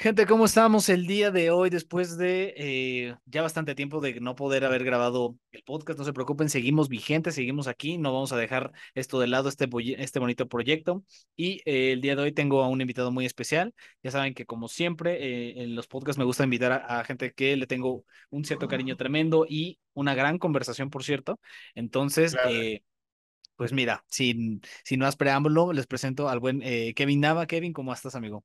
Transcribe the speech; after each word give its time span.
Gente, 0.00 0.26
¿cómo 0.26 0.44
estamos 0.44 0.88
el 0.90 1.08
día 1.08 1.32
de 1.32 1.50
hoy 1.50 1.70
después 1.70 2.16
de 2.16 2.54
eh, 2.56 3.16
ya 3.26 3.42
bastante 3.42 3.74
tiempo 3.74 4.00
de 4.00 4.20
no 4.20 4.36
poder 4.36 4.64
haber 4.64 4.84
grabado 4.84 5.36
el 5.50 5.64
podcast? 5.64 5.98
No 5.98 6.04
se 6.04 6.12
preocupen, 6.12 6.48
seguimos 6.48 6.88
vigentes, 6.88 7.34
seguimos 7.34 7.66
aquí, 7.66 7.98
no 7.98 8.12
vamos 8.12 8.30
a 8.30 8.36
dejar 8.36 8.70
esto 8.94 9.18
de 9.18 9.26
lado, 9.26 9.48
este, 9.48 9.68
este 9.96 10.20
bonito 10.20 10.46
proyecto. 10.46 11.02
Y 11.34 11.62
eh, 11.64 11.90
el 11.94 12.00
día 12.00 12.14
de 12.14 12.22
hoy 12.22 12.30
tengo 12.30 12.62
a 12.62 12.68
un 12.68 12.80
invitado 12.80 13.10
muy 13.10 13.26
especial. 13.26 13.74
Ya 14.00 14.12
saben 14.12 14.34
que 14.34 14.46
como 14.46 14.68
siempre 14.68 15.16
eh, 15.20 15.64
en 15.64 15.74
los 15.74 15.88
podcasts 15.88 16.16
me 16.16 16.24
gusta 16.24 16.44
invitar 16.44 16.70
a, 16.70 17.00
a, 17.00 17.04
gente 17.04 17.32
que 17.32 17.56
le 17.56 17.66
tengo 17.66 18.04
un 18.30 18.44
cierto 18.44 18.68
cariño 18.68 18.96
tremendo 18.96 19.46
y 19.48 19.80
una 19.94 20.14
gran 20.14 20.38
conversación, 20.38 20.90
por 20.90 21.02
cierto. 21.02 21.40
Entonces, 21.74 22.36
claro. 22.36 22.50
pues 23.56 23.72
mira, 23.72 24.04
sin, 24.06 24.60
sin 24.84 25.00
más 25.00 25.16
preámbulo, 25.16 25.72
les 25.72 25.88
presento 25.88 26.28
al 26.28 26.38
buen 26.38 26.60
Kevin 26.94 27.18
Nava. 27.18 27.48
Kevin, 27.48 27.72
¿cómo 27.72 27.92
estás, 27.92 28.14
amigo? 28.14 28.44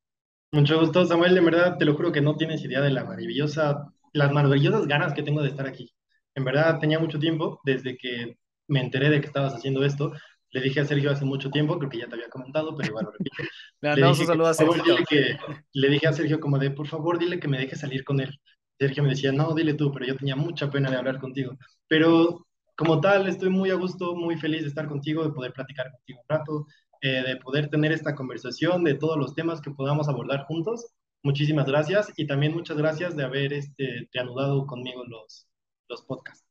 Mucho 0.54 0.80
gusto, 0.80 1.04
Samuel. 1.04 1.34
De 1.34 1.42
verdad, 1.42 1.78
te 1.80 1.86
lo 1.86 1.96
juro 1.96 2.12
que 2.12 2.22
no 2.22 2.36
tienes 2.36 2.64
idea 2.64 2.80
de 2.80 2.92
la 2.92 3.04
maravillosa, 3.04 3.92
las 4.14 4.32
maravillosas 4.32 4.86
ganas 4.86 5.16
que 5.16 5.24
tengo 5.24 5.42
de 5.42 5.50
estar 5.50 5.66
aquí. 5.66 5.92
En 6.36 6.44
verdad, 6.44 6.78
tenía 6.80 7.00
mucho 7.00 7.18
tiempo 7.18 7.60
desde 7.64 7.98
que 7.98 8.38
me 8.68 8.80
enteré 8.80 9.10
de 9.10 9.20
que 9.20 9.26
estabas 9.26 9.56
haciendo 9.56 9.84
esto. 9.84 10.14
Le 10.52 10.62
dije 10.62 10.82
a 10.82 10.86
Sergio 10.86 11.10
hace 11.10 11.26
mucho 11.26 11.50
tiempo, 11.50 11.80
creo 11.80 11.90
que 11.90 11.98
ya 11.98 12.08
te 12.08 12.14
había 12.14 12.30
comentado, 12.30 12.76
pero 12.78 12.88
igual 12.88 13.06
lo 13.06 13.12
repito. 13.12 13.36
le, 13.82 13.96
le, 13.96 14.08
dije 14.08 14.26
que, 14.28 14.94
a. 14.94 15.06
Que, 15.10 15.38
le 15.74 15.90
dije 15.90 16.08
a 16.08 16.14
Sergio 16.14 16.40
como 16.40 16.60
de, 16.60 16.70
por 16.70 16.86
favor, 16.86 17.18
dile 17.18 17.40
que 17.40 17.48
me 17.48 17.58
deje 17.58 17.76
salir 17.76 18.04
con 18.04 18.20
él. 18.20 18.40
Sergio 18.78 19.02
me 19.02 19.10
decía, 19.10 19.32
no, 19.32 19.56
dile 19.56 19.74
tú, 19.74 19.92
pero 19.92 20.06
yo 20.06 20.16
tenía 20.16 20.36
mucha 20.36 20.70
pena 20.70 20.92
de 20.92 20.98
hablar 20.98 21.20
contigo. 21.20 21.58
Pero 21.88 22.46
como 22.76 23.02
tal, 23.02 23.28
estoy 23.28 23.50
muy 23.50 23.72
a 23.72 23.76
gusto, 23.76 24.16
muy 24.16 24.38
feliz 24.38 24.62
de 24.62 24.68
estar 24.68 24.88
contigo, 24.88 25.24
de 25.24 25.32
poder 25.32 25.52
platicar 25.52 25.90
contigo 25.92 26.22
un 26.22 26.38
rato, 26.38 26.68
eh, 27.04 27.22
de 27.22 27.36
poder 27.36 27.70
tener 27.70 27.92
esta 27.92 28.16
conversación, 28.16 28.86
de 28.86 28.94
todos 28.94 29.18
los 29.18 29.36
temas 29.36 29.60
que 29.60 29.72
podamos 29.72 30.08
abordar 30.08 30.46
juntos. 30.46 30.94
Muchísimas 31.22 31.66
gracias 31.66 32.14
y 32.16 32.26
también 32.28 32.54
muchas 32.54 32.78
gracias 32.78 33.18
de 33.18 33.26
haber 33.26 33.52
este, 33.52 34.10
reanudado 34.14 34.66
conmigo 34.66 35.04
los, 35.04 35.46
los 35.90 36.02
podcasts. 36.04 36.46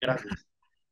Gracias. 0.00 0.46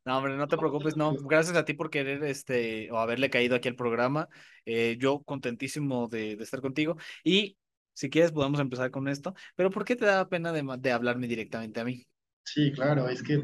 No, 0.05 0.19
hombre, 0.19 0.37
no 0.37 0.49
te 0.49 0.59
preocupes, 0.59 0.97
no, 0.97 1.15
gracias 1.15 1.57
a 1.57 1.65
ti 1.65 1.75
por 1.75 1.91
querer 1.91 2.25
este, 2.25 2.91
o 2.91 2.99
haberle 2.99 3.31
caído 3.31 3.55
aquí 3.55 3.69
al 3.69 3.77
programa. 3.77 4.29
Eh, 4.67 4.97
yo 4.99 5.23
contentísimo 5.23 6.09
de, 6.09 6.35
de, 6.35 6.43
estar 6.43 6.61
contigo 6.61 6.97
y 7.23 7.57
si 7.93 8.11
quieres 8.11 8.33
podemos 8.33 8.59
empezar 8.59 8.91
con 8.91 9.07
esto, 9.07 9.33
pero 9.55 9.71
¿por 9.71 9.85
qué 9.85 9.95
te 9.95 10.07
da 10.07 10.29
pena 10.29 10.53
de, 10.53 10.65
de 10.81 10.91
hablarme 10.91 11.29
directamente 11.29 11.79
a 11.79 11.85
mí? 11.85 12.05
Sí, 12.43 12.73
claro, 12.73 13.09
es 13.09 13.23
que 13.23 13.41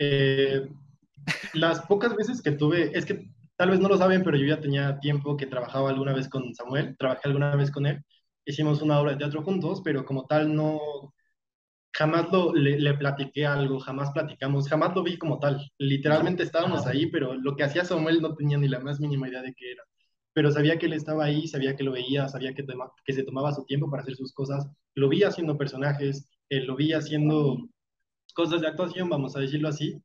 eh, 0.00 0.68
las 1.54 1.86
pocas 1.86 2.16
veces 2.16 2.42
que 2.42 2.50
tuve, 2.50 2.90
es 2.98 3.06
que 3.06 3.30
tal 3.56 3.70
vez 3.70 3.80
no 3.80 3.88
lo 3.88 3.96
saben, 3.98 4.22
pero 4.22 4.36
yo 4.36 4.46
ya 4.46 4.60
tenía 4.60 4.98
tiempo 5.00 5.36
que 5.36 5.46
trabajaba 5.46 5.90
alguna 5.90 6.12
vez 6.12 6.28
con 6.28 6.54
Samuel, 6.54 6.96
trabajé 6.98 7.22
alguna 7.24 7.56
vez 7.56 7.70
con 7.70 7.86
él, 7.86 8.02
hicimos 8.44 8.82
una 8.82 9.00
obra 9.00 9.12
de 9.12 9.18
teatro 9.18 9.42
juntos, 9.42 9.80
pero 9.84 10.04
como 10.04 10.26
tal 10.26 10.54
no, 10.54 10.80
jamás 11.96 12.30
lo, 12.30 12.54
le, 12.54 12.78
le, 12.78 12.94
platiqué 12.94 13.46
algo, 13.46 13.80
jamás 13.80 14.10
platicamos, 14.12 14.68
jamás 14.68 14.94
lo 14.94 15.02
vi 15.02 15.18
como 15.18 15.38
tal. 15.38 15.70
Literalmente 15.78 16.42
estábamos 16.42 16.86
ahí, 16.86 17.06
pero 17.06 17.34
lo 17.34 17.56
que 17.56 17.64
hacía 17.64 17.84
Samuel 17.84 18.20
no 18.20 18.34
tenía 18.34 18.58
ni 18.58 18.68
la 18.68 18.80
más 18.80 19.00
mínima 19.00 19.28
idea 19.28 19.42
de 19.42 19.54
qué 19.54 19.72
era. 19.72 19.82
Pero 20.34 20.50
sabía 20.50 20.78
que 20.78 20.86
él 20.86 20.92
estaba 20.92 21.24
ahí, 21.24 21.48
sabía 21.48 21.74
que 21.76 21.84
lo 21.84 21.92
veía, 21.92 22.28
sabía 22.28 22.54
que, 22.54 22.62
toma, 22.62 22.92
que 23.04 23.14
se 23.14 23.24
tomaba 23.24 23.52
su 23.54 23.64
tiempo 23.64 23.90
para 23.90 24.02
hacer 24.02 24.16
sus 24.16 24.32
cosas. 24.34 24.68
Lo 24.94 25.08
vi 25.08 25.22
haciendo 25.22 25.56
personajes, 25.56 26.28
eh, 26.50 26.60
lo 26.60 26.76
vi 26.76 26.92
haciendo 26.92 27.58
cosas 28.34 28.60
de 28.60 28.68
actuación, 28.68 29.08
vamos 29.08 29.34
a 29.36 29.40
decirlo 29.40 29.68
así. 29.68 30.02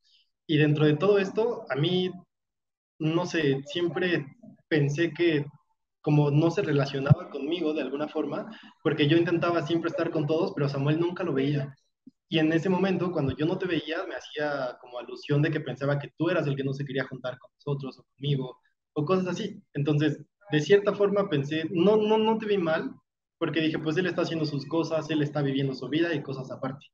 Y 0.48 0.58
dentro 0.58 0.86
de 0.86 0.96
todo 0.96 1.20
esto, 1.20 1.66
a 1.70 1.76
mí 1.76 2.12
no 3.02 3.26
sé, 3.26 3.64
siempre 3.66 4.28
pensé 4.70 5.12
que 5.12 5.46
como 6.02 6.32
no 6.32 6.52
se 6.52 6.62
relacionaba 6.62 7.30
conmigo 7.30 7.74
de 7.74 7.82
alguna 7.82 8.08
forma, 8.08 8.52
porque 8.84 9.08
yo 9.08 9.18
intentaba 9.18 9.66
siempre 9.66 9.90
estar 9.90 10.12
con 10.12 10.28
todos, 10.28 10.54
pero 10.54 10.70
Samuel 10.70 11.00
nunca 11.00 11.24
lo 11.24 11.34
veía. 11.34 11.76
Y 12.30 12.40
en 12.40 12.54
ese 12.54 12.70
momento, 12.70 13.12
cuando 13.12 13.36
yo 13.36 13.46
no 13.46 13.58
te 13.58 13.66
veía, 13.66 14.06
me 14.08 14.16
hacía 14.16 14.78
como 14.80 15.00
alusión 15.00 15.42
de 15.42 15.52
que 15.52 15.60
pensaba 15.60 16.00
que 16.00 16.12
tú 16.18 16.30
eras 16.30 16.48
el 16.48 16.56
que 16.56 16.64
no 16.64 16.74
se 16.74 16.86
quería 16.86 17.06
juntar 17.06 17.38
con 17.40 17.52
nosotros 17.56 18.00
o 18.00 18.04
conmigo, 18.16 18.58
o 18.94 19.06
cosas 19.06 19.28
así. 19.28 19.62
Entonces, 19.74 20.24
de 20.52 20.60
cierta 20.60 20.94
forma 20.94 21.30
pensé, 21.30 21.66
no, 21.72 21.98
no, 21.98 22.18
no 22.18 22.38
te 22.38 22.46
vi 22.46 22.58
mal, 22.58 22.92
porque 23.40 23.62
dije, 23.62 23.80
pues 23.80 23.98
él 23.98 24.06
está 24.06 24.22
haciendo 24.22 24.46
sus 24.46 24.66
cosas, 24.68 25.10
él 25.10 25.24
está 25.24 25.42
viviendo 25.42 25.74
su 25.74 25.90
vida 25.90 26.14
y 26.14 26.22
cosas 26.22 26.52
aparte 26.52 26.86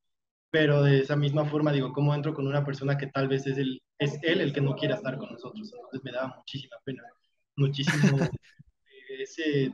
pero 0.49 0.81
de 0.83 0.99
esa 0.99 1.15
misma 1.15 1.45
forma 1.45 1.71
digo, 1.71 1.93
¿cómo 1.93 2.13
entro 2.15 2.33
con 2.33 2.47
una 2.47 2.65
persona 2.65 2.97
que 2.97 3.07
tal 3.07 3.27
vez 3.27 3.45
es, 3.47 3.57
el, 3.57 3.81
es 3.99 4.19
él 4.23 4.41
el 4.41 4.53
que 4.53 4.61
no 4.61 4.75
quiera 4.75 4.95
estar 4.95 5.17
con 5.17 5.31
nosotros? 5.31 5.71
Entonces 5.73 6.01
me 6.03 6.11
daba 6.11 6.35
muchísima 6.37 6.75
pena, 6.83 7.03
muchísimo 7.55 8.17
ese, 9.09 9.73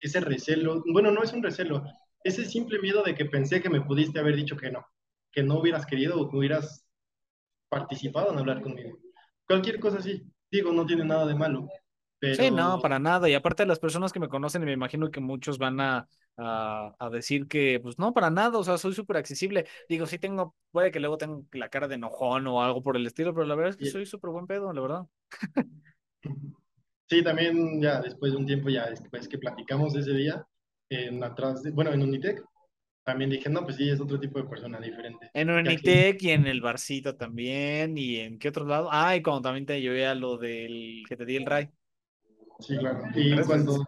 ese 0.00 0.20
recelo, 0.20 0.82
bueno, 0.92 1.10
no 1.10 1.22
es 1.22 1.32
un 1.32 1.42
recelo, 1.42 1.84
ese 2.22 2.44
simple 2.44 2.78
miedo 2.78 3.02
de 3.02 3.14
que 3.14 3.26
pensé 3.26 3.60
que 3.62 3.70
me 3.70 3.82
pudiste 3.82 4.18
haber 4.18 4.36
dicho 4.36 4.56
que 4.56 4.70
no, 4.70 4.86
que 5.30 5.42
no 5.42 5.58
hubieras 5.58 5.86
querido 5.86 6.20
o 6.20 6.30
que 6.30 6.36
hubieras 6.36 6.86
participado 7.68 8.32
en 8.32 8.38
hablar 8.38 8.62
conmigo. 8.62 8.98
Cualquier 9.46 9.80
cosa 9.80 9.98
así, 9.98 10.22
digo, 10.50 10.72
no 10.72 10.86
tiene 10.86 11.04
nada 11.04 11.26
de 11.26 11.34
malo. 11.34 11.68
Pero... 12.24 12.42
Sí, 12.42 12.50
no, 12.50 12.80
para 12.80 12.98
nada. 12.98 13.28
Y 13.28 13.34
aparte 13.34 13.64
de 13.64 13.66
las 13.66 13.78
personas 13.78 14.12
que 14.12 14.20
me 14.20 14.28
conocen, 14.28 14.62
y 14.62 14.66
me 14.66 14.72
imagino 14.72 15.10
que 15.10 15.20
muchos 15.20 15.58
van 15.58 15.80
a, 15.80 16.08
a, 16.38 16.94
a, 16.98 17.10
decir 17.10 17.46
que, 17.46 17.80
pues 17.82 17.98
no, 17.98 18.14
para 18.14 18.30
nada, 18.30 18.58
o 18.58 18.64
sea, 18.64 18.78
soy 18.78 18.94
súper 18.94 19.18
accesible. 19.18 19.66
Digo, 19.88 20.06
sí 20.06 20.18
tengo, 20.18 20.54
puede 20.70 20.90
que 20.90 21.00
luego 21.00 21.18
tenga 21.18 21.42
la 21.52 21.68
cara 21.68 21.86
de 21.86 21.96
enojón 21.96 22.46
o 22.46 22.62
algo 22.62 22.82
por 22.82 22.96
el 22.96 23.06
estilo, 23.06 23.34
pero 23.34 23.46
la 23.46 23.54
verdad 23.54 23.70
es 23.70 23.76
que 23.76 23.86
soy 23.86 24.06
súper 24.06 24.30
buen 24.30 24.46
pedo, 24.46 24.72
la 24.72 24.80
verdad. 24.80 25.06
Sí, 27.10 27.22
también 27.22 27.82
ya 27.82 28.00
después 28.00 28.32
de 28.32 28.38
un 28.38 28.46
tiempo, 28.46 28.70
ya 28.70 28.88
después 28.88 29.28
que 29.28 29.36
platicamos 29.36 29.94
ese 29.94 30.12
día, 30.14 30.46
en 30.88 31.22
atrás, 31.22 31.62
de, 31.62 31.70
bueno, 31.70 31.92
en 31.92 32.02
Unitec, 32.02 32.42
también 33.04 33.28
dije, 33.28 33.50
no, 33.50 33.62
pues 33.64 33.76
sí, 33.76 33.90
es 33.90 34.00
otro 34.00 34.18
tipo 34.18 34.38
de 34.38 34.48
persona 34.48 34.80
diferente. 34.80 35.30
En 35.34 35.50
Unitec 35.50 36.22
y 36.22 36.30
en 36.30 36.46
el 36.46 36.62
barcito 36.62 37.14
también, 37.14 37.98
y 37.98 38.16
en 38.16 38.38
qué 38.38 38.48
otro 38.48 38.64
lado. 38.64 38.88
Ah, 38.90 39.14
y 39.14 39.22
cuando 39.22 39.42
también 39.42 39.66
te 39.66 39.80
llevé 39.80 40.06
a 40.06 40.14
lo 40.14 40.38
del 40.38 41.02
que 41.06 41.16
te 41.16 41.26
di 41.26 41.36
el 41.36 41.44
Ray. 41.44 41.68
Sí, 42.60 42.76
claro. 42.78 43.02
Y 43.14 43.40
cuando, 43.42 43.84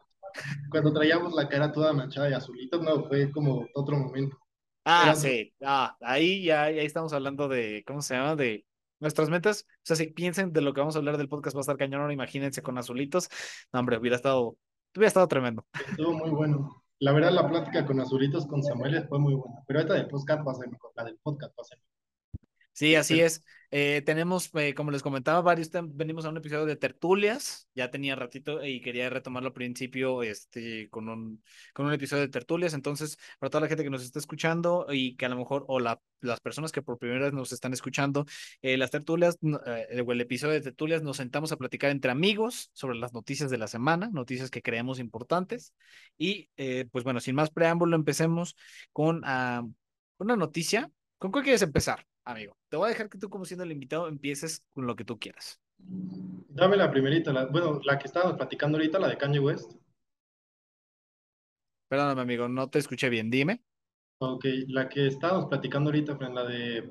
cuando 0.71 0.93
traíamos 0.93 1.34
la 1.34 1.49
cara 1.49 1.72
toda 1.72 1.93
manchada 1.93 2.31
y 2.31 2.34
azulita, 2.34 2.78
no, 2.78 3.04
fue 3.04 3.31
como 3.31 3.66
otro 3.75 3.97
momento. 3.97 4.37
Ah, 4.84 5.03
Era 5.04 5.15
sí, 5.16 5.53
ah, 5.65 5.97
ahí 6.00 6.44
ya 6.44 6.65
ahí 6.65 6.78
estamos 6.78 7.12
hablando 7.12 7.49
de, 7.49 7.82
¿cómo 7.87 8.03
se 8.03 8.15
llama? 8.15 8.37
De 8.37 8.65
nuestras 9.00 9.28
metas. 9.28 9.66
O 9.69 9.81
sea, 9.82 9.97
si 9.97 10.09
piensen 10.09 10.53
de 10.53 10.60
lo 10.60 10.72
que 10.72 10.81
vamos 10.81 10.94
a 10.94 10.99
hablar 10.99 11.16
del 11.16 11.28
podcast 11.28 11.56
va 11.56 11.60
a 11.60 11.62
estar 11.62 11.77
cañón, 11.77 12.03
ahora 12.03 12.12
imagínense 12.12 12.62
con 12.62 12.78
azulitos. 12.78 13.28
No, 13.72 13.81
hombre, 13.81 13.99
hubiera 13.99 14.16
estado, 14.16 14.56
hubiera 14.94 15.09
estado 15.09 15.28
tremendo. 15.28 15.66
Estuvo 15.88 16.12
muy 16.12 16.31
bueno. 16.31 16.84
La 16.98 17.12
verdad, 17.12 17.33
la 17.33 17.48
plática 17.48 17.84
con 17.84 18.00
azulitos 18.00 18.47
con 18.47 18.62
Samuel 18.62 19.06
fue 19.09 19.19
muy 19.19 19.34
buena, 19.34 19.56
pero 19.66 19.81
esta 19.81 19.94
del 19.94 20.09
podcast 20.09 20.47
va 20.47 20.53
a 20.53 20.54
ser 20.54 20.71
mejor, 20.71 20.93
la 20.97 21.04
del 21.04 21.19
podcast 21.22 21.53
va 21.59 21.62
a 21.62 21.65
ser 21.65 21.78
mejor. 21.78 21.95
Sí, 22.76 22.94
así 22.94 23.20
es. 23.20 23.42
Eh, 23.70 24.03
tenemos, 24.04 24.50
eh, 24.54 24.75
como 24.75 24.91
les 24.91 25.03
comentaba, 25.03 25.41
varios 25.41 25.70
venimos 25.94 26.26
a 26.26 26.28
un 26.28 26.37
episodio 26.37 26.66
de 26.66 26.76
tertulias. 26.76 27.70
Ya 27.75 27.91
tenía 27.91 28.14
ratito 28.16 28.62
y 28.62 28.82
quería 28.82 29.09
retomarlo 29.09 29.48
al 29.48 29.54
principio 29.54 30.22
este, 30.22 30.91
con, 30.91 31.09
un, 31.09 31.42
con 31.72 31.86
un 31.86 31.94
episodio 31.94 32.25
de 32.25 32.28
tertulias. 32.28 32.75
Entonces, 32.75 33.16
para 33.38 33.48
toda 33.48 33.62
la 33.62 33.69
gente 33.69 33.82
que 33.82 33.88
nos 33.88 34.04
está 34.04 34.19
escuchando 34.19 34.86
y 34.91 35.16
que 35.16 35.25
a 35.25 35.31
lo 35.31 35.36
mejor, 35.36 35.65
o 35.69 35.81
la, 35.81 36.03
las 36.20 36.41
personas 36.41 36.70
que 36.70 36.82
por 36.82 36.98
primera 36.98 37.25
vez 37.25 37.32
nos 37.32 37.50
están 37.50 37.72
escuchando, 37.72 38.26
eh, 38.60 38.76
las 38.76 38.91
tertulias, 38.91 39.38
eh, 39.66 39.86
el 39.88 40.20
episodio 40.20 40.53
de 40.53 40.60
tertulias, 40.60 41.03
nos 41.03 41.16
sentamos 41.16 41.53
a 41.53 41.56
platicar 41.56 41.91
entre 41.91 42.10
amigos 42.10 42.69
sobre 42.75 42.98
las 42.98 43.15
noticias 43.15 43.48
de 43.50 43.56
la 43.56 43.69
semana, 43.69 44.10
noticias 44.12 44.50
que 44.50 44.60
creemos 44.60 44.98
importantes. 44.98 45.72
Y 46.19 46.50
pues 46.92 47.04
bueno, 47.04 47.20
sin 47.20 47.34
más 47.34 47.48
preámbulo, 47.48 47.97
empecemos 47.97 48.54
con 48.92 49.25
uh, 49.25 49.72
una 50.19 50.36
noticia. 50.36 50.91
¿Con 51.16 51.32
cuál 51.32 51.42
quieres 51.42 51.62
empezar? 51.62 52.06
Amigo. 52.26 52.59
Te 52.69 52.76
voy 52.76 52.87
a 52.87 52.91
dejar 52.91 53.09
que 53.09 53.19
tú, 53.19 53.31
como 53.31 53.47
siendo 53.47 53.64
el 53.64 53.72
invitado, 53.72 54.09
empieces 54.09 54.62
con 54.75 54.87
lo 54.87 54.94
que 54.94 55.04
tú 55.04 55.19
quieras. 55.19 55.60
Dame 55.78 56.76
la 56.76 56.91
primerita, 56.91 57.32
la, 57.32 57.47
bueno, 57.47 57.81
la 57.84 57.98
que 57.98 58.06
estábamos 58.06 58.37
platicando 58.37 58.76
ahorita, 58.76 58.98
la 58.98 59.09
de 59.09 59.16
Kanye 59.16 59.38
West. 59.41 59.72
Perdóname, 61.88 62.22
amigo, 62.22 62.48
no 62.48 62.69
te 62.69 62.78
escuché 62.81 63.09
bien, 63.09 63.31
dime. 63.31 63.62
Ok, 64.18 64.45
la 64.68 64.89
que 64.89 65.06
estábamos 65.06 65.47
platicando 65.47 65.89
ahorita, 65.89 66.18
la 66.21 66.45
de 66.45 66.91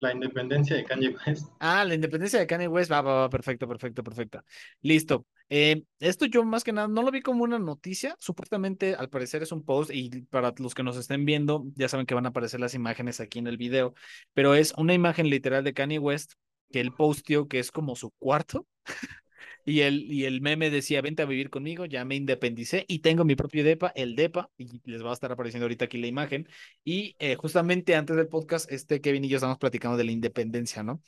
la 0.00 0.12
independencia 0.12 0.76
de 0.76 0.84
Kanye 0.84 1.14
West. 1.26 1.48
Ah, 1.60 1.84
la 1.84 1.94
independencia 1.94 2.38
de 2.38 2.46
Kanye 2.46 2.68
West, 2.68 2.90
va, 2.90 3.02
va, 3.02 3.14
va, 3.20 3.30
perfecto, 3.30 3.68
perfecto, 3.68 4.02
perfecto. 4.02 4.42
Listo. 4.80 5.26
Eh, 5.52 5.82
esto 5.98 6.26
yo 6.26 6.44
más 6.44 6.62
que 6.62 6.72
nada 6.72 6.86
no 6.86 7.02
lo 7.02 7.10
vi 7.10 7.22
como 7.22 7.42
una 7.42 7.58
noticia, 7.58 8.16
supuestamente 8.20 8.94
al 8.94 9.10
parecer 9.10 9.42
es 9.42 9.50
un 9.50 9.64
post 9.64 9.90
y 9.92 10.22
para 10.26 10.54
los 10.58 10.74
que 10.74 10.84
nos 10.84 10.96
estén 10.96 11.24
viendo 11.24 11.64
ya 11.74 11.88
saben 11.88 12.06
que 12.06 12.14
van 12.14 12.26
a 12.26 12.28
aparecer 12.28 12.60
las 12.60 12.74
imágenes 12.74 13.18
aquí 13.18 13.40
en 13.40 13.48
el 13.48 13.56
video, 13.56 13.94
pero 14.32 14.54
es 14.54 14.72
una 14.76 14.94
imagen 14.94 15.28
literal 15.28 15.64
de 15.64 15.74
Kanye 15.74 15.98
West 15.98 16.34
que 16.70 16.80
él 16.80 16.92
posteó 16.92 17.48
que 17.48 17.58
es 17.58 17.72
como 17.72 17.96
su 17.96 18.12
cuarto 18.12 18.68
y 19.64 19.80
el, 19.80 20.10
y 20.10 20.24
el 20.24 20.40
meme 20.40 20.70
decía, 20.70 21.02
vente 21.02 21.22
a 21.22 21.26
vivir 21.26 21.50
conmigo, 21.50 21.84
ya 21.84 22.04
me 22.04 22.14
independicé 22.14 22.84
y 22.86 23.00
tengo 23.00 23.24
mi 23.24 23.34
propio 23.34 23.64
DEPA, 23.64 23.92
el 23.96 24.14
DEPA, 24.14 24.50
y 24.56 24.80
les 24.84 25.04
va 25.04 25.10
a 25.10 25.14
estar 25.14 25.32
apareciendo 25.32 25.64
ahorita 25.64 25.86
aquí 25.86 25.98
la 25.98 26.06
imagen. 26.06 26.48
Y 26.84 27.16
eh, 27.18 27.36
justamente 27.36 27.94
antes 27.94 28.16
del 28.16 28.28
podcast, 28.28 28.70
este 28.70 29.00
Kevin 29.00 29.24
y 29.24 29.28
yo 29.28 29.36
estamos 29.36 29.58
platicando 29.58 29.96
de 29.96 30.04
la 30.04 30.12
independencia, 30.12 30.82
¿no? 30.82 31.02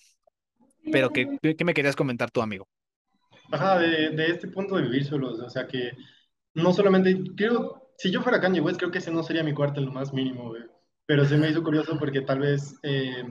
Pero, 0.90 1.10
¿qué, 1.10 1.38
qué 1.56 1.64
me 1.64 1.74
querías 1.74 1.96
comentar 1.96 2.30
tú, 2.30 2.42
amigo? 2.42 2.68
De, 3.52 4.26
este 4.28 4.48
punto 4.48 4.76
de 4.76 4.82
vivir 4.82 5.04
solos, 5.04 5.38
o 5.38 5.50
sea 5.50 5.66
que 5.66 5.92
no 6.54 6.72
solamente, 6.72 7.22
creo, 7.36 7.92
si 7.98 8.10
yo 8.10 8.22
fuera 8.22 8.40
Kanye 8.40 8.62
West, 8.62 8.78
creo 8.78 8.90
que 8.90 8.98
ese 8.98 9.10
no 9.10 9.22
sería 9.22 9.44
mi 9.44 9.52
cuarto 9.52 9.78
en 9.80 9.86
lo 9.86 9.92
más 9.92 10.12
mínimo. 10.12 10.54
Pero 11.06 11.24
se 11.26 11.36
me 11.36 11.50
hizo 11.50 11.62
curioso 11.62 11.98
porque 11.98 12.22
tal 12.22 12.38
vez 12.40 12.74
eh, 12.82 13.24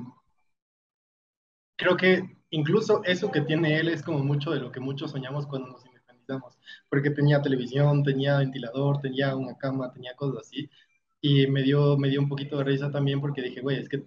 creo 1.75 1.97
que 1.97 2.37
incluso 2.51 3.01
eso 3.05 3.31
que 3.31 3.41
tiene 3.41 3.79
él 3.79 3.89
es 3.89 4.03
como 4.03 4.19
mucho 4.19 4.51
de 4.51 4.59
lo 4.59 4.71
que 4.71 4.79
muchos 4.79 5.11
soñamos 5.11 5.47
cuando 5.47 5.69
nos 5.69 5.85
independizamos, 5.85 6.57
porque 6.89 7.09
tenía 7.09 7.41
televisión, 7.41 8.03
tenía 8.03 8.37
ventilador, 8.37 9.01
tenía 9.01 9.35
una 9.35 9.57
cama, 9.57 9.91
tenía 9.91 10.15
cosas 10.15 10.47
así, 10.47 10.69
y 11.21 11.47
me 11.47 11.63
dio, 11.63 11.97
me 11.97 12.09
dio 12.09 12.21
un 12.21 12.29
poquito 12.29 12.57
de 12.57 12.65
risa 12.65 12.91
también 12.91 13.21
porque 13.21 13.41
dije, 13.41 13.61
güey, 13.61 13.79
es 13.79 13.89
que 13.89 14.05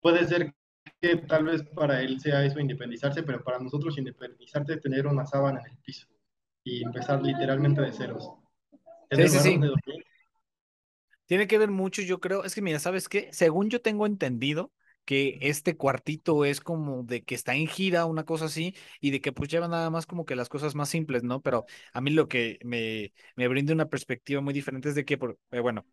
puede 0.00 0.26
ser 0.26 0.54
que 1.00 1.16
tal 1.16 1.44
vez 1.44 1.62
para 1.62 2.02
él 2.02 2.20
sea 2.20 2.44
eso 2.44 2.60
independizarse, 2.60 3.22
pero 3.22 3.42
para 3.42 3.58
nosotros 3.58 3.98
independizarte 3.98 4.74
es 4.74 4.80
tener 4.80 5.06
una 5.06 5.26
sábana 5.26 5.60
en 5.60 5.72
el 5.72 5.78
piso 5.78 6.06
y 6.64 6.82
empezar 6.82 7.22
literalmente 7.22 7.80
de 7.80 7.92
ceros. 7.92 8.30
Sí, 9.10 9.28
sí, 9.28 9.38
sí. 9.38 9.60
Tiene 11.26 11.46
que 11.46 11.58
ver 11.58 11.70
mucho, 11.70 12.02
yo 12.02 12.20
creo. 12.20 12.44
Es 12.44 12.54
que 12.54 12.62
mira, 12.62 12.78
¿sabes 12.78 13.08
qué? 13.08 13.28
Según 13.32 13.68
yo 13.68 13.80
tengo 13.80 14.06
entendido, 14.06 14.72
que 15.04 15.38
este 15.40 15.76
cuartito 15.76 16.44
es 16.44 16.60
como 16.60 17.04
de 17.04 17.24
que 17.24 17.34
está 17.36 17.54
en 17.54 17.68
gira, 17.68 18.04
una 18.06 18.24
cosa 18.24 18.46
así, 18.46 18.74
y 19.00 19.12
de 19.12 19.20
que 19.20 19.32
pues 19.32 19.48
lleva 19.48 19.68
nada 19.68 19.88
más 19.88 20.04
como 20.04 20.24
que 20.26 20.36
las 20.36 20.48
cosas 20.48 20.74
más 20.74 20.88
simples, 20.88 21.22
¿no? 21.22 21.40
Pero 21.40 21.64
a 21.92 22.00
mí 22.00 22.10
lo 22.10 22.28
que 22.28 22.58
me, 22.64 23.12
me 23.36 23.48
brinda 23.48 23.72
una 23.72 23.88
perspectiva 23.88 24.40
muy 24.40 24.52
diferente 24.52 24.88
es 24.88 24.94
de 24.96 25.04
que, 25.04 25.16
por, 25.16 25.38
eh, 25.52 25.60
bueno, 25.60 25.86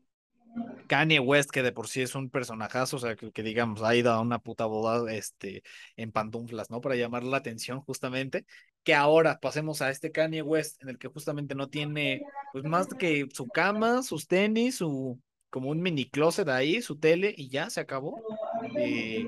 Kanye 0.88 1.20
West, 1.20 1.50
que 1.50 1.64
de 1.64 1.72
por 1.72 1.88
sí 1.88 2.02
es 2.02 2.16
un 2.16 2.30
personajazo, 2.30 2.98
o 2.98 3.00
sea, 3.00 3.16
que, 3.16 3.32
que, 3.32 3.44
digamos, 3.44 3.82
ha 3.84 3.96
ido 3.96 4.12
a 4.12 4.22
una 4.22 4.40
puta 4.40 4.66
boda 4.66 5.12
este, 5.14 5.64
en 5.96 6.12
pantuflas, 6.12 6.70
¿no? 6.70 6.82
Para 6.82 6.96
llamar 6.96 7.24
la 7.24 7.38
atención, 7.38 7.82
justamente. 7.82 8.46
Que 8.84 8.94
ahora 8.94 9.40
pasemos 9.40 9.82
a 9.82 9.90
este 9.90 10.12
Kanye 10.12 10.42
West, 10.42 10.82
en 10.84 10.90
el 10.90 10.98
que 10.98 11.08
justamente 11.08 11.56
no 11.56 11.70
tiene, 11.70 12.22
pues 12.52 12.64
más 12.66 12.88
que 12.88 13.28
su 13.34 13.48
cama, 13.48 14.04
sus 14.04 14.28
tenis, 14.28 14.76
su, 14.76 15.20
como 15.50 15.70
un 15.70 15.82
mini 15.82 16.10
closet 16.10 16.50
ahí, 16.50 16.82
su 16.82 16.98
tele, 17.00 17.34
y 17.36 17.50
ya 17.50 17.70
se 17.70 17.80
acabó. 17.80 18.22
Eh, 18.78 19.26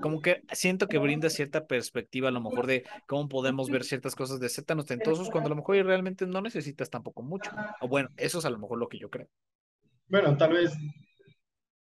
como 0.00 0.22
que 0.22 0.42
siento 0.52 0.88
que 0.88 0.98
brinda 0.98 1.28
cierta 1.28 1.66
perspectiva 1.66 2.28
a 2.28 2.32
lo 2.32 2.40
mejor 2.40 2.66
de 2.66 2.84
cómo 3.06 3.28
podemos 3.28 3.68
ver 3.68 3.84
ciertas 3.84 4.14
cosas 4.14 4.40
de 4.40 4.48
ser 4.48 4.64
tan 4.64 4.78
ostentosos 4.78 5.30
cuando 5.30 5.48
a 5.48 5.50
lo 5.50 5.56
mejor 5.56 5.76
realmente 5.84 6.26
no 6.26 6.40
necesitas 6.40 6.88
tampoco 6.90 7.22
mucho. 7.22 7.50
O 7.80 7.88
bueno, 7.88 8.08
eso 8.16 8.38
es 8.38 8.44
a 8.44 8.50
lo 8.50 8.58
mejor 8.58 8.78
lo 8.78 8.88
que 8.88 8.98
yo 8.98 9.10
creo. 9.10 9.28
Bueno, 10.10 10.36
tal 10.36 10.52
vez. 10.52 10.72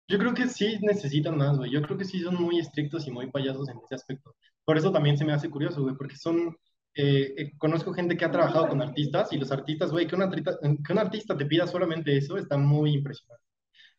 Yo 0.08 0.20
creo 0.20 0.34
que 0.34 0.48
sí 0.48 0.78
necesitan 0.82 1.38
más, 1.38 1.58
güey. 1.58 1.72
Yo 1.72 1.82
creo 1.82 1.98
que 1.98 2.06
sí 2.06 2.20
son 2.22 2.36
muy 2.36 2.60
estrictos 2.60 3.08
y 3.08 3.12
muy 3.12 3.32
payasos 3.32 3.68
en 3.70 3.78
ese 3.84 3.96
aspecto. 3.96 4.36
Por 4.64 4.78
eso 4.78 4.92
también 4.92 5.18
se 5.18 5.26
me 5.26 5.34
hace 5.34 5.50
curioso, 5.50 5.82
güey, 5.82 5.96
porque 5.96 6.16
son. 6.16 6.56
Eh, 6.98 7.34
eh, 7.38 7.52
conozco 7.58 7.94
gente 7.94 8.16
que 8.16 8.24
ha 8.26 8.32
trabajado 8.32 8.70
con 8.70 8.82
artistas 8.82 9.34
y 9.34 9.38
los 9.38 9.52
artistas, 9.52 9.92
güey, 9.92 10.08
que, 10.08 10.16
que 10.16 10.94
un 10.94 11.00
artista 11.00 11.36
te 11.36 11.46
pida 11.46 11.68
solamente 11.68 12.16
eso 12.18 12.38
está 12.38 12.58
muy 12.58 12.94
impresionante. 12.94 13.44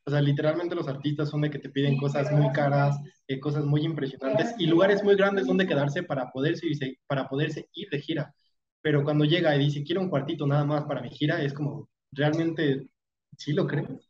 O 0.07 0.11
sea, 0.11 0.21
literalmente 0.23 0.75
los 0.77 0.89
artistas 0.89 1.31
son 1.31 1.43
de 1.43 1.51
que 1.51 1.59
te 1.59 1.71
piden 1.71 1.99
cosas 1.99 2.33
muy 2.33 2.51
caras, 2.53 2.97
eh, 3.29 3.41
cosas 3.41 3.65
muy 3.65 3.83
impresionantes 3.85 4.55
y 4.59 4.67
lugares 4.67 5.03
muy 5.05 5.17
grandes 5.17 5.47
donde 5.47 5.67
quedarse 5.67 6.03
para 6.05 6.31
poderse, 6.33 6.67
irse, 6.69 6.99
para 7.09 7.29
poderse 7.29 7.69
ir 7.75 7.89
de 7.91 8.01
gira. 8.01 8.35
Pero 8.83 9.05
cuando 9.05 9.25
llega 9.25 9.57
y 9.57 9.61
dice, 9.61 9.85
quiero 9.85 10.01
un 10.03 10.11
cuartito 10.11 10.47
nada 10.47 10.65
más 10.65 10.85
para 10.85 11.03
mi 11.03 11.11
gira, 11.11 11.43
es 11.43 11.53
como, 11.55 11.89
¿realmente 12.13 12.89
sí 13.39 13.53
lo 13.53 13.67
crees? 13.67 14.06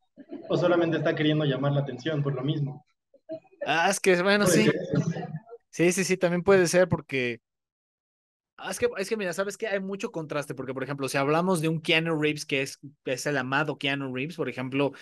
¿O 0.49 0.57
solamente 0.57 0.97
está 0.99 1.15
queriendo 1.15 1.45
llamar 1.45 1.73
la 1.73 1.81
atención 1.81 2.23
por 2.23 2.35
lo 2.35 2.43
mismo? 2.43 2.85
Ah, 3.65 3.89
es 3.91 4.01
que, 4.01 4.21
bueno, 4.23 4.47
sí. 4.47 4.71
Sí, 5.71 5.93
sí, 5.93 6.05
sí, 6.05 6.17
también 6.17 6.43
puede 6.43 6.67
ser 6.69 6.89
porque 6.89 7.41
Ah, 8.59 8.71
es 8.71 8.79
que, 8.79 8.89
es 8.97 9.09
que 9.09 9.17
mira, 9.19 9.35
sabes 9.35 9.59
que 9.59 9.67
hay 9.69 9.81
mucho 9.81 10.11
contraste, 10.11 10.55
porque 10.55 10.73
por 10.73 10.83
ejemplo, 10.83 11.09
si 11.09 11.19
hablamos 11.19 11.61
de 11.61 11.69
un 11.69 11.81
Keanu 11.81 12.19
Reeves, 12.19 12.47
que 12.47 12.63
es, 12.63 12.81
es 13.05 13.27
el 13.27 13.37
amado 13.37 13.77
Keanu 13.77 14.15
Reeves, 14.15 14.37
por 14.37 14.49
ejemplo, 14.49 14.93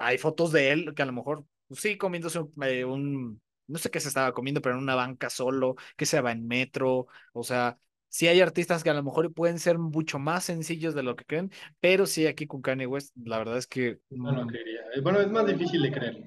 hay 0.00 0.18
fotos 0.18 0.50
de 0.52 0.72
él 0.72 0.94
que 0.94 1.02
a 1.02 1.06
lo 1.06 1.12
mejor, 1.12 1.46
pues 1.68 1.80
sí, 1.80 1.96
comiéndose 1.96 2.40
eh, 2.62 2.84
un, 2.84 3.40
no 3.68 3.78
sé 3.78 3.90
qué 3.90 4.00
se 4.00 4.08
estaba 4.08 4.32
comiendo, 4.32 4.60
pero 4.60 4.74
en 4.74 4.82
una 4.82 4.96
banca 4.96 5.30
solo, 5.30 5.76
que 5.96 6.04
se 6.04 6.20
va 6.20 6.32
en 6.32 6.48
metro, 6.48 7.06
o 7.32 7.44
sea, 7.44 7.78
sí 8.14 8.28
hay 8.28 8.40
artistas 8.40 8.84
que 8.84 8.90
a 8.90 8.94
lo 8.94 9.02
mejor 9.02 9.34
pueden 9.34 9.58
ser 9.58 9.76
mucho 9.76 10.20
más 10.20 10.44
sencillos 10.44 10.94
de 10.94 11.02
lo 11.02 11.16
que 11.16 11.24
creen, 11.24 11.50
pero 11.80 12.06
sí 12.06 12.28
aquí 12.28 12.46
con 12.46 12.62
Kanye 12.62 12.86
West, 12.86 13.12
la 13.16 13.38
verdad 13.38 13.58
es 13.58 13.66
que... 13.66 13.98
No 14.10 14.30
lo 14.30 14.44
mm, 14.44 14.46
creería. 14.46 14.80
Bueno, 15.02 15.20
es 15.20 15.28
más 15.28 15.44
difícil 15.44 15.82
de 15.82 15.90
creer. 15.90 16.22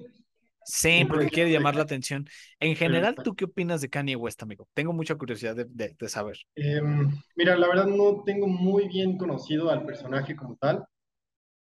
Sí, 0.66 1.06
porque 1.08 1.28
quiere 1.28 1.50
llamar 1.50 1.76
la 1.76 1.84
atención. 1.84 2.28
En 2.60 2.76
general, 2.76 3.14
¿tú 3.24 3.34
qué 3.34 3.46
opinas 3.46 3.80
de 3.80 3.88
Kanye 3.88 4.16
West, 4.16 4.42
amigo? 4.42 4.68
Tengo 4.74 4.92
mucha 4.92 5.14
curiosidad 5.14 5.56
de, 5.56 6.08
saber. 6.08 6.36
Em, 6.56 7.10
mira, 7.36 7.56
la 7.56 7.68
verdad 7.68 7.86
no 7.86 8.22
tengo 8.22 8.46
muy 8.46 8.86
bien 8.88 9.16
conocido 9.16 9.70
al 9.70 9.86
personaje 9.86 10.36
como 10.36 10.56
tal, 10.56 10.84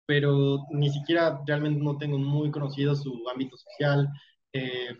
pero 0.06 0.60
ni 0.72 0.92
siquiera 0.92 1.42
realmente 1.46 1.84
no 1.84 1.98
tengo 1.98 2.18
muy 2.18 2.52
conocido 2.52 2.96
su 2.96 3.22
ámbito 3.30 3.58
social. 3.58 4.08
Em, 4.54 4.96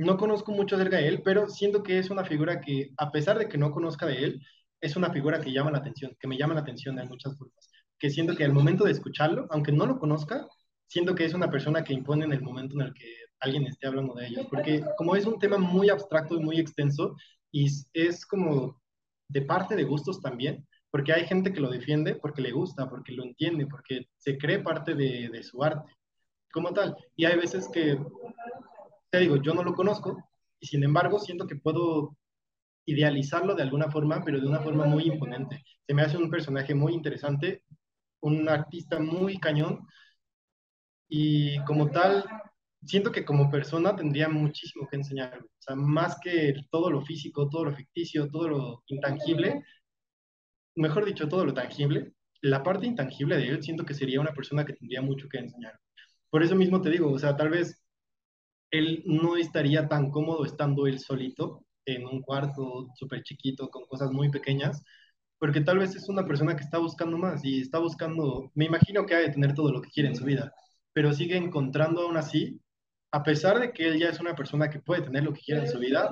no 0.00 0.16
conozco 0.16 0.52
mucho 0.52 0.76
acerca 0.76 0.96
de 0.96 1.08
él, 1.08 1.22
pero 1.22 1.48
siento 1.48 1.82
que 1.82 1.98
es 1.98 2.10
una 2.10 2.24
figura 2.24 2.60
que, 2.60 2.90
a 2.96 3.10
pesar 3.10 3.38
de 3.38 3.48
que 3.48 3.58
no 3.58 3.70
conozca 3.70 4.06
de 4.06 4.24
él, 4.24 4.40
es 4.80 4.96
una 4.96 5.10
figura 5.10 5.40
que 5.40 5.52
llama 5.52 5.70
la 5.70 5.78
atención, 5.78 6.16
que 6.18 6.26
me 6.26 6.38
llama 6.38 6.54
la 6.54 6.60
atención 6.60 6.96
de 6.96 7.04
muchas 7.04 7.36
formas. 7.36 7.70
Que 7.98 8.08
siento 8.08 8.34
que 8.34 8.44
al 8.44 8.52
momento 8.52 8.84
de 8.84 8.92
escucharlo, 8.92 9.46
aunque 9.50 9.72
no 9.72 9.86
lo 9.86 9.98
conozca, 9.98 10.46
siento 10.86 11.14
que 11.14 11.24
es 11.24 11.34
una 11.34 11.50
persona 11.50 11.84
que 11.84 11.92
impone 11.92 12.24
en 12.24 12.32
el 12.32 12.40
momento 12.40 12.74
en 12.76 12.86
el 12.86 12.94
que 12.94 13.06
alguien 13.40 13.66
esté 13.66 13.86
hablando 13.86 14.14
de 14.14 14.26
ellos, 14.26 14.46
porque 14.48 14.82
como 14.96 15.16
es 15.16 15.26
un 15.26 15.38
tema 15.38 15.58
muy 15.58 15.90
abstracto 15.90 16.34
y 16.34 16.40
muy 16.40 16.58
extenso, 16.58 17.14
y 17.52 17.68
es 17.92 18.24
como 18.26 18.80
de 19.28 19.42
parte 19.42 19.76
de 19.76 19.84
gustos 19.84 20.20
también, 20.20 20.66
porque 20.90 21.12
hay 21.12 21.26
gente 21.26 21.52
que 21.52 21.60
lo 21.60 21.70
defiende 21.70 22.16
porque 22.16 22.42
le 22.42 22.52
gusta, 22.52 22.88
porque 22.88 23.12
lo 23.12 23.24
entiende, 23.24 23.66
porque 23.66 24.08
se 24.16 24.38
cree 24.38 24.60
parte 24.60 24.94
de, 24.94 25.28
de 25.28 25.42
su 25.42 25.62
arte, 25.62 25.92
como 26.52 26.72
tal. 26.72 26.96
Y 27.16 27.26
hay 27.26 27.36
veces 27.36 27.68
que, 27.72 27.98
te 29.10 29.18
digo, 29.18 29.36
yo 29.36 29.54
no 29.54 29.62
lo 29.62 29.74
conozco, 29.74 30.30
y 30.60 30.66
sin 30.66 30.84
embargo 30.84 31.18
siento 31.18 31.46
que 31.46 31.56
puedo 31.56 32.16
idealizarlo 32.86 33.54
de 33.54 33.62
alguna 33.62 33.90
forma, 33.90 34.22
pero 34.24 34.40
de 34.40 34.46
una 34.46 34.60
forma 34.60 34.86
muy 34.86 35.04
imponente. 35.04 35.62
Se 35.86 35.94
me 35.94 36.02
hace 36.02 36.16
un 36.16 36.30
personaje 36.30 36.74
muy 36.74 36.94
interesante, 36.94 37.64
un 38.20 38.48
artista 38.48 38.98
muy 38.98 39.38
cañón, 39.38 39.86
y 41.08 41.58
como 41.64 41.90
tal, 41.90 42.24
siento 42.84 43.10
que 43.12 43.24
como 43.24 43.50
persona 43.50 43.96
tendría 43.96 44.28
muchísimo 44.28 44.86
que 44.88 44.96
enseñarme. 44.96 45.46
O 45.46 45.62
sea, 45.62 45.76
más 45.76 46.18
que 46.22 46.54
todo 46.70 46.90
lo 46.90 47.02
físico, 47.02 47.48
todo 47.48 47.64
lo 47.66 47.74
ficticio, 47.74 48.30
todo 48.30 48.48
lo 48.48 48.84
intangible, 48.86 49.64
mejor 50.76 51.04
dicho, 51.04 51.28
todo 51.28 51.44
lo 51.44 51.54
tangible, 51.54 52.12
la 52.42 52.62
parte 52.62 52.86
intangible 52.86 53.36
de 53.36 53.48
él 53.48 53.62
siento 53.62 53.84
que 53.84 53.94
sería 53.94 54.20
una 54.20 54.32
persona 54.32 54.64
que 54.64 54.72
tendría 54.72 55.02
mucho 55.02 55.28
que 55.28 55.38
enseñar. 55.38 55.78
Por 56.30 56.42
eso 56.42 56.54
mismo 56.54 56.80
te 56.80 56.90
digo, 56.90 57.10
o 57.10 57.18
sea, 57.18 57.36
tal 57.36 57.50
vez 57.50 57.79
él 58.70 59.02
no 59.06 59.36
estaría 59.36 59.88
tan 59.88 60.10
cómodo 60.10 60.44
estando 60.44 60.86
él 60.86 60.98
solito 61.00 61.64
en 61.86 62.06
un 62.06 62.22
cuarto 62.22 62.88
súper 62.94 63.22
chiquito 63.22 63.70
con 63.70 63.86
cosas 63.86 64.10
muy 64.12 64.30
pequeñas, 64.30 64.82
porque 65.38 65.60
tal 65.60 65.78
vez 65.78 65.94
es 65.96 66.08
una 66.08 66.26
persona 66.26 66.56
que 66.56 66.62
está 66.64 66.78
buscando 66.78 67.18
más 67.18 67.44
y 67.44 67.60
está 67.60 67.78
buscando, 67.78 68.50
me 68.54 68.66
imagino 68.66 69.06
que 69.06 69.14
ha 69.14 69.18
de 69.18 69.30
tener 69.30 69.54
todo 69.54 69.72
lo 69.72 69.80
que 69.80 69.90
quiere 69.90 70.08
en 70.08 70.16
su 70.16 70.24
vida 70.24 70.52
pero 70.92 71.12
sigue 71.12 71.36
encontrando 71.36 72.02
aún 72.02 72.16
así, 72.16 72.60
a 73.12 73.22
pesar 73.22 73.58
de 73.60 73.72
que 73.72 73.88
él 73.88 73.98
ya 73.98 74.08
es 74.10 74.20
una 74.20 74.34
persona 74.34 74.70
que 74.70 74.80
puede 74.80 75.02
tener 75.02 75.24
lo 75.24 75.32
que 75.32 75.40
quiera 75.40 75.62
en 75.62 75.68
su 75.68 75.78
vida, 75.78 76.10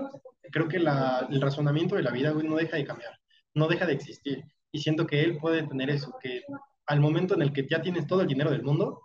creo 0.50 0.68
que 0.68 0.78
el 0.78 1.40
razonamiento 1.40 1.96
de 1.96 2.02
la 2.02 2.10
vida 2.10 2.32
no 2.32 2.56
deja 2.56 2.76
de 2.76 2.84
cambiar, 2.84 3.18
no 3.54 3.68
deja 3.68 3.86
de 3.86 3.94
existir. 3.94 4.44
Y 4.72 4.80
siento 4.80 5.06
que 5.06 5.22
él 5.22 5.38
puede 5.38 5.66
tener 5.66 5.90
eso, 5.90 6.14
que 6.22 6.42
al 6.86 7.00
momento 7.00 7.34
en 7.34 7.42
el 7.42 7.52
que 7.52 7.66
ya 7.68 7.82
tienes 7.82 8.06
todo 8.06 8.22
el 8.22 8.28
dinero 8.28 8.50
del 8.50 8.62
mundo, 8.62 9.02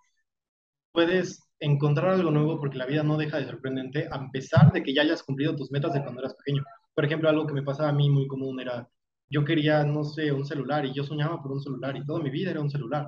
puedes 0.91 1.42
encontrar 1.63 2.11
algo 2.11 2.29
nuevo 2.29 2.59
porque 2.59 2.77
la 2.77 2.85
vida 2.85 3.03
no 3.03 3.17
deja 3.17 3.37
de 3.37 3.45
sorprendente, 3.45 4.07
a 4.11 4.29
pesar 4.31 4.73
de 4.73 4.83
que 4.83 4.93
ya 4.93 5.01
hayas 5.01 5.23
cumplido 5.23 5.55
tus 5.55 5.71
metas 5.71 5.93
de 5.93 6.01
cuando 6.01 6.19
eras 6.19 6.35
pequeño. 6.35 6.63
Por 6.93 7.05
ejemplo, 7.05 7.29
algo 7.29 7.47
que 7.47 7.53
me 7.53 7.63
pasaba 7.63 7.89
a 7.89 7.93
mí 7.93 8.09
muy 8.09 8.27
común 8.27 8.59
era, 8.59 8.87
yo 9.29 9.45
quería, 9.45 9.83
no 9.85 10.03
sé, 10.03 10.31
un 10.33 10.45
celular 10.45 10.85
y 10.85 10.93
yo 10.93 11.03
soñaba 11.03 11.41
por 11.41 11.53
un 11.53 11.61
celular 11.61 11.95
y 11.95 12.05
toda 12.05 12.21
mi 12.21 12.29
vida 12.29 12.51
era 12.51 12.59
un 12.59 12.69
celular. 12.69 13.07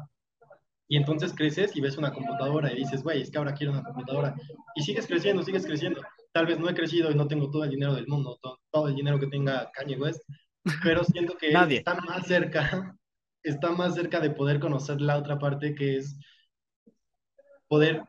Y 0.87 0.95
entonces 0.95 1.33
creces 1.35 1.75
y 1.75 1.81
ves 1.81 1.97
una 1.97 2.13
computadora 2.13 2.71
y 2.71 2.77
dices, 2.77 3.03
güey, 3.03 3.21
es 3.21 3.29
que 3.29 3.37
ahora 3.37 3.53
quiero 3.53 3.73
una 3.73 3.83
computadora. 3.83 4.35
Y 4.75 4.83
sigues 4.83 5.05
creciendo, 5.05 5.43
sigues 5.43 5.65
creciendo. 5.65 6.01
Tal 6.31 6.45
vez 6.45 6.57
no 6.57 6.69
he 6.69 6.75
crecido 6.75 7.11
y 7.11 7.15
no 7.15 7.27
tengo 7.27 7.51
todo 7.51 7.65
el 7.65 7.71
dinero 7.71 7.93
del 7.93 8.07
mundo, 8.07 8.39
todo, 8.71 8.87
el 8.87 8.95
dinero 8.95 9.19
que 9.19 9.27
tenga 9.27 9.69
Kanye 9.73 9.97
West, 9.97 10.21
pero 10.81 11.03
siento 11.03 11.35
que 11.37 11.51
está 11.69 11.95
más 11.95 12.25
cerca, 12.25 12.95
está 13.43 13.71
más 13.71 13.95
cerca 13.95 14.21
de 14.21 14.29
poder 14.29 14.59
conocer 14.59 15.01
la 15.01 15.17
otra 15.17 15.39
parte 15.39 15.75
que 15.75 15.97
es 15.97 16.17
poder 17.67 18.03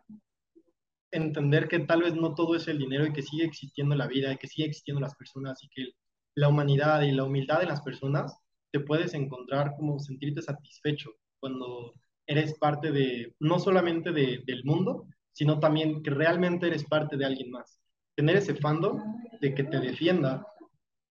entender 1.17 1.69
que 1.69 1.81
tal 1.81 2.03
vez 2.03 2.15
no 2.15 2.35
todo 2.35 2.55
es 2.55 2.69
el 2.69 2.79
dinero 2.79 3.07
y 3.07 3.13
que 3.13 3.23
sigue 3.23 3.45
existiendo 3.45 3.95
la 3.95 4.07
vida 4.07 4.33
y 4.33 4.37
que 4.37 4.49
sigue 4.49 4.69
existiendo 4.69 5.01
las 5.01 5.15
personas 5.15 5.63
y 5.63 5.69
que 5.69 5.93
la 6.35 6.49
humanidad 6.49 7.03
y 7.03 7.13
la 7.13 7.25
humildad 7.25 7.61
de 7.61 7.67
las 7.67 7.81
personas 7.83 8.37
te 8.71 8.81
puedes 8.81 9.15
encontrar 9.15 9.75
como 9.77 9.99
sentirte 9.99 10.43
satisfecho 10.43 11.11
cuando 11.41 11.95
eres 12.27 12.59
parte 12.59 12.93
de, 12.93 13.35
no 13.41 13.59
solamente 13.59 14.13
de, 14.13 14.43
del 14.47 14.65
mundo, 14.65 15.07
sino 15.33 15.61
también 15.61 16.03
que 16.03 16.11
realmente 16.11 16.67
eres 16.67 16.85
parte 16.85 17.17
de 17.17 17.25
alguien 17.25 17.51
más. 17.51 17.79
Tener 18.15 18.37
ese 18.37 18.55
fandom 18.55 19.01
de 19.41 19.55
que 19.55 19.65
te 19.65 19.79
defienda 19.81 20.47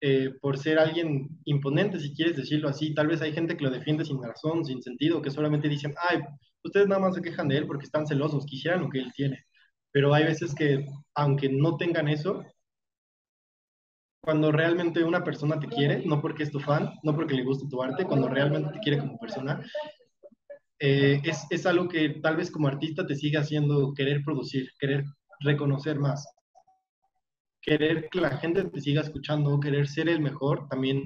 eh, 0.00 0.34
por 0.40 0.58
ser 0.58 0.78
alguien 0.78 1.28
imponente, 1.44 1.99
si 1.99 2.14
quieres 2.14 2.37
decirlo 2.37 2.68
así. 2.68 2.92
Tal 2.92 3.06
vez 3.06 3.23
hay 3.23 3.32
gente 3.32 3.56
que 3.56 3.64
lo 3.64 3.70
defiende 3.70 4.04
sin 4.04 4.23
razón, 4.23 4.64
sin 4.64 4.82
sentido, 4.82 5.23
que 5.23 5.30
solamente 5.30 5.68
dicen, 5.68 5.94
ay, 6.11 6.20
ustedes 6.62 6.88
nada 6.88 7.00
más 7.00 7.14
se 7.14 7.23
quejan 7.23 7.49
de 7.49 7.58
él 7.58 7.66
porque 7.66 7.84
están 7.87 8.06
celosos, 8.06 8.44
quisieran 8.44 8.82
lo 8.82 8.90
que 8.90 8.99
él 8.99 9.12
tiene. 9.14 9.44
Pero 9.95 10.13
hay 10.13 10.25
veces 10.25 10.53
que, 10.57 10.85
aunque 11.15 11.49
no 11.49 11.77
tengan 11.77 12.09
eso, 12.09 12.45
cuando 14.21 14.51
realmente 14.51 15.05
una 15.05 15.23
persona 15.23 15.61
te 15.61 15.69
quiere, 15.69 16.05
no 16.05 16.21
porque 16.21 16.43
es 16.43 16.51
tu 16.51 16.59
fan, 16.59 16.91
no 17.05 17.15
porque 17.15 17.35
le 17.35 17.45
guste 17.45 17.69
tu 17.71 17.81
arte, 17.81 18.05
cuando 18.05 18.27
realmente 18.27 18.73
te 18.73 18.81
quiere 18.81 18.99
como 18.99 19.21
persona, 19.21 19.65
eh, 20.81 21.21
es, 21.23 21.47
es, 21.49 21.65
algo 21.65 21.87
que 21.89 22.09
tal 22.21 22.35
vez 22.35 22.51
como 22.51 22.67
artista 22.67 23.07
te 23.07 23.15
sigue 23.15 23.39
haciendo 23.39 23.95
querer 23.95 24.25
producir, 24.25 24.69
querer 24.81 25.05
reconocer 25.39 26.01
más, 26.01 26.27
querer 27.63 28.09
que 28.11 28.21
la 28.21 28.37
gente 28.39 28.65
te 28.65 28.81
siga 28.81 29.01
escuchando, 29.01 29.61
querer 29.61 29.87
ser 29.87 30.09
el 30.09 30.21
mejor, 30.21 30.67
también 30.69 31.05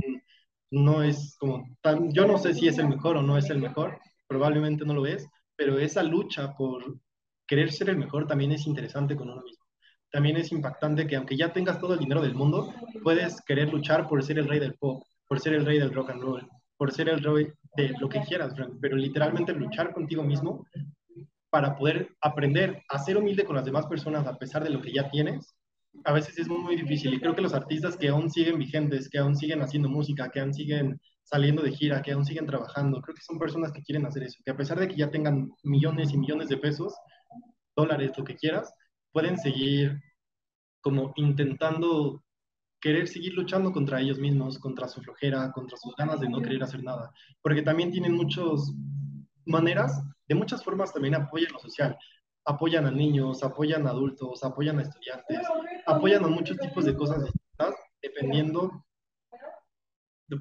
no 0.70 1.02
es 1.02 1.36
como 1.38 1.62
tan, 1.82 2.10
yo 2.14 2.26
no 2.26 2.38
sé 2.38 2.54
si 2.54 2.68
es 2.68 2.78
el 2.78 2.88
mejor 2.88 3.18
o 3.18 3.22
no 3.22 3.36
es 3.36 3.50
el 3.50 3.58
mejor, 3.58 4.00
probablemente 4.26 4.86
no 4.86 4.94
lo 4.94 5.04
es, 5.04 5.28
pero 5.56 5.78
esa 5.78 6.02
lucha 6.02 6.54
por 6.56 6.98
querer 7.48 7.72
ser 7.72 7.88
el 7.88 7.96
mejor 7.96 8.26
también 8.28 8.52
es 8.52 8.66
interesante 8.66 9.16
con 9.16 9.30
uno 9.30 9.42
mismo. 9.42 9.64
También 10.12 10.36
es 10.36 10.52
impactante 10.52 11.06
que 11.06 11.16
aunque 11.16 11.36
ya 11.36 11.52
tengas 11.52 11.80
todo 11.80 11.94
el 11.94 11.98
dinero 11.98 12.22
del 12.22 12.34
mundo, 12.34 12.72
puedes 13.02 13.40
querer 13.42 13.72
luchar 13.72 14.06
por 14.06 14.22
ser 14.22 14.38
el 14.38 14.48
rey 14.48 14.60
del 14.60 14.74
pop, 14.74 15.02
por 15.26 15.40
ser 15.40 15.54
el 15.54 15.66
rey 15.66 15.78
del 15.78 15.92
rock 15.92 16.10
and 16.10 16.22
roll, 16.22 16.48
por 16.76 16.92
ser 16.92 17.08
el 17.08 17.22
rey 17.22 17.48
de 17.76 17.94
lo 17.98 18.08
que 18.08 18.20
quieras, 18.20 18.54
pero 18.80 18.96
literalmente 18.96 19.52
luchar 19.52 19.92
contigo 19.92 20.22
mismo 20.22 20.64
para 21.50 21.76
poder 21.76 22.10
aprender 22.20 22.82
a 22.88 22.98
ser 22.98 23.16
humilde 23.16 23.44
con 23.44 23.56
las 23.56 23.64
demás 23.64 23.86
personas 23.86 24.26
a 24.26 24.36
pesar 24.36 24.62
de 24.62 24.70
lo 24.70 24.80
que 24.80 24.92
ya 24.92 25.10
tienes, 25.10 25.54
a 26.04 26.12
veces 26.12 26.38
es 26.38 26.48
muy, 26.48 26.58
muy 26.58 26.76
difícil. 26.76 27.12
Y 27.14 27.20
creo 27.20 27.34
que 27.34 27.42
los 27.42 27.54
artistas 27.54 27.96
que 27.96 28.08
aún 28.08 28.30
siguen 28.30 28.58
vigentes, 28.58 29.08
que 29.08 29.18
aún 29.18 29.34
siguen 29.34 29.62
haciendo 29.62 29.88
música, 29.88 30.30
que 30.30 30.40
aún 30.40 30.54
siguen 30.54 31.00
saliendo 31.22 31.62
de 31.62 31.72
gira, 31.72 32.00
que 32.02 32.12
aún 32.12 32.24
siguen 32.24 32.46
trabajando, 32.46 33.00
creo 33.02 33.14
que 33.14 33.22
son 33.22 33.38
personas 33.38 33.72
que 33.72 33.82
quieren 33.82 34.06
hacer 34.06 34.22
eso, 34.22 34.40
que 34.44 34.50
a 34.50 34.56
pesar 34.56 34.78
de 34.78 34.88
que 34.88 34.96
ya 34.96 35.10
tengan 35.10 35.50
millones 35.62 36.12
y 36.12 36.18
millones 36.18 36.48
de 36.48 36.56
pesos, 36.56 36.94
dólares, 37.78 38.12
lo 38.18 38.24
que 38.24 38.36
quieras, 38.36 38.74
pueden 39.12 39.38
seguir 39.38 40.02
como 40.80 41.12
intentando 41.16 42.22
querer 42.80 43.06
seguir 43.08 43.34
luchando 43.34 43.72
contra 43.72 44.00
ellos 44.00 44.18
mismos, 44.18 44.58
contra 44.58 44.88
su 44.88 45.00
flojera, 45.00 45.52
contra 45.52 45.76
sus 45.76 45.94
ganas 45.96 46.20
de 46.20 46.28
no 46.28 46.40
querer 46.40 46.62
hacer 46.62 46.82
nada, 46.82 47.12
porque 47.42 47.62
también 47.62 47.90
tienen 47.90 48.12
muchas 48.12 48.72
maneras, 49.44 50.02
de 50.28 50.34
muchas 50.34 50.62
formas 50.62 50.92
también 50.92 51.14
apoyan 51.14 51.52
lo 51.52 51.58
social, 51.58 51.96
apoyan 52.44 52.86
a 52.86 52.90
niños, 52.90 53.42
apoyan 53.42 53.86
a 53.86 53.90
adultos, 53.90 54.44
apoyan 54.44 54.78
a 54.78 54.82
estudiantes, 54.82 55.40
apoyan 55.86 56.24
a 56.24 56.28
muchos 56.28 56.56
tipos 56.58 56.84
de 56.84 56.94
cosas 56.94 57.24
distintas, 57.24 57.74
dependiendo 58.02 58.84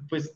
pues 0.08 0.32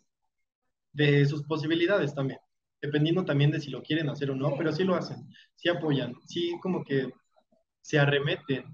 de 0.93 1.25
sus 1.27 1.43
posibilidades 1.45 2.15
también, 2.15 2.41
dependiendo 2.83 3.25
también 3.25 3.53
de 3.53 3.61
si 3.61 3.71
lo 3.71 3.83
quieren 3.83 4.11
hacer 4.11 4.31
o 4.31 4.35
no, 4.35 4.55
pero 4.59 4.73
sí 4.73 4.83
lo 4.83 4.97
hacen, 4.97 5.29
sí 5.55 5.69
apoyan, 5.69 6.15
sí 6.27 6.53
como 6.61 6.85
que 6.85 7.11
se 7.81 7.99
arremeten. 7.99 8.65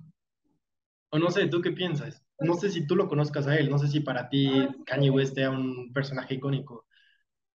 O 1.10 1.18
no 1.18 1.30
sé, 1.30 1.46
¿tú 1.46 1.60
qué 1.60 1.70
piensas? 1.72 2.22
No 2.40 2.54
sé 2.54 2.70
si 2.70 2.86
tú 2.86 2.96
lo 2.96 3.08
conozcas 3.08 3.46
a 3.46 3.56
él, 3.56 3.70
no 3.70 3.78
sé 3.78 3.88
si 3.88 4.00
para 4.00 4.28
ti 4.28 4.66
Kanye 4.86 5.10
West 5.10 5.34
sea 5.34 5.50
un 5.50 5.92
personaje 5.92 6.34
icónico. 6.34 6.86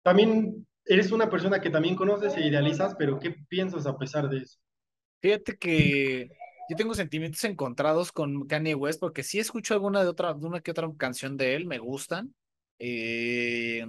También 0.02 0.66
eres 0.86 1.12
una 1.12 1.30
persona 1.30 1.62
que 1.62 1.70
también 1.70 1.96
conoces 1.96 2.36
e 2.36 2.48
idealizas, 2.48 2.96
pero 2.98 3.20
¿qué 3.20 3.32
piensas 3.48 3.86
a 3.86 3.98
pesar 3.98 4.28
de 4.30 4.40
eso? 4.40 4.60
Fíjate 5.22 5.58
que 5.58 6.30
yo 6.70 6.76
tengo 6.76 6.96
sentimientos 6.96 7.44
encontrados 7.44 8.12
con 8.12 8.48
Kanye 8.48 8.74
West 8.74 9.00
porque 9.00 9.24
sí 9.24 9.40
escucho 9.40 9.74
alguna 9.74 10.02
de 10.02 10.10
otra, 10.10 10.34
una 10.34 10.62
que 10.62 10.72
otra 10.72 10.90
canción 10.98 11.38
de 11.38 11.56
él, 11.56 11.66
me 11.66 11.78
gustan. 11.78 12.34
Eh, 12.80 13.86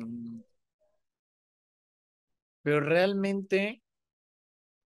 pero 2.63 2.81
realmente 2.81 3.83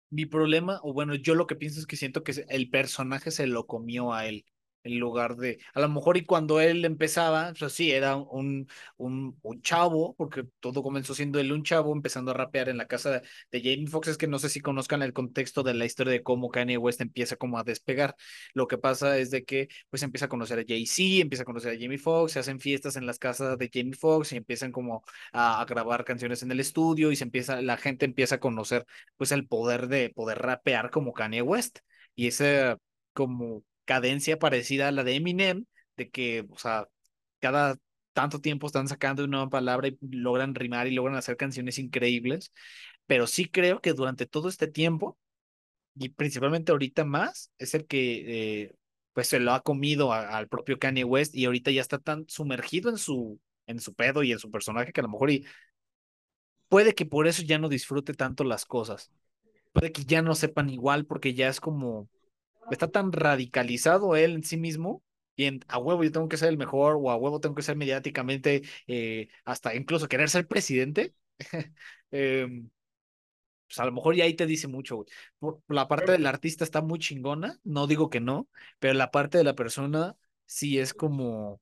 mi 0.10 0.26
problema, 0.26 0.80
o 0.84 0.94
bueno, 0.94 1.16
yo 1.16 1.36
lo 1.36 1.48
que 1.48 1.56
pienso 1.56 1.80
es 1.80 1.88
que 1.88 1.96
siento 1.98 2.24
que 2.24 2.46
el 2.50 2.70
personaje 2.70 3.32
se 3.32 3.48
lo 3.48 3.66
comió 3.66 4.14
a 4.14 4.26
él 4.28 4.46
en 4.84 5.00
lugar 5.00 5.36
de, 5.36 5.60
a 5.74 5.82
lo 5.82 5.90
mejor 5.90 6.18
y 6.18 6.26
cuando 6.26 6.60
él 6.60 6.86
empezaba, 6.86 7.54
pues 7.58 7.74
sí, 7.74 7.92
era 7.92 8.16
un, 8.16 8.68
un, 8.98 9.38
un, 9.42 9.62
chavo, 9.62 10.16
porque 10.16 10.46
todo 10.60 10.84
comenzó 10.84 11.14
siendo 11.16 11.40
él 11.40 11.52
un 11.52 11.64
chavo, 11.64 11.94
empezando 11.94 12.32
a 12.32 12.34
rapear 12.34 12.70
en 12.70 12.78
la 12.78 12.88
casa 12.88 13.12
de, 13.12 13.22
de, 13.52 13.60
Jamie 13.62 13.88
Foxx, 13.88 14.10
es 14.10 14.18
que 14.18 14.28
no 14.28 14.40
sé 14.40 14.50
si 14.50 14.60
conozcan 14.62 15.02
el 15.02 15.14
contexto 15.14 15.64
de 15.64 15.74
la 15.74 15.86
historia 15.86 16.14
de 16.14 16.24
cómo 16.24 16.50
Kanye 16.50 16.78
West 16.78 17.02
empieza 17.02 17.36
como 17.36 17.58
a 17.58 17.64
despegar, 17.64 18.16
lo 18.54 18.68
que 18.68 18.78
pasa 18.78 19.18
es 19.18 19.32
de 19.32 19.44
que 19.46 19.70
pues 19.90 20.04
empieza 20.04 20.26
a 20.26 20.30
conocer 20.30 20.60
a 20.60 20.64
Jay-Z, 20.68 21.22
empieza 21.22 21.44
a 21.44 21.46
conocer 21.46 21.76
a 21.76 21.80
Jamie 21.80 21.98
Foxx, 21.98 22.34
se 22.34 22.40
hacen 22.40 22.60
fiestas 22.60 22.96
en 22.96 23.06
las 23.06 23.20
casas 23.20 23.58
de 23.58 23.70
Jamie 23.74 23.94
Foxx 23.94 24.34
y 24.34 24.38
empiezan 24.38 24.72
como 24.72 25.04
a, 25.32 25.62
a 25.62 25.66
grabar 25.66 26.04
canciones 26.04 26.44
en 26.44 26.52
el 26.52 26.60
estudio 26.60 27.12
y 27.12 27.16
se 27.16 27.24
empieza, 27.24 27.62
la 27.62 27.78
gente 27.78 28.06
empieza 28.06 28.36
a 28.36 28.40
conocer 28.40 28.86
pues 29.18 29.32
el 29.32 29.48
poder 29.48 29.88
de 29.88 30.10
poder 30.10 30.40
rapear 30.40 30.90
como 30.92 31.14
Kanye 31.14 31.42
West. 31.42 31.80
Y 32.16 32.28
ese 32.28 32.76
como 33.14 33.64
cadencia 33.86 34.40
parecida 34.40 34.88
a 34.88 34.92
la 34.92 35.04
de 35.04 35.16
Eminem, 35.16 35.66
de 35.98 36.10
que, 36.10 36.46
o 36.50 36.58
sea, 36.58 36.88
cada 37.40 37.78
tanto 38.14 38.40
tiempo 38.42 38.68
están 38.68 38.88
sacando 38.88 39.24
una 39.24 39.38
nueva 39.38 39.50
palabra 39.50 39.88
y 39.88 39.98
logran 40.12 40.56
rimar 40.56 40.88
y 40.88 40.92
logran 40.92 41.16
hacer 41.18 41.38
canciones 41.38 41.80
increíbles, 41.80 42.52
pero 43.06 43.28
sí 43.28 43.50
creo 43.50 43.82
que 43.82 43.94
durante 43.94 44.26
todo 44.26 44.50
este 44.50 44.68
tiempo, 44.68 45.18
y 45.96 46.10
principalmente 46.10 46.72
ahorita 46.72 47.06
más, 47.06 47.52
es 47.58 47.74
el 47.74 47.86
que 47.86 48.62
eh, 48.64 48.76
pues 49.14 49.28
se 49.28 49.40
lo 49.40 49.54
ha 49.54 49.62
comido 49.62 50.12
al 50.14 50.48
propio 50.48 50.80
Kanye 50.80 51.04
West 51.04 51.36
y 51.36 51.46
ahorita 51.46 51.72
ya 51.72 51.82
está 51.82 52.00
tan 52.00 52.26
sumergido 52.28 52.90
en 52.90 52.98
su, 52.98 53.40
en 53.68 53.80
su 53.80 53.94
pedo 53.94 54.24
y 54.24 54.32
en 54.32 54.40
su 54.40 54.50
personaje 54.50 54.92
que 54.92 55.02
a 55.02 55.04
lo 55.04 55.10
mejor 55.10 55.32
y 55.32 55.46
puede 56.68 56.96
que 56.96 57.06
por 57.06 57.28
eso 57.28 57.44
ya 57.44 57.60
no 57.60 57.70
disfrute 57.70 58.14
tanto 58.14 58.44
las 58.44 58.66
cosas, 58.66 59.12
puede 59.72 59.92
que 59.92 60.04
ya 60.06 60.22
no 60.22 60.34
sepan 60.36 60.70
igual 60.70 61.06
porque 61.06 61.34
ya 61.34 61.48
es 61.48 61.60
como 61.60 62.10
está 62.72 62.90
tan 62.90 63.12
radicalizado 63.12 64.16
él 64.16 64.34
en 64.36 64.44
sí 64.44 64.58
mismo 64.58 65.04
y 65.36 65.60
a 65.68 65.78
huevo 65.80 66.04
yo 66.04 66.12
tengo 66.12 66.30
que 66.30 66.38
ser 66.38 66.50
el 66.50 66.58
mejor 66.58 66.98
o 67.00 67.10
a 67.12 67.16
huevo 67.16 67.40
tengo 67.40 67.56
que 67.56 67.64
ser 67.64 67.76
mediáticamente, 67.76 68.64
eh, 68.88 69.30
hasta 69.46 69.76
incluso 69.76 70.08
querer 70.08 70.30
ser 70.30 70.48
presidente, 70.48 71.16
eh, 72.12 72.48
pues 73.68 73.80
a 73.80 73.86
lo 73.86 73.92
mejor 73.92 74.16
ya 74.16 74.26
ahí 74.26 74.36
te 74.36 74.46
dice 74.46 74.68
mucho, 74.68 75.06
La 75.68 75.88
parte 75.88 76.12
del 76.12 76.28
artista 76.28 76.64
está 76.64 76.82
muy 76.82 77.00
chingona, 77.00 77.60
no 77.64 77.88
digo 77.88 78.10
que 78.10 78.20
no, 78.20 78.48
pero 78.80 78.94
la 78.94 79.12
parte 79.12 79.38
de 79.40 79.44
la 79.44 79.56
persona 79.56 80.16
sí 80.46 80.78
es 80.80 80.94
como 80.94 81.60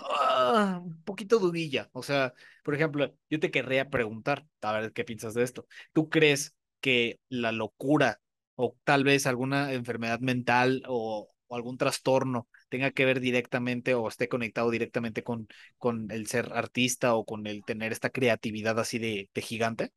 ah, 0.00 0.80
un 0.82 1.02
poquito 1.04 1.38
dudilla. 1.38 1.88
O 1.92 2.02
sea, 2.02 2.34
por 2.64 2.74
ejemplo, 2.74 3.14
yo 3.30 3.40
te 3.40 3.50
querría 3.50 3.90
preguntar, 3.90 4.46
a 4.60 4.72
ver 4.72 4.92
qué 4.92 5.04
piensas 5.04 5.34
de 5.34 5.42
esto. 5.44 5.66
¿Tú 5.92 6.08
crees 6.08 6.54
que 6.80 7.20
la 7.28 7.52
locura 7.52 8.20
o 8.64 8.76
tal 8.84 9.02
vez 9.02 9.26
alguna 9.26 9.72
enfermedad 9.72 10.20
mental 10.20 10.82
o, 10.86 11.28
algún 11.50 11.76
trastorno 11.76 12.48
tenga 12.70 12.92
que 12.92 13.04
ver 13.04 13.20
directamente 13.20 13.94
o 13.94 14.08
esté 14.08 14.26
conectado 14.26 14.70
directamente 14.70 15.22
con, 15.22 15.48
con 15.76 16.10
el 16.10 16.26
ser 16.26 16.50
artista 16.54 17.14
o 17.14 17.26
con 17.26 17.46
el 17.46 17.62
tener 17.62 17.92
esta 17.92 18.08
creatividad 18.08 18.78
así 18.78 18.98
de, 18.98 19.28
gigante? 19.34 19.90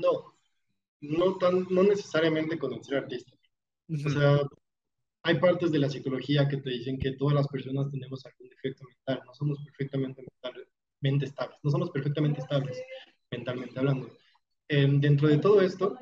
No, 0.00 0.34
no, 1.02 1.36
tan, 1.36 1.66
no 1.68 1.82
necesariamente 1.82 2.58
con 2.58 2.72
el 2.72 2.82
ser 2.82 2.98
artista. 2.98 3.32
O 4.06 4.08
sea, 4.08 4.38
hay 5.22 5.38
partes 5.38 5.70
de 5.70 5.78
la 5.78 5.90
psicología 5.90 6.48
que 6.48 6.56
te 6.56 6.70
dicen 6.70 6.98
que 6.98 7.12
todas 7.12 7.34
las 7.34 7.48
personas 7.48 7.90
tenemos 7.90 8.24
algún 8.24 8.48
defecto 8.48 8.84
mental, 8.86 9.22
no 9.26 9.34
somos 9.34 9.58
perfectamente 9.66 10.22
mentalmente 10.22 11.26
estables, 11.26 11.58
no 11.62 11.70
somos 11.70 11.90
perfectamente 11.90 12.40
estables 12.40 12.82
mentalmente 13.30 13.78
hablando. 13.78 14.08
Em, 14.68 15.00
dentro 15.00 15.28
de 15.28 15.36
todo 15.36 15.60
esto, 15.60 15.98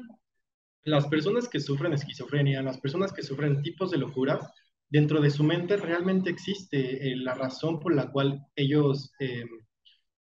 las 0.89 1.07
personas 1.07 1.49
que 1.49 1.61
sufren 1.61 1.93
esquizofrenia, 1.93 2.63
las 2.63 2.79
personas 2.79 3.13
que 3.13 3.23
sufren 3.23 3.63
tipos 3.63 3.91
de 3.91 3.99
locura, 3.99 4.41
dentro 4.89 5.21
de 5.21 5.31
su 5.31 5.45
mente 5.45 5.77
realmente 5.77 6.31
existe 6.31 7.09
eh, 7.09 7.17
la 7.17 7.35
razón 7.35 7.79
por 7.79 7.95
la 7.95 8.11
cual 8.11 8.47
ellos, 8.57 9.13
eh, 9.21 9.45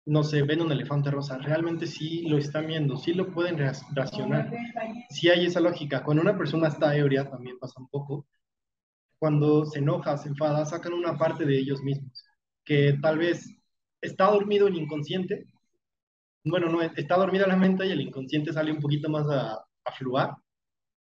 no 0.05 0.23
sé, 0.23 0.43
ven 0.43 0.61
un 0.61 0.71
elefante 0.71 1.11
rosa, 1.11 1.37
realmente 1.37 1.87
sí 1.87 2.21
lo 2.27 2.37
están 2.37 2.67
viendo, 2.67 2.95
sí 2.95 3.13
lo 3.13 3.33
pueden 3.33 3.57
racionar, 3.93 4.51
sí 5.09 5.29
hay 5.29 5.45
esa 5.45 5.59
lógica. 5.59 6.03
Cuando 6.03 6.21
una 6.21 6.37
persona 6.37 6.67
está 6.69 6.95
ebria, 6.95 7.29
también 7.29 7.57
pasa 7.59 7.79
un 7.79 7.89
poco, 7.89 8.27
cuando 9.19 9.65
se 9.65 9.79
enoja, 9.79 10.17
se 10.17 10.29
enfada, 10.29 10.65
sacan 10.65 10.93
una 10.93 11.17
parte 11.17 11.45
de 11.45 11.57
ellos 11.57 11.81
mismos, 11.81 12.23
que 12.63 12.97
tal 13.01 13.17
vez 13.17 13.49
está 14.01 14.25
dormido 14.25 14.67
el 14.67 14.75
inconsciente, 14.75 15.47
bueno, 16.43 16.69
no, 16.69 16.81
está 16.81 17.17
dormida 17.17 17.47
la 17.47 17.57
mente 17.57 17.87
y 17.87 17.91
el 17.91 18.01
inconsciente 18.01 18.53
sale 18.53 18.71
un 18.71 18.79
poquito 18.79 19.09
más 19.09 19.27
a, 19.27 19.53
a 19.55 19.91
fluar 19.97 20.35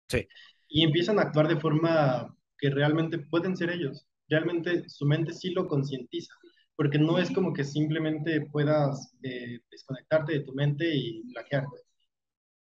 Sí. 0.09 0.27
Y 0.69 0.85
empiezan 0.85 1.19
a 1.19 1.23
actuar 1.23 1.49
de 1.49 1.61
forma 1.61 2.35
que 2.59 2.71
realmente 2.71 3.19
pueden 3.19 3.57
ser 3.57 3.71
ellos. 3.71 4.07
Realmente 4.29 4.89
su 4.89 5.07
mente 5.07 5.33
sí 5.33 5.51
lo 5.51 5.69
concientiza, 5.69 6.33
porque 6.77 6.99
no 6.99 7.19
es 7.19 7.31
como 7.31 7.53
que 7.53 7.65
simplemente 7.65 8.41
puedas 8.51 9.15
eh, 9.23 9.61
desconectarte 9.71 10.33
de 10.33 10.41
tu 10.41 10.53
mente 10.55 10.91
y 10.95 11.23
plagiarte. 11.33 11.77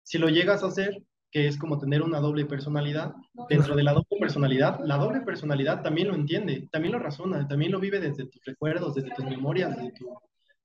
Si 0.03 0.19
lo 0.19 0.29
llegas 0.29 0.63
a 0.63 0.69
hacer, 0.69 1.03
que 1.31 1.47
es 1.47 1.57
como 1.57 1.79
tener 1.79 2.03
una 2.03 2.19
doble 2.19 2.45
personalidad, 2.45 3.13
dentro 3.49 3.77
de 3.77 3.85
la 3.85 3.93
doble 3.93 4.19
personalidad, 4.19 4.81
la 4.85 4.97
doble 4.97 5.21
personalidad 5.21 5.83
también 5.83 6.09
lo 6.09 6.15
entiende, 6.15 6.69
también 6.73 6.93
lo 6.93 6.99
razona, 6.99 7.47
también 7.47 7.71
lo 7.71 7.79
vive 7.79 8.01
desde 8.01 8.27
tus 8.27 8.45
recuerdos, 8.45 8.95
desde 8.95 9.15
tus 9.15 9.25
memorias, 9.25 9.77
desde 9.77 9.93
tu 9.93 10.19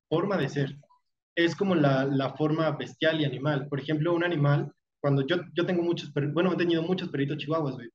forma 0.09 0.37
de 0.37 0.49
ser. 0.49 0.75
Es 1.35 1.55
como 1.55 1.75
la, 1.75 2.05
la 2.05 2.33
forma 2.35 2.71
bestial 2.71 3.21
y 3.21 3.25
animal. 3.25 3.67
Por 3.67 3.79
ejemplo, 3.79 4.15
un 4.15 4.23
animal 4.23 4.71
cuando 5.05 5.21
yo, 5.27 5.35
yo 5.53 5.67
tengo 5.67 5.83
muchos, 5.83 6.11
bueno, 6.33 6.51
he 6.51 6.57
tenido 6.57 6.81
muchos 6.81 7.09
perritos 7.09 7.37
chihuahuas, 7.37 7.75
güey. 7.75 7.89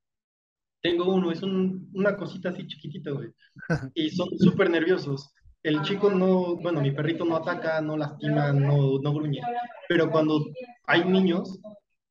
Tengo 0.81 1.13
uno, 1.13 1.33
es 1.33 1.43
un, 1.43 1.91
una 1.93 2.17
cosita 2.17 2.51
así 2.51 2.65
chiquitita, 2.69 3.11
güey. 3.11 3.31
Y 3.97 4.11
son 4.11 4.29
súper 4.39 4.71
nerviosos. 4.71 5.35
El 5.65 5.83
chico 5.83 6.09
no, 6.13 6.55
bueno, 6.59 6.81
mi 6.81 6.93
perrito 6.93 7.25
no 7.25 7.35
ataca, 7.35 7.81
no 7.81 7.97
lastima, 7.97 8.53
no, 8.53 9.01
no 9.01 9.13
gruñe. 9.13 9.41
Pero 9.89 10.09
cuando 10.09 10.41
hay 10.87 11.05
niños 11.05 11.59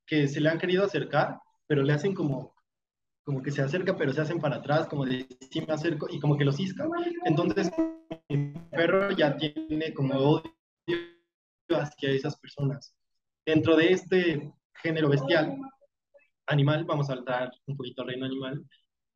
que 0.06 0.27
se 0.27 0.41
le 0.41 0.50
han 0.50 0.60
querido 0.60 0.84
acercar, 0.84 1.39
pero 1.65 1.82
le 1.82 1.94
hacen 1.94 2.13
como, 2.13 2.53
como 3.24 3.41
que 3.41 3.51
se 3.51 3.62
acerca, 3.62 3.96
pero 3.96 4.12
se 4.12 4.20
hacen 4.20 4.41
para 4.41 4.58
atrás, 4.58 4.88
como 4.88 5.06
de 5.06 5.25
sí 5.50 5.62
me 5.65 5.75
acerco, 5.75 6.10
y 6.12 6.20
como 6.20 6.38
que 6.38 6.44
los 6.44 6.58
cisca. 6.58 6.86
Entonces, 7.24 7.72
mi 8.27 8.51
perro 8.70 9.12
ya 9.12 9.38
tiene 9.38 9.94
como 9.94 10.15
odio 10.15 10.51
hacia 11.70 12.10
esas 12.10 12.38
personas. 12.38 12.94
Dentro 13.46 13.77
de 13.77 13.94
este 13.94 14.53
género 14.81 15.09
bestial, 15.09 15.57
animal, 16.48 16.86
vamos 16.86 17.09
a 17.09 17.15
saltar 17.15 17.51
un 17.67 17.77
poquito 17.77 18.01
al 18.01 18.09
reino 18.09 18.25
animal, 18.25 18.65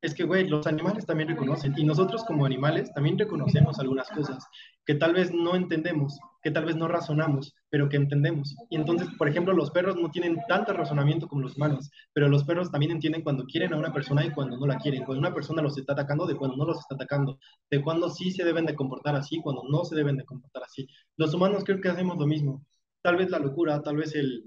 es 0.04 0.14
que, 0.14 0.26
güey, 0.26 0.50
los 0.50 0.68
animales 0.68 1.06
también 1.06 1.30
reconocen 1.30 1.74
y 1.78 1.86
nosotros 1.86 2.26
como 2.26 2.46
animales 2.46 2.94
también 2.94 3.18
reconocemos 3.18 3.80
algunas 3.80 4.10
cosas 4.10 4.46
que 4.86 4.96
tal 4.96 5.14
vez 5.14 5.34
no 5.34 5.56
entendemos, 5.56 6.20
que 6.42 6.52
tal 6.52 6.66
vez 6.66 6.76
no 6.76 6.90
razonamos, 6.90 7.56
pero 7.70 7.88
que 7.88 7.96
entendemos. 7.96 8.54
Y 8.70 8.76
entonces, 8.76 9.08
por 9.18 9.30
ejemplo, 9.30 9.54
los 9.54 9.72
perros 9.72 9.96
no 9.96 10.12
tienen 10.12 10.42
tanto 10.50 10.74
razonamiento 10.74 11.30
como 11.30 11.44
los 11.44 11.56
humanos, 11.56 11.90
pero 12.12 12.28
los 12.28 12.44
perros 12.44 12.70
también 12.70 12.92
entienden 12.92 13.22
cuando 13.22 13.46
quieren 13.46 13.74
a 13.74 13.78
una 13.78 13.94
persona 13.94 14.26
y 14.26 14.32
cuando 14.32 14.58
no 14.58 14.68
la 14.68 14.78
quieren, 14.78 15.06
cuando 15.06 15.20
una 15.22 15.34
persona 15.34 15.62
los 15.62 15.78
está 15.78 15.94
atacando, 15.94 16.28
de 16.28 16.36
cuando 16.36 16.58
no 16.58 16.66
los 16.66 16.80
está 16.80 16.96
atacando, 16.96 17.40
de 17.72 17.82
cuando 17.82 18.10
sí 18.10 18.32
se 18.32 18.44
deben 18.44 18.66
de 18.66 18.76
comportar 18.76 19.16
así, 19.16 19.40
cuando 19.42 19.64
no 19.70 19.86
se 19.86 19.96
deben 19.96 20.18
de 20.18 20.26
comportar 20.26 20.64
así. 20.64 20.86
Los 21.16 21.34
humanos 21.34 21.64
creo 21.64 21.80
que 21.80 21.88
hacemos 21.88 22.18
lo 22.18 22.28
mismo. 22.28 22.66
Tal 23.02 23.16
vez 23.16 23.30
la 23.30 23.40
locura, 23.40 23.82
tal 23.82 23.96
vez 23.96 24.14
el, 24.16 24.44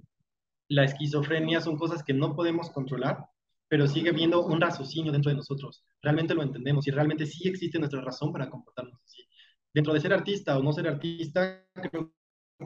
la 0.68 0.84
esquizofrenia 0.84 1.60
son 1.60 1.76
cosas 1.76 2.02
que 2.02 2.12
no 2.12 2.34
podemos 2.34 2.70
controlar, 2.70 3.26
pero 3.68 3.86
sigue 3.86 4.12
viendo 4.12 4.44
un 4.44 4.60
raciocinio 4.60 5.12
dentro 5.12 5.30
de 5.30 5.36
nosotros. 5.36 5.84
Realmente 6.02 6.34
lo 6.34 6.42
entendemos 6.42 6.86
y 6.86 6.90
realmente 6.90 7.26
sí 7.26 7.48
existe 7.48 7.78
nuestra 7.78 8.00
razón 8.00 8.32
para 8.32 8.48
comportarnos 8.48 9.00
así. 9.04 9.22
Dentro 9.74 9.92
de 9.92 10.00
ser 10.00 10.12
artista 10.12 10.58
o 10.58 10.62
no 10.62 10.72
ser 10.72 10.88
artista, 10.88 11.66
creo 11.74 12.12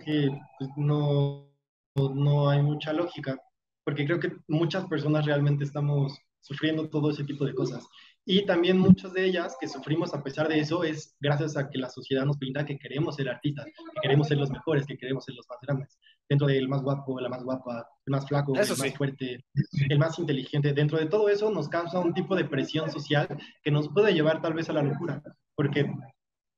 que 0.04 0.28
pues, 0.59 0.71
no, 0.76 1.50
no 1.97 2.49
hay 2.49 2.62
mucha 2.62 2.92
lógica, 2.92 3.38
porque 3.85 4.04
creo 4.04 4.21
que 4.21 4.37
muchas 4.49 4.87
personas 4.87 5.26
realmente 5.26 5.64
estamos 5.64 6.16
sufriendo 6.40 6.88
todo 6.88 7.11
ese 7.11 7.25
tipo 7.25 7.45
de 7.45 7.54
cosas. 7.54 7.87
Y 8.25 8.45
también 8.45 8.78
muchas 8.78 9.12
de 9.12 9.25
ellas 9.25 9.57
que 9.61 9.66
sufrimos 9.66 10.14
a 10.14 10.23
pesar 10.23 10.49
de 10.49 10.61
eso 10.61 10.85
es 10.85 11.16
gracias 11.21 11.57
a 11.57 11.69
que 11.69 11.78
la 11.78 11.88
sociedad 11.88 12.25
nos 12.25 12.37
pinta 12.37 12.64
que 12.64 12.78
queremos 12.78 13.16
ser 13.16 13.28
artistas, 13.28 13.64
que 13.66 14.00
queremos 14.02 14.28
ser 14.28 14.38
los 14.38 14.50
mejores, 14.50 14.87
que 14.87 14.99
queremos 14.99 15.25
ser 15.25 15.35
los 15.35 15.49
más 15.49 15.59
grandes. 15.62 15.99
Dentro 16.30 16.46
del 16.46 16.68
más 16.68 16.82
guapo, 16.82 17.20
la 17.20 17.28
más 17.28 17.42
guapa, 17.42 17.87
el 18.06 18.12
más 18.12 18.26
flaco, 18.26 18.54
el 18.54 18.60
más 18.60 18.94
fuerte, 18.96 19.44
el 19.88 19.99
más 19.99 20.18
inteligente. 20.18 20.72
Dentro 20.72 20.96
de 20.96 21.06
todo 21.06 21.28
eso 21.28 21.50
nos 21.50 21.68
causa 21.68 21.99
un 21.99 22.14
tipo 22.14 22.37
de 22.37 22.44
presión 22.44 22.90
social 22.90 23.26
que 23.62 23.70
nos 23.72 23.88
puede 23.88 24.14
llevar 24.14 24.40
tal 24.40 24.54
vez 24.54 24.70
a 24.70 24.72
la 24.72 24.82
locura, 24.82 25.20
porque 25.56 25.92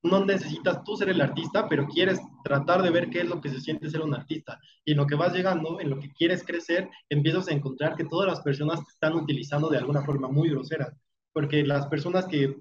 no 0.05 0.25
necesitas 0.25 0.85
tú 0.85 0.97
ser 0.97 1.09
el 1.09 1.21
artista, 1.21 1.69
pero 1.69 1.89
quieres 1.89 2.21
tratar 2.45 2.83
de 2.83 2.91
ver 2.91 3.09
qué 3.09 3.23
es 3.23 3.29
lo 3.29 3.41
que 3.41 3.49
se 3.49 3.61
siente 3.61 3.89
ser 3.89 4.03
un 4.03 4.15
artista. 4.15 4.61
Y 4.85 4.93
en 4.93 4.99
lo 4.99 5.07
que 5.07 5.15
vas 5.15 5.33
llegando, 5.33 5.81
en 5.81 5.89
lo 5.89 5.99
que 5.99 6.13
quieres 6.13 6.45
crecer, 6.45 6.91
empiezas 7.09 7.49
a 7.49 7.53
encontrar 7.53 7.97
que 7.97 8.05
todas 8.05 8.29
las 8.29 8.43
personas 8.43 8.85
te 8.85 8.91
están 8.91 9.15
utilizando 9.15 9.71
de 9.71 9.79
alguna 9.79 10.03
forma 10.03 10.29
muy 10.29 10.51
grosera 10.51 10.95
porque 11.33 11.65
las 11.65 11.87
personas 11.87 12.27
que 12.27 12.57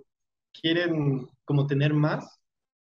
quieren 0.53 1.27
como 1.45 1.67
tener 1.67 1.93
más, 1.93 2.39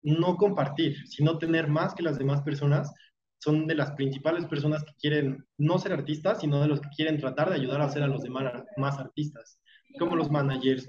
no 0.02 0.36
compartir, 0.36 1.06
sino 1.08 1.38
tener 1.38 1.68
más 1.68 1.94
que 1.94 2.02
las 2.02 2.18
demás 2.18 2.42
personas, 2.42 2.92
son 3.38 3.66
de 3.66 3.74
las 3.74 3.92
principales 3.92 4.46
personas 4.46 4.84
que 4.84 4.94
quieren 4.94 5.46
no 5.58 5.78
ser 5.78 5.92
artistas, 5.92 6.40
sino 6.40 6.60
de 6.60 6.68
los 6.68 6.80
que 6.80 6.88
quieren 6.96 7.18
tratar 7.18 7.50
de 7.50 7.56
ayudar 7.56 7.80
a 7.80 7.84
hacer 7.84 8.02
a 8.02 8.08
los 8.08 8.22
demás 8.22 8.64
más 8.76 8.98
artistas, 8.98 9.60
como 9.98 10.16
los 10.16 10.30
managers. 10.30 10.88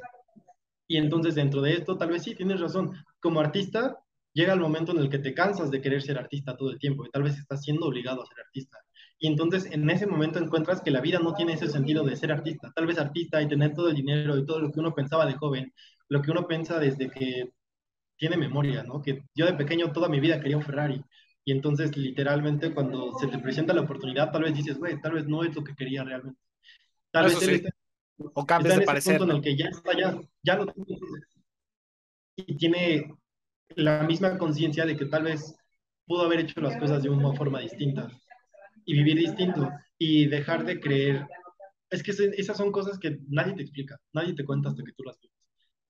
Y 0.88 0.98
entonces 0.98 1.36
dentro 1.36 1.62
de 1.62 1.74
esto, 1.74 1.98
tal 1.98 2.10
vez 2.10 2.24
sí, 2.24 2.36
tienes 2.36 2.60
razón, 2.60 2.94
como 3.20 3.40
artista 3.40 3.98
llega 4.34 4.54
el 4.54 4.60
momento 4.60 4.92
en 4.92 5.00
el 5.00 5.10
que 5.10 5.18
te 5.18 5.34
cansas 5.34 5.72
de 5.72 5.82
querer 5.82 6.02
ser 6.02 6.18
artista 6.18 6.56
todo 6.56 6.70
el 6.70 6.78
tiempo 6.78 7.06
y 7.06 7.10
tal 7.10 7.24
vez 7.24 7.38
estás 7.38 7.64
siendo 7.64 7.88
obligado 7.88 8.22
a 8.22 8.26
ser 8.28 8.40
artista. 8.40 8.78
Y 9.20 9.28
entonces 9.28 9.66
en 9.72 9.90
ese 9.90 10.06
momento 10.06 10.38
encuentras 10.38 10.82
que 10.82 10.92
la 10.92 11.02
vida 11.02 11.18
no 11.20 11.34
tiene 11.34 11.54
ese 11.54 11.68
sentido 11.68 12.04
de 12.04 12.16
ser 12.16 12.32
artista. 12.32 12.72
Tal 12.76 12.86
vez 12.86 13.00
artista 13.00 13.42
y 13.42 13.48
tener 13.48 13.74
todo 13.74 13.90
el 13.90 13.96
dinero 13.96 14.38
y 14.38 14.46
todo 14.46 14.60
lo 14.60 14.72
que 14.72 14.80
uno 14.80 14.94
pensaba 14.94 15.26
de 15.26 15.34
joven, 15.34 15.74
lo 16.10 16.22
que 16.22 16.30
uno 16.32 16.48
piensa 16.48 16.80
desde 16.80 17.10
que 17.10 17.52
tiene 18.16 18.38
memoria, 18.38 18.84
¿no? 18.84 19.02
Que 19.02 19.24
yo 19.34 19.46
de 19.48 19.54
pequeño 19.54 19.92
toda 19.92 20.08
mi 20.08 20.20
vida 20.20 20.40
quería 20.40 20.58
un 20.58 20.64
Ferrari. 20.64 21.04
Y 21.48 21.54
entonces 21.54 21.96
literalmente 21.96 22.74
cuando 22.74 23.18
se 23.18 23.28
te 23.28 23.40
presenta 23.40 23.74
la 23.74 23.80
oportunidad, 23.80 24.34
tal 24.34 24.44
vez 24.44 24.54
dices, 24.54 24.78
güey, 24.78 25.00
tal 25.00 25.14
vez 25.14 25.28
no 25.28 25.46
es 25.46 25.56
lo 25.56 25.64
que 25.64 25.76
quería 25.76 26.04
realmente. 26.04 26.42
Tal 27.10 27.28
vez 27.28 27.40
sí. 27.40 27.64
o 28.18 28.46
cambias 28.46 28.78
de 28.78 28.86
parecer. 28.86 29.22
en 29.22 29.32
el 29.32 29.42
que 29.42 29.56
ya 29.56 29.68
está, 29.68 29.98
ya, 29.98 30.20
ya 30.44 30.58
lo 30.58 30.66
y 32.36 32.58
tiene 32.58 33.16
la 33.78 34.04
misma 34.04 34.38
conciencia 34.38 34.86
de 34.86 34.98
que 34.98 35.06
tal 35.06 35.24
vez 35.24 35.56
pudo 36.06 36.24
haber 36.24 36.42
hecho 36.42 36.60
las 36.60 36.76
cosas 36.76 37.02
de 37.02 37.10
una 37.10 37.32
forma 37.32 37.62
distinta 37.62 38.12
y 38.84 38.96
vivir 38.96 39.16
distinto 39.16 39.72
y 39.98 40.26
dejar 40.26 40.66
de 40.66 40.82
creer. 40.82 41.28
Es 41.90 42.04
que 42.04 42.12
esas 42.12 42.58
son 42.58 42.74
cosas 42.74 43.00
que 43.00 43.20
nadie 43.30 43.54
te 43.54 43.62
explica, 43.62 43.98
nadie 44.12 44.34
te 44.34 44.44
cuenta 44.44 44.68
hasta 44.68 44.84
que 44.84 44.92
tú 44.92 45.04
las 45.04 45.18
vives. 45.22 45.38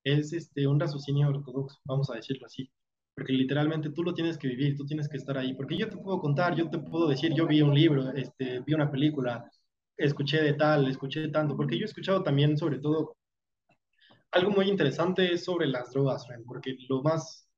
Es 0.03 0.33
este, 0.33 0.67
un 0.67 0.79
raciocinio 0.79 1.29
ortodoxo, 1.29 1.79
vamos 1.83 2.11
a 2.11 2.15
decirlo 2.15 2.45
así. 2.45 2.69
Porque 3.17 3.33
literalmente 3.33 3.89
tú 3.89 4.03
lo 4.03 4.13
tienes 4.13 4.37
que 4.37 4.47
vivir, 4.47 4.77
tú 4.77 4.85
tienes 4.85 5.09
que 5.09 5.17
estar 5.17 5.35
ahí. 5.37 5.55
Porque 5.55 5.75
yo 5.75 5.89
te 5.89 5.97
puedo 5.97 6.19
contar, 6.19 6.55
yo 6.55 6.69
te 6.69 6.77
puedo 6.77 7.07
decir, 7.07 7.33
yo 7.33 7.47
vi 7.47 7.63
un 7.63 7.73
libro, 7.73 8.11
este, 8.11 8.59
vi 8.61 8.75
una 8.75 8.91
película, 8.91 9.49
escuché 9.97 10.41
de 10.43 10.53
tal, 10.53 10.87
escuché 10.87 11.21
de 11.21 11.29
tanto. 11.29 11.57
Porque 11.57 11.77
yo 11.77 11.81
he 11.83 11.85
escuchado 11.85 12.21
también, 12.21 12.55
sobre 12.57 12.77
todo, 12.77 13.17
algo 14.31 14.51
muy 14.51 14.69
interesante 14.69 15.35
sobre 15.39 15.65
las 15.67 15.91
drogas, 15.91 16.27
porque 16.45 16.77
lo 16.87 17.01
más. 17.01 17.49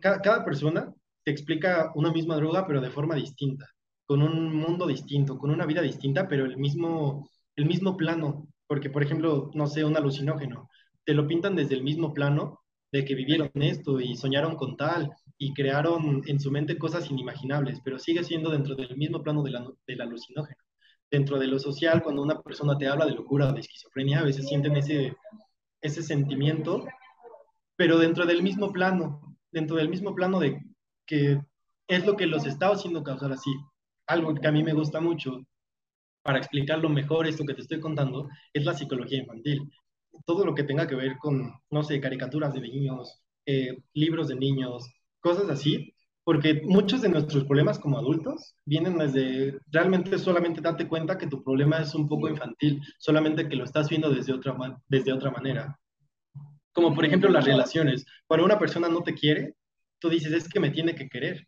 Cada, 0.00 0.22
cada 0.22 0.44
persona 0.44 0.94
te 1.24 1.32
explica 1.32 1.90
una 1.96 2.12
misma 2.12 2.36
droga, 2.36 2.66
pero 2.66 2.80
de 2.80 2.90
forma 2.90 3.16
distinta 3.16 3.66
con 4.06 4.22
un 4.22 4.54
mundo 4.54 4.86
distinto, 4.86 5.36
con 5.36 5.50
una 5.50 5.66
vida 5.66 5.82
distinta, 5.82 6.28
pero 6.28 6.44
el 6.46 6.56
mismo, 6.56 7.28
el 7.56 7.66
mismo 7.66 7.96
plano. 7.96 8.48
Porque, 8.68 8.90
por 8.90 9.02
ejemplo, 9.02 9.50
no 9.54 9.66
sé, 9.66 9.84
un 9.84 9.96
alucinógeno, 9.96 10.68
te 11.04 11.14
lo 11.14 11.26
pintan 11.26 11.56
desde 11.56 11.74
el 11.74 11.82
mismo 11.82 12.14
plano 12.14 12.60
de 12.96 13.04
que 13.04 13.14
vivieron 13.14 13.50
esto 13.54 14.00
y 14.00 14.16
soñaron 14.16 14.56
con 14.56 14.76
tal 14.76 15.10
y 15.38 15.52
crearon 15.54 16.22
en 16.26 16.40
su 16.40 16.50
mente 16.50 16.78
cosas 16.78 17.10
inimaginables, 17.10 17.80
pero 17.84 17.98
sigue 17.98 18.24
siendo 18.24 18.50
dentro 18.50 18.74
del 18.74 18.96
mismo 18.96 19.22
plano 19.22 19.42
del 19.42 20.00
alucinógeno. 20.00 20.58
Dentro 21.10 21.38
de 21.38 21.46
lo 21.46 21.58
social, 21.58 22.02
cuando 22.02 22.22
una 22.22 22.40
persona 22.42 22.76
te 22.76 22.88
habla 22.88 23.06
de 23.06 23.14
locura 23.14 23.48
o 23.48 23.52
de 23.52 23.60
esquizofrenia, 23.60 24.20
a 24.20 24.24
veces 24.24 24.48
sienten 24.48 24.76
ese, 24.76 25.14
ese 25.80 26.02
sentimiento, 26.02 26.86
pero 27.76 27.98
dentro 27.98 28.26
del 28.26 28.42
mismo 28.42 28.72
plano, 28.72 29.36
dentro 29.52 29.76
del 29.76 29.88
mismo 29.88 30.14
plano 30.14 30.40
de 30.40 30.60
que 31.06 31.40
es 31.86 32.04
lo 32.04 32.16
que 32.16 32.26
los 32.26 32.46
está 32.46 32.68
haciendo 32.68 33.04
causar 33.04 33.32
así 33.32 33.50
algo 34.06 34.34
que 34.34 34.46
a 34.46 34.52
mí 34.52 34.62
me 34.62 34.72
gusta 34.72 35.00
mucho 35.00 35.40
para 36.22 36.38
explicarlo 36.38 36.88
mejor 36.88 37.26
esto 37.26 37.44
que 37.44 37.54
te 37.54 37.62
estoy 37.62 37.80
contando 37.80 38.28
es 38.52 38.64
la 38.64 38.74
psicología 38.74 39.18
infantil. 39.18 39.70
Todo 40.24 40.44
lo 40.44 40.54
que 40.54 40.64
tenga 40.64 40.86
que 40.86 40.94
ver 40.94 41.18
con, 41.18 41.52
no 41.70 41.82
sé, 41.82 42.00
caricaturas 42.00 42.52
de 42.54 42.60
niños, 42.60 43.22
eh, 43.46 43.78
libros 43.94 44.28
de 44.28 44.36
niños, 44.36 44.88
cosas 45.20 45.48
así, 45.50 45.92
porque 46.24 46.60
muchos 46.64 47.02
de 47.02 47.08
nuestros 47.08 47.44
problemas 47.44 47.78
como 47.78 47.98
adultos 47.98 48.56
vienen 48.64 48.98
desde, 48.98 49.60
realmente 49.70 50.18
solamente 50.18 50.60
date 50.60 50.88
cuenta 50.88 51.16
que 51.16 51.28
tu 51.28 51.44
problema 51.44 51.78
es 51.78 51.94
un 51.94 52.08
poco 52.08 52.28
infantil, 52.28 52.82
solamente 52.98 53.48
que 53.48 53.54
lo 53.54 53.62
estás 53.62 53.88
viendo 53.88 54.10
desde 54.10 54.32
otra, 54.32 54.56
desde 54.88 55.12
otra 55.12 55.30
manera. 55.30 55.78
Como 56.72 56.94
por 56.94 57.04
ejemplo 57.04 57.30
las 57.30 57.44
relaciones. 57.44 58.04
Cuando 58.26 58.44
una 58.44 58.58
persona 58.58 58.88
no 58.88 59.04
te 59.04 59.14
quiere, 59.14 59.54
tú 60.00 60.08
dices, 60.08 60.32
es 60.32 60.48
que 60.48 60.58
me 60.58 60.70
tiene 60.70 60.96
que 60.96 61.08
querer. 61.08 61.46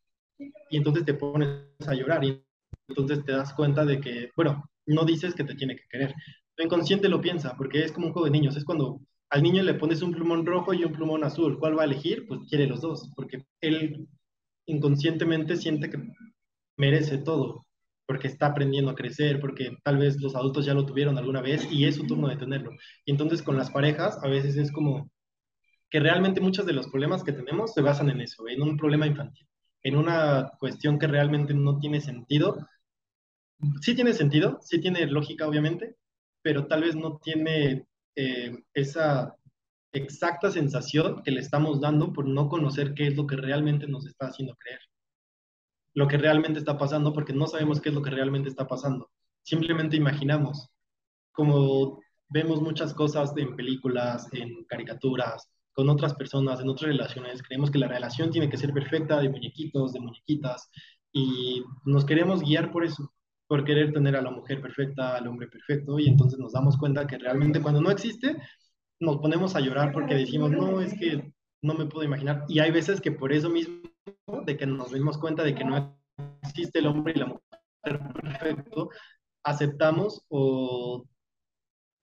Y 0.71 0.77
entonces 0.77 1.05
te 1.05 1.15
pones 1.15 1.67
a 1.87 1.95
llorar. 1.95 2.23
Y 2.25 2.41
entonces 2.87 3.25
te 3.25 3.33
das 3.33 3.53
cuenta 3.53 3.85
de 3.85 4.01
que, 4.01 4.31
bueno, 4.37 4.71
no 4.87 5.05
dices 5.05 5.35
que 5.35 5.43
te 5.43 5.57
tiene 5.57 5.75
que 5.75 5.89
querer. 5.91 6.15
Inconsciente 6.59 7.09
lo 7.09 7.21
piensa, 7.21 7.55
porque 7.57 7.85
es 7.85 7.93
como 7.93 8.09
un 8.09 8.13
juego 8.13 8.27
de 8.27 8.33
niños. 8.33 8.57
Es 8.57 8.65
cuando 8.65 9.01
al 9.31 9.43
niño 9.43 9.63
le 9.63 9.75
pones 9.75 10.03
un 10.03 10.13
plumón 10.13 10.45
rojo 10.47 10.75
y 10.75 10.85
un 10.85 10.93
plumón 10.93 11.25
azul. 11.25 11.59
¿Cuál 11.59 11.79
va 11.79 11.83
a 11.83 11.87
elegir? 11.87 12.27
Pues 12.27 12.41
quiere 12.49 12.67
los 12.67 12.81
dos, 12.81 13.11
porque 13.15 13.45
él 13.61 14.09
inconscientemente 14.67 15.57
siente 15.57 15.91
que 15.91 15.99
merece 16.77 17.19
todo, 17.19 17.67
porque 18.07 18.29
está 18.29 18.47
aprendiendo 18.47 18.91
a 18.91 18.95
crecer, 18.95 19.41
porque 19.41 19.77
tal 19.85 19.99
vez 19.99 20.21
los 20.21 20.35
adultos 20.35 20.67
ya 20.67 20.75
lo 20.75 20.87
tuvieron 20.87 21.19
alguna 21.19 21.41
vez 21.41 21.67
y 21.71 21.87
es 21.87 21.97
su 21.97 22.07
turno 22.07 22.29
de 22.29 22.37
tenerlo. 22.37 22.73
Y 23.05 23.13
entonces 23.13 23.43
con 23.43 23.57
las 23.57 23.71
parejas 23.71 24.19
a 24.23 24.29
veces 24.29 24.57
es 24.57 24.73
como 24.73 25.11
que 25.91 26.01
realmente 26.01 26.41
muchos 26.41 26.67
de 26.67 26.75
los 26.75 26.89
problemas 26.89 27.25
que 27.25 27.33
tenemos 27.33 27.73
se 27.73 27.81
basan 27.81 28.11
en 28.11 28.21
eso, 28.21 28.47
en 28.49 28.63
un 28.63 28.77
problema 28.77 29.07
infantil, 29.07 29.47
en 29.83 29.97
una 29.97 30.53
cuestión 30.59 30.99
que 30.99 31.07
realmente 31.07 31.55
no 31.55 31.79
tiene 31.79 32.01
sentido 32.01 32.59
sí 33.81 33.95
tiene 33.95 34.13
sentido, 34.13 34.59
sí 34.63 34.81
tiene 34.81 35.07
lógica, 35.07 35.47
obviamente, 35.47 35.97
pero 36.43 36.67
tal 36.67 36.83
vez 36.83 36.97
no 36.97 37.19
tiene 37.19 37.87
eh, 38.17 38.65
esa 38.75 39.35
exacta 39.93 40.51
sensación 40.51 41.23
que 41.23 41.31
le 41.31 41.41
estamos 41.41 41.81
dando 41.81 42.13
por 42.13 42.27
no 42.27 42.49
conocer 42.49 42.95
qué 42.95 43.07
es 43.07 43.17
lo 43.17 43.27
que 43.27 43.37
realmente 43.37 43.87
nos 43.87 44.07
está 44.07 44.27
haciendo 44.27 44.55
creer. 44.57 44.81
Lo 45.95 46.07
que 46.07 46.19
realmente 46.19 46.59
está 46.59 46.79
pasando, 46.79 47.13
porque 47.13 47.33
no 47.33 47.47
sabemos 47.47 47.81
qué 47.81 47.89
es 47.89 47.95
lo 47.95 48.03
que 48.03 48.11
realmente 48.11 48.49
está 48.49 48.67
pasando. 48.67 49.11
simplemente 49.43 49.97
imaginamos, 49.97 50.69
como 51.33 52.01
vemos 52.29 52.61
muchas 52.61 52.93
cosas 52.93 53.33
en 53.37 53.57
películas, 53.57 54.29
en 54.33 54.65
caricaturas, 54.65 55.49
con 55.73 55.89
otras 55.89 56.15
personas, 56.15 56.61
en 56.61 56.69
otras 56.69 56.89
relaciones, 56.89 57.43
creemos 57.43 57.71
que 57.71 57.79
la 57.79 57.89
relación 57.89 58.31
tiene 58.31 58.51
que 58.51 58.57
ser 58.59 58.73
perfecta, 58.73 59.21
de 59.21 59.31
muñequitos, 59.31 59.93
de 59.93 60.01
muñequitas, 60.01 60.69
y 61.13 61.63
nos 61.85 62.05
queremos 62.05 62.43
guiar 62.43 62.71
por 62.71 62.85
eso, 62.85 63.11
por 63.49 63.65
querer 63.65 63.93
tener 63.93 64.15
a 64.15 64.23
la 64.23 64.31
mujer 64.31 64.61
perfecta, 64.61 65.17
al 65.17 65.27
hombre 65.27 65.49
perfecto, 65.49 65.99
y 65.99 66.07
entonces 66.07 66.39
nos 66.39 66.53
damos 66.53 66.77
cuenta 66.77 67.07
que 67.07 67.19
realmente 67.19 67.61
cuando 67.61 67.81
no 67.81 67.91
existe, 67.91 68.37
nos 69.01 69.19
ponemos 69.19 69.57
a 69.57 69.61
llorar 69.61 69.91
porque 69.93 70.15
decimos, 70.15 70.51
no, 70.51 70.81
es 70.81 70.97
que 70.99 71.33
no 71.63 71.75
me 71.75 71.87
puedo 71.87 72.05
imaginar. 72.05 72.45
Y 72.49 72.61
hay 72.61 72.71
veces 72.71 73.01
que 73.01 73.11
por 73.11 73.33
eso 73.33 73.49
mismo, 73.49 73.83
de 74.45 74.57
que 74.57 74.67
nos 74.67 74.93
dimos 74.93 75.19
cuenta 75.19 75.43
de 75.43 75.55
que 75.55 75.65
no 75.65 75.99
existe 76.43 76.79
el 76.79 76.87
hombre 76.87 77.15
y 77.17 77.19
la 77.19 77.27
mujer 77.27 78.13
perfecto, 78.23 78.91
aceptamos 79.43 80.25
o 80.29 81.05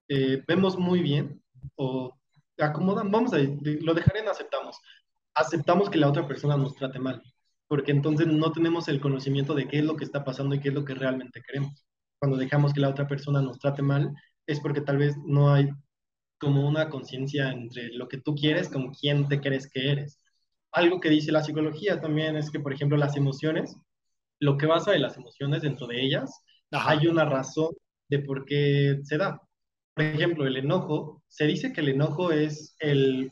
eh, 0.09 0.43
vemos 0.47 0.77
muy 0.77 1.01
bien 1.01 1.41
o 1.75 2.11
acomodan, 2.57 3.11
vamos 3.11 3.33
a 3.33 3.37
lo 3.37 3.93
dejaré 3.93 4.19
en 4.19 4.29
aceptamos. 4.29 4.79
Aceptamos 5.35 5.89
que 5.89 5.99
la 5.99 6.09
otra 6.09 6.27
persona 6.27 6.57
nos 6.57 6.75
trate 6.75 6.99
mal, 6.99 7.21
porque 7.67 7.91
entonces 7.91 8.27
no 8.27 8.51
tenemos 8.51 8.87
el 8.87 9.01
conocimiento 9.01 9.53
de 9.55 9.67
qué 9.67 9.79
es 9.79 9.85
lo 9.85 9.95
que 9.95 10.03
está 10.03 10.23
pasando 10.23 10.55
y 10.55 10.59
qué 10.59 10.69
es 10.69 10.75
lo 10.75 10.85
que 10.85 10.93
realmente 10.93 11.41
queremos. 11.41 11.85
Cuando 12.19 12.37
dejamos 12.37 12.73
que 12.73 12.81
la 12.81 12.89
otra 12.89 13.07
persona 13.07 13.41
nos 13.41 13.59
trate 13.59 13.81
mal, 13.81 14.13
es 14.47 14.59
porque 14.59 14.81
tal 14.81 14.97
vez 14.97 15.15
no 15.25 15.53
hay 15.53 15.69
como 16.37 16.67
una 16.67 16.89
conciencia 16.89 17.51
entre 17.51 17.89
lo 17.93 18.07
que 18.07 18.19
tú 18.19 18.35
quieres 18.35 18.69
con 18.69 18.93
quién 18.93 19.27
te 19.27 19.39
crees 19.41 19.69
que 19.71 19.91
eres. 19.91 20.19
Algo 20.71 20.99
que 20.99 21.09
dice 21.09 21.31
la 21.31 21.43
psicología 21.43 22.01
también 22.01 22.35
es 22.35 22.51
que, 22.51 22.59
por 22.59 22.73
ejemplo, 22.73 22.97
las 22.97 23.15
emociones, 23.15 23.77
lo 24.39 24.57
que 24.57 24.65
basa 24.65 24.93
en 24.93 25.01
las 25.01 25.17
emociones 25.17 25.61
dentro 25.61 25.87
de 25.87 26.01
ellas, 26.01 26.43
hay 26.71 27.07
una 27.07 27.25
razón 27.25 27.69
de 28.09 28.19
por 28.19 28.45
qué 28.45 28.99
se 29.03 29.17
da. 29.17 29.41
Por 29.93 30.03
ejemplo, 30.03 30.45
el 30.45 30.57
enojo, 30.57 31.23
se 31.27 31.45
dice 31.45 31.71
que 31.71 31.81
el 31.81 31.89
enojo 31.89 32.31
es 32.31 32.75
el 32.79 33.31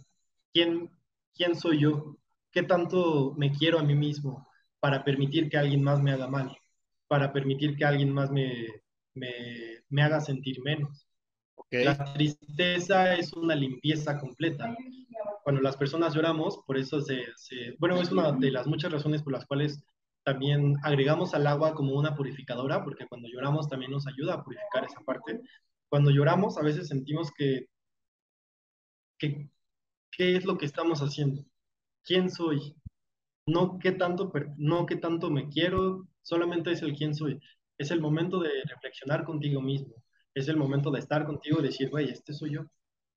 quién, 0.54 0.90
quién 1.36 1.56
soy 1.56 1.82
yo, 1.82 2.18
qué 2.54 2.64
tanto 2.64 3.34
me 3.36 3.52
quiero 3.52 3.80
a 3.80 3.84
mí 3.84 3.96
mismo 3.96 4.48
para 4.80 5.04
permitir 5.04 5.50
que 5.50 5.58
alguien 5.58 5.84
más 5.84 6.02
me 6.02 6.12
haga 6.12 6.28
mal, 6.28 6.56
para 7.08 7.34
permitir 7.34 7.76
que 7.76 7.84
alguien 7.84 8.14
más 8.14 8.32
me, 8.32 8.68
me, 9.16 9.32
me 9.90 10.04
haga 10.04 10.22
sentir 10.22 10.62
menos. 10.64 11.08
La 11.72 12.14
tristeza 12.14 13.16
es 13.16 13.34
una 13.34 13.56
limpieza 13.56 14.20
completa. 14.20 14.76
Cuando 15.44 15.62
las 15.62 15.76
personas 15.76 16.14
lloramos, 16.14 16.60
por 16.68 16.78
eso 16.78 17.02
se, 17.02 17.26
se, 17.36 17.76
bueno, 17.80 18.00
es 18.00 18.12
una 18.12 18.32
de 18.32 18.52
las 18.52 18.68
muchas 18.68 18.92
razones 18.92 19.24
por 19.24 19.34
las 19.34 19.46
cuales 19.46 19.84
también 20.24 20.76
agregamos 20.84 21.34
al 21.34 21.48
agua 21.48 21.74
como 21.74 21.96
una 21.96 22.16
purificadora, 22.16 22.84
porque 22.84 23.08
cuando 23.08 23.28
lloramos 23.28 23.68
también 23.68 23.92
nos 23.92 24.08
ayuda 24.08 24.36
a 24.36 24.44
purificar 24.44 24.86
esa 24.86 25.02
parte. 25.02 25.42
Cuando 25.90 26.12
lloramos, 26.12 26.58
a 26.58 26.62
veces 26.62 26.88
sentimos 26.88 27.32
que, 27.32 27.68
que 29.18 29.50
¿qué 30.12 30.36
es 30.38 30.46
lo 30.46 30.58
que 30.58 30.66
estamos 30.66 31.00
haciendo? 31.02 31.44
¿Quién 32.06 32.30
soy? 32.30 32.76
No 33.48 33.80
qué 33.80 33.92
tanto, 33.92 34.32
no 34.58 34.86
qué 34.86 34.96
tanto 34.96 35.30
me 35.30 35.50
quiero, 35.50 36.08
solamente 36.22 36.72
es 36.72 36.82
el 36.82 36.96
quién 36.96 37.14
soy. 37.14 37.40
Es 37.78 37.92
el 37.92 38.02
momento 38.02 38.40
de 38.40 38.50
reflexionar 38.68 39.26
contigo 39.26 39.62
mismo 39.62 40.04
es 40.36 40.48
el 40.48 40.58
momento 40.58 40.92
de 40.92 41.00
estar 41.00 41.26
contigo 41.26 41.60
y 41.60 41.64
decir, 41.64 41.90
güey, 41.90 42.10
este 42.10 42.34
soy 42.34 42.54
yo. 42.54 42.62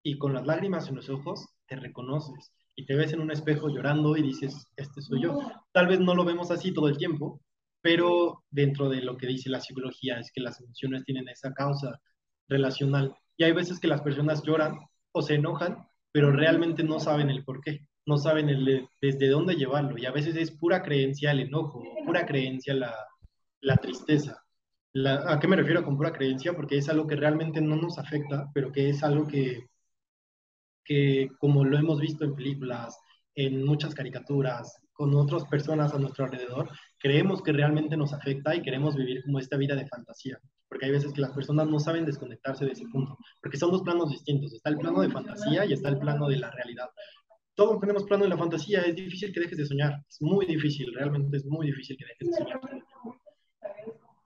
Y 0.02 0.18
con 0.18 0.34
las 0.34 0.46
lágrimas 0.46 0.88
en 0.88 0.96
los 0.96 1.08
ojos 1.08 1.46
te 1.66 1.76
reconoces 1.76 2.52
y 2.74 2.84
te 2.84 2.94
ves 2.94 3.12
en 3.12 3.20
un 3.20 3.30
espejo 3.30 3.68
llorando 3.68 4.16
y 4.16 4.22
dices, 4.22 4.66
este 4.76 5.00
soy 5.00 5.22
yo. 5.22 5.38
Tal 5.72 5.86
vez 5.86 6.00
no 6.00 6.14
lo 6.14 6.24
vemos 6.24 6.50
así 6.50 6.72
todo 6.72 6.88
el 6.88 6.98
tiempo, 6.98 7.40
pero 7.80 8.44
dentro 8.50 8.88
de 8.88 9.00
lo 9.00 9.16
que 9.16 9.26
dice 9.26 9.48
la 9.48 9.60
psicología 9.60 10.18
es 10.18 10.30
que 10.32 10.42
las 10.42 10.60
emociones 10.60 11.04
tienen 11.04 11.28
esa 11.28 11.52
causa 11.52 12.00
relacional. 12.48 13.14
Y 13.36 13.44
hay 13.44 13.52
veces 13.52 13.80
que 13.80 13.88
las 13.88 14.02
personas 14.02 14.42
lloran 14.42 14.78
o 15.12 15.22
se 15.22 15.34
enojan, 15.34 15.88
pero 16.12 16.30
realmente 16.30 16.84
no 16.84 17.00
saben 17.00 17.30
el 17.30 17.44
por 17.44 17.60
qué, 17.62 17.80
no 18.06 18.16
saben 18.16 18.48
el, 18.48 18.88
desde 19.02 19.28
dónde 19.28 19.56
llevarlo. 19.56 19.98
Y 19.98 20.06
a 20.06 20.12
veces 20.12 20.36
es 20.36 20.50
pura 20.50 20.82
creencia 20.82 21.32
el 21.32 21.40
enojo, 21.40 21.82
pura 22.04 22.24
creencia 22.24 22.72
la, 22.74 22.94
la 23.60 23.76
tristeza. 23.76 24.42
¿A 25.04 25.38
qué 25.38 25.48
me 25.48 25.56
refiero 25.56 25.84
con 25.84 25.96
pura 25.96 26.12
creencia? 26.12 26.54
Porque 26.54 26.78
es 26.78 26.88
algo 26.88 27.06
que 27.06 27.16
realmente 27.16 27.60
no 27.60 27.76
nos 27.76 27.98
afecta, 27.98 28.48
pero 28.54 28.72
que 28.72 28.88
es 28.88 29.02
algo 29.02 29.26
que, 29.26 29.66
que 30.84 31.28
como 31.38 31.64
lo 31.64 31.76
hemos 31.76 32.00
visto 32.00 32.24
en 32.24 32.34
películas, 32.34 32.98
en 33.34 33.64
muchas 33.66 33.94
caricaturas, 33.94 34.80
con 34.94 35.14
otras 35.14 35.44
personas 35.44 35.92
a 35.92 35.98
nuestro 35.98 36.24
alrededor, 36.24 36.70
creemos 36.98 37.42
que 37.42 37.52
realmente 37.52 37.96
nos 37.98 38.14
afecta 38.14 38.54
y 38.54 38.62
queremos 38.62 38.96
vivir 38.96 39.22
como 39.22 39.38
esta 39.38 39.58
vida 39.58 39.74
de 39.74 39.86
fantasía. 39.86 40.38
Porque 40.68 40.86
hay 40.86 40.92
veces 40.92 41.12
que 41.12 41.20
las 41.20 41.32
personas 41.32 41.68
no 41.68 41.78
saben 41.78 42.06
desconectarse 42.06 42.64
de 42.64 42.72
ese 42.72 42.86
punto, 42.88 43.18
porque 43.42 43.58
son 43.58 43.70
dos 43.70 43.82
planos 43.82 44.08
distintos. 44.08 44.54
Está 44.54 44.70
el 44.70 44.78
plano 44.78 45.02
de 45.02 45.10
fantasía 45.10 45.66
y 45.66 45.74
está 45.74 45.90
el 45.90 45.98
plano 45.98 46.28
de 46.28 46.38
la 46.38 46.50
realidad. 46.50 46.88
Todos 47.56 47.80
tenemos 47.80 48.04
plano 48.04 48.24
de 48.24 48.30
la 48.30 48.38
fantasía, 48.38 48.82
es 48.82 48.94
difícil 48.94 49.32
que 49.32 49.40
dejes 49.40 49.58
de 49.58 49.66
soñar, 49.66 49.94
es 50.08 50.20
muy 50.20 50.46
difícil, 50.46 50.94
realmente 50.94 51.38
es 51.38 51.44
muy 51.46 51.66
difícil 51.66 51.96
que 51.96 52.04
dejes 52.04 52.28
de 52.28 52.44
soñar 52.44 52.60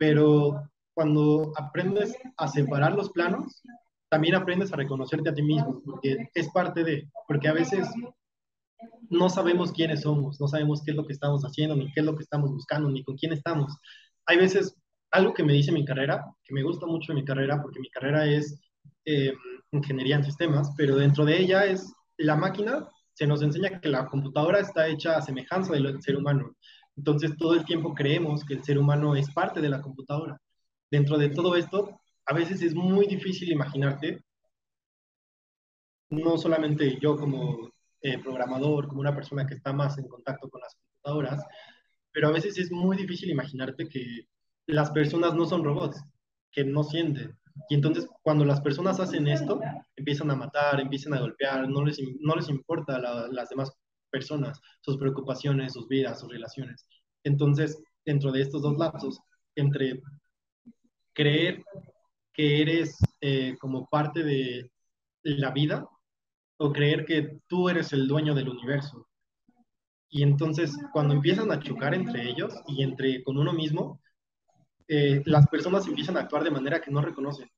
pero 0.00 0.62
cuando 0.94 1.52
aprendes 1.56 2.16
a 2.38 2.48
separar 2.48 2.94
los 2.94 3.10
planos, 3.10 3.62
también 4.08 4.34
aprendes 4.34 4.72
a 4.72 4.76
reconocerte 4.76 5.28
a 5.28 5.34
ti 5.34 5.42
mismo, 5.42 5.82
porque 5.84 6.30
es 6.34 6.48
parte 6.52 6.82
de, 6.82 7.08
porque 7.28 7.48
a 7.48 7.52
veces 7.52 7.86
no 9.10 9.28
sabemos 9.28 9.72
quiénes 9.72 10.00
somos, 10.00 10.40
no 10.40 10.48
sabemos 10.48 10.82
qué 10.82 10.92
es 10.92 10.96
lo 10.96 11.06
que 11.06 11.12
estamos 11.12 11.42
haciendo, 11.42 11.76
ni 11.76 11.92
qué 11.92 12.00
es 12.00 12.06
lo 12.06 12.16
que 12.16 12.22
estamos 12.22 12.50
buscando, 12.50 12.88
ni 12.88 13.04
con 13.04 13.16
quién 13.16 13.32
estamos. 13.32 13.76
Hay 14.24 14.38
veces, 14.38 14.74
algo 15.10 15.34
que 15.34 15.44
me 15.44 15.52
dice 15.52 15.70
mi 15.70 15.84
carrera, 15.84 16.24
que 16.44 16.54
me 16.54 16.62
gusta 16.62 16.86
mucho 16.86 17.12
mi 17.12 17.24
carrera, 17.24 17.60
porque 17.60 17.80
mi 17.80 17.90
carrera 17.90 18.26
es 18.26 18.58
eh, 19.04 19.34
ingeniería 19.72 20.16
en 20.16 20.24
sistemas, 20.24 20.72
pero 20.78 20.96
dentro 20.96 21.26
de 21.26 21.38
ella 21.38 21.66
es 21.66 21.92
la 22.16 22.36
máquina, 22.36 22.88
se 23.20 23.26
nos 23.26 23.42
enseña 23.42 23.78
que 23.82 23.90
la 23.90 24.06
computadora 24.06 24.60
está 24.60 24.88
hecha 24.88 25.14
a 25.14 25.20
semejanza 25.20 25.74
del 25.74 26.00
ser 26.00 26.16
humano. 26.16 26.56
Entonces 26.96 27.36
todo 27.36 27.52
el 27.52 27.66
tiempo 27.66 27.92
creemos 27.92 28.46
que 28.46 28.54
el 28.54 28.64
ser 28.64 28.78
humano 28.78 29.14
es 29.14 29.30
parte 29.30 29.60
de 29.60 29.68
la 29.68 29.82
computadora. 29.82 30.40
Dentro 30.90 31.18
de 31.18 31.28
todo 31.28 31.54
esto, 31.54 32.00
a 32.24 32.32
veces 32.32 32.62
es 32.62 32.74
muy 32.74 33.06
difícil 33.06 33.52
imaginarte, 33.52 34.24
no 36.08 36.38
solamente 36.38 36.98
yo 36.98 37.14
como 37.18 37.70
eh, 38.00 38.18
programador, 38.22 38.88
como 38.88 39.02
una 39.02 39.14
persona 39.14 39.46
que 39.46 39.52
está 39.52 39.74
más 39.74 39.98
en 39.98 40.08
contacto 40.08 40.48
con 40.48 40.62
las 40.62 40.74
computadoras, 40.74 41.44
pero 42.12 42.28
a 42.28 42.32
veces 42.32 42.56
es 42.56 42.72
muy 42.72 42.96
difícil 42.96 43.28
imaginarte 43.28 43.86
que 43.86 44.28
las 44.64 44.90
personas 44.92 45.34
no 45.34 45.44
son 45.44 45.62
robots, 45.62 46.02
que 46.50 46.64
no 46.64 46.84
sienten. 46.84 47.38
Y 47.68 47.74
entonces 47.74 48.08
cuando 48.22 48.44
las 48.44 48.60
personas 48.60 49.00
hacen 49.00 49.26
esto, 49.28 49.60
empiezan 49.96 50.30
a 50.30 50.36
matar, 50.36 50.80
empiezan 50.80 51.14
a 51.14 51.20
golpear, 51.20 51.68
no 51.68 51.84
les, 51.84 52.00
no 52.20 52.34
les 52.34 52.48
importa 52.48 52.98
las 52.98 53.48
demás 53.48 53.72
personas, 54.10 54.60
sus 54.80 54.96
preocupaciones, 54.98 55.72
sus 55.72 55.88
vidas, 55.88 56.20
sus 56.20 56.30
relaciones. 56.30 56.86
Entonces, 57.24 57.82
dentro 58.04 58.32
de 58.32 58.42
estos 58.42 58.62
dos 58.62 58.76
lapsos, 58.76 59.20
entre 59.56 60.00
creer 61.12 61.62
que 62.32 62.62
eres 62.62 62.98
eh, 63.20 63.56
como 63.60 63.86
parte 63.88 64.22
de 64.22 64.70
la 65.22 65.50
vida 65.50 65.86
o 66.58 66.72
creer 66.72 67.04
que 67.04 67.38
tú 67.46 67.68
eres 67.68 67.92
el 67.92 68.06
dueño 68.06 68.34
del 68.34 68.48
universo. 68.48 69.06
Y 70.10 70.22
entonces, 70.22 70.76
cuando 70.92 71.14
empiezan 71.14 71.50
a 71.52 71.60
chocar 71.60 71.94
entre 71.94 72.28
ellos 72.28 72.52
y 72.66 72.82
entre 72.82 73.22
con 73.22 73.38
uno 73.38 73.52
mismo, 73.52 74.00
eh, 74.92 75.22
las 75.24 75.46
personas 75.46 75.86
empiezan 75.86 76.16
a 76.16 76.22
actuar 76.22 76.42
de 76.42 76.50
manera 76.50 76.80
que 76.80 76.90
no 76.90 77.00
reconocen, 77.00 77.48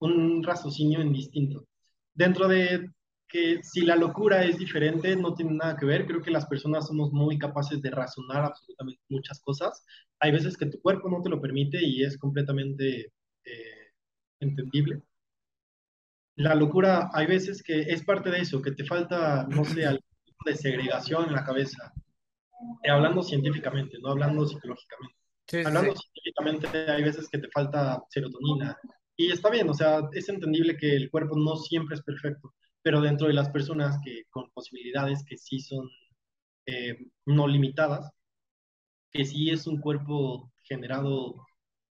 un 0.00 0.42
raciocinio 0.42 1.00
indistinto. 1.00 1.66
Dentro 2.14 2.46
de 2.46 2.90
que 3.26 3.62
si 3.62 3.80
la 3.80 3.96
locura 3.96 4.44
es 4.44 4.58
diferente, 4.58 5.16
no 5.16 5.34
tiene 5.34 5.52
nada 5.54 5.76
que 5.78 5.86
ver. 5.86 6.06
Creo 6.06 6.20
que 6.20 6.30
las 6.30 6.46
personas 6.46 6.86
somos 6.86 7.10
muy 7.10 7.38
capaces 7.38 7.80
de 7.80 7.90
razonar 7.90 8.44
absolutamente 8.44 9.02
muchas 9.08 9.40
cosas. 9.40 9.82
Hay 10.20 10.30
veces 10.32 10.58
que 10.58 10.66
tu 10.66 10.78
cuerpo 10.82 11.08
no 11.08 11.22
te 11.22 11.30
lo 11.30 11.40
permite 11.40 11.82
y 11.82 12.04
es 12.04 12.18
completamente 12.18 13.12
eh, 13.46 13.92
entendible. 14.40 15.02
La 16.36 16.54
locura, 16.54 17.08
hay 17.14 17.26
veces 17.26 17.62
que 17.62 17.80
es 17.80 18.04
parte 18.04 18.30
de 18.30 18.40
eso, 18.40 18.60
que 18.60 18.72
te 18.72 18.84
falta, 18.84 19.46
no 19.48 19.64
sé, 19.64 19.86
algo 19.86 20.04
de 20.44 20.54
segregación 20.54 21.26
en 21.26 21.32
la 21.32 21.44
cabeza. 21.44 21.94
Hablando 22.86 23.22
científicamente, 23.22 23.98
no 24.00 24.10
hablando 24.10 24.46
psicológicamente. 24.46 25.23
Hablando 25.64 25.94
científicamente, 25.94 26.90
hay 26.90 27.02
veces 27.02 27.28
que 27.28 27.38
te 27.38 27.48
falta 27.48 28.02
serotonina. 28.10 28.76
Y 29.16 29.30
está 29.30 29.50
bien, 29.50 29.68
o 29.68 29.74
sea, 29.74 30.00
es 30.12 30.28
entendible 30.28 30.76
que 30.76 30.94
el 30.96 31.10
cuerpo 31.10 31.36
no 31.36 31.56
siempre 31.56 31.94
es 31.94 32.02
perfecto 32.02 32.52
pero 32.84 33.00
dentro 33.00 33.26
de 33.26 33.32
las 33.32 33.48
personas 33.48 33.98
que 34.04 34.24
con 34.28 34.50
posibilidades 34.50 35.24
que 35.24 35.38
sí 35.38 35.58
son 35.58 35.88
eh, 36.66 36.98
no 37.24 37.48
limitadas, 37.48 38.10
que 39.10 39.24
sí 39.24 39.48
es 39.48 39.66
un 39.66 39.80
cuerpo 39.80 40.52
generado 40.62 41.46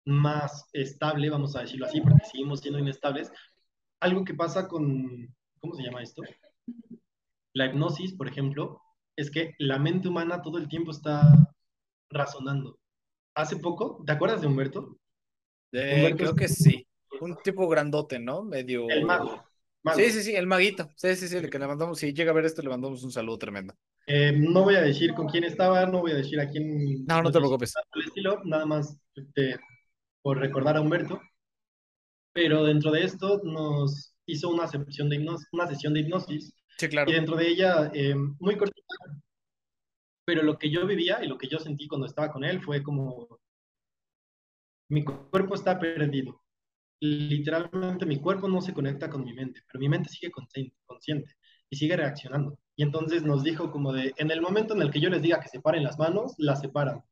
más 0.05 0.67
estable, 0.73 1.29
vamos 1.29 1.55
a 1.55 1.62
decirlo 1.62 1.85
así, 1.85 2.01
porque 2.01 2.25
seguimos 2.25 2.62
siendo 2.62 2.79
inestables. 2.79 3.31
Algo 3.99 4.25
que 4.25 4.33
pasa 4.33 4.67
con, 4.67 5.31
¿cómo 5.59 5.75
se 5.75 5.83
llama 5.83 6.01
esto? 6.01 6.23
La 7.53 7.67
hipnosis, 7.67 8.15
por 8.15 8.27
ejemplo, 8.27 8.81
es 9.15 9.29
que 9.29 9.53
la 9.59 9.77
mente 9.77 10.07
humana 10.07 10.41
todo 10.41 10.57
el 10.57 10.67
tiempo 10.67 10.89
está 10.89 11.21
razonando. 12.09 12.79
Hace 13.39 13.56
poco, 13.58 14.04
¿te 14.06 14.12
acuerdas 14.12 14.41
de 14.41 14.47
Humberto? 14.47 14.97
Eh, 15.71 15.93
Humberto 15.95 16.15
es 16.15 16.15
creo 16.32 16.36
que 16.36 16.47
sí. 16.49 16.86
Un 17.21 17.38
tipo 17.43 17.67
grandote, 17.69 18.19
¿no? 18.19 18.43
Medio. 18.43 18.89
el 18.89 19.06
mago, 19.06 19.36
Sí, 19.36 19.41
mago. 19.84 19.99
sí, 19.99 20.12
sí, 20.23 20.36
el 20.36 20.45
maguito. 20.45 20.89
Sí, 20.95 21.15
sí, 21.15 21.28
sí, 21.28 21.38
el 21.38 21.49
que 21.49 21.58
le 21.58 21.67
mandamos. 21.67 21.99
Si 21.99 22.13
llega 22.13 22.32
a 22.32 22.34
ver 22.34 22.45
esto, 22.45 22.62
le 22.62 22.69
mandamos 22.69 23.02
un 23.04 23.12
saludo 23.12 23.38
tremendo. 23.38 23.73
Eh, 24.08 24.34
no 24.38 24.63
voy 24.63 24.75
a 24.75 24.82
decir 24.82 25.13
con 25.13 25.28
quién 25.28 25.43
estaba, 25.45 25.86
no 25.86 26.02
voy 26.02 26.12
a 26.12 26.15
decir 26.15 26.39
a 26.39 26.49
quién 26.49 27.06
No, 27.06 27.21
no 27.21 27.32
te 27.32 27.39
preocupes. 27.39 27.73
el 27.93 28.02
estilo, 28.04 28.41
nada 28.43 28.65
más 28.65 28.99
este, 29.15 29.58
por 30.21 30.38
recordar 30.39 30.75
a 30.78 30.82
Humberto. 30.82 31.21
Pero 32.34 32.63
dentro 32.65 32.91
de 32.91 33.04
esto 33.06 33.41
nos 33.43 34.13
hizo 34.25 34.49
una 34.49 34.67
sesión 34.67 35.10
de 35.10 35.15
hipnosis, 35.17 35.47
una 35.54 35.67
sesión 35.67 35.93
de 35.93 36.02
hipnosis 36.02 36.54
Sí, 36.78 36.86
y 36.86 36.89
claro. 36.89 37.12
dentro 37.12 37.36
de 37.36 37.47
ella, 37.47 37.91
eh, 37.93 38.15
muy 38.15 38.56
cortita, 38.58 38.95
pero 40.29 40.43
lo 40.43 40.59
que 40.59 40.69
yo 40.69 40.85
vivía 40.85 41.23
y 41.23 41.27
lo 41.27 41.39
que 41.39 41.47
yo 41.47 41.57
sentí 41.57 41.87
cuando 41.87 42.05
estaba 42.05 42.31
con 42.31 42.43
él 42.43 42.61
fue 42.61 42.83
como 42.83 43.39
mi 44.87 45.03
cuerpo 45.03 45.55
está 45.55 45.79
perdido. 45.79 46.43
Literalmente 46.99 48.05
mi 48.05 48.21
cuerpo 48.21 48.47
no 48.47 48.61
se 48.61 48.71
conecta 48.71 49.09
con 49.09 49.23
mi 49.23 49.33
mente, 49.33 49.61
pero 49.65 49.79
mi 49.79 49.89
mente 49.89 50.09
sigue 50.09 50.31
consciente, 50.85 51.33
y 51.67 51.75
sigue 51.75 51.97
reaccionando. 51.97 52.59
Y 52.75 52.83
entonces 52.83 53.23
nos 53.23 53.43
dijo 53.43 53.71
como 53.71 53.91
de, 53.91 54.13
en 54.17 54.29
el 54.29 54.39
momento 54.39 54.75
en 54.75 54.83
el 54.83 54.91
que 54.91 54.99
yo 54.99 55.09
les 55.09 55.23
diga 55.23 55.39
que 55.39 55.47
separen 55.47 55.83
las 55.83 55.97
manos, 55.97 56.35
las 56.37 56.61
separan. 56.61 57.03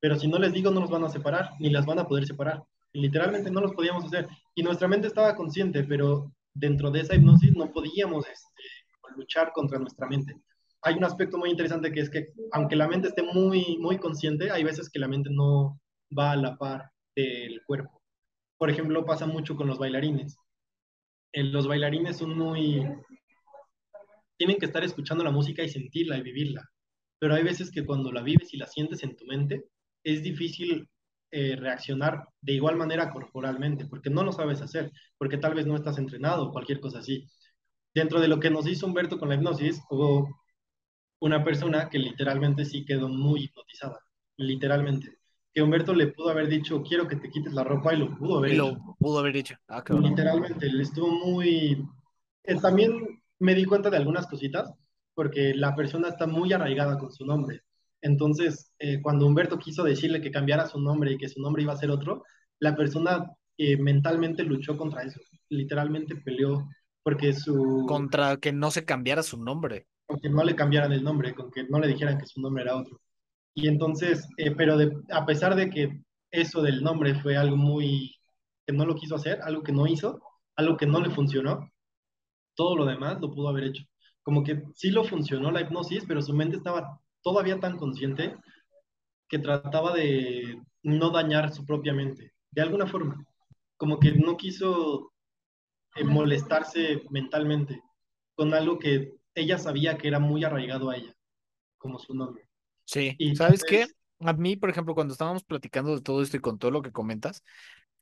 Pero 0.00 0.18
si 0.18 0.26
no 0.26 0.40
les 0.40 0.52
digo, 0.52 0.72
no 0.72 0.80
los 0.80 0.90
van 0.90 1.04
a 1.04 1.10
separar, 1.10 1.50
ni 1.60 1.70
las 1.70 1.86
van 1.86 2.00
a 2.00 2.08
poder 2.08 2.26
separar. 2.26 2.64
Literalmente 2.92 3.52
no 3.52 3.60
los 3.60 3.72
podíamos 3.72 4.04
hacer. 4.04 4.26
Y 4.56 4.64
nuestra 4.64 4.88
mente 4.88 5.06
estaba 5.06 5.36
consciente, 5.36 5.84
pero 5.84 6.34
dentro 6.52 6.90
de 6.90 7.02
esa 7.02 7.14
hipnosis 7.14 7.54
no 7.54 7.70
podíamos 7.70 8.26
este, 8.26 8.62
luchar 9.14 9.52
contra 9.52 9.78
nuestra 9.78 10.08
mente. 10.08 10.34
Hay 10.82 10.94
un 10.94 11.04
aspecto 11.04 11.38
muy 11.38 11.50
interesante 11.50 11.92
que 11.92 12.00
es 12.00 12.10
que 12.10 12.28
aunque 12.52 12.76
la 12.76 12.88
mente 12.88 13.08
esté 13.08 13.22
muy, 13.22 13.78
muy 13.78 13.98
consciente, 13.98 14.50
hay 14.50 14.64
veces 14.64 14.88
que 14.90 14.98
la 14.98 15.08
mente 15.08 15.30
no 15.30 15.80
va 16.16 16.32
a 16.32 16.36
la 16.36 16.56
par 16.56 16.90
del 17.16 17.62
cuerpo. 17.66 18.00
Por 18.56 18.70
ejemplo, 18.70 19.04
pasa 19.04 19.26
mucho 19.26 19.56
con 19.56 19.66
los 19.66 19.78
bailarines. 19.78 20.36
Eh, 21.32 21.44
los 21.44 21.66
bailarines 21.66 22.16
son 22.18 22.36
muy... 22.38 22.86
Tienen 24.36 24.58
que 24.58 24.66
estar 24.66 24.84
escuchando 24.84 25.24
la 25.24 25.32
música 25.32 25.62
y 25.62 25.68
sentirla 25.68 26.16
y 26.16 26.22
vivirla. 26.22 26.68
Pero 27.18 27.34
hay 27.34 27.42
veces 27.42 27.70
que 27.70 27.84
cuando 27.84 28.12
la 28.12 28.22
vives 28.22 28.54
y 28.54 28.56
la 28.56 28.66
sientes 28.66 29.02
en 29.02 29.16
tu 29.16 29.26
mente, 29.26 29.64
es 30.04 30.22
difícil 30.22 30.88
eh, 31.30 31.56
reaccionar 31.56 32.28
de 32.40 32.52
igual 32.52 32.76
manera 32.76 33.12
corporalmente, 33.12 33.86
porque 33.86 34.10
no 34.10 34.22
lo 34.22 34.32
sabes 34.32 34.62
hacer, 34.62 34.92
porque 35.18 35.38
tal 35.38 35.54
vez 35.54 35.66
no 35.66 35.76
estás 35.76 35.98
entrenado 35.98 36.44
o 36.44 36.52
cualquier 36.52 36.80
cosa 36.80 37.00
así. 37.00 37.26
Dentro 37.94 38.20
de 38.20 38.28
lo 38.28 38.40
que 38.40 38.50
nos 38.50 38.66
hizo 38.66 38.86
Humberto 38.86 39.18
con 39.18 39.28
la 39.28 39.34
hipnosis, 39.34 39.82
hubo 39.90 40.28
una 41.20 41.42
persona 41.44 41.88
que 41.88 41.98
literalmente 41.98 42.64
sí 42.64 42.84
quedó 42.84 43.08
muy 43.08 43.44
hipnotizada, 43.44 44.00
literalmente. 44.36 45.18
Que 45.52 45.62
Humberto 45.62 45.94
le 45.94 46.08
pudo 46.08 46.30
haber 46.30 46.48
dicho, 46.48 46.82
quiero 46.82 47.08
que 47.08 47.16
te 47.16 47.30
quites 47.30 47.52
la 47.52 47.64
ropa 47.64 47.94
y 47.94 47.98
lo 47.98 48.16
pudo 48.16 48.38
haber 48.38 48.52
Y 48.52 48.54
hecho. 48.54 48.66
lo 48.66 48.96
pudo 48.98 49.18
haber 49.18 49.32
dicho. 49.32 49.56
Ah. 49.68 49.82
Literalmente, 49.88 50.66
él 50.66 50.80
estuvo 50.80 51.10
muy... 51.10 51.84
Eh, 52.44 52.56
también 52.60 53.20
me 53.40 53.54
di 53.54 53.64
cuenta 53.64 53.90
de 53.90 53.96
algunas 53.96 54.26
cositas, 54.26 54.72
porque 55.14 55.54
la 55.54 55.74
persona 55.74 56.08
está 56.08 56.26
muy 56.26 56.52
arraigada 56.52 56.98
con 56.98 57.10
su 57.12 57.24
nombre. 57.24 57.62
Entonces, 58.00 58.72
eh, 58.78 59.00
cuando 59.02 59.26
Humberto 59.26 59.58
quiso 59.58 59.82
decirle 59.82 60.20
que 60.20 60.30
cambiara 60.30 60.66
su 60.66 60.80
nombre 60.80 61.12
y 61.12 61.18
que 61.18 61.28
su 61.28 61.40
nombre 61.40 61.62
iba 61.62 61.72
a 61.72 61.76
ser 61.76 61.90
otro, 61.90 62.22
la 62.60 62.76
persona 62.76 63.28
eh, 63.56 63.76
mentalmente 63.76 64.44
luchó 64.44 64.76
contra 64.76 65.02
eso. 65.02 65.20
Literalmente 65.48 66.14
peleó 66.14 66.68
porque 67.02 67.32
su... 67.32 67.84
Contra 67.88 68.36
que 68.36 68.52
no 68.52 68.70
se 68.70 68.84
cambiara 68.84 69.22
su 69.24 69.42
nombre. 69.42 69.86
Con 70.08 70.18
que 70.18 70.28
no 70.28 70.42
le 70.42 70.56
cambiaran 70.56 70.92
el 70.92 71.04
nombre, 71.04 71.34
con 71.34 71.50
que 71.50 71.64
no 71.68 71.78
le 71.78 71.86
dijeran 71.86 72.18
que 72.18 72.26
su 72.26 72.40
nombre 72.40 72.64
era 72.64 72.76
otro. 72.76 73.00
Y 73.54 73.68
entonces, 73.68 74.26
eh, 74.38 74.52
pero 74.56 74.76
de, 74.76 74.90
a 75.12 75.24
pesar 75.26 75.54
de 75.54 75.70
que 75.70 76.02
eso 76.30 76.62
del 76.62 76.82
nombre 76.82 77.14
fue 77.14 77.36
algo 77.36 77.56
muy... 77.56 78.16
que 78.66 78.72
no 78.72 78.86
lo 78.86 78.94
quiso 78.96 79.14
hacer, 79.14 79.40
algo 79.42 79.62
que 79.62 79.72
no 79.72 79.86
hizo, 79.86 80.20
algo 80.56 80.76
que 80.76 80.86
no 80.86 81.00
le 81.00 81.10
funcionó, 81.10 81.70
todo 82.54 82.76
lo 82.76 82.84
demás 82.84 83.20
lo 83.20 83.30
pudo 83.30 83.48
haber 83.48 83.64
hecho. 83.64 83.84
Como 84.22 84.42
que 84.42 84.62
sí 84.74 84.90
lo 84.90 85.04
funcionó 85.04 85.50
la 85.50 85.60
hipnosis, 85.60 86.04
pero 86.06 86.20
su 86.20 86.34
mente 86.34 86.56
estaba 86.56 87.00
todavía 87.22 87.60
tan 87.60 87.76
consciente 87.76 88.36
que 89.28 89.38
trataba 89.38 89.94
de 89.94 90.60
no 90.82 91.10
dañar 91.10 91.52
su 91.52 91.64
propia 91.64 91.92
mente, 91.92 92.32
de 92.50 92.62
alguna 92.62 92.86
forma. 92.86 93.24
Como 93.76 93.98
que 94.00 94.12
no 94.12 94.36
quiso 94.36 95.12
eh, 95.94 96.04
molestarse 96.04 97.02
mentalmente 97.10 97.82
con 98.34 98.54
algo 98.54 98.78
que 98.78 99.17
ella 99.34 99.58
sabía 99.58 99.98
que 99.98 100.08
era 100.08 100.18
muy 100.18 100.44
arraigado 100.44 100.90
a 100.90 100.96
ella, 100.96 101.14
como 101.78 101.98
su 101.98 102.14
nombre. 102.14 102.48
Sí. 102.84 103.18
Y 103.18 103.30
¿Sabes 103.32 103.64
qué? 103.64 103.88
entonces, 103.88 103.96
A 104.20 104.32
mí, 104.32 104.56
por 104.56 104.70
ejemplo, 104.70 104.94
cuando 104.94 105.12
estábamos 105.12 105.44
platicando 105.44 105.94
de 105.94 106.02
todo 106.02 106.22
esto 106.22 106.36
y 106.36 106.40
con 106.40 106.58
todo 106.58 106.70
lo 106.70 106.82
que 106.82 106.92
comentas, 106.92 107.44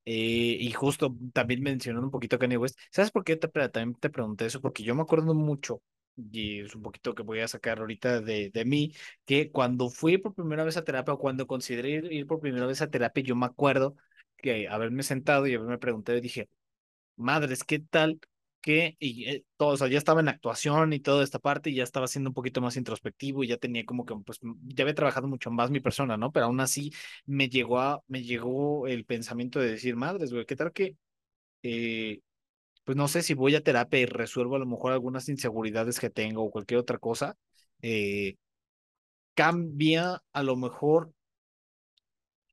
eh, 0.05 0.59
y 0.61 0.73
justo 0.73 1.17
también 1.33 1.62
mencionando 1.62 2.07
un 2.07 2.11
poquito 2.12 2.37
a 2.37 2.39
Kanye 2.39 2.57
West, 2.59 2.79
¿sabes 2.93 3.11
por 3.11 3.25
qué 3.25 3.37
te, 3.37 3.49
también 3.49 3.95
te 4.01 4.11
pregunté 4.11 4.47
eso? 4.47 4.61
Porque 4.61 4.83
yo 4.85 4.95
me 4.95 5.03
acuerdo 5.03 5.35
mucho, 5.35 5.83
y 6.17 6.61
es 6.61 6.75
un 6.77 6.83
poquito 6.83 7.15
que 7.15 7.23
voy 7.23 7.41
a 7.41 7.49
sacar 7.49 7.81
ahorita 7.81 8.21
de, 8.23 8.51
de 8.51 8.65
mí, 8.65 8.95
que 9.27 9.51
cuando 9.53 9.91
fui 9.91 10.19
por 10.19 10.35
primera 10.35 10.65
vez 10.65 10.77
a 10.77 10.85
terapia 10.85 11.15
o 11.15 11.19
cuando 11.19 11.47
consideré 11.47 11.91
ir, 11.91 12.12
ir 12.12 12.27
por 12.27 12.41
primera 12.41 12.67
vez 12.67 12.83
a 12.83 12.91
terapia, 12.91 13.25
yo 13.25 13.37
me 13.37 13.47
acuerdo 13.47 13.97
que 14.39 14.69
haberme 14.69 15.03
sentado 15.03 15.47
y 15.47 15.55
haberme 15.55 15.79
preguntado 15.79 16.19
y 16.19 16.21
dije, 16.23 16.49
madres, 17.17 17.65
¿qué 17.65 17.79
tal? 17.81 18.21
Que, 18.67 18.97
y 18.99 19.27
eh, 19.31 19.45
o 19.59 19.77
ya 19.87 19.97
estaba 19.99 20.21
en 20.21 20.29
actuación 20.29 20.93
y 20.93 20.99
toda 21.01 21.23
esta 21.25 21.39
parte, 21.39 21.71
y 21.71 21.77
ya 21.77 21.85
estaba 21.85 22.09
siendo 22.09 22.31
un 22.31 22.35
poquito 22.35 22.61
más 22.61 22.77
introspectivo 22.77 23.45
y 23.45 23.49
ya 23.49 23.59
tenía 23.59 23.85
como 23.87 24.05
que, 24.05 24.17
pues, 24.27 24.41
ya 24.65 24.83
había 24.83 24.95
trabajado 24.97 25.29
mucho 25.29 25.53
más 25.53 25.71
mi 25.71 25.79
persona, 25.81 26.17
¿no? 26.17 26.33
Pero 26.33 26.47
aún 26.47 26.59
así 26.61 26.93
me 27.27 27.49
llegó 27.49 27.79
a, 27.81 28.03
me 28.09 28.25
llegó 28.25 28.89
el 28.89 29.05
pensamiento 29.05 29.61
de 29.61 29.71
decir, 29.73 29.95
madres, 29.97 30.33
güey, 30.33 30.47
¿qué 30.47 30.57
tal 30.57 30.73
que, 30.73 30.97
eh, 31.63 32.21
pues 32.85 32.97
no 32.97 33.09
sé 33.09 33.23
si 33.23 33.35
voy 33.35 33.55
a 33.57 33.63
terapia 33.63 34.01
y 34.01 34.07
resuelvo 34.07 34.57
a 34.57 34.59
lo 34.61 34.67
mejor 34.67 34.93
algunas 34.93 35.29
inseguridades 35.29 36.01
que 36.01 36.11
tengo 36.11 36.45
o 36.45 36.51
cualquier 36.51 36.81
otra 36.81 36.99
cosa, 36.99 37.37
eh, 37.83 38.37
cambia 39.35 40.23
a 40.33 40.43
lo 40.43 40.57
mejor 40.57 41.13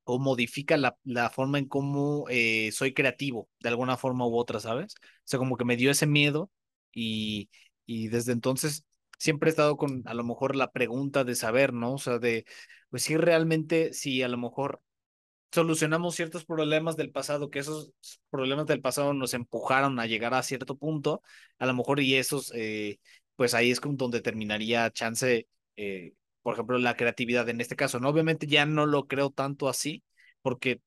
o 0.05 0.19
modifica 0.19 0.77
la, 0.77 0.97
la 1.03 1.29
forma 1.29 1.59
en 1.59 1.67
cómo 1.67 2.25
eh, 2.29 2.71
soy 2.71 2.93
creativo, 2.93 3.49
de 3.59 3.69
alguna 3.69 3.97
forma 3.97 4.27
u 4.27 4.35
otra, 4.37 4.59
¿sabes? 4.59 4.95
O 5.01 5.01
sea, 5.25 5.39
como 5.39 5.57
que 5.57 5.65
me 5.65 5.77
dio 5.77 5.91
ese 5.91 6.07
miedo 6.07 6.51
y, 6.93 7.49
y 7.85 8.07
desde 8.09 8.31
entonces 8.33 8.85
siempre 9.17 9.49
he 9.49 9.51
estado 9.51 9.77
con 9.77 10.03
a 10.05 10.13
lo 10.13 10.23
mejor 10.23 10.55
la 10.55 10.71
pregunta 10.71 11.23
de 11.23 11.35
saber, 11.35 11.73
¿no? 11.73 11.93
O 11.93 11.97
sea, 11.97 12.19
de, 12.19 12.45
pues 12.89 13.03
si 13.03 13.17
realmente, 13.17 13.93
si 13.93 14.21
a 14.23 14.27
lo 14.27 14.37
mejor 14.37 14.81
solucionamos 15.51 16.15
ciertos 16.15 16.45
problemas 16.45 16.95
del 16.97 17.11
pasado, 17.11 17.49
que 17.49 17.59
esos 17.59 17.91
problemas 18.29 18.65
del 18.65 18.81
pasado 18.81 19.13
nos 19.13 19.33
empujaron 19.33 19.99
a 19.99 20.07
llegar 20.07 20.33
a 20.33 20.43
cierto 20.43 20.75
punto, 20.77 21.21
a 21.59 21.65
lo 21.67 21.73
mejor 21.73 21.99
y 21.99 22.15
esos, 22.15 22.51
eh, 22.55 22.99
pues 23.35 23.53
ahí 23.53 23.71
es 23.71 23.79
como 23.79 23.95
donde 23.95 24.21
terminaría 24.21 24.89
chance, 24.91 25.47
eh, 25.75 26.13
por 26.43 26.53
ejemplo, 26.55 26.77
la 26.79 26.95
creatividad 26.97 27.49
en 27.49 27.61
este 27.61 27.75
caso, 27.77 27.99
¿no? 27.99 28.09
Obviamente 28.09 28.47
ya 28.47 28.65
no 28.67 28.85
lo 28.87 29.07
creo 29.07 29.31
tanto 29.31 29.69
así, 29.69 30.03
porque 30.43 30.81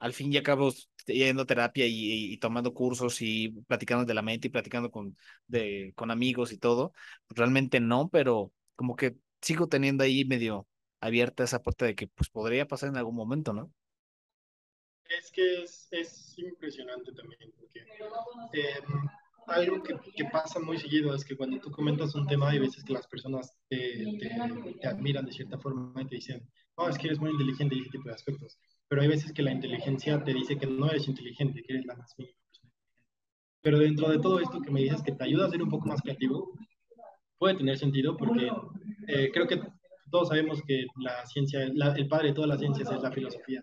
al 0.00 0.12
fin 0.14 0.32
y 0.32 0.36
al 0.38 0.42
cabo 0.42 0.72
yendo 1.06 1.42
a 1.42 1.46
terapia 1.46 1.86
y, 1.86 1.92
y, 1.92 2.32
y 2.34 2.38
tomando 2.38 2.74
cursos 2.74 3.20
y 3.22 3.50
platicando 3.68 4.04
de 4.04 4.14
la 4.14 4.22
mente 4.22 4.48
y 4.48 4.50
platicando 4.50 4.90
con, 4.90 5.16
de, 5.46 5.92
con 5.96 6.10
amigos 6.10 6.52
y 6.52 6.58
todo, 6.58 6.92
realmente 7.30 7.80
no, 7.80 8.08
pero 8.10 8.52
como 8.76 8.96
que 8.96 9.16
sigo 9.42 9.68
teniendo 9.68 10.04
ahí 10.04 10.24
medio 10.24 10.68
abierta 11.00 11.44
esa 11.44 11.62
puerta 11.62 11.86
de 11.86 11.94
que 11.94 12.08
pues 12.08 12.30
podría 12.30 12.66
pasar 12.68 12.90
en 12.90 12.96
algún 12.96 13.16
momento, 13.16 13.52
¿no? 13.52 13.72
es 15.18 15.30
que 15.30 15.62
es, 15.64 15.88
es 15.90 16.38
impresionante 16.38 17.12
también, 17.12 17.52
porque 17.58 17.80
eh, 18.52 18.80
algo 19.50 19.82
que, 19.82 19.94
que, 20.16 20.24
pasa 20.26 20.60
muy 20.60 20.78
seguido 20.78 21.14
es 21.14 21.24
que 21.24 21.36
cuando 21.36 21.58
tú 21.60 21.70
comentas 21.70 22.14
un 22.14 22.26
tema, 22.26 22.50
hay 22.50 22.58
veces 22.58 22.84
que 22.84 22.92
las 22.92 23.06
personas 23.06 23.52
te, 23.68 24.16
te, 24.18 24.76
te 24.80 24.88
admiran 24.88 25.24
de 25.24 25.32
cierta 25.32 25.58
forma 25.58 26.00
y 26.02 26.06
te 26.06 26.16
dicen, 26.16 26.48
no, 26.76 26.84
oh, 26.84 26.88
es 26.88 26.96
que 26.96 27.08
eres 27.08 27.18
muy 27.18 27.30
inteligente 27.30 27.74
y 27.74 27.80
ese 27.80 27.90
tipo 27.90 28.08
de 28.08 28.14
aspectos. 28.14 28.58
Pero 28.88 29.02
hay 29.02 29.08
veces 29.08 29.32
que 29.32 29.42
la 29.42 29.52
inteligencia 29.52 30.22
te 30.24 30.32
dice 30.32 30.56
que 30.56 30.66
no 30.66 30.88
eres 30.88 31.08
inteligente, 31.08 31.62
que 31.62 31.74
eres 31.74 31.86
la 31.86 31.94
más 31.94 32.14
mínima 32.16 32.38
persona. 32.46 32.72
Pero 33.62 33.78
dentro 33.78 34.08
de 34.08 34.18
todo 34.18 34.40
esto 34.40 34.60
que 34.60 34.70
me 34.70 34.80
dices 34.80 35.02
que 35.02 35.12
te 35.12 35.24
ayuda 35.24 35.46
a 35.46 35.50
ser 35.50 35.62
un 35.62 35.68
poco 35.68 35.86
más 35.86 36.00
creativo, 36.00 36.52
puede 37.38 37.56
tener 37.56 37.76
sentido 37.78 38.16
porque 38.16 38.50
eh, 39.08 39.30
creo 39.32 39.46
que 39.46 39.60
todos 40.10 40.28
sabemos 40.28 40.62
que 40.66 40.86
la 40.96 41.24
ciencia, 41.26 41.68
la, 41.74 41.94
el 41.94 42.08
padre 42.08 42.28
de 42.28 42.34
todas 42.34 42.48
las 42.48 42.60
ciencias 42.60 42.90
es 42.90 43.02
la 43.02 43.12
filosofía. 43.12 43.62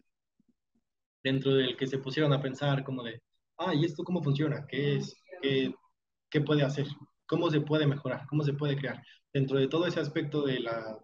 Dentro 1.23 1.55
del 1.55 1.75
que 1.75 1.87
se 1.87 1.97
pusieron 1.97 2.33
a 2.33 2.41
pensar 2.41 2.83
como 2.83 3.03
de, 3.03 3.21
ah, 3.57 3.73
¿y 3.73 3.85
esto 3.85 4.03
cómo 4.03 4.23
funciona? 4.23 4.65
¿Qué 4.67 4.97
es? 4.97 5.15
¿Qué, 5.41 5.73
qué 6.29 6.41
puede 6.41 6.63
hacer? 6.63 6.87
¿Cómo 7.27 7.49
se 7.49 7.61
puede 7.61 7.87
mejorar? 7.87 8.25
¿Cómo 8.27 8.43
se 8.43 8.53
puede 8.53 8.77
crear? 8.77 9.01
Dentro 9.33 9.59
de 9.59 9.67
todo 9.67 9.85
ese 9.85 9.99
aspecto 9.99 10.43
de 10.43 10.59
la, 10.59 10.97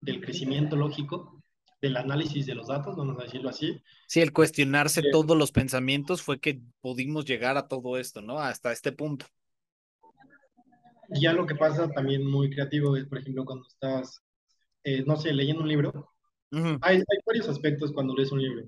del 0.00 0.20
crecimiento 0.20 0.76
lógico, 0.76 1.42
del 1.80 1.96
análisis 1.96 2.46
de 2.46 2.54
los 2.54 2.66
datos, 2.66 2.96
vamos 2.96 3.18
a 3.18 3.24
decirlo 3.24 3.50
así. 3.50 3.80
Sí, 4.08 4.20
el 4.20 4.32
cuestionarse 4.32 5.00
eh, 5.00 5.10
todos 5.12 5.36
los 5.36 5.52
pensamientos 5.52 6.22
fue 6.22 6.40
que 6.40 6.60
pudimos 6.80 7.24
llegar 7.24 7.56
a 7.56 7.68
todo 7.68 7.96
esto, 7.96 8.20
¿no? 8.20 8.38
Hasta 8.38 8.72
este 8.72 8.92
punto. 8.92 9.26
Ya 11.10 11.32
lo 11.32 11.46
que 11.46 11.54
pasa 11.54 11.88
también 11.90 12.26
muy 12.26 12.50
creativo 12.50 12.96
es, 12.96 13.06
por 13.06 13.18
ejemplo, 13.18 13.44
cuando 13.44 13.66
estás, 13.66 14.20
eh, 14.84 15.04
no 15.06 15.16
sé, 15.16 15.32
leyendo 15.32 15.62
un 15.62 15.68
libro. 15.68 16.12
Uh 16.50 16.56
-huh. 16.56 16.78
hay, 16.82 16.96
hay, 16.96 17.18
varios 17.24 17.48
aspectos 17.48 17.92
cuando 17.92 18.14
lees 18.14 18.32
un 18.32 18.42
libro. 18.42 18.66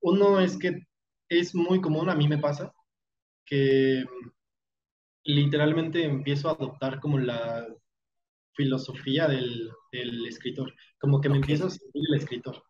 Uno 0.00 0.40
es 0.40 0.56
que 0.56 0.86
es 1.28 1.54
muy 1.54 1.80
común, 1.80 2.08
a 2.08 2.14
mí 2.14 2.28
me 2.28 2.38
pasa, 2.38 2.72
que 3.44 4.04
literalmente 5.24 6.04
empiezo 6.04 6.48
a 6.48 6.52
adoptar 6.52 7.00
como 7.00 7.18
la 7.18 7.66
filosofía 8.54 9.28
del, 9.28 9.70
del 9.92 10.26
escritor, 10.26 10.72
como 10.98 11.20
que 11.20 11.28
me 11.28 11.36
empiezo 11.36 11.66
a 11.66 11.70
sentir 11.70 12.02
el 12.08 12.18
escritor. 12.18 12.62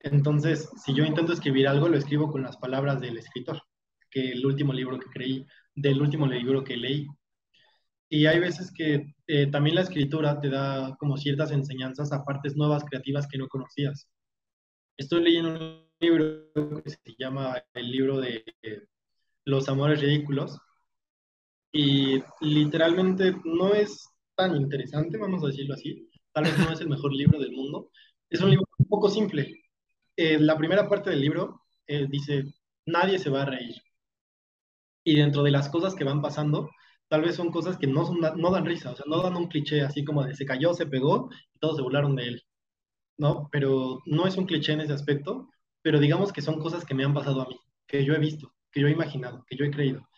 Entonces, 0.00 0.70
si 0.84 0.94
yo 0.94 1.04
intento 1.04 1.32
escribir 1.32 1.68
algo, 1.68 1.88
lo 1.88 1.98
escribo 1.98 2.30
con 2.30 2.42
las 2.42 2.56
palabras 2.56 3.00
del 3.00 3.18
escritor, 3.18 3.60
que 4.10 4.32
el 4.32 4.44
último 4.44 4.72
libro 4.72 4.98
que 4.98 5.10
creí, 5.10 5.46
del 5.74 6.00
último 6.00 6.26
libro 6.26 6.64
que 6.64 6.76
leí. 6.76 7.06
Y 8.08 8.26
hay 8.26 8.40
veces 8.40 8.72
que 8.72 9.14
eh, 9.26 9.46
también 9.50 9.76
la 9.76 9.82
escritura 9.82 10.40
te 10.40 10.48
da 10.48 10.96
como 10.98 11.16
ciertas 11.16 11.52
enseñanzas 11.52 12.12
a 12.12 12.24
partes 12.24 12.56
nuevas, 12.56 12.84
creativas 12.84 13.28
que 13.28 13.38
no 13.38 13.46
conocías. 13.46 14.08
Estoy 14.96 15.22
leyendo 15.22 15.50
un 15.50 15.88
libro 16.00 16.82
que 16.82 16.90
se 16.90 17.14
llama 17.18 17.62
el 17.74 17.90
libro 17.90 18.20
de 18.20 18.44
eh, 18.62 18.82
Los 19.44 19.68
Amores 19.68 20.00
Ridículos 20.00 20.58
y 21.72 22.22
literalmente 22.40 23.34
no 23.44 23.74
es 23.74 24.08
tan 24.34 24.56
interesante, 24.56 25.18
vamos 25.18 25.44
a 25.44 25.48
decirlo 25.48 25.74
así. 25.74 26.08
Tal 26.32 26.44
vez 26.44 26.58
no 26.58 26.72
es 26.72 26.80
el 26.80 26.88
mejor 26.88 27.12
libro 27.12 27.38
del 27.38 27.52
mundo. 27.52 27.90
Es 28.28 28.40
un 28.40 28.50
libro 28.50 28.66
un 28.78 28.86
poco 28.86 29.10
simple. 29.10 29.60
Eh, 30.16 30.38
la 30.38 30.56
primera 30.56 30.88
parte 30.88 31.10
del 31.10 31.20
libro 31.20 31.62
eh, 31.86 32.06
dice, 32.08 32.44
nadie 32.86 33.18
se 33.18 33.30
va 33.30 33.42
a 33.42 33.46
reír. 33.46 33.76
Y 35.04 35.16
dentro 35.16 35.42
de 35.42 35.50
las 35.50 35.68
cosas 35.68 35.94
que 35.94 36.04
van 36.04 36.22
pasando, 36.22 36.70
tal 37.08 37.22
vez 37.22 37.34
son 37.36 37.50
cosas 37.50 37.76
que 37.78 37.86
no, 37.86 38.06
son, 38.06 38.20
no 38.20 38.50
dan 38.50 38.66
risa, 38.66 38.92
o 38.92 38.96
sea, 38.96 39.04
no 39.08 39.22
dan 39.22 39.36
un 39.36 39.48
cliché 39.48 39.82
así 39.82 40.04
como 40.04 40.24
de 40.24 40.34
se 40.34 40.46
cayó, 40.46 40.74
se 40.74 40.86
pegó 40.86 41.28
y 41.54 41.58
todos 41.58 41.76
se 41.76 41.82
burlaron 41.82 42.16
de 42.16 42.28
él. 42.28 42.42
¿no? 43.20 43.48
Pero 43.52 44.00
no 44.06 44.26
es 44.26 44.36
un 44.38 44.46
cliché 44.46 44.72
en 44.72 44.80
ese 44.80 44.94
aspecto, 44.94 45.50
pero 45.82 46.00
digamos 46.00 46.32
que 46.32 46.40
son 46.40 46.58
cosas 46.58 46.86
que 46.86 46.94
me 46.94 47.04
han 47.04 47.12
pasado 47.12 47.42
a 47.42 47.46
mí, 47.46 47.60
que 47.86 48.02
yo 48.04 48.14
he 48.14 48.18
visto, 48.18 48.54
que 48.72 48.80
yo 48.80 48.88
he 48.88 48.92
imaginado, 48.92 49.44
que 49.46 49.56
yo 49.56 49.64
he 49.66 49.70
creído. 49.70 50.08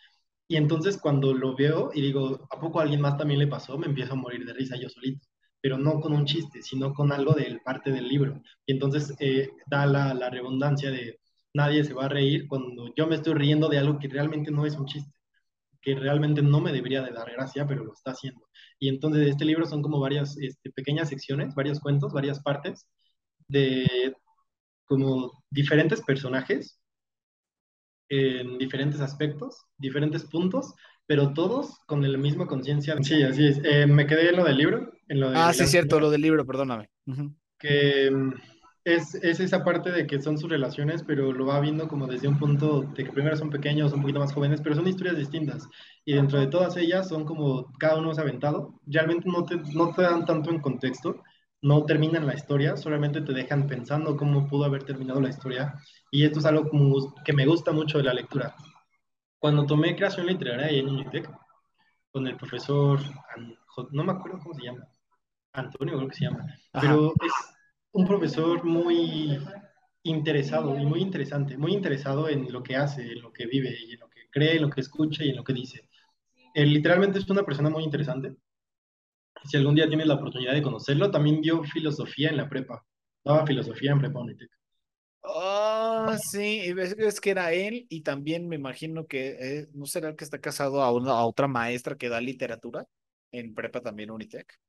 Y 0.47 0.57
entonces 0.57 0.97
cuando 0.97 1.33
lo 1.33 1.55
veo 1.55 1.91
y 1.93 2.01
digo, 2.01 2.47
¿a 2.51 2.59
poco 2.59 2.79
alguien 2.79 3.01
más 3.01 3.17
también 3.17 3.39
le 3.39 3.47
pasó? 3.47 3.77
Me 3.77 3.87
empiezo 3.87 4.13
a 4.13 4.15
morir 4.17 4.45
de 4.45 4.53
risa 4.53 4.77
yo 4.77 4.89
solito, 4.89 5.27
pero 5.61 5.77
no 5.77 5.99
con 6.01 6.13
un 6.13 6.25
chiste, 6.25 6.61
sino 6.61 6.93
con 6.93 7.11
algo 7.11 7.33
de 7.33 7.59
parte 7.63 7.91
del 7.91 8.07
libro. 8.07 8.41
Y 8.65 8.73
entonces 8.73 9.13
eh, 9.19 9.49
da 9.67 9.85
la, 9.85 10.13
la 10.13 10.29
redundancia 10.29 10.91
de 10.91 11.19
nadie 11.53 11.83
se 11.83 11.93
va 11.93 12.05
a 12.05 12.09
reír 12.09 12.47
cuando 12.47 12.93
yo 12.95 13.07
me 13.07 13.15
estoy 13.15 13.35
riendo 13.35 13.69
de 13.69 13.77
algo 13.79 13.99
que 13.99 14.07
realmente 14.07 14.51
no 14.51 14.65
es 14.65 14.75
un 14.75 14.85
chiste 14.85 15.13
que 15.83 15.95
realmente 15.95 16.41
no 16.41 16.61
me 16.61 16.71
debería 16.71 17.01
de 17.03 17.11
dar 17.11 17.29
gracia, 17.31 17.67
pero 17.67 17.83
lo 17.83 17.93
está 17.93 18.11
haciendo. 18.11 18.47
Y 18.79 18.89
entonces 18.89 19.27
este 19.27 19.45
libro 19.45 19.65
son 19.65 19.81
como 19.81 19.99
varias 19.99 20.37
este, 20.37 20.71
pequeñas 20.71 21.09
secciones, 21.09 21.53
varios 21.55 21.79
cuentos, 21.79 22.13
varias 22.13 22.41
partes 22.41 22.87
de 23.47 24.15
como 24.85 25.43
diferentes 25.49 26.01
personajes 26.01 26.79
en 28.41 28.57
diferentes 28.57 28.99
aspectos, 29.01 29.65
diferentes 29.77 30.23
puntos, 30.25 30.73
pero 31.05 31.33
todos 31.33 31.79
con 31.87 32.09
la 32.09 32.17
misma 32.17 32.47
conciencia. 32.47 32.95
Sí, 33.01 33.23
así 33.23 33.47
es. 33.47 33.59
Eh, 33.63 33.85
me 33.87 34.07
quedé 34.07 34.29
en 34.29 34.37
lo 34.37 34.43
del 34.45 34.57
libro, 34.57 34.91
en 35.07 35.19
lo 35.19 35.31
de 35.31 35.37
Ah, 35.37 35.53
sí, 35.53 35.65
cierto, 35.67 35.99
lo 35.99 36.09
del 36.09 36.21
libro, 36.21 36.45
perdóname. 36.45 36.89
Ujú. 37.05 37.35
que 37.59 38.09
mm, 38.11 38.33
es, 38.85 39.15
es 39.15 39.39
esa 39.39 39.63
parte 39.63 39.91
de 39.91 40.05
que 40.07 40.21
son 40.21 40.37
sus 40.37 40.49
relaciones, 40.49 41.03
pero 41.03 41.31
lo 41.31 41.45
va 41.45 41.59
viendo 41.61 41.87
como 41.87 42.07
desde 42.07 42.27
un 42.27 42.37
punto 42.37 42.81
de 42.83 43.05
que 43.05 43.11
primero 43.11 43.37
son 43.37 43.49
pequeños, 43.49 43.93
un 43.93 44.01
poquito 44.01 44.19
más 44.19 44.33
jóvenes, 44.33 44.61
pero 44.61 44.75
son 44.75 44.87
historias 44.87 45.17
distintas. 45.17 45.67
Y 46.05 46.13
dentro 46.15 46.39
de 46.39 46.47
todas 46.47 46.75
ellas 46.77 47.07
son 47.07 47.25
como 47.25 47.71
cada 47.79 47.97
uno 47.99 48.11
es 48.11 48.19
aventado. 48.19 48.81
Realmente 48.85 49.29
no 49.29 49.45
te, 49.45 49.55
no 49.73 49.93
te 49.93 50.01
dan 50.01 50.25
tanto 50.25 50.49
en 50.51 50.59
contexto, 50.59 51.23
no 51.63 51.85
terminan 51.85 52.27
la 52.27 52.35
historia, 52.35 52.75
solamente 52.75 53.21
te 53.21 53.33
dejan 53.33 53.67
pensando 53.67 54.17
cómo 54.17 54.47
pudo 54.47 54.65
haber 54.65 54.83
terminado 54.83 55.21
la 55.21 55.29
historia. 55.29 55.73
Y 56.11 56.25
esto 56.25 56.39
es 56.39 56.45
algo 56.45 56.69
como 56.69 57.15
que 57.23 57.33
me 57.33 57.45
gusta 57.45 57.71
mucho 57.71 57.97
de 57.97 58.03
la 58.03 58.13
lectura. 58.13 58.53
Cuando 59.39 59.65
tomé 59.65 59.95
creación 59.95 60.27
literaria 60.27 60.67
ahí 60.67 60.79
en 60.79 60.89
Unitec, 60.89 61.31
con 62.11 62.27
el 62.27 62.35
profesor, 62.35 62.99
no 63.91 64.03
me 64.03 64.11
acuerdo 64.11 64.39
cómo 64.39 64.53
se 64.53 64.65
llama, 64.65 64.87
Antonio 65.53 65.95
creo 65.95 66.09
que 66.09 66.15
se 66.15 66.25
llama, 66.25 66.45
Ajá. 66.73 66.81
pero 66.81 67.13
es 67.25 67.33
un 67.93 68.05
profesor 68.05 68.63
muy 68.65 69.39
interesado 70.03 70.77
y 70.77 70.85
muy 70.85 71.01
interesante, 71.01 71.57
muy 71.57 71.73
interesado 71.73 72.27
en 72.27 72.51
lo 72.51 72.61
que 72.61 72.75
hace, 72.75 73.03
en 73.13 73.21
lo 73.21 73.31
que 73.31 73.47
vive 73.47 73.73
y 73.87 73.93
en 73.93 73.99
lo 74.01 74.09
que 74.09 74.29
cree, 74.29 74.57
en 74.57 74.63
lo 74.63 74.69
que 74.69 74.81
escucha 74.81 75.23
y 75.23 75.29
en 75.29 75.37
lo 75.37 75.43
que 75.45 75.53
dice. 75.53 75.87
Él 76.53 76.73
literalmente 76.73 77.19
es 77.19 77.29
una 77.29 77.43
persona 77.43 77.69
muy 77.69 77.83
interesante. 77.83 78.35
Si 79.45 79.57
algún 79.57 79.75
día 79.75 79.87
tienes 79.87 80.07
la 80.07 80.15
oportunidad 80.15 80.53
de 80.53 80.61
conocerlo, 80.61 81.09
también 81.11 81.41
dio 81.41 81.63
filosofía 81.63 82.29
en 82.29 82.37
la 82.37 82.49
prepa. 82.49 82.85
Daba 83.23 83.45
filosofía 83.47 83.91
en 83.91 83.99
prepa 83.99 84.19
Unitec. 84.19 84.49
Ah, 85.25 86.17
sí, 86.21 86.61
y 86.65 86.73
ves- 86.73 86.95
es 86.97 87.21
que 87.21 87.31
era 87.31 87.53
él 87.53 87.85
y 87.89 88.01
también 88.01 88.47
me 88.47 88.55
imagino 88.57 89.07
que, 89.07 89.37
eh, 89.61 89.67
¿no 89.73 89.85
será 89.85 90.09
el 90.09 90.15
que 90.17 90.23
está 90.25 90.39
casado 90.41 90.81
a, 90.83 90.91
una, 90.91 91.11
a 91.13 91.25
otra 91.25 91.47
maestra 91.47 91.95
que 91.97 92.09
da 92.09 92.19
literatura 92.19 92.85
en 93.31 93.53
prepa 93.55 93.81
también 93.81 94.11
Unitec? 94.11 94.59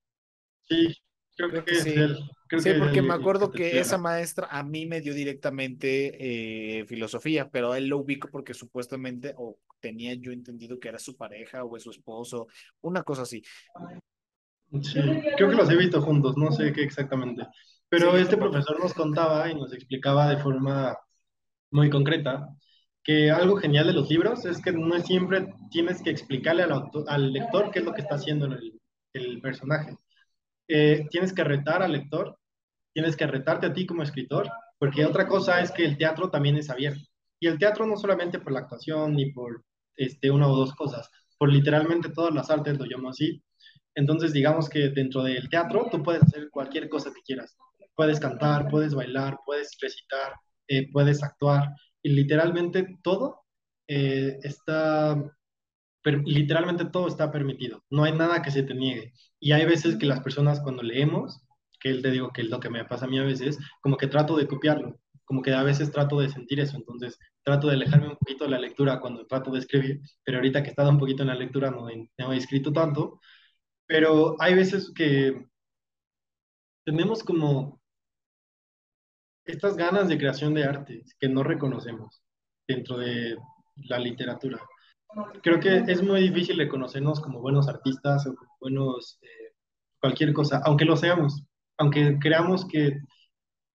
Sí, 0.69 0.95
creo 1.37 1.51
Creo 1.51 1.65
que 1.65 1.75
que 1.75 1.79
es 1.79 1.83
sí. 1.83 1.95
él. 1.97 2.19
Creo 2.49 2.63
Sí, 2.63 2.73
que 2.73 2.77
es 2.79 2.79
porque 2.79 3.01
él 3.01 3.03
me 3.03 3.15
que 3.15 3.15
acuerdo 3.15 3.53
que 3.53 3.81
esa 3.81 3.99
maestra 3.99 4.47
a 4.49 4.63
mí 4.63 4.87
me 4.87 5.01
dio 5.01 5.13
directamente 5.13 6.79
eh, 6.81 6.85
filosofía, 6.87 7.51
pero 7.51 7.73
a 7.73 7.79
él 7.79 7.89
lo 7.89 7.99
ubico 7.99 8.29
porque 8.31 8.55
supuestamente, 8.55 9.35
o 9.37 9.59
tenía 9.81 10.15
yo 10.15 10.31
entendido 10.31 10.79
que 10.79 10.89
era 10.89 11.01
su 11.01 11.17
pareja 11.17 11.65
o 11.65 11.77
es 11.77 11.83
su 11.83 11.91
esposo, 11.91 12.47
una 12.81 13.03
cosa 13.03 13.23
así. 13.23 13.43
Sí, 14.83 15.01
creo 15.37 15.51
que 15.51 15.57
los 15.57 15.71
he 15.71 15.77
visto 15.77 16.03
juntos, 16.03 16.37
no 16.37 16.51
sé 16.51 16.73
qué 16.73 16.83
exactamente. 16.83 17.43
Sí, 17.45 17.49
Pero 17.89 18.13
yo 18.13 18.19
este 18.19 18.37
profesor 18.37 18.81
nos 18.81 18.93
contaba 18.95 19.49
y 19.51 19.55
nos 19.55 19.73
explicaba 19.73 20.29
de 20.29 20.39
forma 20.39 20.97
muy 21.73 21.91
concreta 21.91 22.49
que 23.05 23.31
algo 23.31 23.57
genial 23.57 23.87
de 23.89 23.95
los 23.95 24.11
libros 24.11 24.45
es 24.47 24.63
que 24.63 24.73
no 24.73 24.99
siempre 25.01 25.49
tienes 25.71 26.03
que 26.03 26.11
explicarle 26.11 26.65
al, 26.65 26.73
autor- 26.73 27.05
al 27.09 27.33
lector 27.33 27.71
qué 27.73 27.81
es 27.81 27.85
lo 27.87 27.93
que 27.95 28.03
está 28.03 28.17
haciendo 28.17 28.47
el, 28.47 28.81
el 29.15 29.41
personaje. 29.43 29.97
Eh, 30.69 31.07
tienes 31.11 31.33
que 31.33 31.45
retar 31.45 31.83
al 31.83 31.93
lector, 31.93 32.39
tienes 32.93 33.17
que 33.17 33.27
retarte 33.27 33.67
a 33.67 33.73
ti 33.73 33.87
como 33.87 34.03
escritor, 34.03 34.49
porque 34.79 35.05
otra 35.07 35.27
cosa 35.29 35.61
es 35.61 35.71
que 35.73 35.85
el 35.85 35.99
teatro 35.99 36.31
también 36.31 36.57
es 36.57 36.71
abierto. 36.71 37.03
Y 37.41 37.49
el 37.49 37.59
teatro 37.59 37.87
no 37.87 37.97
solamente 37.97 38.39
por 38.41 38.53
la 38.53 38.61
actuación 38.61 39.15
ni 39.15 39.33
por 39.33 39.65
este, 39.97 40.31
una 40.31 40.49
o 40.49 40.57
dos 40.57 40.75
cosas, 40.75 41.11
por 41.39 41.51
literalmente 41.53 42.11
todas 42.11 42.35
las 42.35 42.51
artes, 42.51 42.79
lo 42.79 42.87
llamo 42.87 43.11
así, 43.11 43.43
entonces, 43.95 44.33
digamos 44.33 44.69
que 44.69 44.89
dentro 44.91 45.23
del 45.23 45.49
teatro 45.49 45.89
tú 45.91 46.03
puedes 46.03 46.23
hacer 46.23 46.51
cualquier 46.51 46.89
cosa 46.89 47.13
que 47.15 47.23
quieras. 47.23 47.57
Puedes 47.95 48.21
cantar, 48.21 48.69
puedes 48.69 48.95
bailar, 48.95 49.39
puedes 49.47 49.77
recitar, 49.81 50.35
eh, 50.69 50.91
puedes 50.93 51.23
actuar. 51.23 51.71
Y 52.03 52.11
literalmente 52.11 52.87
todo 53.03 53.43
eh, 53.87 54.39
está, 54.43 55.17
per- 56.03 56.23
literalmente 56.27 56.85
todo 56.87 57.09
está 57.09 57.31
permitido. 57.33 57.85
No 57.91 58.05
hay 58.05 58.13
nada 58.13 58.43
que 58.43 58.51
se 58.51 58.63
te 58.63 58.75
niegue. 58.75 59.13
Y 59.41 59.53
hay 59.53 59.65
veces 59.67 59.97
que 59.97 60.07
las 60.07 60.21
personas 60.21 60.61
cuando 60.61 60.83
leemos, 60.83 61.41
que 61.81 61.91
él 61.91 62.03
te 62.03 62.11
digo 62.11 62.31
que 62.33 62.43
es 62.43 62.49
lo 62.51 62.61
que 62.61 62.71
me 62.71 62.85
pasa 62.85 63.07
a 63.07 63.09
mí 63.09 63.19
a 63.19 63.25
veces, 63.25 63.59
como 63.81 63.97
que 63.97 64.07
trato 64.07 64.37
de 64.37 64.47
copiarlo, 64.47 64.99
como 65.25 65.43
que 65.43 65.53
a 65.53 65.63
veces 65.63 65.91
trato 65.93 66.21
de 66.21 66.29
sentir 66.31 66.61
eso. 66.61 66.77
Entonces, 66.77 67.19
trato 67.43 67.69
de 67.69 67.75
alejarme 67.75 68.09
un 68.09 68.17
poquito 68.17 68.45
de 68.45 68.51
la 68.51 68.59
lectura 68.59 69.01
cuando 69.01 69.27
trato 69.27 69.51
de 69.51 69.61
escribir, 69.61 70.01
pero 70.25 70.39
ahorita 70.39 70.63
que 70.63 70.69
he 70.69 70.71
estado 70.71 70.91
un 70.91 70.99
poquito 70.99 71.23
en 71.23 71.29
la 71.29 71.35
lectura 71.35 71.71
no 71.71 71.89
he, 71.89 72.09
no 72.19 72.33
he 72.33 72.37
escrito 72.37 72.73
tanto 72.73 73.21
pero 73.87 74.37
hay 74.41 74.55
veces 74.55 74.93
que 74.95 75.47
tenemos 76.85 77.23
como 77.23 77.81
estas 79.45 79.77
ganas 79.77 80.09
de 80.09 80.19
creación 80.19 80.55
de 80.55 80.65
arte 80.65 81.05
que 81.19 81.29
no 81.29 81.43
reconocemos 81.43 82.23
dentro 82.67 82.99
de 82.99 83.37
la 83.77 83.99
literatura. 83.99 84.61
Creo 85.43 85.61
que 85.61 85.85
es 85.87 86.03
muy 86.03 86.23
difícil 86.23 86.57
reconocernos 86.57 87.21
como 87.21 87.41
buenos 87.41 87.69
artistas 87.69 88.27
o 88.27 88.35
buenos 88.61 89.19
eh, 89.23 89.55
cualquier 90.01 90.33
cosa, 90.33 90.61
aunque 90.65 90.85
lo 90.85 90.97
seamos, 90.97 91.45
aunque 91.79 92.19
creamos 92.19 92.67
que 92.67 92.99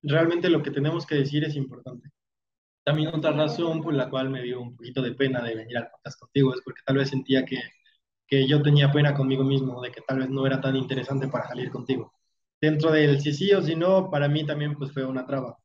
realmente 0.01 0.49
lo 0.49 0.63
que 0.63 0.71
tenemos 0.71 1.05
que 1.05 1.15
decir 1.15 1.43
es 1.43 1.55
importante. 1.55 2.09
También 2.83 3.09
otra 3.13 3.31
razón 3.31 3.81
por 3.81 3.93
la 3.93 4.09
cual 4.09 4.29
me 4.29 4.41
dio 4.41 4.61
un 4.61 4.75
poquito 4.75 5.01
de 5.01 5.13
pena 5.13 5.43
de 5.43 5.55
venir 5.55 5.77
al 5.77 5.89
podcast 5.91 6.19
contigo 6.19 6.53
es 6.53 6.61
porque 6.63 6.81
tal 6.85 6.97
vez 6.97 7.09
sentía 7.09 7.45
que 7.45 7.59
que 8.29 8.47
yo 8.47 8.61
tenía 8.61 8.91
pena 8.91 9.13
conmigo 9.15 9.43
mismo, 9.43 9.81
de 9.81 9.91
que 9.91 10.01
tal 10.01 10.19
vez 10.19 10.29
no 10.29 10.45
era 10.45 10.61
tan 10.61 10.75
interesante 10.75 11.27
para 11.27 11.47
salir 11.47 11.71
contigo. 11.71 12.13
Dentro 12.61 12.91
del 12.91 13.19
sí 13.21 13.33
sí 13.33 13.51
o 13.53 13.61
sí 13.61 13.75
no, 13.75 14.09
para 14.11 14.27
mí 14.29 14.45
también 14.45 14.75
pues 14.75 14.91
fue 14.93 15.05
una 15.05 15.25
traba. 15.25 15.57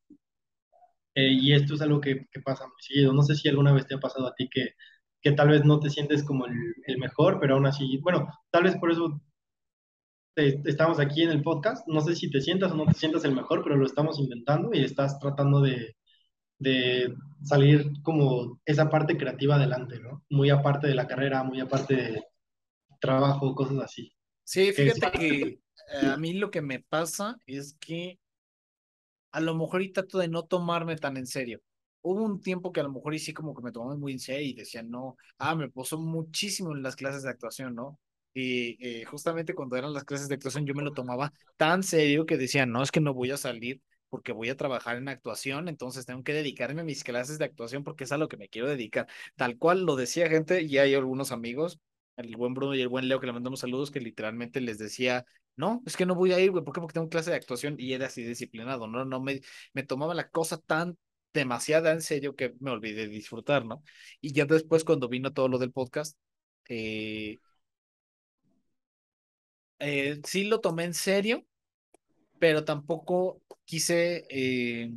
Eh, 1.15 1.31
y 1.31 1.53
esto 1.53 1.75
es 1.75 1.81
algo 1.81 2.01
que, 2.01 2.25
que, 2.31 2.41
pasa 2.41 2.65
muy 2.65 2.81
seguido. 2.81 3.13
No 3.13 3.23
sé 3.23 3.35
si 3.35 3.47
alguna 3.47 3.71
vez 3.73 3.87
te 3.87 3.95
ha 3.95 3.99
pasado 3.99 4.27
a 4.27 4.35
ti 4.35 4.49
que, 4.49 4.71
que 5.21 5.31
tal 5.31 5.49
vez 5.49 5.63
no 5.65 5.79
te 5.79 5.89
sientes 5.89 6.23
como 6.23 6.45
el, 6.47 6.53
el, 6.87 6.97
mejor, 6.97 7.39
pero 7.39 7.55
aún 7.55 7.65
así, 7.67 7.97
bueno, 7.99 8.27
tal 8.51 8.63
vez 8.63 8.75
por 8.77 8.91
eso 8.91 9.21
te, 10.33 10.61
estamos 10.65 10.99
aquí 10.99 11.23
en 11.23 11.31
el 11.31 11.43
podcast. 11.43 11.87
No 11.87 12.01
sé 12.01 12.15
si 12.15 12.29
te 12.29 12.41
sientas 12.41 12.71
o 12.71 12.75
no 12.75 12.85
te 12.85 12.93
sientas 12.95 13.25
el 13.25 13.35
mejor, 13.35 13.63
pero 13.63 13.77
lo 13.77 13.85
estamos 13.85 14.19
intentando 14.19 14.71
y 14.73 14.83
estás 14.83 15.19
tratando 15.19 15.61
de, 15.61 15.95
de 16.59 17.13
salir 17.43 17.91
como 18.03 18.59
esa 18.65 18.89
parte 18.89 19.17
creativa 19.17 19.55
adelante, 19.55 19.99
¿no? 19.99 20.23
Muy 20.29 20.49
aparte 20.49 20.87
de 20.87 20.95
la 20.95 21.07
carrera, 21.07 21.43
muy 21.43 21.59
aparte 21.61 21.95
de, 21.95 22.23
trabajo, 23.05 23.55
cosas 23.55 23.77
así. 23.79 24.11
Sí, 24.43 24.71
fíjate 24.73 25.11
que 25.11 25.41
eh, 25.41 26.05
a 26.05 26.17
mí 26.17 26.33
lo 26.33 26.51
que 26.51 26.61
me 26.61 26.79
pasa 26.79 27.37
es 27.45 27.75
que 27.79 28.19
a 29.31 29.39
lo 29.39 29.55
mejor 29.55 29.81
y 29.81 29.91
trato 29.91 30.17
de 30.19 30.27
no 30.27 30.43
tomarme 30.43 30.95
tan 30.97 31.17
en 31.17 31.27
serio. 31.27 31.61
hubo 32.01 32.23
un 32.23 32.39
tiempo 32.39 32.71
que 32.71 32.79
a 32.81 32.83
lo 32.83 32.91
mejor 32.91 33.15
y 33.15 33.19
sí 33.19 33.33
como 33.33 33.55
que 33.55 33.63
me 33.63 33.71
tomaba 33.71 33.97
muy 33.97 34.13
en 34.13 34.19
serio 34.19 34.47
y 34.47 34.53
decía, 34.53 34.83
no, 34.83 35.17
ah, 35.39 35.55
me 35.55 35.69
puso 35.69 35.99
muchísimo 35.99 36.71
en 36.73 36.83
las 36.83 36.95
clases 36.95 37.23
de 37.23 37.29
actuación, 37.31 37.73
¿no? 37.75 37.99
Y 38.33 38.77
eh, 38.85 39.05
justamente 39.05 39.55
cuando 39.55 39.75
eran 39.77 39.93
las 39.93 40.03
clases 40.03 40.27
de 40.27 40.35
actuación 40.35 40.65
yo 40.65 40.75
me 40.75 40.83
lo 40.83 40.93
tomaba 40.93 41.31
tan 41.57 41.83
serio 41.83 42.25
que 42.25 42.37
decía, 42.37 42.65
no, 42.65 42.83
es 42.83 42.91
que 42.91 43.01
no 43.01 43.13
voy 43.13 43.31
a 43.31 43.37
salir 43.37 43.81
porque 44.09 44.31
voy 44.33 44.49
a 44.49 44.57
trabajar 44.57 44.97
en 44.97 45.09
actuación, 45.09 45.67
entonces 45.67 46.05
tengo 46.05 46.23
que 46.23 46.33
dedicarme 46.33 46.81
a 46.81 46.83
mis 46.85 47.03
clases 47.03 47.37
de 47.39 47.45
actuación 47.45 47.83
porque 47.83 48.03
es 48.05 48.11
a 48.11 48.17
lo 48.17 48.27
que 48.27 48.37
me 48.37 48.49
quiero 48.49 48.69
dedicar. 48.69 49.07
Tal 49.35 49.57
cual 49.57 49.83
lo 49.83 49.95
decía 49.95 50.29
gente, 50.29 50.61
y 50.61 50.77
hay 50.77 50.93
algunos 50.93 51.31
amigos, 51.31 51.79
el 52.17 52.35
buen 52.37 52.53
Bruno 52.53 52.75
y 52.75 52.81
el 52.81 52.87
buen 52.89 53.07
Leo, 53.07 53.19
que 53.19 53.27
le 53.27 53.33
mandamos 53.33 53.59
saludos, 53.61 53.91
que 53.91 53.99
literalmente 53.99 54.61
les 54.61 54.77
decía, 54.77 55.25
no, 55.55 55.81
es 55.85 55.97
que 55.97 56.05
no 56.05 56.15
voy 56.15 56.33
a 56.33 56.39
ir, 56.39 56.51
güey, 56.51 56.63
¿por 56.63 56.73
qué? 56.73 56.81
Porque 56.81 56.93
tengo 56.93 57.09
clase 57.09 57.31
de 57.31 57.37
actuación 57.37 57.75
y 57.79 57.93
era 57.93 58.07
así 58.07 58.23
disciplinado, 58.23 58.87
¿no? 58.87 59.05
No 59.05 59.21
me, 59.21 59.41
me 59.73 59.83
tomaba 59.83 60.13
la 60.13 60.29
cosa 60.29 60.57
tan 60.59 60.97
demasiada 61.33 61.91
en 61.91 62.01
serio 62.01 62.35
que 62.35 62.53
me 62.59 62.71
olvidé 62.71 63.01
de 63.03 63.07
disfrutar, 63.09 63.65
¿no? 63.65 63.83
Y 64.21 64.33
ya 64.33 64.45
después 64.45 64.83
cuando 64.83 65.09
vino 65.09 65.33
todo 65.33 65.47
lo 65.49 65.57
del 65.57 65.71
podcast, 65.71 66.17
eh, 66.69 67.39
eh, 69.79 70.19
sí 70.25 70.45
lo 70.45 70.61
tomé 70.61 70.85
en 70.85 70.93
serio, 70.93 71.45
pero 72.39 72.65
tampoco 72.65 73.41
quise 73.65 74.25
eh, 74.29 74.91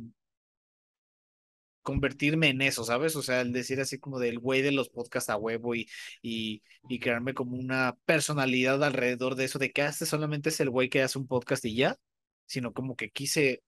convertirme 1.89 2.49
en 2.49 2.61
eso, 2.61 2.83
¿sabes? 2.83 3.15
O 3.15 3.23
sea, 3.23 3.41
el 3.41 3.51
decir 3.53 3.81
así 3.81 3.99
como 3.99 4.19
del 4.19 4.39
güey 4.39 4.61
de 4.61 4.71
los 4.71 4.89
podcasts 4.89 5.29
a 5.31 5.37
huevo 5.37 5.75
y, 5.75 5.89
y, 6.21 6.61
y 6.87 6.99
crearme 6.99 7.33
como 7.33 7.57
una 7.57 7.97
personalidad 8.05 8.83
alrededor 8.83 9.35
de 9.35 9.45
eso, 9.45 9.59
de 9.59 9.71
que 9.71 9.81
ah, 9.81 9.89
este 9.89 10.05
solamente 10.05 10.49
es 10.49 10.59
el 10.59 10.69
güey 10.69 10.89
que 10.89 11.01
hace 11.01 11.17
un 11.19 11.27
podcast 11.27 11.65
y 11.65 11.75
ya, 11.75 11.97
sino 12.45 12.73
como 12.73 12.95
que 12.95 13.09
quise, 13.09 13.63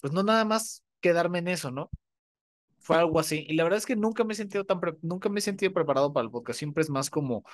pues 0.00 0.12
no 0.12 0.22
nada 0.22 0.44
más 0.44 0.84
quedarme 1.00 1.38
en 1.40 1.48
eso, 1.48 1.70
¿no? 1.72 1.90
Fue 2.80 2.96
algo 2.96 3.20
así. 3.20 3.46
Y 3.48 3.54
la 3.54 3.64
verdad 3.64 3.78
es 3.78 3.86
que 3.86 3.96
nunca 3.96 4.24
me 4.24 4.34
he 4.34 4.36
sentido 4.36 4.64
tan, 4.64 4.80
nunca 5.02 5.28
me 5.28 5.40
he 5.40 5.42
sentido 5.42 5.72
preparado 5.72 6.12
para 6.12 6.24
el 6.24 6.30
podcast, 6.30 6.58
siempre 6.58 6.82
es 6.82 6.90
más 6.90 7.10
como 7.10 7.44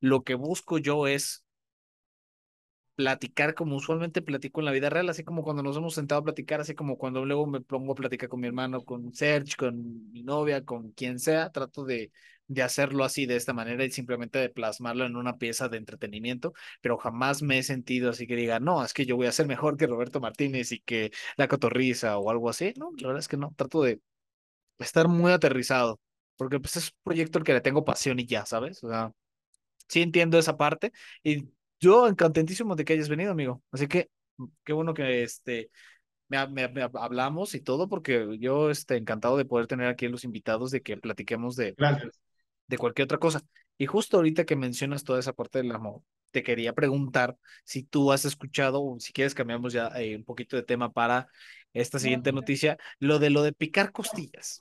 lo 0.00 0.24
que 0.24 0.34
busco 0.34 0.78
yo 0.78 1.06
es 1.06 1.45
platicar 2.96 3.54
como 3.54 3.76
usualmente 3.76 4.22
platico 4.22 4.60
en 4.60 4.64
la 4.66 4.72
vida 4.72 4.90
real, 4.90 5.08
así 5.10 5.22
como 5.24 5.44
cuando 5.44 5.62
nos 5.62 5.76
hemos 5.76 5.94
sentado 5.94 6.22
a 6.22 6.24
platicar, 6.24 6.60
así 6.60 6.74
como 6.74 6.98
cuando 6.98 7.24
luego 7.24 7.46
me 7.46 7.60
pongo 7.60 7.92
a 7.92 7.94
platicar 7.94 8.28
con 8.28 8.40
mi 8.40 8.46
hermano, 8.48 8.84
con 8.84 9.12
Serge, 9.14 9.54
con 9.56 10.10
mi 10.12 10.22
novia, 10.22 10.64
con 10.64 10.92
quien 10.92 11.18
sea, 11.18 11.50
trato 11.52 11.84
de, 11.84 12.10
de 12.48 12.62
hacerlo 12.62 13.04
así, 13.04 13.26
de 13.26 13.36
esta 13.36 13.52
manera 13.52 13.84
y 13.84 13.90
simplemente 13.90 14.38
de 14.38 14.48
plasmarlo 14.48 15.04
en 15.04 15.16
una 15.16 15.36
pieza 15.38 15.68
de 15.68 15.76
entretenimiento, 15.78 16.54
pero 16.80 16.96
jamás 16.98 17.42
me 17.42 17.58
he 17.58 17.62
sentido 17.62 18.10
así 18.10 18.26
que 18.26 18.36
diga, 18.36 18.60
no, 18.60 18.84
es 18.84 18.92
que 18.94 19.04
yo 19.06 19.16
voy 19.16 19.26
a 19.26 19.32
ser 19.32 19.46
mejor 19.46 19.76
que 19.76 19.86
Roberto 19.86 20.20
Martínez 20.20 20.72
y 20.72 20.80
que 20.80 21.12
La 21.36 21.48
Cotorriza 21.48 22.18
o 22.18 22.30
algo 22.30 22.48
así, 22.48 22.72
no, 22.78 22.90
la 22.98 23.08
verdad 23.08 23.20
es 23.20 23.28
que 23.28 23.36
no, 23.36 23.52
trato 23.56 23.82
de 23.82 24.00
estar 24.78 25.08
muy 25.08 25.32
aterrizado, 25.32 26.00
porque 26.36 26.60
pues 26.60 26.76
es 26.76 26.86
un 26.88 26.98
proyecto 27.04 27.38
al 27.38 27.44
que 27.44 27.54
le 27.54 27.60
tengo 27.60 27.84
pasión 27.84 28.18
y 28.20 28.26
ya, 28.26 28.46
¿sabes? 28.46 28.82
O 28.84 28.88
sea, 28.88 29.12
sí 29.88 30.02
entiendo 30.02 30.38
esa 30.38 30.56
parte 30.56 30.92
y 31.22 31.48
yo 31.80 32.08
contentísimo 32.16 32.74
de 32.76 32.84
que 32.84 32.94
hayas 32.94 33.08
venido, 33.08 33.32
amigo. 33.32 33.62
Así 33.70 33.86
que 33.86 34.10
qué 34.64 34.72
bueno 34.72 34.94
que 34.94 35.22
este 35.22 35.70
me, 36.28 36.46
me, 36.48 36.68
me 36.68 36.82
hablamos 36.82 37.54
y 37.54 37.60
todo, 37.60 37.88
porque 37.88 38.36
yo 38.38 38.70
este, 38.70 38.96
encantado 38.96 39.36
de 39.36 39.44
poder 39.44 39.66
tener 39.66 39.88
aquí 39.88 40.06
a 40.06 40.10
los 40.10 40.24
invitados, 40.24 40.70
de 40.70 40.82
que 40.82 40.96
platiquemos 40.96 41.56
de, 41.56 41.74
Gracias. 41.76 42.20
de 42.66 42.78
cualquier 42.78 43.04
otra 43.04 43.18
cosa. 43.18 43.42
Y 43.78 43.86
justo 43.86 44.16
ahorita 44.16 44.44
que 44.44 44.56
mencionas 44.56 45.04
toda 45.04 45.20
esa 45.20 45.32
parte 45.32 45.58
del 45.58 45.72
amor, 45.72 46.02
te 46.30 46.42
quería 46.42 46.72
preguntar 46.72 47.36
si 47.64 47.82
tú 47.82 48.12
has 48.12 48.24
escuchado, 48.24 48.82
o 48.82 48.98
si 48.98 49.12
quieres 49.12 49.34
cambiamos 49.34 49.72
ya 49.72 49.88
eh, 49.96 50.16
un 50.16 50.24
poquito 50.24 50.56
de 50.56 50.62
tema 50.62 50.92
para 50.92 51.28
esta 51.72 51.98
siguiente 51.98 52.32
noticia, 52.32 52.78
lo 52.98 53.18
de 53.18 53.30
lo 53.30 53.42
de 53.42 53.52
picar 53.52 53.92
costillas. 53.92 54.60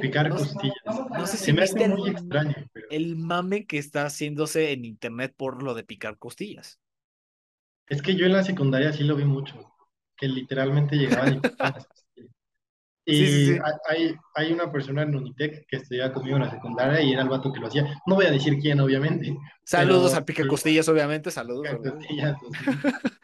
Picar 0.00 0.28
costillas. 0.30 0.76
no 1.12 1.26
sé 1.26 1.36
si 1.36 1.44
Se 1.46 1.52
me 1.52 1.62
hace 1.62 1.80
muy 1.84 2.10
extraño, 2.10 2.54
pero 2.72 2.88
el 2.88 3.16
mame 3.16 3.66
que 3.66 3.78
está 3.78 4.04
haciéndose 4.06 4.72
en 4.72 4.84
internet 4.84 5.34
por 5.36 5.62
lo 5.62 5.74
de 5.74 5.84
picar 5.84 6.18
costillas. 6.18 6.78
es 7.88 8.02
que 8.02 8.14
yo 8.16 8.26
en 8.26 8.32
la 8.32 8.44
secundaria 8.44 8.92
sí 8.92 9.04
lo 9.04 9.16
vi 9.16 9.24
mucho, 9.24 9.74
que 10.16 10.28
literalmente 10.28 10.96
llegaban 10.96 11.34
y 11.34 11.40
picaban 11.40 11.74
las 11.74 11.86
costillas. 11.86 12.32
Sí, 13.06 13.26
sí, 13.26 13.40
Y 13.40 13.46
sí. 13.46 13.58
hay, 13.88 14.16
hay 14.34 14.52
una 14.52 14.70
persona 14.72 15.02
en 15.02 15.16
Unitec 15.16 15.66
que 15.68 15.76
estudiaba 15.78 16.12
conmigo 16.12 16.36
en 16.36 16.44
la 16.44 16.50
secundaria 16.50 17.02
y 17.02 17.12
era 17.12 17.22
el 17.22 17.28
vato 17.30 17.52
que 17.52 17.60
lo 17.60 17.68
hacía. 17.68 18.00
No 18.06 18.16
voy 18.16 18.26
a 18.26 18.30
decir 18.30 18.58
quién, 18.60 18.80
obviamente, 18.80 19.36
Saludos 19.64 20.14
pero 20.14 20.16
al 20.16 20.24
pica 20.24 20.46
costillas, 20.46 20.88
obviamente. 20.88 21.30
Saludos, 21.30 21.76
costillas. 21.76 22.36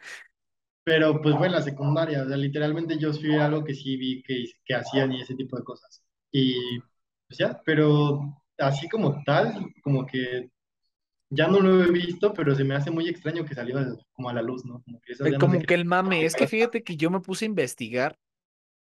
Pero 0.85 1.21
pues 1.21 1.35
bueno, 1.35 1.55
la 1.55 1.61
secundaria, 1.63 2.23
o 2.23 2.27
sea, 2.27 2.37
literalmente 2.37 2.97
yo 2.99 3.11
fui 3.13 3.35
algo 3.37 3.63
que 3.65 3.73
sí 3.75 3.97
vi 3.97 4.23
que, 4.23 4.45
que 4.63 4.75
hacían 4.75 5.11
y 5.13 5.21
ese 5.21 5.35
tipo 5.35 5.57
de 5.57 5.63
cosas. 5.65 6.04
Y 6.37 6.79
pues 7.27 7.37
ya, 7.39 7.61
pero 7.65 8.19
así 8.57 8.89
como 8.89 9.23
tal, 9.25 9.73
como 9.83 10.05
que 10.05 10.49
ya 11.29 11.47
no 11.47 11.59
lo 11.61 11.83
he 11.83 11.91
visto, 11.91 12.33
pero 12.33 12.55
se 12.55 12.63
me 12.65 12.75
hace 12.75 12.91
muy 12.91 13.09
extraño 13.09 13.45
que 13.45 13.55
salió 13.55 13.77
al- 13.79 13.99
como 14.13 14.29
a 14.29 14.33
la 14.33 14.41
luz, 14.43 14.65
¿no? 14.65 14.83
Como 14.83 15.01
que 15.01 15.15
Como 15.39 15.65
que... 15.65 15.65
que 15.65 15.73
el 15.73 15.85
mame, 15.85 16.25
es 16.25 16.35
que 16.35 16.47
fíjate 16.47 16.83
que 16.83 16.97
yo 16.97 17.09
me 17.09 17.19
puse 17.19 17.45
a 17.45 17.47
investigar 17.47 18.17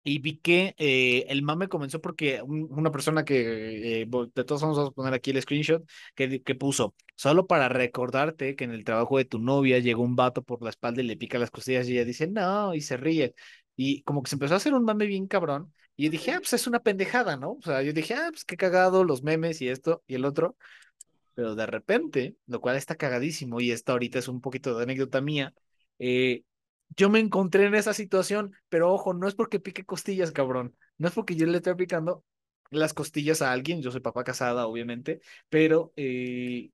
y 0.05 0.21
vi 0.21 0.39
que 0.39 0.75
eh, 0.79 1.27
el 1.29 1.43
mame 1.43 1.69
comenzó 1.69 2.01
porque 2.01 2.43
un- 2.43 2.69
una 2.71 2.93
persona 2.93 3.25
que, 3.25 4.03
eh, 4.03 4.07
de 4.35 4.45
todos 4.45 4.63
vamos 4.63 4.79
a 4.79 4.91
poner 4.93 5.15
aquí 5.15 5.31
el 5.33 5.43
screenshot, 5.43 5.85
que, 6.17 6.43
que 6.43 6.55
puso, 6.57 6.95
solo 7.17 7.47
para 7.47 7.69
recordarte 7.71 8.57
que 8.57 8.65
en 8.65 8.73
el 8.73 8.85
trabajo 8.85 9.19
de 9.19 9.27
tu 9.27 9.39
novia 9.41 9.79
llegó 9.81 10.03
un 10.03 10.17
vato 10.17 10.43
por 10.43 10.63
la 10.63 10.71
espalda 10.71 11.03
y 11.03 11.07
le 11.07 11.17
pica 11.19 11.39
las 11.39 11.51
costillas 11.53 11.89
y 11.89 11.95
ella 11.95 12.05
dice, 12.07 12.27
no, 12.29 12.75
y 12.75 12.81
se 12.83 12.97
ríe. 12.99 13.35
Y 13.77 14.03
como 14.03 14.23
que 14.23 14.31
se 14.31 14.37
empezó 14.37 14.55
a 14.55 14.57
hacer 14.59 14.75
un 14.75 14.85
mame 14.85 15.07
bien 15.07 15.27
cabrón. 15.29 15.73
Y 16.01 16.11
dije, 16.11 16.31
ah, 16.33 16.39
pues 16.39 16.53
es 16.53 16.69
una 16.69 16.81
pendejada, 16.81 17.37
¿no? 17.37 17.55
O 17.55 17.63
sea, 17.63 17.83
yo 17.83 17.93
dije, 17.93 18.15
ah, 18.15 18.29
pues 18.31 18.45
qué 18.45 18.57
cagado, 18.57 19.03
los 19.05 19.25
memes 19.25 19.61
y 19.63 19.69
esto 19.69 20.05
y 20.07 20.15
el 20.15 20.25
otro. 20.25 20.57
Pero 21.35 21.57
de 21.57 21.67
repente, 21.67 22.37
lo 22.47 22.61
cual 22.61 22.77
está 22.77 22.97
cagadísimo 22.97 23.61
y 23.61 23.73
esta 23.73 23.93
ahorita 23.93 24.21
es 24.21 24.29
un 24.29 24.41
poquito 24.41 24.77
de 24.77 24.85
anécdota 24.85 25.21
mía, 25.21 25.55
eh, 25.99 26.45
yo 26.97 27.11
me 27.11 27.19
encontré 27.21 27.67
en 27.67 27.75
esa 27.75 27.95
situación, 27.95 28.55
pero 28.69 28.93
ojo, 28.93 29.13
no 29.15 29.29
es 29.29 29.35
porque 29.35 29.61
pique 29.61 29.85
costillas, 29.85 30.33
cabrón, 30.33 30.77
no 30.99 31.09
es 31.09 31.15
porque 31.15 31.37
yo 31.37 31.47
le 31.47 31.59
esté 31.59 31.75
picando 31.77 32.25
las 32.71 32.95
costillas 32.95 33.43
a 33.43 33.53
alguien, 33.53 33.83
yo 33.83 33.91
soy 33.91 34.01
papá 34.01 34.25
casada, 34.25 34.67
obviamente, 34.69 35.21
pero 35.49 35.93
eh, 35.97 36.71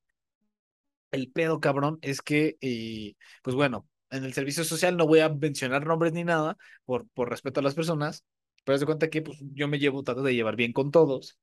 el 1.12 1.31
pedo, 1.33 1.61
cabrón, 1.61 1.99
es 2.03 2.22
que, 2.22 2.59
eh, 2.61 3.14
pues 3.43 3.57
bueno, 3.57 3.89
en 4.11 4.25
el 4.25 4.35
servicio 4.35 4.64
social 4.64 4.97
no 4.97 5.07
voy 5.07 5.20
a 5.20 5.29
mencionar 5.31 5.87
nombres 5.87 6.12
ni 6.12 6.25
nada 6.25 6.57
por, 6.85 7.09
por 7.09 7.31
respeto 7.31 7.61
a 7.61 7.62
las 7.62 7.75
personas, 7.75 8.25
pero 8.65 8.79
de 8.79 8.87
cuenta 8.87 9.11
que 9.11 9.23
pues, 9.23 9.39
yo 9.55 9.69
me 9.69 9.79
llevo, 9.79 10.03
trato 10.03 10.23
de 10.23 10.35
llevar 10.35 10.57
bien 10.57 10.73
con 10.73 10.91
todos. 10.91 11.39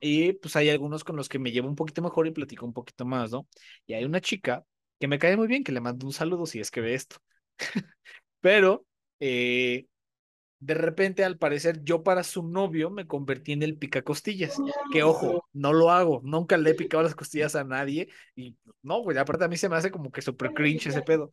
Y 0.00 0.34
pues 0.34 0.56
hay 0.56 0.70
algunos 0.70 1.04
con 1.04 1.16
los 1.16 1.28
que 1.28 1.38
me 1.38 1.52
llevo 1.52 1.68
un 1.68 1.76
poquito 1.76 2.02
mejor 2.02 2.26
y 2.26 2.32
platico 2.32 2.66
un 2.66 2.72
poquito 2.74 3.04
más, 3.06 3.32
¿no? 3.32 3.48
Y 3.86 3.94
hay 3.94 4.04
una 4.04 4.20
chica 4.20 4.64
que 5.00 5.08
me 5.08 5.18
cae 5.18 5.36
muy 5.36 5.46
bien, 5.48 5.64
que 5.64 5.72
le 5.72 5.80
mando 5.80 6.06
un 6.06 6.12
saludo 6.12 6.46
si 6.46 6.60
es 6.60 6.70
que 6.70 6.80
ve 6.80 6.94
esto. 6.94 7.16
Pero 8.40 8.86
eh, 9.20 9.86
de 10.64 10.72
repente, 10.72 11.24
al 11.24 11.36
parecer, 11.36 11.84
yo 11.84 12.02
para 12.02 12.24
su 12.24 12.42
novio 12.42 12.88
me 12.88 13.06
convertí 13.06 13.52
en 13.52 13.62
el 13.62 13.76
picacostillas. 13.76 14.56
Que 14.90 15.02
ojo, 15.02 15.46
no 15.52 15.74
lo 15.74 15.90
hago, 15.90 16.22
nunca 16.24 16.56
le 16.56 16.70
he 16.70 16.74
picado 16.74 17.02
las 17.02 17.14
costillas 17.14 17.54
a 17.54 17.64
nadie. 17.64 18.08
Y 18.34 18.56
no, 18.82 19.02
güey, 19.02 19.18
aparte 19.18 19.44
a 19.44 19.48
mí 19.48 19.58
se 19.58 19.68
me 19.68 19.76
hace 19.76 19.90
como 19.90 20.10
que 20.10 20.22
súper 20.22 20.54
cringe 20.54 20.86
ese 20.86 21.02
pedo. 21.02 21.30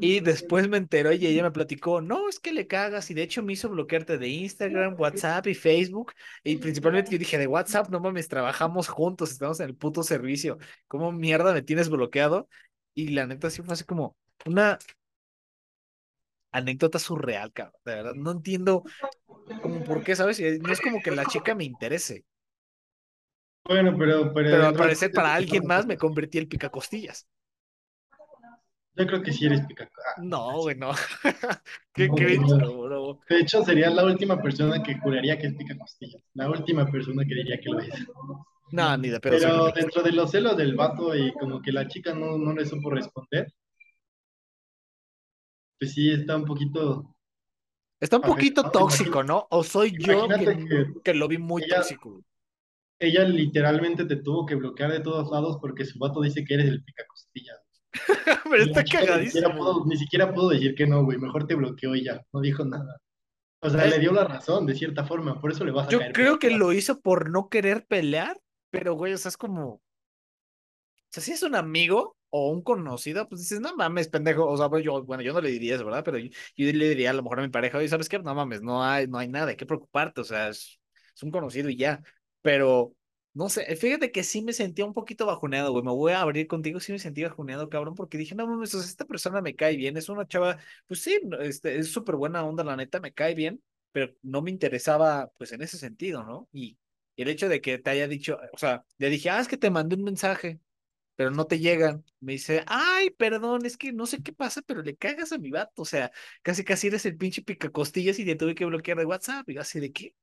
Y 0.00 0.20
después 0.20 0.68
me 0.68 0.76
enteró 0.76 1.12
y 1.12 1.26
ella 1.26 1.44
me 1.44 1.50
platicó, 1.50 2.02
no, 2.02 2.28
es 2.28 2.38
que 2.38 2.52
le 2.52 2.66
cagas 2.66 3.10
y 3.10 3.14
de 3.14 3.22
hecho 3.22 3.42
me 3.42 3.54
hizo 3.54 3.70
bloquearte 3.70 4.18
de 4.18 4.28
Instagram, 4.28 4.96
WhatsApp 5.00 5.46
y 5.46 5.54
Facebook. 5.54 6.12
Y 6.44 6.56
principalmente 6.56 7.10
yo 7.10 7.18
dije, 7.18 7.38
de 7.38 7.46
WhatsApp, 7.46 7.88
no 7.88 8.00
mames, 8.00 8.28
trabajamos 8.28 8.88
juntos, 8.88 9.30
estamos 9.30 9.60
en 9.60 9.70
el 9.70 9.76
puto 9.76 10.02
servicio. 10.02 10.58
¿Cómo 10.88 11.10
mierda 11.10 11.54
me 11.54 11.62
tienes 11.62 11.88
bloqueado? 11.88 12.50
Y 12.92 13.08
la 13.08 13.26
neta 13.26 13.48
sí 13.48 13.62
fue 13.62 13.72
así 13.72 13.84
como 13.84 14.14
una 14.44 14.78
anécdota 16.58 16.98
surreal, 16.98 17.52
cabrón. 17.52 17.80
De 17.84 17.94
verdad, 17.94 18.14
no 18.14 18.30
entiendo 18.32 18.84
como 19.62 19.84
por 19.84 20.02
qué, 20.02 20.16
¿sabes? 20.16 20.40
No 20.62 20.72
es 20.72 20.80
como 20.80 21.02
que 21.02 21.10
la 21.12 21.26
chica 21.26 21.54
me 21.54 21.64
interese, 21.64 22.24
Bueno, 23.64 23.96
pero, 23.98 24.32
pero 24.32 24.50
pero 24.50 24.66
al 24.66 24.74
parecer 24.74 25.12
para 25.12 25.34
alguien 25.34 25.66
más 25.66 25.86
me 25.86 25.98
convertí 25.98 26.38
el 26.38 26.48
picacostillas. 26.48 27.26
Yo 28.94 29.06
creo 29.06 29.22
que 29.22 29.32
sí 29.32 29.44
eres 29.46 29.60
pica... 29.66 29.84
ah, 29.84 30.20
No, 30.22 30.60
güey, 30.62 30.74
no. 30.76 30.92
Qué 31.94 32.08
no. 32.08 33.20
De 33.28 33.40
hecho, 33.40 33.62
sería 33.62 33.90
la 33.90 34.04
última 34.04 34.40
persona 34.40 34.82
que 34.82 34.98
juraría 34.98 35.38
que 35.38 35.48
es 35.48 35.54
pica 35.54 35.76
costillas. 35.76 36.22
La 36.34 36.48
última 36.48 36.90
persona 36.90 37.22
que 37.24 37.34
diría 37.34 37.58
que 37.60 37.68
lo 37.68 37.80
es. 37.80 37.90
No, 38.72 38.96
ni 38.96 39.10
de 39.10 39.20
pedo 39.20 39.36
Pero 39.38 39.70
dentro 39.72 40.02
de 40.02 40.12
los 40.12 40.30
celos 40.30 40.56
del 40.56 40.74
vato 40.74 41.14
y 41.14 41.32
como 41.34 41.60
que 41.60 41.72
la 41.72 41.86
chica 41.86 42.14
no, 42.14 42.38
no 42.38 42.52
le 42.54 42.64
supo 42.64 42.90
responder, 42.90 43.52
pues 45.78 45.92
sí 45.94 46.10
está 46.12 46.36
un 46.36 46.44
poquito 46.44 47.14
Está 48.00 48.16
un 48.16 48.22
poquito 48.22 48.60
afectado. 48.60 48.84
tóxico, 48.86 49.22
¿no? 49.24 49.46
O 49.50 49.62
soy 49.64 49.92
yo 49.98 50.06
que, 50.28 50.34
Imagínate 50.34 50.66
que 50.68 50.86
que 51.02 51.14
lo 51.14 51.28
vi 51.28 51.38
muy 51.38 51.62
ella- 51.64 51.76
tóxico. 51.76 52.22
ella 52.98 53.24
literalmente 53.24 54.04
te 54.04 54.16
tuvo 54.16 54.44
que 54.46 54.54
bloquear 54.54 54.92
de 54.92 55.00
todos 55.00 55.30
lados 55.30 55.58
porque 55.60 55.84
su 55.86 55.98
vato 55.98 56.20
dice 56.20 56.44
que 56.44 56.54
eres 56.54 56.66
el 56.68 56.84
pica 56.84 57.04
costillas. 57.08 57.58
Pero 58.50 58.64
Y 58.64 58.68
está 58.68 58.84
chica 58.84 59.00
Ni 59.18 59.26
siquiera, 59.26 59.48
cagadísimo. 59.48 59.56
pudo, 59.56 59.86
ni 59.86 59.96
siquiera 59.96 60.34
pudo 60.34 60.48
decir 60.50 60.74
que 60.74 60.86
no, 60.86 61.04
güey. 61.04 61.18
Mejor 61.18 61.46
te 61.46 61.54
bloqueó 61.54 61.94
y 61.94 62.04
ya. 62.04 62.20
No 62.32 62.40
dijo 62.40 62.64
nada. 62.64 62.98
O 63.62 63.70
sea, 63.70 63.86
le 63.86 63.98
dio 63.98 64.12
la 64.12 64.24
razón 64.24 64.66
de 64.66 64.74
cierta 64.74 65.04
forma, 65.06 65.40
por 65.40 65.50
eso 65.50 65.64
le 65.64 65.72
vas 65.72 65.88
a 65.88 65.90
Yo 65.90 65.98
caer. 65.98 66.12
creo 66.12 66.38
que 66.38 66.50
lo 66.50 66.72
hizo 66.74 67.00
por 67.00 67.30
no 67.30 67.48
querer 67.48 67.86
pelear, 67.86 68.38
pero 68.70 68.94
güey, 68.94 69.14
o 69.14 69.18
sea, 69.18 69.30
es 69.30 69.36
como. 69.38 69.66
O 69.76 69.80
sea, 71.10 71.22
si 71.22 71.32
es 71.32 71.42
un 71.42 71.54
amigo 71.54 72.15
o 72.30 72.50
un 72.50 72.62
conocido, 72.62 73.28
pues 73.28 73.40
dices, 73.42 73.60
no 73.60 73.74
mames, 73.76 74.08
pendejo. 74.08 74.46
O 74.46 74.56
sea, 74.56 74.68
pues 74.68 74.84
yo, 74.84 75.02
bueno, 75.04 75.22
yo 75.22 75.32
no 75.32 75.40
le 75.40 75.50
diría 75.50 75.76
eso, 75.76 75.84
¿verdad? 75.84 76.04
Pero 76.04 76.18
yo, 76.18 76.28
yo 76.56 76.72
le 76.72 76.88
diría 76.88 77.10
a 77.10 77.12
lo 77.14 77.22
mejor 77.22 77.40
a 77.40 77.42
mi 77.42 77.48
pareja, 77.48 77.78
oye, 77.78 77.88
¿sabes 77.88 78.08
qué? 78.08 78.18
No 78.18 78.34
mames, 78.34 78.62
no 78.62 78.82
hay, 78.84 79.06
no 79.08 79.18
hay 79.18 79.28
nada 79.28 79.46
de 79.46 79.56
qué 79.56 79.66
preocuparte. 79.66 80.20
O 80.20 80.24
sea, 80.24 80.48
es, 80.48 80.80
es 81.14 81.22
un 81.22 81.30
conocido 81.30 81.68
y 81.70 81.76
ya. 81.76 82.02
Pero 82.42 82.94
no 83.36 83.48
sé, 83.50 83.76
fíjate 83.76 84.10
que 84.12 84.22
sí 84.24 84.42
me 84.42 84.52
sentía 84.54 84.86
un 84.86 84.94
poquito 84.94 85.26
bajoneado, 85.26 85.70
güey. 85.72 85.84
Me 85.84 85.90
voy 85.90 86.12
a 86.12 86.22
abrir 86.22 86.46
contigo, 86.46 86.80
sí 86.80 86.92
me 86.92 86.98
sentí 86.98 87.22
bajoneado, 87.22 87.68
cabrón, 87.68 87.94
porque 87.94 88.16
dije, 88.16 88.34
no 88.34 88.46
mames, 88.46 88.72
esta 88.74 89.04
persona 89.04 89.42
me 89.42 89.54
cae 89.54 89.76
bien, 89.76 89.96
es 89.98 90.08
una 90.08 90.26
chava, 90.26 90.56
pues 90.86 91.02
sí, 91.02 91.20
este, 91.40 91.76
es 91.78 91.92
súper 91.92 92.16
buena 92.16 92.44
onda, 92.44 92.64
la 92.64 92.76
neta, 92.76 92.98
me 92.98 93.12
cae 93.12 93.34
bien, 93.34 93.62
pero 93.92 94.14
no 94.22 94.40
me 94.40 94.50
interesaba, 94.50 95.30
pues 95.36 95.52
en 95.52 95.60
ese 95.62 95.76
sentido, 95.76 96.24
¿no? 96.24 96.48
Y 96.52 96.78
el 97.16 97.28
hecho 97.28 97.48
de 97.50 97.60
que 97.60 97.76
te 97.78 97.90
haya 97.90 98.08
dicho, 98.08 98.38
o 98.54 98.58
sea, 98.58 98.84
le 98.98 99.10
dije, 99.10 99.28
ah, 99.28 99.40
es 99.40 99.48
que 99.48 99.56
te 99.58 99.70
mandé 99.70 99.96
un 99.96 100.04
mensaje, 100.04 100.58
pero 101.16 101.30
no 101.30 101.46
te 101.46 101.58
llegan. 101.58 102.04
Me 102.20 102.32
dice, 102.32 102.62
ay, 102.66 103.10
perdón, 103.10 103.66
es 103.66 103.76
que 103.76 103.92
no 103.92 104.06
sé 104.06 104.22
qué 104.22 104.32
pasa, 104.32 104.62
pero 104.62 104.82
le 104.82 104.96
cagas 104.96 105.32
a 105.32 105.38
mi 105.38 105.50
vato, 105.50 105.82
o 105.82 105.84
sea, 105.84 106.12
casi 106.42 106.62
casi 106.64 106.86
eres 106.88 107.06
el 107.06 107.16
pinche 107.16 107.42
picacostillas 107.42 108.18
y 108.18 108.24
te 108.24 108.36
tuve 108.36 108.54
que 108.54 108.66
bloquear 108.66 108.98
de 108.98 109.06
WhatsApp, 109.06 109.48
y 109.48 109.58
así 109.58 109.80
de 109.80 109.92
qué. 109.92 110.14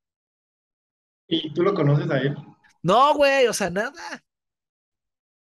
¿Y 1.28 1.54
tú 1.54 1.64
lo 1.64 1.74
conoces 1.74 2.10
a 2.10 2.20
él? 2.20 2.38
No, 2.84 3.16
güey, 3.16 3.48
o 3.48 3.54
sea, 3.54 3.70
nada. 3.70 4.24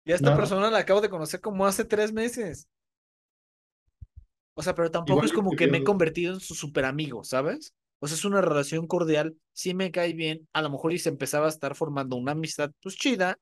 Y 0.04 0.12
a 0.12 0.16
esta 0.16 0.36
persona 0.36 0.70
la 0.70 0.80
acabo 0.80 1.02
de 1.02 1.10
conocer 1.10 1.42
como 1.42 1.66
hace 1.66 1.86
tres 1.86 2.12
meses. 2.12 2.68
O 4.56 4.64
sea, 4.64 4.74
pero 4.74 4.90
tampoco 4.90 5.14
Igual 5.14 5.26
es 5.26 5.34
como 5.34 5.50
te 5.52 5.58
que 5.58 5.68
me 5.68 5.80
he 5.80 5.84
convertido 5.84 6.34
en 6.34 6.40
su 6.40 6.56
super 6.56 6.86
amigo, 6.86 7.24
¿sabes? 7.24 7.74
O 8.00 8.08
sea, 8.08 8.16
es 8.16 8.26
una 8.26 8.42
relación 8.42 8.88
cordial, 8.88 9.36
sí 9.52 9.74
me 9.74 9.92
cae 9.92 10.14
bien, 10.14 10.48
a 10.54 10.62
lo 10.62 10.70
mejor 10.70 10.94
y 10.94 11.00
se 11.00 11.10
empezaba 11.10 11.48
a 11.48 11.50
estar 11.50 11.76
formando 11.76 12.16
una 12.16 12.34
amistad, 12.34 12.72
pues 12.82 12.96
chida, 12.96 13.38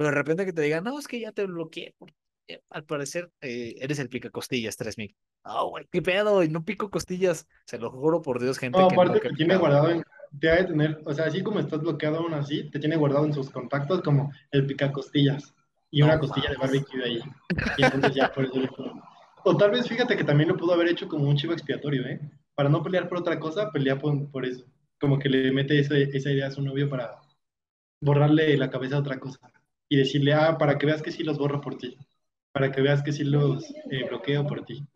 pero 0.00 0.08
de 0.08 0.16
repente 0.16 0.46
que 0.46 0.54
te 0.54 0.62
digan, 0.62 0.82
no, 0.82 0.98
es 0.98 1.06
que 1.06 1.20
ya 1.20 1.30
te 1.30 1.44
bloqueé, 1.44 1.94
porque 1.98 2.14
eh, 2.48 2.62
al 2.70 2.84
parecer 2.84 3.30
eh, 3.42 3.74
eres 3.80 3.98
el 3.98 4.08
pica 4.08 4.30
costillas 4.30 4.78
3000. 4.78 5.14
Ah, 5.44 5.62
güey, 5.64 5.86
qué 5.92 6.00
pedo, 6.00 6.42
y 6.42 6.48
no 6.48 6.64
pico 6.64 6.88
costillas, 6.90 7.46
se 7.66 7.76
lo 7.76 7.90
juro 7.90 8.22
por 8.22 8.40
Dios, 8.40 8.56
gente 8.56 8.78
No, 8.78 8.88
que 8.88 8.94
no, 8.94 9.02
aparte 9.02 9.20
que 9.20 9.28
te 9.28 9.34
tiene 9.34 9.58
guardado 9.58 9.90
en, 9.90 10.02
te 10.40 10.48
ha 10.48 10.54
de 10.54 10.64
tener, 10.64 11.02
o 11.04 11.12
sea, 11.12 11.26
así 11.26 11.42
como 11.42 11.60
estás 11.60 11.80
bloqueado 11.80 12.16
aún 12.20 12.32
así, 12.32 12.70
te 12.70 12.78
tiene 12.78 12.96
guardado 12.96 13.26
en 13.26 13.34
sus 13.34 13.50
contactos 13.50 14.00
como 14.00 14.32
el 14.52 14.64
picacostillas 14.64 15.54
y 15.90 16.00
No 16.00 16.06
una 16.06 16.18
costilla 16.18 16.48
de 16.48 16.56
barbecue 16.56 17.04
ahí. 17.04 17.20
Y 17.76 17.82
entonces 17.82 18.14
ya 18.14 18.32
por 18.32 18.46
eso 18.46 18.58
le 18.58 18.68
fue. 18.68 18.86
O 19.44 19.54
tal 19.58 19.70
vez 19.70 19.86
fíjate 19.86 20.16
que 20.16 20.24
también 20.24 20.48
lo 20.48 20.56
pudo 20.56 20.72
haber 20.72 20.88
hecho 20.88 21.08
como 21.08 21.28
un 21.28 21.36
chivo 21.36 21.52
expiatorio, 21.52 22.06
¿eh? 22.06 22.20
Para 22.54 22.70
no 22.70 22.82
pelear 22.82 23.06
por 23.06 23.18
otra 23.18 23.38
cosa, 23.38 23.70
pelea 23.70 23.98
por, 23.98 24.30
por 24.30 24.46
eso. 24.46 24.64
Como 24.98 25.18
que 25.18 25.28
le 25.28 25.52
mete 25.52 25.78
ese- 25.78 26.04
esa 26.16 26.30
idea 26.30 26.46
a 26.46 26.50
su 26.50 26.62
novio 26.62 26.88
para 26.88 27.18
borrarle 28.00 28.56
la 28.56 28.70
cabeza 28.70 28.96
a 28.96 29.00
otra 29.00 29.18
cosa. 29.20 29.38
Y 29.90 29.96
decirle, 29.96 30.32
ah, 30.32 30.56
para 30.56 30.78
que 30.78 30.86
veas 30.86 31.02
que 31.02 31.10
sí 31.10 31.24
los 31.24 31.36
borro 31.36 31.60
por 31.60 31.76
ti. 31.76 31.98
Para 32.52 32.72
que 32.72 32.80
veas 32.80 33.02
que 33.02 33.12
sí 33.12 33.24
los 33.24 33.68
eh, 33.90 34.04
bloqueo 34.08 34.46
por 34.46 34.64
ti. 34.64 34.86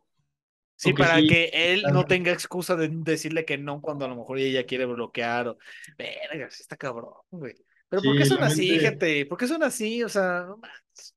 Sí, 0.77 0.95
que 0.95 1.03
para 1.03 1.19
sí 1.19 1.27
que 1.27 1.51
él 1.53 1.83
no 1.93 2.05
tenga 2.05 2.33
excusa 2.33 2.77
de 2.77 2.89
decirle 2.89 3.45
que 3.45 3.59
no 3.59 3.81
cuando 3.81 4.05
a 4.05 4.09
lo 4.09 4.17
mejor 4.17 4.39
ella 4.39 4.65
quiere 4.65 4.87
bloquear 4.87 5.49
o... 5.49 5.59
Verga, 5.99 6.49
sí 6.51 6.63
está 6.63 6.77
cabrón, 6.77 7.13
güey. 7.31 7.55
Pero 7.89 8.03
¿por 8.03 8.17
qué 8.17 8.25
Sí, 8.25 8.31
son 8.31 8.43
así, 8.43 8.71
mente, 8.71 8.85
gente? 8.87 9.27
¿Por 9.27 9.39
qué 9.39 9.47
son 9.49 9.63
así? 9.63 10.03
O 10.03 10.09
sea, 10.09 10.47
no 10.47 10.59
mames. 10.59 11.17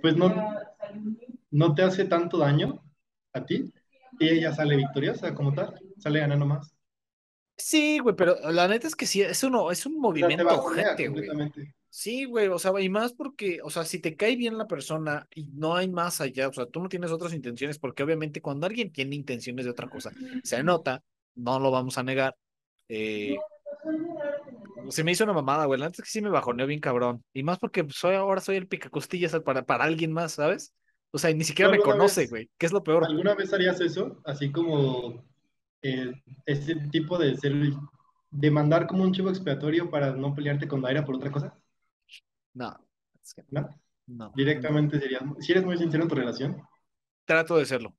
pues 0.00 0.16
no, 0.16 0.34
no 1.50 1.74
te 1.74 1.82
hace 1.82 2.06
tanto 2.06 2.38
daño 2.38 2.82
a 3.34 3.44
ti 3.44 3.72
y 4.18 4.28
ella 4.28 4.52
sale 4.52 4.76
victoriosa 4.76 5.34
como 5.34 5.52
tal, 5.52 5.78
sale 5.98 6.20
ganando 6.20 6.46
más. 6.46 6.77
Sí, 7.58 7.98
güey, 7.98 8.14
pero 8.14 8.36
la 8.52 8.68
neta 8.68 8.86
es 8.86 8.94
que 8.94 9.04
sí, 9.04 9.20
es 9.20 9.42
uno, 9.42 9.70
es 9.72 9.84
un 9.84 9.98
movimiento 9.98 10.46
ojete, 10.48 11.08
güey. 11.08 11.28
Sí, 11.90 12.24
güey, 12.26 12.46
o 12.46 12.58
sea, 12.58 12.72
y 12.80 12.88
más 12.88 13.12
porque, 13.12 13.60
o 13.64 13.70
sea, 13.70 13.84
si 13.84 13.98
te 13.98 14.14
cae 14.14 14.36
bien 14.36 14.56
la 14.56 14.68
persona 14.68 15.26
y 15.34 15.48
no 15.54 15.74
hay 15.74 15.88
más 15.88 16.20
allá, 16.20 16.48
o 16.48 16.52
sea, 16.52 16.66
tú 16.66 16.80
no 16.80 16.88
tienes 16.88 17.10
otras 17.10 17.32
intenciones, 17.34 17.78
porque 17.78 18.04
obviamente 18.04 18.40
cuando 18.40 18.66
alguien 18.66 18.92
tiene 18.92 19.16
intenciones 19.16 19.64
de 19.64 19.72
otra 19.72 19.88
cosa, 19.88 20.12
se 20.44 20.62
nota, 20.62 21.02
no 21.34 21.58
lo 21.58 21.72
vamos 21.72 21.98
a 21.98 22.04
negar. 22.04 22.36
Eh, 22.88 23.36
se 24.90 25.02
me 25.02 25.12
hizo 25.12 25.24
una 25.24 25.32
mamada, 25.32 25.64
güey, 25.64 25.80
la 25.80 25.86
neta 25.86 26.02
es 26.02 26.04
que 26.04 26.10
sí 26.12 26.22
me 26.22 26.30
bajoneó 26.30 26.66
bien 26.66 26.80
cabrón. 26.80 27.24
Y 27.32 27.42
más 27.42 27.58
porque 27.58 27.84
soy 27.90 28.14
ahora 28.14 28.40
soy 28.40 28.56
el 28.56 28.68
picacostillas 28.68 29.36
para, 29.40 29.64
para 29.64 29.84
alguien 29.84 30.12
más, 30.12 30.32
¿sabes? 30.32 30.72
O 31.10 31.18
sea, 31.18 31.30
y 31.30 31.34
ni 31.34 31.40
¿Tú 31.40 31.46
siquiera 31.46 31.70
me 31.70 31.80
conoce, 31.80 32.22
vez, 32.22 32.30
güey, 32.30 32.50
que 32.56 32.66
es 32.66 32.72
lo 32.72 32.84
peor. 32.84 33.04
alguna 33.04 33.34
vez 33.34 33.52
harías 33.52 33.80
eso? 33.80 34.20
Así 34.24 34.52
como 34.52 35.24
eh, 35.82 36.12
ese 36.46 36.76
tipo 36.90 37.18
de 37.18 37.36
ser, 37.36 37.52
de 38.30 38.50
mandar 38.50 38.86
como 38.86 39.04
un 39.04 39.12
chivo 39.12 39.30
expiatorio 39.30 39.90
para 39.90 40.12
no 40.14 40.34
pelearte 40.34 40.68
con 40.68 40.82
Daira 40.82 41.04
por 41.04 41.16
otra 41.16 41.30
cosa, 41.32 41.58
No, 42.54 42.68
es 43.22 43.34
que 43.34 43.44
¿no? 43.50 43.68
no, 44.06 44.26
no. 44.28 44.34
Directamente 44.34 45.00
serías, 45.00 45.22
si 45.40 45.52
eres 45.52 45.64
muy 45.64 45.78
sincero 45.78 46.04
en 46.04 46.08
tu 46.10 46.14
relación, 46.16 46.62
Trato 47.24 47.56
de 47.58 47.66
serlo. 47.66 47.94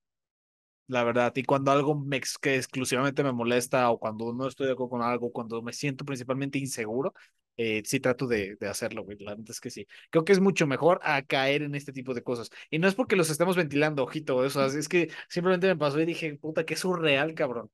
la 0.87 1.03
verdad. 1.03 1.33
Y 1.35 1.43
cuando 1.43 1.71
algo 1.71 1.95
me 1.95 2.17
ex- 2.17 2.37
que 2.39 2.55
exclusivamente 2.57 3.23
me 3.23 3.31
molesta 3.33 3.89
o 3.91 3.99
cuando 3.99 4.33
no 4.33 4.47
estoy 4.47 4.67
de 4.67 4.73
acuerdo 4.73 4.91
con 4.91 5.01
algo, 5.03 5.31
cuando 5.31 5.61
me 5.61 5.73
siento 5.73 6.05
principalmente 6.05 6.59
inseguro, 6.59 7.13
eh, 7.61 7.83
sí 7.85 7.99
trato 7.99 8.25
de, 8.25 8.55
de 8.55 8.67
hacerlo, 8.69 9.03
güey. 9.03 9.17
La 9.19 9.31
verdad 9.31 9.49
es 9.49 9.59
que 9.59 9.69
sí. 9.69 9.85
Creo 10.09 10.23
que 10.23 10.31
es 10.31 10.39
mucho 10.39 10.65
mejor 10.65 10.99
a 11.03 11.21
caer 11.23 11.61
en 11.63 11.75
este 11.75 11.91
tipo 11.91 12.13
de 12.13 12.23
cosas. 12.23 12.49
Y 12.69 12.79
no 12.79 12.87
es 12.87 12.95
porque 12.95 13.17
los 13.17 13.29
estemos 13.29 13.57
ventilando, 13.57 14.03
ojito, 14.03 14.37
o 14.37 14.49
sea, 14.49 14.67
es 14.67 14.87
que 14.87 15.11
simplemente 15.27 15.67
me 15.67 15.75
pasó 15.75 15.99
y 15.99 16.05
dije, 16.05 16.35
puta, 16.37 16.65
qué 16.65 16.77
surreal, 16.77 17.33
cabrón. 17.33 17.69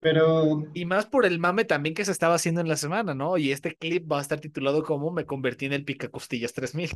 pero 0.00 0.62
Y 0.72 0.86
más 0.86 1.04
por 1.04 1.26
el 1.26 1.38
mame 1.38 1.66
también 1.66 1.94
que 1.94 2.06
se 2.06 2.12
estaba 2.12 2.34
haciendo 2.34 2.62
en 2.62 2.68
la 2.68 2.76
semana, 2.76 3.14
¿no? 3.14 3.36
Y 3.36 3.52
este 3.52 3.76
clip 3.76 4.10
va 4.10 4.18
a 4.20 4.22
estar 4.22 4.40
titulado 4.40 4.82
como 4.82 5.10
Me 5.10 5.26
convertí 5.26 5.66
en 5.66 5.74
el 5.74 5.84
Picacostillas 5.84 6.54
3000. 6.54 6.92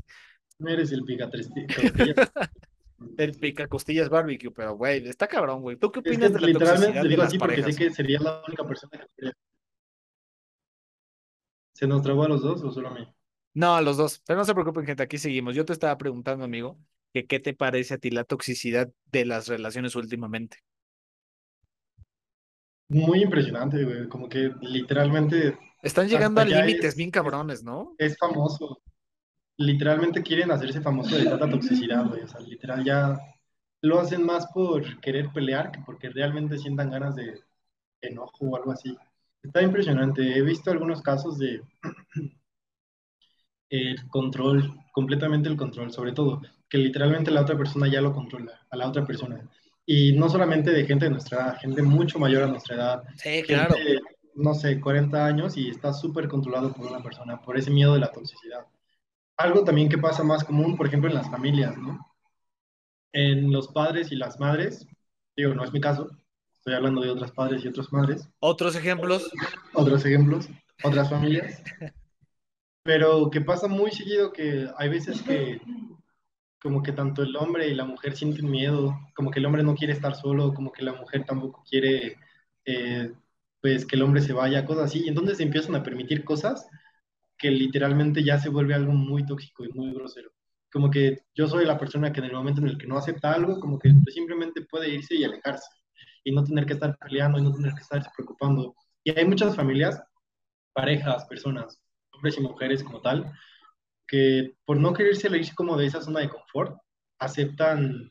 no 0.58 0.70
eres 0.70 0.92
el 0.92 1.04
pica 1.04 1.30
costillas. 1.30 1.76
El 3.16 3.32
Picacostillas 3.32 4.08
Barbecue, 4.08 4.50
pero 4.50 4.74
güey, 4.76 5.06
está 5.06 5.28
cabrón, 5.28 5.62
güey. 5.62 5.76
¿Tú 5.76 5.92
qué 5.92 6.00
Es 6.00 6.04
que 6.04 6.10
opinas 6.10 6.32
de 6.32 6.40
la 6.40 6.46
literalmente 6.48 6.86
toxicidad 6.86 7.02
te 7.02 7.02
de 7.02 7.08
digo 7.08 7.22
las 7.22 7.28
así 7.28 7.38
porque 7.38 7.62
sé 7.62 7.74
que 7.76 7.90
sería 7.92 8.18
la 8.20 8.42
única 8.46 8.66
persona 8.66 9.06
que. 9.16 9.30
¿Se 11.78 11.86
nos 11.86 12.02
trabó 12.02 12.24
a 12.24 12.28
los 12.28 12.42
dos 12.42 12.60
o 12.64 12.72
solo 12.72 12.88
a 12.88 12.94
mí? 12.94 13.06
No, 13.54 13.76
a 13.76 13.80
los 13.80 13.96
dos. 13.96 14.20
Pero 14.26 14.40
no 14.40 14.44
se 14.44 14.52
preocupen, 14.52 14.84
gente, 14.84 15.04
aquí 15.04 15.16
seguimos. 15.16 15.54
Yo 15.54 15.64
te 15.64 15.72
estaba 15.72 15.96
preguntando, 15.96 16.44
amigo, 16.44 16.76
que 17.14 17.28
qué 17.28 17.38
te 17.38 17.54
parece 17.54 17.94
a 17.94 17.98
ti 17.98 18.10
la 18.10 18.24
toxicidad 18.24 18.90
de 19.12 19.24
las 19.24 19.46
relaciones 19.46 19.94
últimamente. 19.94 20.58
Muy 22.88 23.22
impresionante, 23.22 23.84
güey. 23.84 24.08
Como 24.08 24.28
que 24.28 24.50
literalmente 24.60 25.56
Están 25.80 26.08
llegando 26.08 26.40
a 26.40 26.46
límites 26.46 26.84
es, 26.84 26.96
bien 26.96 27.10
es, 27.10 27.12
cabrones, 27.12 27.62
¿no? 27.62 27.94
es 27.96 28.18
famoso. 28.18 28.82
Literalmente 29.56 30.20
quieren 30.24 30.50
hacerse 30.50 30.80
famoso 30.80 31.16
de 31.16 31.26
tanta 31.26 31.48
toxicidad, 31.48 32.08
güey. 32.08 32.22
O 32.22 32.28
sea, 32.28 32.40
literal 32.40 32.84
ya 32.84 33.16
lo 33.82 34.00
hacen 34.00 34.26
más 34.26 34.48
por 34.48 34.98
querer 34.98 35.30
pelear 35.32 35.70
que 35.70 35.78
porque 35.86 36.08
realmente 36.08 36.58
sientan 36.58 36.90
ganas 36.90 37.14
de 37.14 37.40
enojo 38.00 38.46
o 38.46 38.56
algo 38.56 38.72
así. 38.72 38.98
Está 39.42 39.62
impresionante. 39.62 40.36
He 40.36 40.42
visto 40.42 40.70
algunos 40.70 41.02
casos 41.02 41.38
de 41.38 41.62
el 43.70 44.08
control, 44.08 44.74
completamente 44.92 45.48
el 45.48 45.56
control, 45.56 45.92
sobre 45.92 46.12
todo, 46.12 46.42
que 46.68 46.78
literalmente 46.78 47.30
la 47.30 47.42
otra 47.42 47.56
persona 47.56 47.88
ya 47.88 48.00
lo 48.00 48.12
controla, 48.12 48.66
a 48.70 48.76
la 48.76 48.88
otra 48.88 49.06
persona. 49.06 49.48
Y 49.86 50.12
no 50.12 50.28
solamente 50.28 50.70
de 50.70 50.84
gente 50.84 51.06
de 51.06 51.12
nuestra 51.12 51.38
edad, 51.38 51.58
gente 51.60 51.82
mucho 51.82 52.18
mayor 52.18 52.42
a 52.42 52.46
nuestra 52.48 52.76
edad, 52.76 53.04
Sí, 53.16 53.30
gente, 53.30 53.46
claro. 53.46 53.74
no 54.34 54.54
sé, 54.54 54.80
40 54.80 55.24
años 55.24 55.56
y 55.56 55.68
está 55.70 55.92
súper 55.92 56.28
controlado 56.28 56.72
por 56.72 56.86
una 56.86 57.02
persona, 57.02 57.40
por 57.40 57.56
ese 57.56 57.70
miedo 57.70 57.94
de 57.94 58.00
la 58.00 58.12
toxicidad. 58.12 58.66
Algo 59.36 59.64
también 59.64 59.88
que 59.88 59.98
pasa 59.98 60.22
más 60.24 60.44
común, 60.44 60.76
por 60.76 60.86
ejemplo, 60.86 61.08
en 61.08 61.14
las 61.16 61.30
familias, 61.30 61.76
¿no? 61.78 62.06
En 63.12 63.50
los 63.50 63.68
padres 63.68 64.12
y 64.12 64.16
las 64.16 64.38
madres, 64.38 64.86
digo, 65.36 65.54
no 65.54 65.64
es 65.64 65.72
mi 65.72 65.80
caso, 65.80 66.10
estoy 66.58 66.74
hablando 66.74 67.00
de 67.00 67.10
otras 67.10 67.32
padres 67.32 67.64
y 67.64 67.68
otras 67.68 67.92
madres, 67.92 68.28
Otros 68.40 68.76
ejemplos. 68.76 69.30
otros 69.74 70.04
ejemplos, 70.04 70.48
otras 70.82 71.08
familias, 71.10 71.62
pero 72.82 73.30
que 73.30 73.40
pasa 73.40 73.68
muy 73.68 73.90
seguido 73.90 74.32
que 74.32 74.68
hay 74.76 74.88
veces 74.88 75.22
que 75.22 75.60
como 76.60 76.82
que 76.82 76.92
tanto 76.92 77.22
el 77.22 77.36
hombre 77.36 77.68
y 77.68 77.74
la 77.74 77.84
mujer 77.84 78.16
sienten 78.16 78.50
miedo, 78.50 78.92
como 79.14 79.30
que 79.30 79.38
el 79.38 79.46
hombre 79.46 79.62
no 79.62 79.76
quiere 79.76 79.92
estar 79.92 80.14
solo, 80.16 80.52
como 80.54 80.72
que 80.72 80.82
la 80.82 80.92
mujer 80.92 81.24
tampoco 81.24 81.62
quiere, 81.68 82.16
eh, 82.64 83.12
pues, 83.60 83.86
que 83.86 83.94
el 83.94 84.02
hombre 84.02 84.20
se 84.20 84.32
vaya, 84.32 84.64
cosas 84.64 84.86
así. 84.86 85.04
Y 85.04 85.08
entonces 85.08 85.36
se 85.36 85.44
empiezan 85.44 85.76
a 85.76 85.84
permitir 85.84 86.24
cosas 86.24 86.66
que 87.38 87.50
literalmente 87.52 88.24
ya 88.24 88.38
se 88.40 88.48
vuelve 88.48 88.74
algo 88.74 88.92
muy 88.92 89.24
tóxico 89.24 89.64
y 89.64 89.68
muy 89.72 89.92
grosero. 89.94 90.32
Como 90.72 90.90
que 90.90 91.18
yo 91.32 91.46
soy 91.46 91.64
la 91.64 91.78
persona 91.78 92.12
que 92.12 92.18
en 92.18 92.26
el 92.26 92.32
momento 92.32 92.60
en 92.60 92.68
el 92.68 92.76
que 92.76 92.88
no 92.88 92.98
acepta 92.98 93.32
algo, 93.32 93.60
como 93.60 93.78
que 93.78 93.92
simplemente 94.12 94.62
puede 94.62 94.88
irse 94.92 95.14
y 95.14 95.22
alejarse 95.22 95.68
y 96.24 96.32
no 96.32 96.44
tener 96.44 96.66
que 96.66 96.74
estar 96.74 96.96
peleando 96.98 97.38
y 97.38 97.42
no 97.42 97.52
tener 97.54 97.72
que 97.74 97.80
estarse 97.80 98.10
preocupando. 98.16 98.74
Y 99.04 99.10
hay 99.10 99.24
muchas 99.26 99.56
familias, 99.56 100.02
parejas, 100.72 101.24
personas, 101.26 101.80
hombres 102.12 102.38
y 102.38 102.42
mujeres 102.42 102.82
como 102.84 103.00
tal, 103.00 103.32
que 104.06 104.54
por 104.64 104.78
no 104.78 104.92
querer 104.92 105.16
salirse 105.16 105.54
como 105.54 105.76
de 105.76 105.86
esa 105.86 106.00
zona 106.00 106.20
de 106.20 106.28
confort, 106.28 106.76
aceptan 107.18 108.10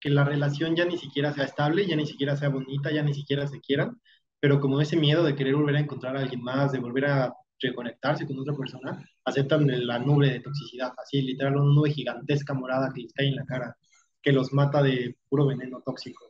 que 0.00 0.10
la 0.10 0.24
relación 0.24 0.74
ya 0.74 0.84
ni 0.84 0.96
siquiera 0.98 1.32
sea 1.32 1.44
estable, 1.44 1.86
ya 1.86 1.96
ni 1.96 2.06
siquiera 2.06 2.36
sea 2.36 2.48
bonita, 2.48 2.90
ya 2.90 3.02
ni 3.02 3.14
siquiera 3.14 3.46
se 3.46 3.60
quieran, 3.60 4.00
pero 4.40 4.60
como 4.60 4.80
ese 4.80 4.96
miedo 4.96 5.22
de 5.22 5.36
querer 5.36 5.54
volver 5.54 5.76
a 5.76 5.80
encontrar 5.80 6.16
a 6.16 6.20
alguien 6.20 6.42
más, 6.42 6.72
de 6.72 6.78
volver 6.78 7.06
a 7.06 7.34
reconectarse 7.60 8.26
con 8.26 8.38
otra 8.38 8.54
persona, 8.56 9.04
aceptan 9.24 9.66
la 9.86 9.98
nube 9.98 10.30
de 10.30 10.40
toxicidad, 10.40 10.92
así 10.96 11.20
literal 11.20 11.56
una 11.56 11.74
nube 11.74 11.90
gigantesca 11.90 12.54
morada 12.54 12.90
que 12.94 13.02
les 13.02 13.12
cae 13.12 13.28
en 13.28 13.36
la 13.36 13.44
cara, 13.44 13.76
que 14.22 14.32
los 14.32 14.52
mata 14.54 14.82
de 14.82 15.16
puro 15.28 15.46
veneno 15.46 15.82
tóxico. 15.84 16.29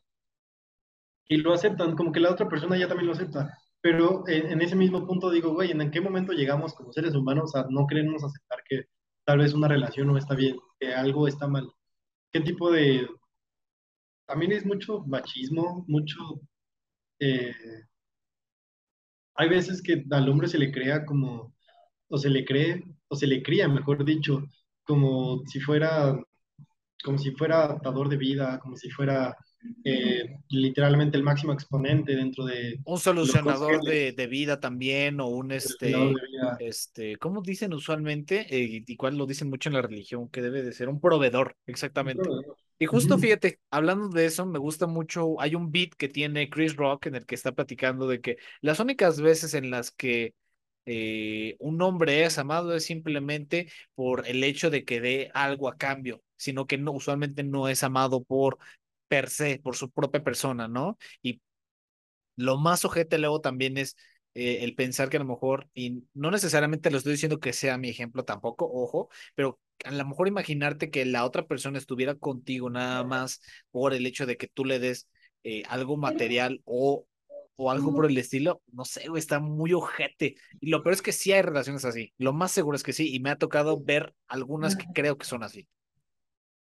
Y 1.31 1.37
lo 1.37 1.53
aceptan, 1.55 1.95
como 1.97 2.11
que 2.11 2.19
la 2.19 2.33
otra 2.33 2.49
persona 2.49 2.77
ya 2.77 2.89
también 2.89 3.07
lo 3.07 3.13
acepta. 3.13 3.57
Pero 3.81 4.25
en, 4.27 4.51
en 4.51 4.63
ese 4.63 4.75
mismo 4.75 5.07
punto 5.07 5.31
digo, 5.31 5.55
güey, 5.55 5.71
¿en 5.71 5.91
qué 5.93 6.01
momento 6.01 6.33
llegamos 6.33 6.75
como 6.75 6.93
seres 6.93 7.15
humanos 7.15 7.55
a 7.55 7.67
no 7.71 7.87
querernos 7.87 8.25
aceptar 8.25 8.65
que 8.69 8.87
tal 9.25 9.39
vez 9.39 9.55
una 9.55 9.69
relación 9.69 10.09
no 10.09 10.19
está 10.19 10.35
bien, 10.35 10.57
que 10.81 10.93
algo 10.93 11.29
está 11.29 11.47
mal? 11.47 11.71
¿Qué 12.33 12.41
tipo 12.41 12.73
de... 12.73 13.09
También 14.27 14.51
es 14.53 14.67
mucho 14.67 15.05
machismo, 15.07 15.85
mucho... 15.87 16.19
Eh, 17.21 17.55
hay 19.37 19.49
veces 19.49 19.81
que 19.83 20.05
al 20.11 20.29
hombre 20.29 20.49
se 20.49 20.59
le 20.59 20.73
crea 20.73 21.07
como, 21.07 21.55
o 22.09 22.19
se 22.19 22.29
le 22.29 22.45
cree, 22.45 22.83
o 23.09 23.15
se 23.15 23.29
le 23.29 23.41
cría, 23.41 23.69
mejor 23.69 24.05
dicho, 24.05 24.43
como 24.83 25.47
si 25.47 25.61
fuera, 25.61 26.21
como 27.05 27.19
si 27.19 27.31
fuera 27.33 27.79
dador 27.85 28.09
de 28.09 28.17
vida, 28.17 28.59
como 28.59 28.77
si 28.77 28.91
fuera 28.91 29.37
eh, 29.85 30.39
literalmente 30.49 31.17
el 31.17 31.23
máximo 31.23 31.53
exponente 31.53 32.15
dentro 32.15 32.45
de... 32.45 32.81
Un 32.85 32.99
solucionador 32.99 33.83
de, 33.83 34.13
de, 34.13 34.27
vida 34.27 34.61
también, 34.61 35.21
o 35.21 35.29
un 35.29 35.53
este, 35.53 35.95
este, 36.61 37.17
¿cómo 37.17 37.43
dicen 37.43 37.73
usualmente? 37.73 38.47
Eh, 38.49 38.85
y 38.87 38.97
cuál 38.97 39.17
lo 39.17 39.27
dicen 39.27 39.51
mucho 39.51 39.69
en 39.69 39.75
la 39.75 39.83
religión, 39.83 40.29
que 40.29 40.43
debe 40.43 40.63
de 40.63 40.73
ser 40.73 40.89
un 40.89 41.01
proveedor, 41.01 41.57
exactamente. 41.67 42.23
Un 42.23 42.27
proveedor. 42.27 42.57
Y 42.83 42.87
justo 42.87 43.19
fíjate, 43.19 43.61
hablando 43.71 44.09
de 44.09 44.25
eso, 44.25 44.47
me 44.47 44.59
gusta 44.59 44.87
mucho, 44.87 45.39
hay 45.39 45.55
un 45.55 45.71
beat 45.71 45.91
que 45.99 46.09
tiene 46.09 46.49
Chris 46.49 46.77
Rock 46.77 47.07
en 47.07 47.15
el 47.15 47.27
que 47.27 47.35
está 47.35 47.53
platicando 47.53 48.09
de 48.09 48.23
que 48.23 48.39
las 48.63 48.81
únicas 48.81 49.21
veces 49.21 49.53
en 49.53 49.71
las 49.71 49.91
que 49.91 50.35
eh, 50.87 51.57
un 51.61 51.83
hombre 51.83 52.25
es 52.25 52.39
amado 52.39 52.75
es 52.75 52.87
simplemente 52.87 53.71
por 53.95 54.27
el 54.27 54.43
hecho 54.43 54.71
de 54.71 54.87
que 54.87 55.03
dé 55.03 55.31
algo 55.35 55.69
a 55.69 55.77
cambio, 55.77 56.23
sino 56.37 56.67
que 56.67 56.79
no, 56.79 56.93
usualmente 56.93 57.43
no 57.43 57.69
es 57.69 57.85
amado 57.85 58.25
por 58.25 58.57
per 59.11 59.29
se, 59.31 59.59
por 59.61 59.77
su 59.77 59.91
propia 59.91 60.25
persona, 60.25 60.69
¿no? 60.69 60.99
Y 61.23 61.43
lo 62.37 62.59
más 62.59 62.85
ojete 62.85 63.19
luego 63.19 63.41
también 63.41 63.79
es 63.79 63.97
eh, 64.35 64.59
el 64.63 64.75
pensar 64.75 65.09
que 65.11 65.17
a 65.17 65.21
lo 65.21 65.27
mejor, 65.27 65.69
y 65.75 66.05
no 66.15 66.31
necesariamente 66.31 66.91
lo 66.91 66.99
estoy 66.99 67.13
diciendo 67.13 67.41
que 67.41 67.53
sea 67.53 67.79
mi 67.79 67.89
ejemplo 67.89 68.25
tampoco, 68.25 68.71
ojo, 68.73 69.11
pero 69.35 69.59
a 69.85 69.91
lo 69.91 70.07
mejor 70.07 70.29
imaginarte 70.29 70.91
que 70.91 71.05
la 71.05 71.25
otra 71.25 71.47
persona 71.47 71.79
estuviera 71.79 72.15
contigo 72.15 72.71
nada 72.71 73.05
más 73.05 73.41
por 73.71 73.95
el 73.95 74.07
hecho 74.07 74.27
de 74.27 74.37
que 74.37 74.49
tú 74.49 74.65
le 74.65 74.79
des 74.79 75.09
eh, 75.45 75.63
algo 75.69 75.97
material 75.97 76.63
o, 76.65 77.07
o 77.57 77.71
algo 77.71 77.95
por 77.95 78.07
el 78.07 78.17
estilo, 78.19 78.63
no 78.73 78.85
sé, 78.85 79.09
güey, 79.09 79.21
está 79.21 79.41
muy 79.41 79.73
ojete. 79.73 80.37
Y 80.61 80.71
lo 80.71 80.83
peor 80.83 80.95
es 80.95 81.03
que 81.03 81.13
sí 81.13 81.33
hay 81.33 81.43
relaciones 81.43 81.85
así, 81.85 82.13
lo 82.19 82.33
más 82.33 82.53
seguro 82.53 82.77
es 82.77 82.83
que 82.83 82.93
sí, 82.93 83.15
y 83.15 83.21
me 83.21 83.31
ha 83.31 83.37
tocado 83.37 83.81
ver 83.83 84.15
algunas 84.29 84.77
que 84.77 84.87
creo 84.95 85.19
que 85.19 85.27
son 85.27 85.43
así. 85.43 85.69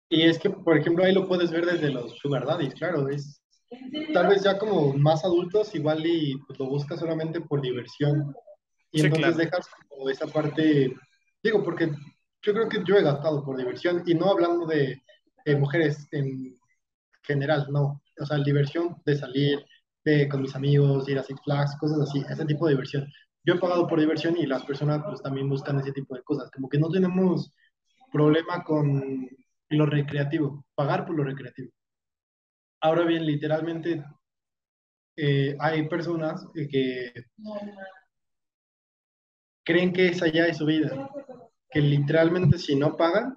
Y 0.09 0.23
es 0.23 0.39
que, 0.39 0.49
por 0.49 0.77
ejemplo, 0.77 1.03
ahí 1.03 1.13
lo 1.13 1.27
puedes 1.27 1.51
ver 1.51 1.65
desde 1.65 1.89
los 1.89 2.15
sugar 2.17 2.45
daddies, 2.45 2.73
claro, 2.75 3.09
es 3.09 3.41
tal 4.13 4.27
vez 4.27 4.43
ya 4.43 4.57
como 4.57 4.93
más 4.93 5.25
adultos 5.25 5.75
igual 5.75 6.05
y 6.05 6.37
pues, 6.47 6.57
lo 6.59 6.67
buscas 6.67 6.99
solamente 6.99 7.41
por 7.41 7.61
diversión. 7.61 8.33
Y 8.91 9.01
entonces 9.01 9.35
dejas 9.35 9.67
como 9.89 10.09
esa 10.09 10.27
parte, 10.27 10.95
digo, 11.43 11.63
porque 11.63 11.91
yo 12.41 12.53
creo 12.53 12.69
que 12.69 12.83
yo 12.85 12.95
he 12.95 13.03
gastado 13.03 13.43
por 13.43 13.57
diversión 13.57 14.03
y 14.05 14.13
no 14.13 14.29
hablando 14.31 14.65
de, 14.65 15.01
mujeres 15.57 16.07
en 16.11 16.57
general, 17.23 17.67
no. 17.69 18.01
O 18.19 18.25
sea, 18.25 18.37
diversión 18.39 18.97
de 19.05 19.15
salir 19.15 19.65
de, 20.03 20.27
con 20.27 20.41
mis 20.41 20.55
amigos, 20.55 21.07
ir 21.07 21.17
a 21.19 21.23
Six 21.23 21.39
Flags, 21.43 21.77
cosas 21.79 22.01
así, 22.01 22.23
ese 22.29 22.45
tipo 22.45 22.65
de 22.65 22.73
diversión. 22.73 23.07
Yo 23.45 23.53
he 23.53 23.59
pagado 23.59 23.87
por 23.87 23.99
diversión 23.99 24.35
y 24.37 24.45
las 24.45 24.63
personas 24.63 25.01
pues 25.05 25.21
también 25.21 25.47
buscan 25.47 25.79
ese 25.79 25.93
tipo 25.93 26.15
de 26.15 26.23
cosas. 26.23 26.51
Como 26.51 26.67
que 26.67 26.77
no 26.77 26.89
tenemos 26.89 27.53
problema 28.11 28.63
con 28.63 29.29
lo 29.69 29.85
recreativo, 29.85 30.65
pagar 30.75 31.05
por 31.05 31.15
lo 31.15 31.23
recreativo. 31.23 31.71
Ahora 32.81 33.03
bien, 33.03 33.25
literalmente 33.25 34.03
eh, 35.15 35.55
hay 35.59 35.87
personas 35.87 36.45
que 36.53 37.11
creen 39.63 39.91
que 39.91 40.07
esa 40.07 40.27
ya 40.27 40.45
es 40.45 40.57
su 40.57 40.65
vida, 40.65 41.09
que 41.69 41.81
literalmente 41.81 42.57
si 42.57 42.75
no 42.75 42.95
pagan, 42.95 43.35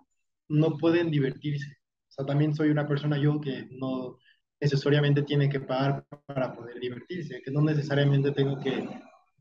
no 0.49 0.77
pueden 0.77 1.11
divertirse. 1.11 1.79
O 2.09 2.13
sea, 2.13 2.27
también 2.27 2.55
soy 2.55 2.71
una 2.71 2.87
persona 2.87 3.17
yo 3.19 3.41
que 3.41 3.67
no 3.71 4.19
necesariamente 4.61 5.23
tiene 5.23 5.49
que 5.49 5.61
pagar 5.61 6.05
para 6.27 6.55
poder 6.55 6.79
divertirse, 6.79 7.41
que 7.43 7.51
no 7.51 7.63
necesariamente 7.63 8.31
tengo 8.33 8.61
que 8.61 8.89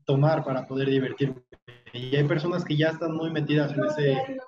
tomar 0.06 0.42
para 0.44 0.66
poder 0.66 0.88
divertirme. 0.88 1.42
Y 1.92 2.16
hay 2.16 2.24
personas 2.24 2.64
que 2.64 2.76
ya 2.76 2.88
están 2.88 3.14
muy 3.14 3.30
metidas 3.30 3.72
en 3.72 3.84
ese, 3.84 4.40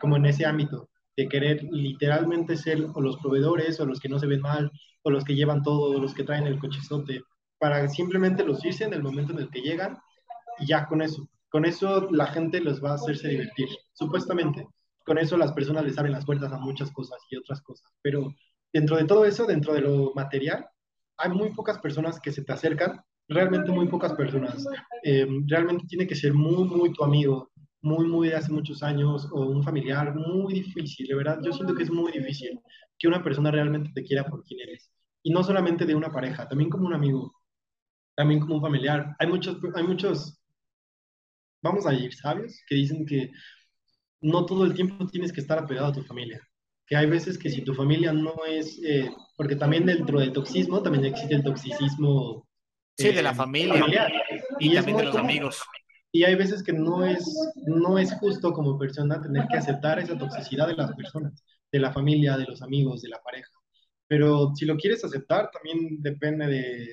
como 0.00 0.16
en 0.16 0.26
ese 0.26 0.44
ámbito 0.44 0.88
de 1.16 1.28
querer 1.28 1.62
literalmente 1.70 2.56
ser 2.56 2.86
o 2.94 3.00
los 3.00 3.16
proveedores 3.18 3.80
o 3.80 3.86
los 3.86 4.00
que 4.00 4.08
no 4.08 4.18
se 4.18 4.26
ven 4.26 4.40
mal 4.40 4.70
o 5.02 5.10
los 5.10 5.24
que 5.24 5.34
llevan 5.34 5.62
todo, 5.62 5.96
o 5.96 6.00
los 6.00 6.14
que 6.14 6.24
traen 6.24 6.46
el 6.46 6.58
cochezote, 6.58 7.22
para 7.58 7.88
simplemente 7.88 8.44
los 8.44 8.64
irse 8.64 8.84
en 8.84 8.92
el 8.92 9.02
momento 9.02 9.32
en 9.32 9.38
el 9.38 9.50
que 9.50 9.60
llegan 9.60 9.98
y 10.58 10.66
ya 10.66 10.86
con 10.86 11.00
eso. 11.00 11.28
Con 11.48 11.64
eso 11.64 12.08
la 12.10 12.26
gente 12.26 12.60
los 12.60 12.82
va 12.82 12.90
a 12.90 12.94
hacerse 12.94 13.28
divertir, 13.28 13.68
supuestamente. 13.92 14.66
Con 15.04 15.18
eso 15.18 15.36
las 15.36 15.52
personas 15.52 15.84
les 15.84 15.96
abren 15.96 16.12
las 16.12 16.26
puertas 16.26 16.52
a 16.52 16.58
muchas 16.58 16.90
cosas 16.90 17.18
y 17.30 17.36
otras 17.36 17.62
cosas. 17.62 17.88
Pero 18.02 18.34
dentro 18.72 18.96
de 18.96 19.04
todo 19.04 19.24
eso, 19.24 19.46
dentro 19.46 19.72
de 19.74 19.82
lo 19.82 20.12
material, 20.14 20.66
hay 21.18 21.30
muy 21.30 21.50
pocas 21.54 21.78
personas 21.78 22.20
que 22.20 22.32
se 22.32 22.42
te 22.42 22.52
acercan, 22.52 23.00
realmente 23.28 23.70
muy 23.70 23.86
pocas 23.86 24.12
personas. 24.14 24.66
Eh, 25.04 25.26
realmente 25.46 25.86
tiene 25.86 26.06
que 26.06 26.16
ser 26.16 26.34
muy, 26.34 26.64
muy 26.64 26.92
tu 26.92 27.04
amigo, 27.04 27.52
muy, 27.86 28.06
muy 28.08 28.28
de 28.28 28.34
hace 28.34 28.50
muchos 28.50 28.82
años 28.82 29.28
o 29.30 29.46
un 29.46 29.62
familiar, 29.62 30.12
muy 30.12 30.54
difícil, 30.54 31.06
de 31.06 31.14
verdad. 31.14 31.38
Yo 31.42 31.52
siento 31.52 31.72
que 31.72 31.84
es 31.84 31.90
muy 31.90 32.10
difícil 32.10 32.60
que 32.98 33.06
una 33.06 33.22
persona 33.22 33.50
realmente 33.50 33.92
te 33.94 34.02
quiera 34.02 34.24
por 34.24 34.42
quien 34.42 34.60
eres. 34.60 34.90
Y 35.22 35.30
no 35.30 35.44
solamente 35.44 35.86
de 35.86 35.94
una 35.94 36.10
pareja, 36.10 36.48
también 36.48 36.68
como 36.68 36.86
un 36.86 36.94
amigo, 36.94 37.32
también 38.16 38.40
como 38.40 38.56
un 38.56 38.60
familiar. 38.60 39.14
Hay 39.20 39.28
muchos, 39.28 39.58
hay 39.76 39.84
muchos, 39.84 40.42
vamos 41.62 41.86
a 41.86 41.94
ir 41.94 42.12
sabios, 42.12 42.60
que 42.68 42.74
dicen 42.74 43.06
que 43.06 43.30
no 44.20 44.44
todo 44.46 44.64
el 44.64 44.74
tiempo 44.74 45.06
tienes 45.06 45.32
que 45.32 45.40
estar 45.40 45.58
apegado 45.58 45.86
a 45.86 45.92
tu 45.92 46.02
familia. 46.02 46.40
Que 46.88 46.96
hay 46.96 47.06
veces 47.06 47.38
que 47.38 47.50
si 47.50 47.62
tu 47.62 47.72
familia 47.72 48.12
no 48.12 48.34
es, 48.48 48.80
eh, 48.84 49.10
porque 49.36 49.54
también 49.54 49.86
dentro 49.86 50.18
del 50.18 50.32
toxismo 50.32 50.82
también 50.82 51.04
existe 51.04 51.36
el 51.36 51.44
toxicismo. 51.44 52.48
sí, 52.98 53.12
de 53.12 53.22
la 53.22 53.30
eh, 53.30 53.34
familia. 53.34 54.08
Y, 54.58 54.74
también 54.74 54.96
de 54.96 55.04
los 55.04 55.16
amigos 55.16 55.62
y 56.16 56.24
hay 56.24 56.34
veces 56.34 56.62
que 56.62 56.72
no 56.72 57.04
es, 57.04 57.52
no 57.66 57.98
es 57.98 58.10
justo 58.14 58.54
como 58.54 58.78
persona 58.78 59.20
tener 59.20 59.46
que 59.48 59.58
aceptar 59.58 59.98
esa 59.98 60.16
toxicidad 60.16 60.66
de 60.66 60.74
las 60.74 60.94
personas, 60.94 61.44
de 61.70 61.78
la 61.78 61.92
familia, 61.92 62.38
de 62.38 62.46
los 62.46 62.62
amigos, 62.62 63.02
de 63.02 63.10
la 63.10 63.20
pareja. 63.22 63.50
Pero 64.08 64.54
si 64.54 64.64
lo 64.64 64.76
quieres 64.76 65.04
aceptar, 65.04 65.50
también 65.50 66.00
depende 66.00 66.46
de, 66.46 66.88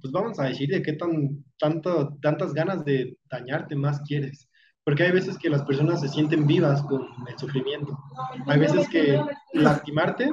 pues 0.00 0.10
vamos 0.12 0.40
a 0.40 0.44
decir, 0.44 0.70
de 0.70 0.80
qué 0.80 0.94
tan, 0.94 1.44
tanto, 1.58 2.16
tantas 2.22 2.54
ganas 2.54 2.86
de 2.86 3.18
dañarte 3.30 3.76
más 3.76 4.00
quieres. 4.00 4.48
Porque 4.82 5.02
hay 5.02 5.12
veces 5.12 5.36
que 5.36 5.50
las 5.50 5.64
personas 5.64 6.00
se 6.00 6.08
sienten 6.08 6.46
vivas 6.46 6.80
con 6.84 7.06
el 7.28 7.38
sufrimiento. 7.38 7.98
Hay 8.46 8.58
veces 8.58 8.88
que 8.88 9.20
lastimarte 9.52 10.30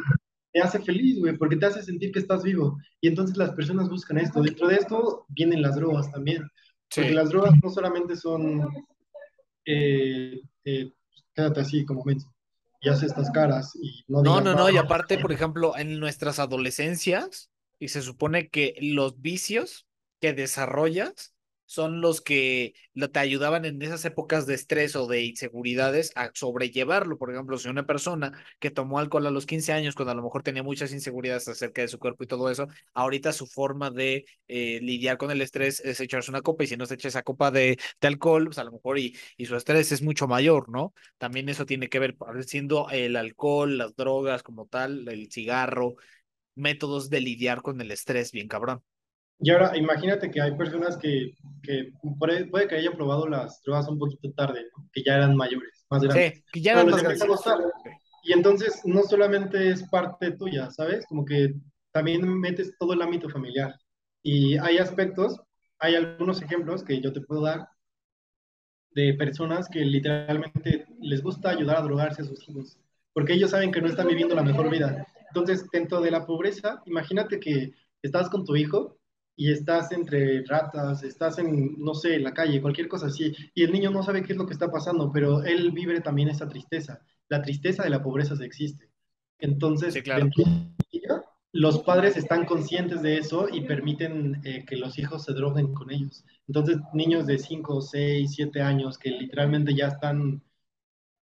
te 0.54 0.62
hace 0.62 0.80
feliz, 0.80 1.20
güey, 1.20 1.36
porque 1.36 1.58
te 1.58 1.66
hace 1.66 1.82
sentir 1.82 2.12
que 2.12 2.20
estás 2.20 2.44
vivo. 2.44 2.78
Y 3.02 3.08
entonces 3.08 3.36
las 3.36 3.52
personas 3.52 3.90
buscan 3.90 4.20
esto. 4.20 4.42
Dentro 4.42 4.68
de 4.68 4.76
esto 4.76 5.26
vienen 5.30 5.64
las 5.64 5.76
drogas 5.76 6.10
también. 6.12 6.48
Porque 6.96 7.12
las 7.12 7.30
drogas 7.30 7.54
no 7.62 7.70
solamente 7.70 8.16
son, 8.16 8.68
eh, 9.66 10.42
eh, 10.66 10.92
quédate 11.34 11.62
así 11.62 11.86
como 11.86 12.04
y 12.82 12.90
hace 12.90 13.06
estas 13.06 13.32
caras 13.32 13.76
y 13.82 14.04
no 14.08 14.22
No, 14.22 14.42
no, 14.42 14.54
no, 14.54 14.70
y 14.70 14.78
aparte, 14.78 15.18
por 15.18 15.32
ejemplo, 15.32 15.78
en 15.78 16.00
nuestras 16.00 16.40
adolescencias, 16.40 17.50
y 17.80 17.88
se 17.90 18.02
supone 18.02 18.50
que 18.50 18.76
los 18.80 19.22
vicios 19.22 19.88
que 20.20 20.34
desarrollas 20.34 21.33
son 21.74 22.02
los 22.02 22.22
que 22.22 22.74
te 23.12 23.20
ayudaban 23.20 23.66
en 23.66 23.82
esas 23.82 24.06
épocas 24.06 24.46
de 24.46 24.54
estrés 24.54 24.96
o 24.96 25.08
de 25.08 25.24
inseguridades 25.24 26.12
a 26.16 26.30
sobrellevarlo. 26.34 27.18
Por 27.18 27.32
ejemplo, 27.32 27.58
si 27.58 27.68
una 27.70 27.86
persona 27.86 28.32
que 28.60 28.70
tomó 28.72 29.00
alcohol 29.00 29.26
a 29.28 29.32
los 29.32 29.46
15 29.46 29.74
años, 29.74 29.96
cuando 29.96 30.12
a 30.12 30.16
lo 30.16 30.24
mejor 30.24 30.44
tenía 30.44 30.64
muchas 30.64 30.92
inseguridades 30.94 31.48
acerca 31.48 31.82
de 31.82 31.88
su 31.88 32.00
cuerpo 32.00 32.24
y 32.24 32.28
todo 32.28 32.50
eso, 32.52 32.68
ahorita 32.94 33.34
su 33.34 33.48
forma 33.48 33.90
de 33.90 34.26
eh, 34.48 34.80
lidiar 34.82 35.18
con 35.18 35.32
el 35.32 35.42
estrés 35.42 35.80
es 35.82 36.00
echarse 36.00 36.30
una 36.32 36.42
copa 36.42 36.64
y 36.64 36.68
si 36.68 36.78
no 36.78 36.86
se 36.86 36.94
echa 36.96 37.08
esa 37.08 37.24
copa 37.24 37.52
de, 37.52 37.78
de 38.02 38.08
alcohol, 38.08 38.46
pues 38.46 38.58
a 38.60 38.64
lo 38.64 38.72
mejor 38.72 39.00
y, 39.00 39.16
y 39.38 39.46
su 39.46 39.56
estrés 39.56 39.92
es 39.92 40.02
mucho 40.02 40.28
mayor, 40.28 40.70
¿no? 40.70 40.94
También 41.18 41.50
eso 41.50 41.66
tiene 41.66 41.90
que 41.90 42.00
ver, 42.00 42.16
siendo 42.46 42.90
el 42.92 43.16
alcohol, 43.16 43.78
las 43.78 43.96
drogas 43.96 44.44
como 44.44 44.68
tal, 44.68 45.08
el 45.10 45.32
cigarro, 45.32 45.96
métodos 46.56 47.10
de 47.10 47.22
lidiar 47.22 47.62
con 47.62 47.82
el 47.82 47.92
estrés 47.92 48.32
bien 48.32 48.48
cabrón. 48.48 48.84
Y 49.40 49.52
ahora 49.52 49.76
imagínate 49.76 50.32
que 50.32 50.42
hay 50.42 50.56
personas 50.56 50.98
que, 50.98 51.34
que 51.62 51.92
puede, 52.20 52.68
que 52.68 52.76
hayan 52.76 52.94
probado 52.94 53.28
las 53.28 53.62
drogas 53.64 53.88
un 53.90 54.00
poquito 54.00 54.32
tarde, 54.34 54.66
que 54.92 55.04
ya 55.04 55.16
eran 55.16 55.36
mayores, 55.36 55.86
más 55.90 56.04
grandes. 56.04 56.36
Sí, 56.36 56.44
que 56.54 56.62
ya 56.62 56.74
eran 56.74 56.90
más 56.90 57.04
grandes. 57.04 57.24
Y 58.24 58.32
entonces 58.32 58.82
no 58.86 59.04
solamente 59.04 59.70
es 59.70 59.84
parte 59.90 60.32
tuya, 60.32 60.72
¿sabes? 60.72 61.06
Como 61.08 61.26
que 61.26 61.56
también 61.92 62.26
metes 62.40 62.74
todo 62.80 62.94
el 62.94 63.02
ámbito 63.02 63.30
familiar. 63.30 63.76
Y 64.24 64.58
hay 64.58 64.78
aspectos, 64.78 65.40
hay 65.80 65.96
algunos 65.96 66.42
ejemplos 66.42 66.84
que 66.84 67.02
yo 67.02 67.12
te 67.12 67.20
puedo 67.20 67.42
dar 67.42 67.68
de 68.92 69.14
personas 69.16 69.68
que 69.68 69.80
literalmente 69.80 70.86
les 71.02 71.22
gusta 71.22 71.50
ayudar 71.50 71.78
a 71.78 71.82
drogarse 71.82 72.22
a 72.22 72.26
sus 72.26 72.48
hijos, 72.48 72.78
porque 73.12 73.34
ellos 73.34 73.52
saben 73.52 73.72
que 73.72 73.82
no 73.82 73.88
están 73.88 74.08
viviendo 74.08 74.36
la 74.36 74.44
mejor 74.44 74.70
vida. 74.70 75.06
Entonces, 75.28 75.68
dentro 75.72 76.00
de 76.00 76.12
la 76.12 76.26
pobreza, 76.26 76.82
imagínate 76.86 77.40
que 77.40 77.74
estás 78.02 78.30
con 78.30 78.46
tu 78.46 78.56
hijo 78.56 78.98
y 79.36 79.52
estás 79.52 79.92
entre 79.92 80.44
ratas, 80.46 81.04
estás 81.04 81.40
en, 81.40 81.76
no 81.80 81.94
sé, 81.96 82.16
en 82.16 82.24
la 82.24 82.34
calle, 82.34 82.62
cualquier 82.62 82.88
cosa 82.88 83.08
así, 83.08 83.34
y 83.54 83.64
el 83.64 83.72
niño 83.72 83.92
no 83.92 84.04
sabe 84.04 84.24
qué 84.24 84.34
es 84.34 84.38
lo 84.38 84.46
que 84.46 84.54
está 84.54 84.72
pasando, 84.72 85.12
pero 85.12 85.44
él 85.44 85.72
vive 85.72 86.02
también 86.02 86.30
esa 86.30 86.48
tristeza. 86.48 87.02
La 87.30 87.42
tristeza 87.42 87.84
de 87.84 87.90
la 87.90 88.04
pobreza 88.04 88.36
se 88.36 88.46
existe. 88.46 88.90
Entonces, 89.40 89.94
Sí, 89.94 90.02
claro. 90.02 90.30
los 91.52 91.80
padres 91.84 92.18
están 92.18 92.46
conscientes 92.46 93.02
de 93.02 93.18
eso 93.18 93.48
y 93.52 93.62
permiten 93.62 94.42
eh, 94.44 94.66
que 94.66 94.76
los 94.76 94.98
hijos 94.98 95.24
se 95.24 95.34
droguen 95.34 95.74
con 95.74 95.92
ellos. 95.92 96.26
Entonces, 96.48 96.78
niños 96.94 97.26
de 97.28 97.38
5, 97.38 97.82
6, 97.82 98.32
7 98.36 98.62
años 98.62 98.98
que 98.98 99.12
literalmente 99.12 99.76
ya 99.76 99.88
están 99.88 100.44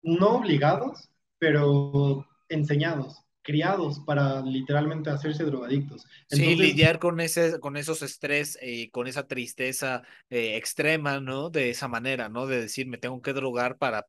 no 0.02 0.36
obligados, 0.38 1.10
pero 1.38 2.26
enseñados, 2.48 3.24
criados 3.42 4.00
para 4.00 4.40
literalmente 4.42 5.10
hacerse 5.10 5.44
drogadictos. 5.44 6.06
Sí, 6.26 6.54
Entonces, 6.54 6.56
lidiar 6.56 6.98
con 7.00 7.20
ese, 7.20 7.58
con 7.58 7.76
esos 7.76 8.02
estrés, 8.02 8.56
eh, 8.62 8.90
con 8.92 9.06
esa 9.08 9.26
tristeza 9.26 10.02
eh, 10.30 10.56
extrema, 10.56 11.20
¿no? 11.20 11.50
De 11.50 11.70
esa 11.70 11.88
manera, 11.88 12.28
¿no? 12.28 12.46
De 12.46 12.60
decir, 12.62 12.86
me 12.86 12.98
tengo 12.98 13.20
que 13.20 13.32
drogar 13.32 13.78
para, 13.78 14.06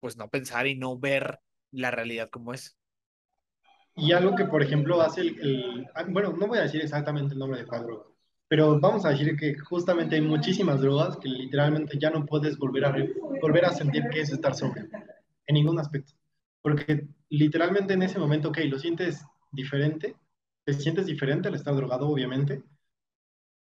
pues, 0.00 0.16
no 0.16 0.28
pensar 0.30 0.66
y 0.68 0.76
no 0.76 0.98
ver 0.98 1.40
la 1.72 1.90
realidad 1.92 2.30
como 2.30 2.54
es. 2.54 2.76
y 3.96 4.12
algo 4.12 4.34
que, 4.34 4.44
por 4.46 4.62
ejemplo, 4.62 5.00
hace 5.02 5.22
el, 5.22 5.38
el- 5.40 5.86
ah, 5.94 6.04
bueno, 6.08 6.32
no 6.32 6.46
voy 6.46 6.58
a 6.58 6.62
decir 6.62 6.80
exactamente 6.82 7.34
el 7.34 7.38
nombre 7.38 7.60
de 7.60 7.66
cada 7.66 7.82
droga, 7.82 8.04
pero 8.48 8.78
vamos 8.80 9.04
a 9.04 9.10
decir 9.10 9.36
que 9.36 9.58
justamente 9.58 10.16
hay 10.16 10.22
muchísimas 10.22 10.80
drogas 10.80 11.16
que 11.18 11.28
literalmente 11.28 11.98
ya 12.00 12.10
no 12.10 12.24
puedes 12.26 12.56
volver 12.58 12.84
a, 12.86 12.94
volver 13.42 13.64
a 13.66 13.72
sentir 13.72 14.04
que 14.10 14.20
es 14.22 14.30
estar 14.32 14.54
sobrio, 14.54 14.86
en 15.46 15.54
ningún 15.54 15.78
aspecto. 15.78 16.12
Porque 16.62 17.08
literalmente 17.38 17.94
en 17.94 18.02
ese 18.02 18.18
momento, 18.18 18.48
ok, 18.50 18.58
lo 18.66 18.78
sientes 18.78 19.24
diferente, 19.52 20.16
te 20.64 20.72
sientes 20.74 21.06
diferente 21.06 21.48
al 21.48 21.54
estar 21.54 21.74
drogado, 21.74 22.08
obviamente, 22.08 22.62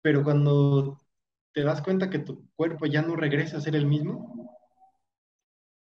pero 0.02 0.22
cuando 0.24 0.98
te 1.52 1.62
das 1.62 1.82
cuenta 1.82 2.10
que 2.10 2.18
tu 2.20 2.48
cuerpo 2.56 2.86
ya 2.86 3.02
no 3.02 3.16
regresa 3.16 3.58
a 3.58 3.60
ser 3.60 3.76
el 3.76 3.86
mismo, 3.86 4.50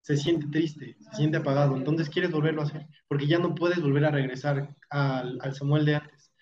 se 0.03 0.17
siente 0.17 0.47
triste, 0.51 0.97
se 1.01 1.15
siente 1.17 1.37
apagado, 1.39 1.77
entonces 1.77 2.09
quieres 2.09 2.31
volverlo 2.33 2.63
a 2.63 2.65
hacer, 2.65 2.87
porque 3.09 3.27
ya 3.27 3.39
no 3.39 3.55
puedes 3.55 3.81
volver 3.83 4.05
a 4.07 4.11
regresar 4.11 4.75
al, 4.91 5.39
al 5.43 5.55
Samuel 5.55 5.85
de 5.85 5.97
antes, 5.97 6.33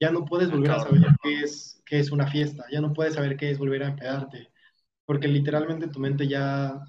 ya 0.00 0.10
no 0.10 0.24
puedes 0.24 0.50
Ah, 0.50 0.52
volver 0.52 0.72
a 0.74 0.80
saber 0.80 1.02
qué 1.22 1.42
es, 1.42 1.82
qué 1.86 2.00
es 2.00 2.10
una 2.12 2.26
fiesta, 2.28 2.64
ya 2.72 2.80
no 2.80 2.92
puedes 2.92 3.14
saber 3.14 3.36
qué 3.36 3.50
es 3.50 3.58
volver 3.58 3.84
a 3.84 3.88
empedarte, 3.88 4.50
porque 5.06 5.28
literalmente 5.28 5.88
tu 5.88 6.00
mente 6.00 6.28
ya 6.28 6.80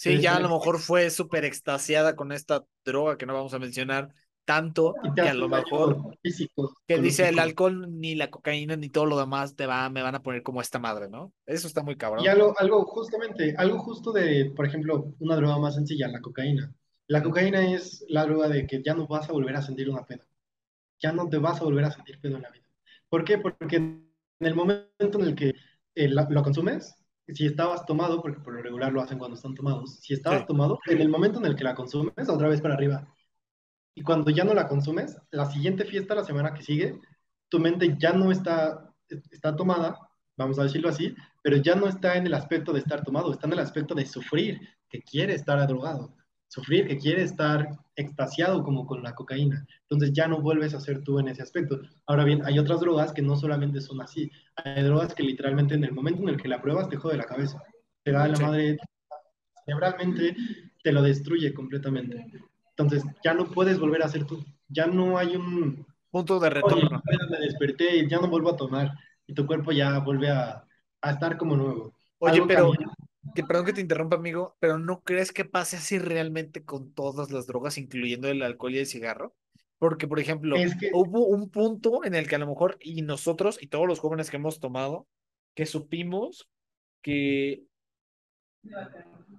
Sí, 0.00 0.20
ya 0.20 0.36
a 0.36 0.40
lo 0.40 0.48
mejor 0.48 0.78
fue 0.78 1.10
súper 1.10 1.44
extasiada 1.44 2.14
con 2.14 2.30
esta 2.30 2.64
droga 2.84 3.18
que 3.18 3.26
no 3.26 3.34
vamos 3.34 3.52
a 3.54 3.58
mencionar 3.58 4.14
tanto 4.44 5.00
y 5.02 5.12
que 5.18 5.28
a 5.28 5.34
hace 5.34 5.34
lo 5.34 5.48
mejor 5.48 5.98
físico, 6.22 6.72
que 6.86 6.98
dice 7.00 7.28
el 7.28 7.38
alcohol, 7.40 7.86
ni 8.00 8.14
la 8.14 8.30
cocaína, 8.30 8.76
ni 8.76 8.90
todo 8.90 9.06
lo 9.06 9.18
demás 9.18 9.56
te 9.56 9.66
va, 9.66 9.90
me 9.90 10.02
van 10.02 10.14
a 10.14 10.22
poner 10.22 10.42
como 10.44 10.60
esta 10.60 10.78
madre, 10.78 11.08
¿no? 11.08 11.32
Eso 11.46 11.66
está 11.66 11.82
muy 11.82 11.96
Y 12.16 12.26
cabrón. 12.26 12.26
algo, 12.26 12.54
algo 12.58 12.84
justamente, 12.86 13.54
algo 13.56 13.78
justo 13.78 14.12
de, 14.12 14.52
por 14.56 14.66
ejemplo, 14.66 15.14
una 15.20 15.36
droga 15.36 15.58
más 15.58 15.74
sencilla, 15.76 16.08
la 16.08 16.20
cocaína. 16.20 16.72
La 17.06 17.22
cocaína 17.22 17.72
es 17.74 18.04
la 18.08 18.24
droga 18.26 18.48
de 18.48 18.66
que 18.66 18.82
ya 18.82 18.94
no 18.94 19.06
vas 19.06 19.28
a 19.28 19.32
volver 19.32 19.56
a 19.56 19.62
sentir 19.62 19.88
una 19.88 20.04
pena. 20.04 20.24
Ya 21.00 21.12
no 21.12 21.28
te 21.30 21.38
vas 21.38 21.60
a 21.60 21.64
volver 21.64 21.84
a 21.86 21.92
sentir 21.92 22.20
pedo 22.20 22.36
en 22.36 22.42
la 22.44 22.50
vida. 22.50 22.66
¿Por 23.10 23.24
qué? 23.24 23.38
Porque 23.38 23.76
en 23.78 24.12
el 24.40 24.54
momento 24.56 25.20
en 25.20 25.22
el 25.22 25.36
que 25.36 25.54
eh, 25.96 26.08
la- 26.10 26.28
lo 26.30 26.42
consumes, 26.44 26.96
si 27.34 27.46
estabas 27.46 27.84
tomado, 27.84 28.22
porque 28.22 28.40
por 28.40 28.54
lo 28.54 28.62
regular 28.62 28.92
lo 28.92 29.00
hacen 29.00 29.18
cuando 29.18 29.36
están 29.36 29.54
tomados, 29.54 30.00
si 30.00 30.14
estabas 30.14 30.40
Sí, 30.40 30.46
tomado, 30.46 30.78
en 30.86 31.00
el 31.00 31.08
momento 31.08 31.38
en 31.38 31.46
el 31.46 31.56
que 31.56 31.64
la 31.64 31.74
consumes, 31.74 32.28
otra 32.28 32.48
vez 32.48 32.60
para 32.60 32.74
arriba. 32.74 33.06
Y 33.94 34.02
cuando 34.02 34.30
ya 34.30 34.44
no 34.44 34.54
la 34.54 34.68
consumes, 34.68 35.16
la 35.30 35.46
siguiente 35.46 35.84
fiesta, 35.84 36.14
la 36.14 36.24
semana 36.24 36.54
que 36.54 36.62
sigue, 36.62 37.00
tu 37.48 37.58
mente 37.58 37.96
ya 37.98 38.12
no 38.12 38.30
está, 38.30 38.94
está 39.30 39.56
tomada, 39.56 39.98
vamos 40.36 40.58
a 40.58 40.62
decirlo 40.62 40.88
así, 40.88 41.14
pero 41.42 41.56
ya 41.56 41.74
no 41.74 41.86
está 41.86 42.16
en 42.16 42.26
el 42.26 42.34
aspecto 42.34 42.72
de 42.72 42.78
estar 42.78 43.02
tomado, 43.02 43.32
está 43.32 43.46
en 43.46 43.54
el 43.54 43.58
aspecto 43.58 43.94
de 43.94 44.06
sufrir, 44.06 44.60
que 44.88 45.02
quiere 45.02 45.34
estar 45.34 45.66
drogado, 45.66 46.14
sufrir, 46.48 46.86
que 46.88 46.98
quiere 46.98 47.22
estar 47.22 47.68
extasiado 47.94 48.62
como 48.62 48.86
con 48.86 49.02
la 49.02 49.14
cocaína. 49.14 49.66
Entonces 49.82 50.12
ya 50.12 50.26
no 50.26 50.40
vuelves 50.40 50.74
a 50.74 50.80
ser 50.80 51.02
tú 51.02 51.18
en 51.18 51.28
ese 51.28 51.42
aspecto. 51.42 51.80
Ahora 52.06 52.24
bien, 52.24 52.42
hay 52.44 52.58
otras 52.58 52.80
drogas 52.80 53.12
que 53.12 53.22
no 53.22 53.36
solamente 53.36 53.80
son 53.80 54.00
así, 54.00 54.30
hay 54.56 54.82
drogas 54.82 55.14
que 55.14 55.22
literalmente 55.22 55.74
en 55.74 55.84
el 55.84 55.92
momento 55.92 56.22
en 56.22 56.30
el 56.30 56.36
que 56.36 56.48
la 56.48 56.60
pruebas 56.60 56.88
te 56.88 56.96
jode 56.96 57.16
la 57.16 57.24
cabeza, 57.24 57.62
te 58.02 58.12
da 58.12 58.28
la 58.28 58.36
sí. 58.36 58.42
madre 58.42 58.78
cerebralmente, 59.64 60.36
te 60.82 60.92
lo 60.92 61.02
destruye 61.02 61.52
completamente. 61.52 62.26
Entonces 62.70 63.04
ya 63.22 63.34
no 63.34 63.46
puedes 63.50 63.78
volver 63.78 64.02
a 64.02 64.08
ser 64.08 64.24
tú, 64.24 64.44
ya 64.68 64.86
no 64.86 65.18
hay 65.18 65.36
un, 65.36 65.86
Punto 66.10 66.40
de 66.40 66.46
oye, 66.46 66.54
retorno. 66.54 67.02
me 67.30 67.38
desperté 67.40 67.98
y 67.98 68.08
ya 68.08 68.18
no 68.18 68.28
vuelvo 68.28 68.50
a 68.50 68.56
tomar 68.56 68.92
y 69.26 69.34
tu 69.34 69.46
cuerpo 69.46 69.72
ya 69.72 69.98
vuelve 69.98 70.30
a, 70.30 70.64
a 71.02 71.10
estar 71.10 71.36
como 71.36 71.56
nuevo. 71.56 71.94
Oye, 72.18 72.34
Algo 72.34 72.46
pero. 72.46 72.72
Que, 73.34 73.42
perdón 73.44 73.66
que 73.66 73.72
te 73.72 73.80
interrumpa, 73.80 74.16
amigo, 74.16 74.56
pero 74.58 74.78
¿no 74.78 75.00
crees 75.02 75.32
que 75.32 75.44
pase 75.44 75.76
así 75.76 75.98
realmente 75.98 76.64
con 76.64 76.92
todas 76.92 77.30
las 77.30 77.46
drogas, 77.46 77.78
incluyendo 77.78 78.28
el 78.28 78.42
alcohol 78.42 78.74
y 78.74 78.78
el 78.78 78.86
cigarro? 78.86 79.34
Porque, 79.78 80.08
por 80.08 80.18
ejemplo, 80.18 80.56
Es 80.56 80.76
que, 80.76 80.90
hubo 80.92 81.26
un 81.26 81.50
punto 81.50 82.04
en 82.04 82.14
el 82.14 82.28
que 82.28 82.34
a 82.34 82.38
lo 82.38 82.46
mejor, 82.46 82.76
y 82.80 83.02
nosotros 83.02 83.58
y 83.60 83.68
todos 83.68 83.86
los 83.86 84.00
jóvenes 84.00 84.30
que 84.30 84.36
hemos 84.36 84.60
tomado, 84.60 85.06
que 85.54 85.66
supimos 85.66 86.48
que 87.02 87.62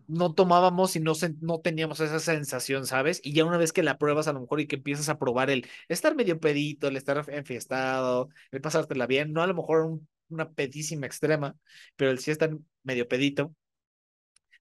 no 0.08 0.34
tomábamos 0.34 0.96
y 0.96 1.00
no, 1.00 1.14
no 1.42 1.60
teníamos 1.60 2.00
esa 2.00 2.20
sensación, 2.20 2.86
¿sabes? 2.86 3.22
Y 3.24 3.34
ya 3.34 3.46
una 3.46 3.58
vez 3.58 3.72
que 3.72 3.84
la 3.84 3.98
pruebas 3.98 4.28
a 4.28 4.34
lo 4.34 4.42
mejor 4.42 4.60
y 4.60 4.68
que 4.68 4.78
empiezas 4.78 5.10
a 5.10 5.20
probar 5.20 5.50
el 5.50 5.68
estar 5.88 6.16
medio 6.16 6.40
pedito, 6.40 6.88
el 6.88 6.98
estar 6.98 7.24
enfiestado, 7.30 8.30
el 8.52 8.62
pasártela 8.62 9.06
bien, 9.08 9.34
no 9.34 9.44
a 9.44 9.48
lo 9.48 9.54
mejor 9.54 9.82
un- 9.86 10.08
una 10.30 10.52
pedísima 10.52 11.06
extrema, 11.06 11.56
pero 11.96 12.12
el 12.12 12.20
sí 12.20 12.32
estar 12.32 12.52
medio 12.84 13.08
pedito, 13.08 13.54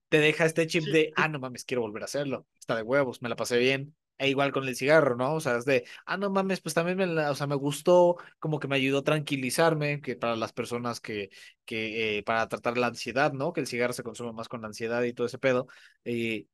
te 0.08 0.18
deja 0.20 0.44
este 0.44 0.66
chip 0.66 0.84
sí, 0.84 0.90
de, 0.92 1.12
ah, 1.16 1.28
no 1.28 1.38
mames, 1.38 1.64
quiero 1.64 1.82
volver 1.82 2.02
a 2.02 2.06
hacerlo, 2.06 2.46
está 2.58 2.76
de 2.76 2.82
huevos, 2.82 3.22
me 3.22 3.28
la 3.28 3.36
pasé 3.36 3.58
bien. 3.58 3.94
E 4.20 4.28
igual 4.28 4.50
con 4.50 4.66
el 4.66 4.74
cigarro, 4.74 5.14
¿no? 5.16 5.34
O 5.34 5.40
sea, 5.40 5.56
es 5.58 5.64
de, 5.64 5.84
ah, 6.04 6.16
no 6.16 6.28
mames, 6.28 6.60
pues 6.60 6.74
también 6.74 6.98
me, 6.98 7.06
la- 7.06 7.30
o 7.30 7.34
sea, 7.36 7.46
me 7.46 7.54
gustó, 7.54 8.16
como 8.40 8.58
que 8.58 8.66
me 8.66 8.74
ayudó 8.74 8.98
a 8.98 9.04
tranquilizarme, 9.04 10.00
que 10.00 10.16
para 10.16 10.34
las 10.34 10.52
personas 10.52 11.00
que, 11.00 11.30
que 11.64 12.18
eh, 12.18 12.22
para 12.24 12.48
tratar 12.48 12.78
la 12.78 12.88
ansiedad, 12.88 13.32
¿no? 13.32 13.52
Que 13.52 13.60
el 13.60 13.68
cigarro 13.68 13.92
se 13.92 14.02
consume 14.02 14.32
más 14.32 14.48
con 14.48 14.60
la 14.62 14.66
ansiedad 14.68 15.02
y 15.04 15.12
todo 15.12 15.26
ese 15.28 15.38
pedo. 15.38 15.68
eh, 16.04 16.46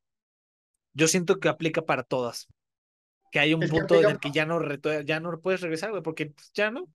yo 0.93 1.07
siento 1.07 1.39
que 1.39 1.49
aplica 1.49 1.81
para 1.83 2.03
todas, 2.03 2.47
que 3.31 3.39
hay 3.39 3.53
un 3.53 3.61
es 3.63 3.69
punto 3.69 4.01
en 4.01 4.09
el 4.09 4.19
que 4.19 4.31
ya 4.31 4.45
no, 4.45 4.59
ya 5.05 5.19
no 5.21 5.41
puedes 5.41 5.61
regresar, 5.61 5.91
güey, 5.91 6.03
porque 6.03 6.27
pues, 6.27 6.51
ya 6.53 6.71
no. 6.71 6.89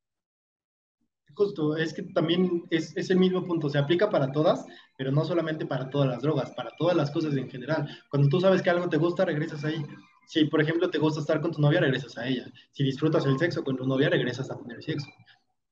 Justo, 1.35 1.76
es 1.76 1.93
que 1.93 2.03
también 2.03 2.64
es, 2.70 2.97
es 2.97 3.11
el 3.11 3.18
mismo 3.18 3.45
punto, 3.45 3.68
se 3.68 3.78
aplica 3.78 4.11
para 4.11 4.33
todas, 4.33 4.64
pero 4.97 5.11
no 5.11 5.24
solamente 5.24 5.66
para 5.66 5.89
todas 5.91 6.09
las 6.09 6.22
drogas, 6.22 6.51
para 6.53 6.70
todas 6.78 6.97
las 6.97 7.11
cosas 7.11 7.35
en 7.37 7.49
general. 7.49 7.89
Cuando 8.11 8.28
tú 8.28 8.41
sabes 8.41 8.62
que 8.62 8.70
algo 8.70 8.89
te 8.89 8.97
gusta, 8.97 9.24
regresas 9.24 9.64
ahí. 9.64 9.85
Si, 10.26 10.45
por 10.45 10.61
ejemplo, 10.61 10.91
te 10.91 10.99
gusta 10.99 11.20
estar 11.20 11.41
con 11.41 11.53
tu 11.53 11.61
novia, 11.61 11.81
regresas 11.81 12.16
a 12.18 12.26
ella. 12.26 12.47
Si 12.72 12.85
disfrutas 12.85 13.26
el 13.26 13.39
sexo 13.39 13.64
con 13.64 13.76
tu 13.76 13.87
novia, 13.87 14.09
regresas 14.09 14.51
a 14.51 14.59
tener 14.59 14.83
sexo. 14.83 15.09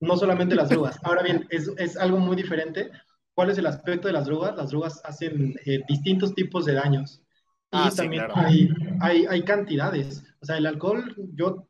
no 0.00 0.16
solamente 0.16 0.54
las 0.54 0.68
drogas. 0.68 0.98
Ahora 1.04 1.22
bien, 1.22 1.46
es, 1.50 1.70
es 1.76 1.96
algo 1.96 2.18
muy 2.18 2.36
diferente. 2.36 2.90
¿Cuál 3.34 3.50
es 3.50 3.58
el 3.58 3.66
aspecto 3.66 4.08
de 4.08 4.14
las 4.14 4.26
drogas? 4.26 4.56
Las 4.56 4.70
drogas 4.70 5.00
hacen 5.04 5.54
eh, 5.64 5.80
distintos 5.88 6.34
tipos 6.34 6.64
de 6.64 6.74
daños 6.74 7.22
Ah, 7.70 7.86
y 7.88 7.90
sí, 7.90 7.96
también 7.98 8.24
claro. 8.24 8.40
hay, 8.40 8.68
hay, 9.00 9.26
hay 9.26 9.42
cantidades. 9.42 10.24
O 10.40 10.46
sea, 10.46 10.56
el 10.56 10.66
alcohol, 10.66 11.14
yo 11.34 11.68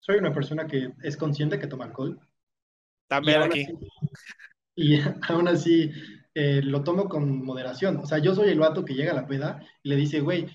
soy 0.00 0.18
una 0.18 0.32
persona 0.32 0.66
que 0.66 0.92
es 1.02 1.16
consciente 1.16 1.58
que 1.58 1.66
toma 1.66 1.86
alcohol 1.86 2.20
También 3.08 3.42
aún 3.42 3.50
aquí. 3.50 3.62
así, 3.62 3.74
y 4.76 5.00
aún 5.28 5.48
así 5.48 5.90
eh, 6.34 6.60
lo 6.62 6.82
tomo 6.82 7.08
con 7.08 7.44
moderación. 7.44 7.98
O 7.98 8.06
sea, 8.06 8.18
yo 8.18 8.34
soy 8.34 8.50
el 8.50 8.58
vato 8.58 8.84
que 8.84 8.94
llega 8.94 9.12
a 9.12 9.16
la 9.16 9.26
peda 9.26 9.62
y 9.82 9.88
le 9.88 9.96
dice, 9.96 10.20
güey, 10.20 10.46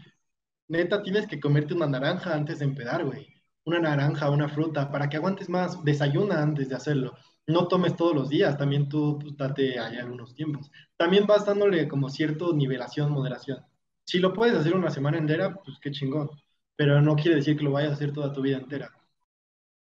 Neta, 0.69 1.01
tienes 1.01 1.25
que 1.27 1.39
comerte 1.39 1.73
una 1.73 1.87
naranja 1.87 2.33
antes 2.33 2.59
de 2.59 2.65
empedar, 2.65 3.03
güey. 3.03 3.27
Una 3.65 3.79
naranja, 3.79 4.29
una 4.29 4.49
fruta, 4.49 4.91
para 4.91 5.09
que 5.09 5.17
aguantes 5.17 5.49
más. 5.49 5.83
Desayuna 5.83 6.41
antes 6.41 6.69
de 6.69 6.75
hacerlo. 6.75 7.17
No 7.47 7.67
tomes 7.67 7.95
todos 7.95 8.13
los 8.13 8.29
días, 8.29 8.57
también 8.57 8.87
tú 8.87 9.17
pues, 9.19 9.35
date 9.35 9.79
ahí 9.79 9.97
algunos 9.97 10.35
tiempos. 10.35 10.69
También 10.97 11.25
vas 11.25 11.45
dándole 11.45 11.87
como 11.87 12.09
cierto 12.09 12.53
nivelación, 12.53 13.11
moderación. 13.11 13.65
Si 14.05 14.19
lo 14.19 14.33
puedes 14.33 14.55
hacer 14.55 14.75
una 14.75 14.91
semana 14.91 15.17
entera, 15.17 15.55
pues 15.55 15.79
qué 15.81 15.91
chingón. 15.91 16.29
Pero 16.75 17.01
no 17.01 17.15
quiere 17.15 17.37
decir 17.37 17.57
que 17.57 17.63
lo 17.63 17.71
vayas 17.71 17.91
a 17.91 17.95
hacer 17.95 18.13
toda 18.13 18.31
tu 18.31 18.41
vida 18.41 18.57
entera. 18.57 18.91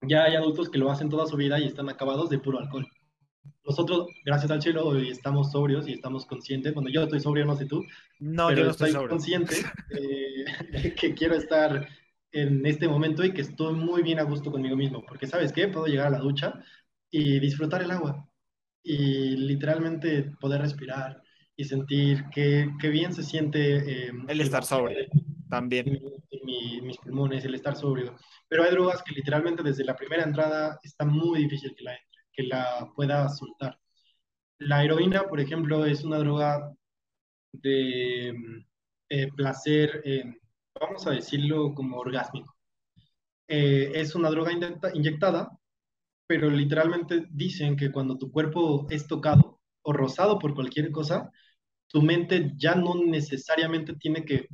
Ya 0.02 0.24
hay 0.24 0.36
adultos 0.36 0.70
que 0.70 0.78
lo 0.78 0.90
hacen 0.90 1.08
toda 1.08 1.26
su 1.26 1.36
vida 1.36 1.58
y 1.58 1.64
están 1.64 1.88
acabados 1.88 2.30
de 2.30 2.38
puro 2.38 2.58
alcohol. 2.58 2.86
Nosotros, 3.64 4.06
gracias 4.24 4.50
al 4.50 4.62
cielo, 4.62 4.86
hoy 4.86 5.10
estamos 5.10 5.50
sobrios 5.50 5.88
y 5.88 5.92
estamos 5.92 6.24
conscientes. 6.26 6.72
Bueno, 6.72 6.88
yo 6.88 7.02
estoy 7.02 7.20
sobrio, 7.20 7.44
no 7.44 7.56
sé 7.56 7.66
tú, 7.66 7.84
No, 8.20 8.50
yo 8.50 8.54
pero 8.54 8.64
no 8.66 8.70
estoy 8.70 8.90
estoy 8.90 9.08
consciente 9.08 9.56
eh, 9.90 10.94
que 11.00 11.14
quiero 11.14 11.34
estar 11.34 11.88
en 12.30 12.64
este 12.66 12.86
momento 12.86 13.24
y 13.24 13.32
que 13.32 13.40
estoy 13.40 13.74
muy 13.74 14.02
bien 14.02 14.18
a 14.18 14.24
gusto 14.24 14.52
conmigo 14.52 14.76
mismo, 14.76 15.04
porque 15.06 15.26
sabes 15.26 15.52
qué, 15.52 15.68
puedo 15.68 15.86
llegar 15.86 16.08
a 16.08 16.10
la 16.10 16.18
ducha 16.18 16.62
y 17.10 17.40
disfrutar 17.40 17.82
el 17.82 17.90
agua 17.90 18.28
y 18.82 19.36
literalmente 19.36 20.30
poder 20.40 20.60
respirar 20.60 21.22
y 21.56 21.64
sentir 21.64 22.26
qué, 22.32 22.70
qué 22.80 22.88
bien 22.88 23.12
se 23.12 23.24
siente 23.24 24.08
eh, 24.08 24.12
el 24.28 24.40
estar 24.40 24.64
sobrio 24.64 25.08
también 25.48 26.00
mis 26.46 26.98
pulmones, 26.98 27.44
el 27.44 27.54
estar 27.54 27.76
sobrio. 27.76 28.16
Pero 28.48 28.64
hay 28.64 28.70
drogas 28.70 29.02
que 29.02 29.14
literalmente 29.14 29.62
desde 29.62 29.84
la 29.84 29.96
primera 29.96 30.24
entrada 30.24 30.78
está 30.82 31.04
muy 31.04 31.40
difícil 31.40 31.74
que 31.76 31.84
la 31.84 31.96
que 32.36 32.44
la 32.44 32.92
pueda 32.94 33.28
soltar. 33.28 33.78
La 34.58 34.84
heroína, 34.84 35.24
por 35.24 35.40
ejemplo, 35.40 35.84
es 35.86 36.04
una 36.04 36.18
droga 36.18 36.72
de 37.52 38.34
eh, 39.08 39.32
placer, 39.34 40.02
eh, 40.04 40.24
vamos 40.80 41.06
a 41.06 41.12
decirlo 41.12 41.74
como 41.74 41.98
orgásmico. 41.98 42.54
Eh, 43.48 43.92
es 43.94 44.14
una 44.14 44.30
droga 44.30 44.52
inyectada, 44.94 45.58
pero 46.26 46.50
literalmente 46.50 47.26
dicen 47.30 47.76
que 47.76 47.92
cuando 47.92 48.18
tu 48.18 48.30
cuerpo 48.30 48.86
es 48.90 49.06
tocado 49.06 49.60
o 49.82 49.92
rozado 49.92 50.38
por 50.38 50.54
cualquier 50.54 50.90
cosa, 50.90 51.30
tu 51.88 52.02
mente 52.02 52.52
ya 52.56 52.74
no 52.74 52.94
necesariamente 52.96 53.94
tiene 53.94 54.24
que 54.24 54.48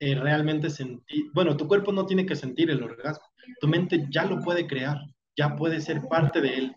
realmente 0.00 0.70
sentir, 0.70 1.26
bueno, 1.34 1.56
tu 1.56 1.68
cuerpo 1.68 1.92
no 1.92 2.06
tiene 2.06 2.24
que 2.24 2.34
sentir 2.34 2.70
el 2.70 2.82
orgasmo, 2.82 3.24
tu 3.60 3.68
mente 3.68 4.06
ya 4.10 4.24
lo 4.24 4.40
puede 4.40 4.66
crear, 4.66 4.98
ya 5.36 5.56
puede 5.56 5.80
ser 5.80 6.02
parte 6.08 6.40
de 6.40 6.54
él. 6.56 6.76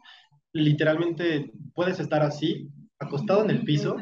Literalmente 0.51 1.51
puedes 1.73 1.99
estar 1.99 2.21
así, 2.21 2.69
acostado 2.99 3.43
en 3.43 3.49
el 3.49 3.63
piso 3.63 3.95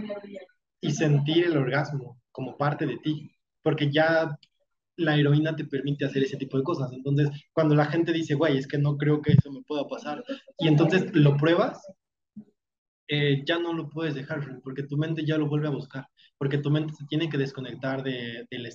y 0.82 0.92
sentir 0.92 1.46
el 1.46 1.58
orgasmo 1.58 2.20
como 2.32 2.58
parte 2.58 2.86
de 2.86 2.98
ti, 2.98 3.32
porque 3.62 3.92
ya 3.92 4.38
la 4.98 5.18
heroína 5.18 5.56
te 5.56 5.66
permite 5.66 6.06
hacer 6.06 6.24
ese 6.24 6.38
tipo 6.38 6.58
de 6.58 6.64
cosas. 6.64 6.92
Entonces, 6.92 7.30
cuando 7.54 7.76
la 7.76 7.86
gente 7.86 8.12
dice, 8.12 8.36
güey, 8.36 8.58
es 8.58 8.68
que 8.68 8.78
no 8.78 8.98
creo 8.98 9.22
que 9.22 9.34
eso 9.34 9.52
me 9.52 9.62
pueda 9.64 9.88
pasar, 9.88 10.24
y 10.58 10.68
entonces 10.68 11.14
lo 11.14 11.38
pruebas, 11.38 11.82
eh, 13.08 13.44
ya 13.46 13.60
no 13.60 13.74
lo 13.74 13.90
puedes 13.90 14.16
dejar, 14.16 14.62
porque 14.64 14.84
tu 14.84 14.98
mente 14.98 15.26
ya 15.26 15.38
lo 15.38 15.48
vuelve 15.48 15.68
a 15.68 15.72
buscar, 15.72 16.08
porque 16.38 16.58
tu 16.58 16.72
mente 16.72 16.94
se 16.94 17.06
tiene 17.06 17.30
que 17.30 17.38
desconectar 17.38 18.04
de, 18.04 18.48
del 18.50 18.68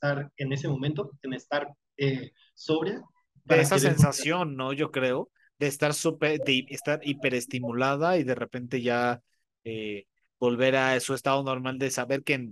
estar 0.00 0.32
en 0.36 0.52
ese 0.52 0.68
momento, 0.68 1.10
en 1.22 1.34
estar 1.34 1.74
eh, 1.96 2.32
sobria. 2.54 3.02
Para 3.46 3.62
esa 3.62 3.78
sensación, 3.78 4.56
¿no? 4.56 4.72
Yo 4.72 4.90
creo, 4.90 5.30
de 5.58 5.66
estar, 5.66 5.92
super, 5.92 6.40
de 6.40 6.66
estar 6.70 7.00
hiperestimulada 7.02 8.16
y 8.16 8.24
de 8.24 8.34
repente 8.34 8.80
ya 8.80 9.20
eh, 9.64 10.06
volver 10.38 10.76
a 10.76 10.98
su 11.00 11.14
estado 11.14 11.42
normal 11.42 11.78
de 11.78 11.90
saber 11.90 12.22
que... 12.22 12.50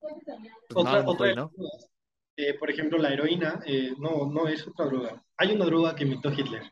Pues, 0.00 0.86
otra, 0.86 1.34
¿no? 1.34 1.52
Eh, 2.36 2.54
por 2.58 2.70
ejemplo, 2.70 2.98
la 2.98 3.12
heroína 3.12 3.60
eh, 3.66 3.92
no, 3.98 4.30
no 4.30 4.46
es 4.46 4.66
otra 4.66 4.86
droga. 4.86 5.22
Hay 5.36 5.52
una 5.52 5.64
droga 5.64 5.94
que 5.94 6.04
inventó 6.04 6.30
Hitler. 6.30 6.62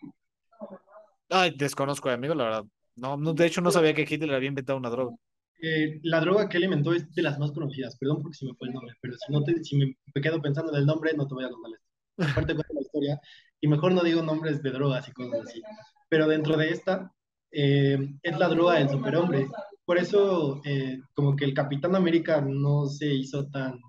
Ay, 1.29 1.53
desconozco, 1.57 2.09
amigo, 2.09 2.35
la 2.35 2.45
verdad. 2.45 2.65
No, 2.95 3.17
no, 3.17 3.35
de 3.35 3.47
hecho, 3.47 3.61
no 3.61 3.71
sabía 3.71 3.93
que 3.93 4.07
Hitler 4.09 4.33
había 4.33 4.49
inventado 4.49 4.79
una 4.79 4.91
droga. 4.91 5.17
Eh, 5.61 6.01
la 6.03 6.21
droga 6.21 6.49
que 6.49 6.59
él 6.59 6.65
inventó 6.65 6.93
es 6.93 7.13
de 7.15 7.23
las 7.23 7.39
más 7.39 7.53
conocidas. 7.53 7.97
Perdón 7.97 8.23
porque 8.23 8.37
si 8.37 8.47
me 8.47 8.55
fue 8.55 8.69
el 8.69 8.75
nombre, 8.75 8.95
pero 9.01 9.15
si, 9.17 9.33
no 9.33 9.43
te, 9.43 9.65
si 9.65 9.77
me, 9.77 9.97
quedo 10.23 10.41
pensando 10.41 10.73
en 10.73 10.79
el 10.79 10.87
nombre, 10.87 11.13
no 11.15 11.27
te 11.27 11.35
voy 11.35 11.45
a 11.45 11.51
contar 11.51 11.73
esto. 11.73 12.33
Aparte 12.33 12.55
cuento 12.55 12.75
la 12.75 12.81
historia 12.81 13.21
y 13.61 13.69
mejor 13.69 13.93
no 13.93 14.03
digo 14.03 14.23
nombres 14.23 14.63
de 14.63 14.71
drogas 14.71 15.09
y 15.09 15.13
cosas 15.13 15.41
así. 15.47 15.63
Pero 16.09 16.29
dentro 16.29 16.57
de 16.57 16.71
esta 16.71 17.13
es 17.51 18.39
la 18.39 18.49
droga 18.49 18.75
del 18.75 18.91
superhombre 18.91 19.47
por 19.87 19.99
eso 19.99 20.61
eh, 20.65 21.01
como 21.15 21.37
que 21.37 21.45
el 21.45 21.55
Capitán 21.55 21.95
América 21.95 22.41
no 22.41 22.87
se 22.87 23.07
hizo 23.07 23.47
tan 23.47 23.81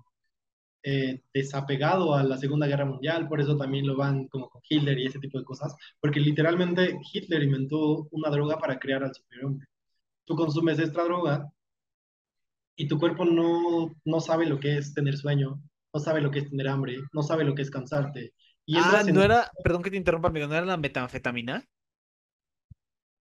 eh, 0.84 1.22
desapegado 1.34 2.14
a 2.14 2.22
la 2.22 2.38
Segunda 2.38 2.68
Guerra 2.68 2.84
Mundial, 2.84 3.28
por 3.28 3.40
eso 3.40 3.56
también 3.56 3.86
lo 3.86 3.96
van 3.96 4.28
como 4.28 4.48
con 4.48 4.62
Hitler 4.66 4.96
y 4.98 5.06
ese 5.06 5.18
tipo 5.18 5.38
de 5.38 5.44
cosas, 5.44 5.74
porque 6.00 6.20
literalmente 6.20 6.96
Hitler 7.12 7.42
inventó 7.42 8.06
una 8.12 8.30
droga 8.30 8.58
para 8.58 8.78
crear 8.78 9.02
al 9.02 9.12
superhombre. 9.12 9.66
Tú 10.24 10.36
consumes 10.36 10.78
esta 10.78 11.02
droga 11.02 11.52
y 12.78 12.86
tu 12.86 12.98
cuerpo 12.98 13.24
no, 13.24 13.94
no 14.04 14.20
sabe 14.20 14.46
lo 14.46 14.60
que 14.60 14.78
es 14.78 14.94
tener 14.94 15.16
sueño, 15.16 15.60
no 15.92 16.00
sabe 16.00 16.20
lo 16.20 16.30
que 16.30 16.38
es 16.38 16.48
tener 16.48 16.68
hambre, 16.68 16.98
no 17.12 17.24
sabe 17.24 17.42
lo 17.44 17.54
que 17.54 17.62
es 17.62 17.70
cansarte. 17.70 18.32
Y 18.64 18.76
ah, 18.76 19.02
no 19.12 19.22
era, 19.22 19.50
perdón 19.64 19.82
que 19.82 19.90
te 19.90 19.96
interrumpa, 19.96 20.28
amigo, 20.28 20.46
¿no 20.46 20.54
era 20.54 20.64
la 20.64 20.76
metanfetamina? 20.76 21.64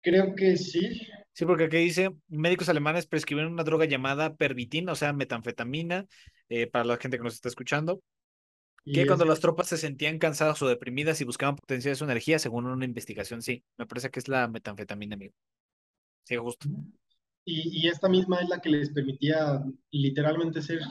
Creo 0.01 0.33
que 0.35 0.55
sí. 0.55 1.01
Sí, 1.33 1.45
porque 1.45 1.65
aquí 1.65 1.77
dice, 1.77 2.11
médicos 2.29 2.69
alemanes 2.69 3.07
prescribieron 3.07 3.51
una 3.51 3.65
droga 3.65 3.85
llamada 3.85 4.35
pervitin, 4.35 4.87
o 4.87 4.95
sea, 4.95 5.11
metanfetamina, 5.11 6.05
eh, 6.47 6.67
para 6.67 6.85
la 6.85 6.95
gente 6.95 7.17
que 7.17 7.23
nos 7.23 7.33
está 7.33 7.49
escuchando, 7.49 8.01
que 8.85 9.05
cuando 9.05 9.25
las 9.25 9.41
tropas 9.41 9.67
se 9.67 9.77
sentían 9.77 10.17
cansadas 10.17 10.61
o 10.61 10.67
deprimidas 10.69 11.19
y 11.19 11.25
buscaban 11.25 11.57
potenciar 11.57 11.97
su 11.97 12.05
energía, 12.05 12.39
según 12.39 12.67
una 12.67 12.85
investigación, 12.85 13.41
sí, 13.41 13.65
me 13.77 13.85
parece 13.85 14.11
que 14.11 14.19
es 14.19 14.29
la 14.29 14.47
metanfetamina, 14.47 15.15
amigo. 15.15 15.33
Sí, 16.23 16.37
justo. 16.37 16.69
Y, 17.45 17.81
y 17.81 17.87
esta 17.87 18.07
misma 18.07 18.39
es 18.41 18.49
la 18.49 18.59
que 18.59 18.69
les 18.69 18.91
permitía 18.91 19.63
literalmente 19.91 20.61
ser 20.61 20.81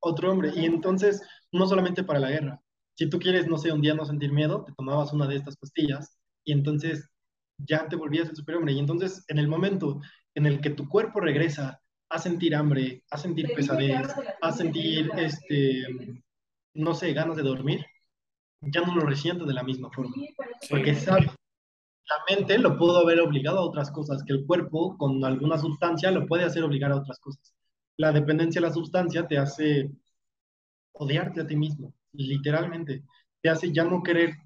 otro 0.00 0.32
hombre. 0.32 0.52
Y 0.54 0.64
entonces, 0.64 1.22
no 1.52 1.66
solamente 1.66 2.04
para 2.04 2.20
la 2.20 2.30
guerra, 2.30 2.62
si 2.98 3.08
tú 3.08 3.18
quieres, 3.18 3.46
no 3.46 3.58
sé, 3.58 3.72
un 3.72 3.80
día 3.80 3.94
no 3.94 4.04
sentir 4.04 4.32
miedo, 4.32 4.64
te 4.64 4.72
tomabas 4.72 5.12
una 5.12 5.26
de 5.26 5.36
estas 5.36 5.56
pastillas 5.56 6.18
y 6.44 6.52
entonces 6.52 7.08
ya 7.58 7.88
te 7.88 7.96
volvías 7.96 8.28
el 8.28 8.36
superhombre. 8.36 8.72
Y 8.72 8.78
entonces, 8.80 9.24
en 9.28 9.38
el 9.38 9.46
momento 9.46 10.00
en 10.34 10.46
el 10.46 10.60
que 10.60 10.70
tu 10.70 10.88
cuerpo 10.88 11.20
regresa 11.20 11.80
a 12.10 12.18
sentir 12.18 12.54
hambre, 12.54 13.04
a 13.10 13.18
sentir 13.18 13.52
pesadez, 13.54 14.08
a 14.40 14.52
sentir, 14.52 15.10
este, 15.16 15.84
no 16.74 16.94
sé, 16.94 17.12
ganas 17.12 17.36
de 17.36 17.42
dormir, 17.42 17.84
ya 18.60 18.80
no 18.80 18.94
lo 18.94 19.02
resiente 19.02 19.44
de 19.44 19.54
la 19.54 19.62
misma 19.62 19.90
forma. 19.90 20.14
Porque 20.68 20.94
sabe, 20.94 21.30
la 22.08 22.36
mente 22.36 22.58
lo 22.58 22.78
pudo 22.78 22.98
haber 22.98 23.20
obligado 23.20 23.58
a 23.58 23.64
otras 23.64 23.90
cosas, 23.90 24.22
que 24.24 24.32
el 24.32 24.46
cuerpo 24.46 24.96
con 24.96 25.24
alguna 25.24 25.58
sustancia 25.58 26.10
lo 26.10 26.26
puede 26.26 26.44
hacer 26.44 26.64
obligar 26.64 26.90
a 26.92 26.96
otras 26.96 27.18
cosas. 27.18 27.54
La 27.98 28.12
dependencia 28.12 28.60
de 28.60 28.68
la 28.68 28.72
sustancia 28.72 29.26
te 29.26 29.38
hace 29.38 29.90
odiarte 30.92 31.42
a 31.42 31.46
ti 31.46 31.56
mismo, 31.56 31.94
literalmente. 32.12 33.04
Te 33.42 33.50
hace 33.50 33.72
ya 33.72 33.84
no 33.84 34.02
querer 34.02 34.36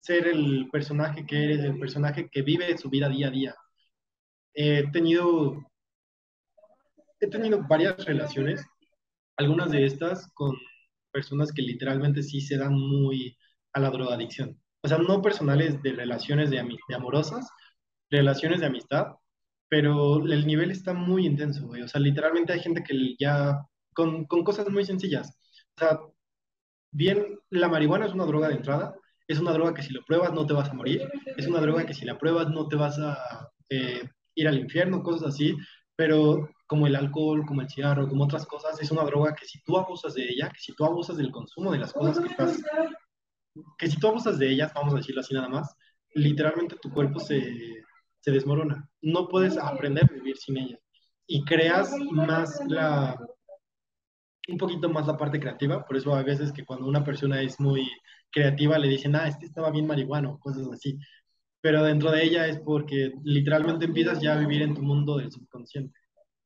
ser 0.00 0.28
el 0.28 0.68
personaje 0.70 1.26
que 1.26 1.44
eres, 1.44 1.64
el 1.64 1.78
personaje 1.78 2.28
que 2.30 2.42
vive 2.42 2.78
su 2.78 2.88
vida 2.88 3.08
día 3.08 3.28
a 3.28 3.30
día. 3.30 3.54
He 4.54 4.90
tenido, 4.92 5.56
he 7.20 7.28
tenido 7.28 7.66
varias 7.68 8.04
relaciones, 8.04 8.64
algunas 9.36 9.70
de 9.70 9.84
estas 9.84 10.30
con 10.34 10.56
personas 11.12 11.52
que 11.52 11.62
literalmente 11.62 12.22
sí 12.22 12.40
se 12.40 12.56
dan 12.56 12.74
muy 12.74 13.36
a 13.72 13.80
la 13.80 13.90
drogadicción. 13.90 14.60
O 14.82 14.88
sea, 14.88 14.98
no 14.98 15.22
personales 15.22 15.82
de 15.82 15.92
relaciones 15.92 16.50
de, 16.50 16.56
de 16.88 16.94
amorosas, 16.94 17.48
relaciones 18.10 18.60
de 18.60 18.66
amistad, 18.66 19.14
pero 19.68 20.24
el 20.24 20.46
nivel 20.46 20.70
está 20.70 20.94
muy 20.94 21.26
intenso, 21.26 21.66
güey. 21.66 21.82
O 21.82 21.88
sea, 21.88 22.00
literalmente 22.00 22.52
hay 22.52 22.60
gente 22.60 22.82
que 22.82 23.14
ya, 23.18 23.60
con, 23.94 24.24
con 24.26 24.44
cosas 24.44 24.68
muy 24.70 24.84
sencillas. 24.84 25.36
O 25.76 25.80
sea, 25.80 26.00
bien, 26.90 27.38
la 27.50 27.68
marihuana 27.68 28.06
es 28.06 28.14
una 28.14 28.24
droga 28.24 28.48
de 28.48 28.54
entrada, 28.54 28.94
es 29.26 29.38
una 29.38 29.52
droga 29.52 29.74
que 29.74 29.82
si 29.82 29.92
lo 29.92 30.02
pruebas 30.04 30.32
no 30.32 30.46
te 30.46 30.54
vas 30.54 30.70
a 30.70 30.74
morir, 30.74 31.08
es 31.36 31.46
una 31.46 31.60
droga 31.60 31.84
que 31.84 31.94
si 31.94 32.06
la 32.06 32.18
pruebas 32.18 32.48
no 32.48 32.66
te 32.66 32.76
vas 32.76 32.98
a 32.98 33.50
eh, 33.68 34.08
ir 34.34 34.48
al 34.48 34.58
infierno, 34.58 35.02
cosas 35.02 35.34
así, 35.34 35.54
pero 35.96 36.48
como 36.66 36.86
el 36.86 36.96
alcohol, 36.96 37.44
como 37.46 37.60
el 37.60 37.68
cigarro, 37.68 38.08
como 38.08 38.24
otras 38.24 38.46
cosas, 38.46 38.80
es 38.80 38.90
una 38.90 39.02
droga 39.04 39.34
que 39.34 39.46
si 39.46 39.60
tú 39.62 39.76
abusas 39.76 40.14
de 40.14 40.24
ella, 40.28 40.48
que 40.48 40.60
si 40.60 40.72
tú 40.74 40.84
abusas 40.84 41.16
del 41.16 41.30
consumo 41.30 41.72
de 41.72 41.78
las 41.78 41.92
cosas 41.92 42.20
que 42.20 42.28
estás, 42.28 42.62
que 43.78 43.88
si 43.88 43.98
tú 43.98 44.08
abusas 44.08 44.38
de 44.38 44.50
ellas, 44.50 44.72
vamos 44.74 44.94
a 44.94 44.98
decirlo 44.98 45.20
así 45.20 45.34
nada 45.34 45.48
más, 45.48 45.74
literalmente 46.14 46.76
tu 46.80 46.90
cuerpo 46.90 47.20
se, 47.20 47.84
se 48.20 48.30
desmorona. 48.30 48.88
No 49.02 49.28
puedes 49.28 49.56
aprender 49.56 50.04
a 50.04 50.14
vivir 50.14 50.36
sin 50.36 50.58
ella. 50.58 50.78
Y 51.26 51.44
creas 51.44 51.92
más 52.10 52.60
la, 52.68 53.18
un 54.48 54.56
poquito 54.56 54.88
más 54.88 55.06
la 55.06 55.16
parte 55.16 55.38
creativa, 55.38 55.84
por 55.84 55.96
eso 55.96 56.14
a 56.14 56.22
veces 56.22 56.52
que 56.52 56.64
cuando 56.64 56.86
una 56.86 57.04
persona 57.04 57.40
es 57.42 57.60
muy 57.60 57.88
creativa 58.30 58.78
le 58.78 58.88
dicen, 58.88 59.14
ah, 59.14 59.28
este 59.28 59.46
estaba 59.46 59.70
bien 59.70 59.86
marihuano, 59.86 60.38
cosas 60.38 60.66
así. 60.72 60.98
Pero 61.60 61.82
dentro 61.82 62.10
de 62.10 62.24
ella 62.24 62.46
es 62.46 62.58
porque 62.60 63.12
literalmente 63.24 63.86
empiezas 63.86 64.20
ya 64.20 64.34
a 64.34 64.38
vivir 64.38 64.62
en 64.62 64.74
tu 64.74 64.82
mundo 64.82 65.18
del 65.18 65.30
subconsciente. 65.30 65.98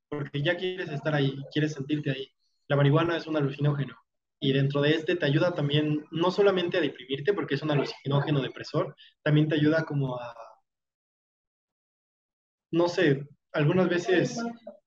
Porque 0.09 0.43
ya 0.43 0.57
quieres 0.57 0.91
estar 0.91 1.15
ahí, 1.15 1.37
quieres 1.53 1.75
sentirte 1.75 2.11
ahí. 2.11 2.29
La 2.69 2.77
marihuana 2.77 3.17
es 3.17 3.27
un 3.27 3.37
alucinógeno. 3.37 3.97
Y 4.43 4.53
dentro 4.53 4.83
de 4.83 4.91
este 4.91 5.17
te 5.17 5.25
ayuda 5.25 5.55
también, 5.55 6.05
no 6.11 6.31
solamente 6.31 6.77
a 6.77 6.81
deprimirte, 6.83 7.33
porque 7.33 7.55
es 7.55 7.63
un 7.63 7.71
alucinógeno 7.71 8.43
depresor, 8.43 8.95
también 9.23 9.49
te 9.49 9.55
ayuda 9.55 9.85
como 9.85 10.17
a, 10.19 10.35
no 12.73 12.89
sé, 12.89 13.27
algunas 13.53 13.89
veces, 13.89 14.39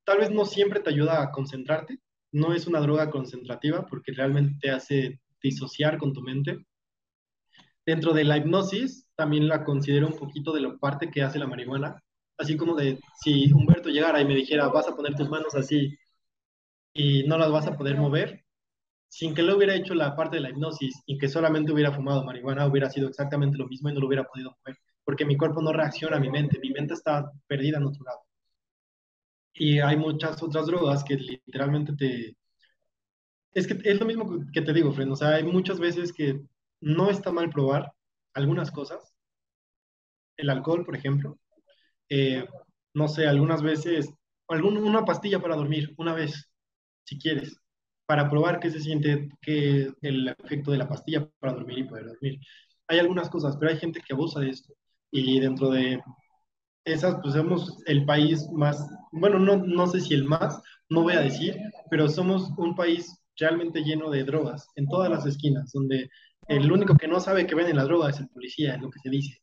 tal 0.03 0.19
vez 0.19 0.29
no 0.29 0.45
siempre 0.45 0.81
te 0.81 0.89
ayuda 0.91 1.23
a 1.23 1.31
concentrarte. 1.31 1.99
No 2.31 2.53
es 2.53 2.67
una 2.67 2.81
droga 2.81 3.09
concentrativa 3.09 3.85
porque 3.85 4.11
realmente 4.11 4.57
te 4.61 4.71
hace 4.71 5.21
disociar 5.41 5.97
con 5.97 6.13
tu 6.13 6.21
mente, 6.21 6.65
Dentro 7.85 8.13
de 8.13 8.23
la 8.23 8.37
hipnosis, 8.37 9.07
también 9.15 9.47
la 9.47 9.63
considero 9.63 10.07
un 10.07 10.17
poquito 10.17 10.51
de 10.51 10.61
la 10.61 10.75
parte 10.77 11.11
que 11.11 11.21
hace 11.21 11.37
la 11.37 11.45
marihuana. 11.45 12.01
Así 12.37 12.57
como 12.57 12.73
de 12.73 12.99
si 13.21 13.51
Humberto 13.53 13.89
llegara 13.89 14.19
y 14.19 14.25
me 14.25 14.35
dijera, 14.35 14.67
vas 14.69 14.87
a 14.87 14.95
poner 14.95 15.15
tus 15.15 15.29
manos 15.29 15.53
así 15.53 15.95
y 16.93 17.23
no 17.27 17.37
las 17.37 17.51
vas 17.51 17.67
a 17.67 17.77
poder 17.77 17.97
mover, 17.97 18.44
sin 19.15 19.33
que 19.33 19.43
le 19.43 19.53
hubiera 19.53 19.73
hecho 19.73 19.93
la 19.95 20.13
parte 20.13 20.35
de 20.35 20.41
la 20.41 20.49
hipnosis 20.49 21.01
y 21.05 21.17
que 21.17 21.29
solamente 21.29 21.71
hubiera 21.71 21.93
fumado 21.93 22.25
marihuana, 22.25 22.67
hubiera 22.67 22.89
sido 22.89 23.07
exactamente 23.07 23.57
lo 23.57 23.65
mismo 23.65 23.87
y 23.87 23.93
no 23.93 24.01
lo 24.01 24.07
hubiera 24.07 24.25
podido 24.25 24.51
mover, 24.51 24.77
porque 25.05 25.23
mi 25.23 25.37
cuerpo 25.37 25.61
no 25.61 25.71
reacciona 25.71 26.17
a 26.17 26.19
mi 26.19 26.29
mente, 26.29 26.59
mi 26.59 26.69
mente 26.71 26.95
está 26.95 27.31
perdida 27.47 27.77
en 27.77 27.85
otro 27.85 28.03
lado. 28.03 28.19
Y 29.53 29.79
hay 29.79 29.95
muchas 29.95 30.43
otras 30.43 30.65
drogas 30.65 31.05
que 31.05 31.15
literalmente 31.15 31.93
te... 31.95 32.35
Es 33.53 33.67
que 33.67 33.77
es 33.89 33.97
lo 34.01 34.05
mismo 34.05 34.37
que 34.51 34.61
te 34.61 34.73
digo, 34.73 34.91
Fred, 34.91 35.09
o 35.09 35.15
sea, 35.15 35.35
hay 35.35 35.43
muchas 35.43 35.79
veces 35.79 36.11
que 36.11 36.41
no 36.81 37.09
está 37.09 37.31
mal 37.31 37.49
probar 37.49 37.93
algunas 38.33 38.69
cosas. 38.69 39.13
El 40.35 40.49
alcohol, 40.49 40.83
por 40.83 40.97
ejemplo. 40.97 41.39
Eh, 42.09 42.45
no 42.93 43.07
sé, 43.07 43.27
algunas 43.27 43.61
veces, 43.61 44.13
algún, 44.49 44.75
una 44.75 45.05
pastilla 45.05 45.39
para 45.39 45.55
dormir, 45.55 45.93
una 45.97 46.13
vez, 46.13 46.49
si 47.05 47.17
quieres 47.17 47.61
para 48.05 48.29
probar 48.29 48.59
qué 48.59 48.69
se 48.71 48.79
siente, 48.79 49.29
qué 49.41 49.91
el 50.01 50.27
efecto 50.27 50.71
de 50.71 50.77
la 50.77 50.87
pastilla 50.87 51.27
para 51.39 51.53
dormir 51.53 51.79
y 51.79 51.83
poder 51.85 52.05
dormir. 52.07 52.39
Hay 52.87 52.99
algunas 52.99 53.29
cosas, 53.29 53.57
pero 53.57 53.71
hay 53.71 53.77
gente 53.77 54.01
que 54.05 54.13
abusa 54.13 54.39
de 54.39 54.49
esto. 54.49 54.73
Y 55.11 55.39
dentro 55.39 55.69
de 55.71 56.01
esas, 56.85 57.15
pues 57.21 57.33
somos 57.33 57.81
el 57.87 58.05
país 58.05 58.47
más, 58.51 58.87
bueno, 59.11 59.39
no, 59.39 59.57
no 59.57 59.87
sé 59.87 60.01
si 60.01 60.13
el 60.13 60.25
más, 60.25 60.61
no 60.89 61.03
voy 61.03 61.13
a 61.13 61.21
decir, 61.21 61.57
pero 61.89 62.07
somos 62.09 62.51
un 62.57 62.75
país 62.75 63.21
realmente 63.37 63.83
lleno 63.83 64.09
de 64.11 64.23
drogas 64.23 64.67
en 64.75 64.87
todas 64.87 65.09
las 65.09 65.25
esquinas, 65.25 65.71
donde 65.73 66.09
el 66.47 66.71
único 66.71 66.95
que 66.95 67.07
no 67.07 67.19
sabe 67.19 67.47
que 67.47 67.55
venden 67.55 67.77
la 67.77 67.85
droga 67.85 68.09
es 68.09 68.19
el 68.19 68.29
policía, 68.29 68.75
es 68.75 68.81
lo 68.81 68.89
que 68.91 68.99
se 68.99 69.09
dice. 69.09 69.41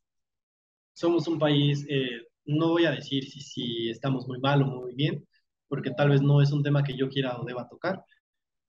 Somos 0.94 1.26
un 1.28 1.38
país, 1.38 1.84
eh, 1.88 2.22
no 2.44 2.68
voy 2.70 2.84
a 2.86 2.92
decir 2.92 3.24
si, 3.24 3.40
si 3.40 3.90
estamos 3.90 4.26
muy 4.28 4.38
mal 4.40 4.62
o 4.62 4.66
muy 4.66 4.94
bien, 4.94 5.26
porque 5.68 5.90
tal 5.90 6.10
vez 6.10 6.22
no 6.22 6.40
es 6.42 6.52
un 6.52 6.62
tema 6.62 6.84
que 6.84 6.96
yo 6.96 7.08
quiera 7.08 7.38
o 7.40 7.44
deba 7.44 7.68
tocar, 7.68 8.04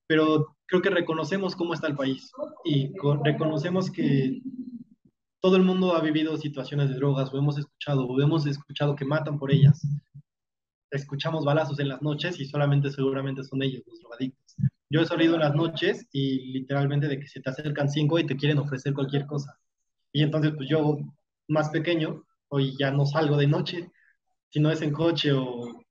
pero 0.07 0.55
creo 0.65 0.81
que 0.81 0.89
reconocemos 0.89 1.55
cómo 1.55 1.73
está 1.73 1.87
el 1.87 1.95
país 1.95 2.31
y 2.65 2.91
reconocemos 3.23 3.91
que 3.91 4.41
todo 5.41 5.55
el 5.57 5.63
mundo 5.63 5.95
ha 5.95 6.01
vivido 6.01 6.37
situaciones 6.37 6.89
de 6.89 6.95
drogas 6.95 7.33
o 7.33 7.37
hemos 7.37 7.57
escuchado 7.57 8.05
o 8.05 8.21
hemos 8.21 8.45
escuchado 8.45 8.95
que 8.95 9.05
matan 9.05 9.37
por 9.37 9.51
ellas. 9.51 9.85
Escuchamos 10.89 11.43
balazos 11.43 11.79
en 11.79 11.89
las 11.89 12.01
noches 12.01 12.39
y 12.39 12.45
solamente 12.45 12.91
seguramente 12.91 13.43
son 13.43 13.61
ellos 13.61 13.83
los 13.85 13.99
drogadictos. 13.99 14.55
Yo 14.89 15.01
he 15.01 15.05
salido 15.05 15.35
en 15.35 15.41
las 15.41 15.55
noches 15.55 16.07
y 16.11 16.53
literalmente 16.53 17.07
de 17.07 17.19
que 17.19 17.27
se 17.27 17.41
te 17.41 17.49
acercan 17.49 17.89
cinco 17.89 18.19
y 18.19 18.25
te 18.25 18.35
quieren 18.35 18.59
ofrecer 18.59 18.93
cualquier 18.93 19.25
cosa. 19.25 19.57
Y 20.11 20.21
entonces 20.21 20.53
pues 20.55 20.69
yo 20.69 20.99
más 21.47 21.69
pequeño, 21.69 22.23
hoy 22.47 22.75
ya 22.79 22.91
no 22.91 23.05
salgo 23.05 23.35
de 23.37 23.47
noche, 23.47 23.91
si 24.49 24.59
no 24.59 24.71
es 24.71 24.81
en 24.81 24.91
coche 24.91 25.33
o 25.33 25.81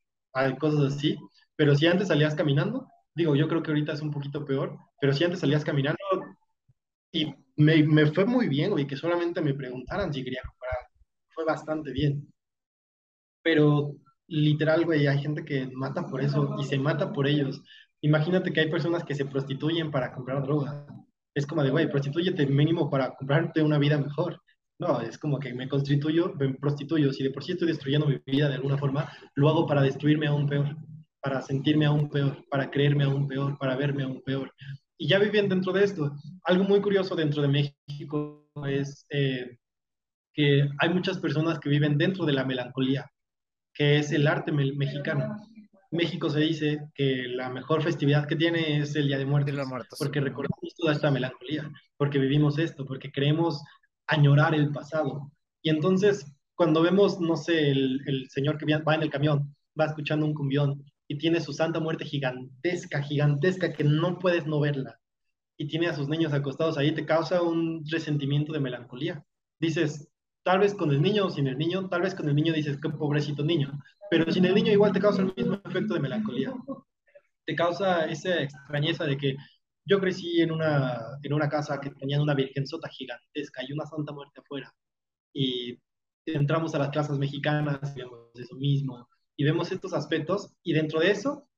cosas 0.58 0.94
así, 0.94 1.18
pero 1.56 1.74
si 1.74 1.86
antes 1.86 2.08
salías 2.08 2.34
caminando, 2.34 2.88
Digo, 3.14 3.36
yo 3.36 3.46
creo 3.48 3.62
que 3.62 3.70
ahorita 3.70 3.92
es 3.92 4.00
un 4.00 4.10
poquito 4.10 4.44
peor, 4.44 4.78
pero 5.00 5.12
si 5.12 5.24
antes 5.24 5.40
salías 5.40 5.64
caminando 5.64 5.98
y 7.12 7.34
me, 7.56 7.82
me 7.84 8.06
fue 8.06 8.24
muy 8.24 8.48
bien, 8.48 8.70
güey, 8.70 8.86
que 8.86 8.96
solamente 8.96 9.40
me 9.42 9.54
preguntaran 9.54 10.12
si 10.12 10.24
quería 10.24 10.40
comprar. 10.42 10.76
Fue 11.34 11.44
bastante 11.44 11.92
bien. 11.92 12.32
Pero 13.42 13.96
literal, 14.28 14.84
güey, 14.86 15.06
hay 15.06 15.18
gente 15.18 15.44
que 15.44 15.66
mata 15.66 16.06
por 16.06 16.22
eso 16.22 16.56
y 16.58 16.64
se 16.64 16.78
mata 16.78 17.12
por 17.12 17.26
ellos. 17.26 17.62
Imagínate 18.00 18.52
que 18.52 18.60
hay 18.60 18.70
personas 18.70 19.04
que 19.04 19.14
se 19.14 19.26
prostituyen 19.26 19.90
para 19.90 20.12
comprar 20.12 20.42
droga. 20.42 20.86
Es 21.34 21.46
como 21.46 21.62
de, 21.62 21.70
güey, 21.70 21.90
prostitúyete 21.90 22.46
mínimo 22.46 22.88
para 22.90 23.14
comprarte 23.14 23.62
una 23.62 23.78
vida 23.78 23.98
mejor. 23.98 24.40
No, 24.78 25.00
es 25.00 25.18
como 25.18 25.38
que 25.38 25.52
me 25.54 25.68
constituyo, 25.68 26.34
me 26.34 26.54
prostituyo. 26.54 27.12
Si 27.12 27.22
de 27.22 27.30
por 27.30 27.44
sí 27.44 27.52
estoy 27.52 27.68
destruyendo 27.68 28.06
mi 28.06 28.20
vida 28.26 28.48
de 28.48 28.54
alguna 28.54 28.78
forma, 28.78 29.10
lo 29.34 29.48
hago 29.48 29.66
para 29.66 29.82
destruirme 29.82 30.26
aún 30.26 30.48
peor 30.48 30.76
para 31.22 31.40
sentirme 31.40 31.86
aún 31.86 32.10
peor, 32.10 32.44
para 32.50 32.70
creerme 32.70 33.04
aún 33.04 33.28
peor, 33.28 33.56
para 33.56 33.76
verme 33.76 34.02
aún 34.02 34.20
peor. 34.22 34.52
Y 34.98 35.08
ya 35.08 35.18
viven 35.18 35.48
dentro 35.48 35.72
de 35.72 35.84
esto. 35.84 36.14
Algo 36.44 36.64
muy 36.64 36.80
curioso 36.80 37.14
dentro 37.14 37.42
de 37.42 37.48
México 37.48 38.50
es 38.66 39.06
eh, 39.10 39.58
que 40.34 40.68
hay 40.78 40.88
muchas 40.90 41.18
personas 41.18 41.60
que 41.60 41.68
viven 41.68 41.96
dentro 41.96 42.24
de 42.24 42.32
la 42.32 42.44
melancolía, 42.44 43.10
que 43.72 43.98
es 43.98 44.10
el 44.12 44.26
arte 44.26 44.50
mexicano. 44.52 45.36
México 45.92 46.30
se 46.30 46.40
dice 46.40 46.80
que 46.94 47.26
la 47.28 47.50
mejor 47.50 47.82
festividad 47.82 48.26
que 48.26 48.36
tiene 48.36 48.78
es 48.78 48.96
el 48.96 49.08
Día 49.08 49.18
de 49.18 49.26
Muertos, 49.26 49.54
porque 49.98 50.20
recordamos 50.20 50.74
toda 50.76 50.92
esta 50.92 51.10
melancolía, 51.10 51.70
porque 51.96 52.18
vivimos 52.18 52.58
esto, 52.58 52.84
porque 52.86 53.12
creemos 53.12 53.62
añorar 54.06 54.54
el 54.54 54.72
pasado. 54.72 55.30
Y 55.62 55.70
entonces, 55.70 56.24
cuando 56.54 56.82
vemos, 56.82 57.20
no 57.20 57.36
sé, 57.36 57.70
el, 57.70 58.00
el 58.06 58.28
señor 58.30 58.56
que 58.56 58.66
va 58.78 58.94
en 58.94 59.02
el 59.02 59.10
camión, 59.10 59.54
va 59.78 59.84
escuchando 59.86 60.26
un 60.26 60.34
cumbión, 60.34 60.82
y 61.08 61.18
tiene 61.18 61.40
su 61.40 61.52
santa 61.52 61.80
muerte 61.80 62.04
gigantesca, 62.04 63.02
gigantesca, 63.02 63.72
que 63.72 63.84
no 63.84 64.18
puedes 64.18 64.46
no 64.46 64.60
verla. 64.60 64.98
Y 65.56 65.66
tiene 65.66 65.88
a 65.88 65.94
sus 65.94 66.08
niños 66.08 66.32
acostados 66.32 66.78
ahí, 66.78 66.94
te 66.94 67.06
causa 67.06 67.42
un 67.42 67.84
resentimiento 67.90 68.52
de 68.52 68.60
melancolía. 68.60 69.24
Dices, 69.60 70.08
tal 70.42 70.60
vez 70.60 70.74
con 70.74 70.90
el 70.90 71.02
niño 71.02 71.26
o 71.26 71.30
sin 71.30 71.46
el 71.46 71.58
niño, 71.58 71.88
tal 71.88 72.02
vez 72.02 72.14
con 72.14 72.28
el 72.28 72.34
niño 72.34 72.52
dices, 72.52 72.78
qué 72.80 72.88
pobrecito 72.88 73.44
niño, 73.44 73.72
pero 74.10 74.30
sin 74.32 74.44
el 74.44 74.54
niño 74.54 74.72
igual 74.72 74.92
te 74.92 75.00
causa 75.00 75.22
el 75.22 75.32
mismo 75.36 75.60
efecto 75.64 75.94
de 75.94 76.00
melancolía. 76.00 76.52
Te 77.44 77.54
causa 77.54 78.06
esa 78.06 78.42
extrañeza 78.42 79.04
de 79.04 79.16
que 79.16 79.36
yo 79.84 80.00
crecí 80.00 80.40
en 80.40 80.52
una, 80.52 81.00
en 81.22 81.32
una 81.32 81.48
casa 81.48 81.80
que 81.80 81.90
tenía 81.90 82.22
una 82.22 82.34
virgenzota 82.34 82.88
gigantesca 82.88 83.62
y 83.66 83.72
una 83.72 83.84
santa 83.84 84.12
muerte 84.12 84.40
afuera. 84.40 84.72
Y 85.34 85.78
entramos 86.24 86.74
a 86.74 86.78
las 86.78 86.90
casas 86.90 87.18
mexicanas 87.18 87.94
y 87.96 88.00
vemos 88.00 88.30
eso 88.36 88.54
mismo 88.56 89.08
y 89.36 89.44
vemos 89.44 89.72
estos 89.72 89.92
aspectos 89.92 90.52
y 90.62 90.72
dentro 90.72 91.00
de 91.00 91.10
eso 91.10 91.48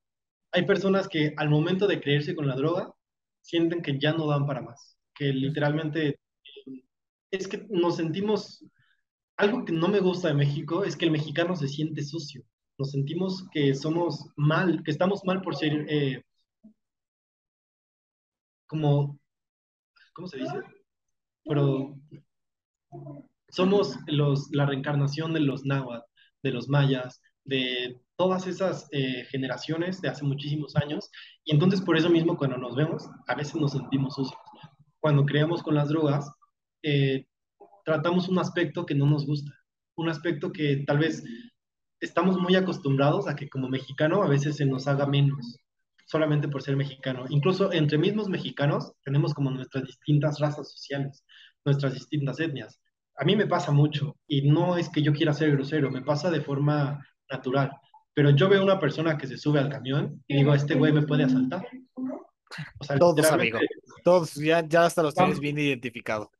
hay 0.52 0.64
personas 0.66 1.08
que 1.08 1.34
al 1.36 1.50
momento 1.50 1.86
de 1.86 2.00
creerse 2.00 2.34
con 2.34 2.46
la 2.46 2.54
droga 2.54 2.94
sienten 3.40 3.82
que 3.82 3.98
ya 3.98 4.12
no 4.12 4.26
dan 4.26 4.46
para 4.46 4.62
más, 4.62 4.96
que 5.14 5.32
literalmente 5.32 6.20
es 7.30 7.48
que 7.48 7.66
nos 7.68 7.96
sentimos, 7.96 8.64
algo 9.36 9.64
que 9.64 9.72
no 9.72 9.88
me 9.88 10.00
gusta 10.00 10.28
de 10.28 10.34
México 10.34 10.84
es 10.84 10.96
que 10.96 11.06
el 11.06 11.10
mexicano 11.10 11.56
se 11.56 11.68
siente 11.68 12.02
sucio, 12.02 12.42
nos 12.78 12.92
sentimos 12.92 13.48
que 13.52 13.74
somos 13.74 14.28
mal, 14.36 14.82
que 14.84 14.92
estamos 14.92 15.24
mal 15.24 15.42
por 15.42 15.56
ser 15.56 15.86
eh, 15.88 16.22
como, 18.66 19.18
¿cómo 20.12 20.28
se 20.28 20.38
dice? 20.38 20.60
Pero 21.44 21.98
somos 23.48 23.98
los, 24.06 24.48
la 24.52 24.66
reencarnación 24.66 25.32
de 25.32 25.40
los 25.40 25.64
náhuatl, 25.64 26.06
de 26.42 26.50
los 26.50 26.68
mayas, 26.68 27.20
de 27.44 28.00
todas 28.16 28.46
esas 28.46 28.88
eh, 28.92 29.24
generaciones 29.30 30.00
de 30.00 30.08
hace 30.08 30.24
muchísimos 30.24 30.76
años. 30.76 31.10
Y 31.44 31.52
entonces 31.52 31.80
por 31.80 31.96
eso 31.96 32.10
mismo 32.10 32.36
cuando 32.36 32.56
nos 32.56 32.76
vemos, 32.76 33.08
a 33.26 33.34
veces 33.34 33.54
nos 33.56 33.72
sentimos 33.72 34.14
sucios. 34.14 34.38
Cuando 35.00 35.26
creamos 35.26 35.62
con 35.62 35.74
las 35.74 35.88
drogas, 35.88 36.30
eh, 36.82 37.26
tratamos 37.84 38.28
un 38.28 38.38
aspecto 38.38 38.86
que 38.86 38.94
no 38.94 39.06
nos 39.06 39.26
gusta, 39.26 39.52
un 39.96 40.08
aspecto 40.08 40.52
que 40.52 40.84
tal 40.86 40.98
vez 40.98 41.22
estamos 42.00 42.38
muy 42.38 42.56
acostumbrados 42.56 43.28
a 43.28 43.36
que 43.36 43.48
como 43.48 43.68
mexicano 43.68 44.22
a 44.22 44.28
veces 44.28 44.56
se 44.56 44.66
nos 44.66 44.86
haga 44.88 45.06
menos, 45.06 45.58
solamente 46.06 46.48
por 46.48 46.62
ser 46.62 46.76
mexicano. 46.76 47.24
Incluso 47.28 47.72
entre 47.72 47.98
mismos 47.98 48.28
mexicanos 48.28 48.92
tenemos 49.04 49.34
como 49.34 49.50
nuestras 49.50 49.84
distintas 49.84 50.38
razas 50.38 50.70
sociales, 50.70 51.24
nuestras 51.64 51.94
distintas 51.94 52.40
etnias. 52.40 52.80
A 53.16 53.24
mí 53.24 53.36
me 53.36 53.46
pasa 53.46 53.72
mucho 53.72 54.16
y 54.26 54.48
no 54.48 54.76
es 54.76 54.88
que 54.88 55.02
yo 55.02 55.12
quiera 55.12 55.32
ser 55.32 55.52
grosero, 55.52 55.90
me 55.90 56.02
pasa 56.02 56.30
de 56.30 56.40
forma 56.40 57.06
natural. 57.34 57.70
Pero 58.14 58.30
yo 58.30 58.48
veo 58.48 58.62
una 58.62 58.78
persona 58.78 59.18
que 59.18 59.26
se 59.26 59.36
sube 59.36 59.58
al 59.58 59.68
camión 59.68 60.22
y 60.28 60.36
digo, 60.36 60.54
este 60.54 60.74
güey 60.74 60.92
me 60.92 61.02
puede 61.02 61.24
asaltar. 61.24 61.66
O 62.78 62.84
sea, 62.84 62.96
todos, 62.96 63.26
amigos. 63.32 63.60
Todos, 64.04 64.34
ya, 64.36 64.66
ya 64.66 64.86
hasta 64.86 65.02
los 65.02 65.14
tienes 65.14 65.40
bien 65.40 65.58
identificado. 65.58 66.30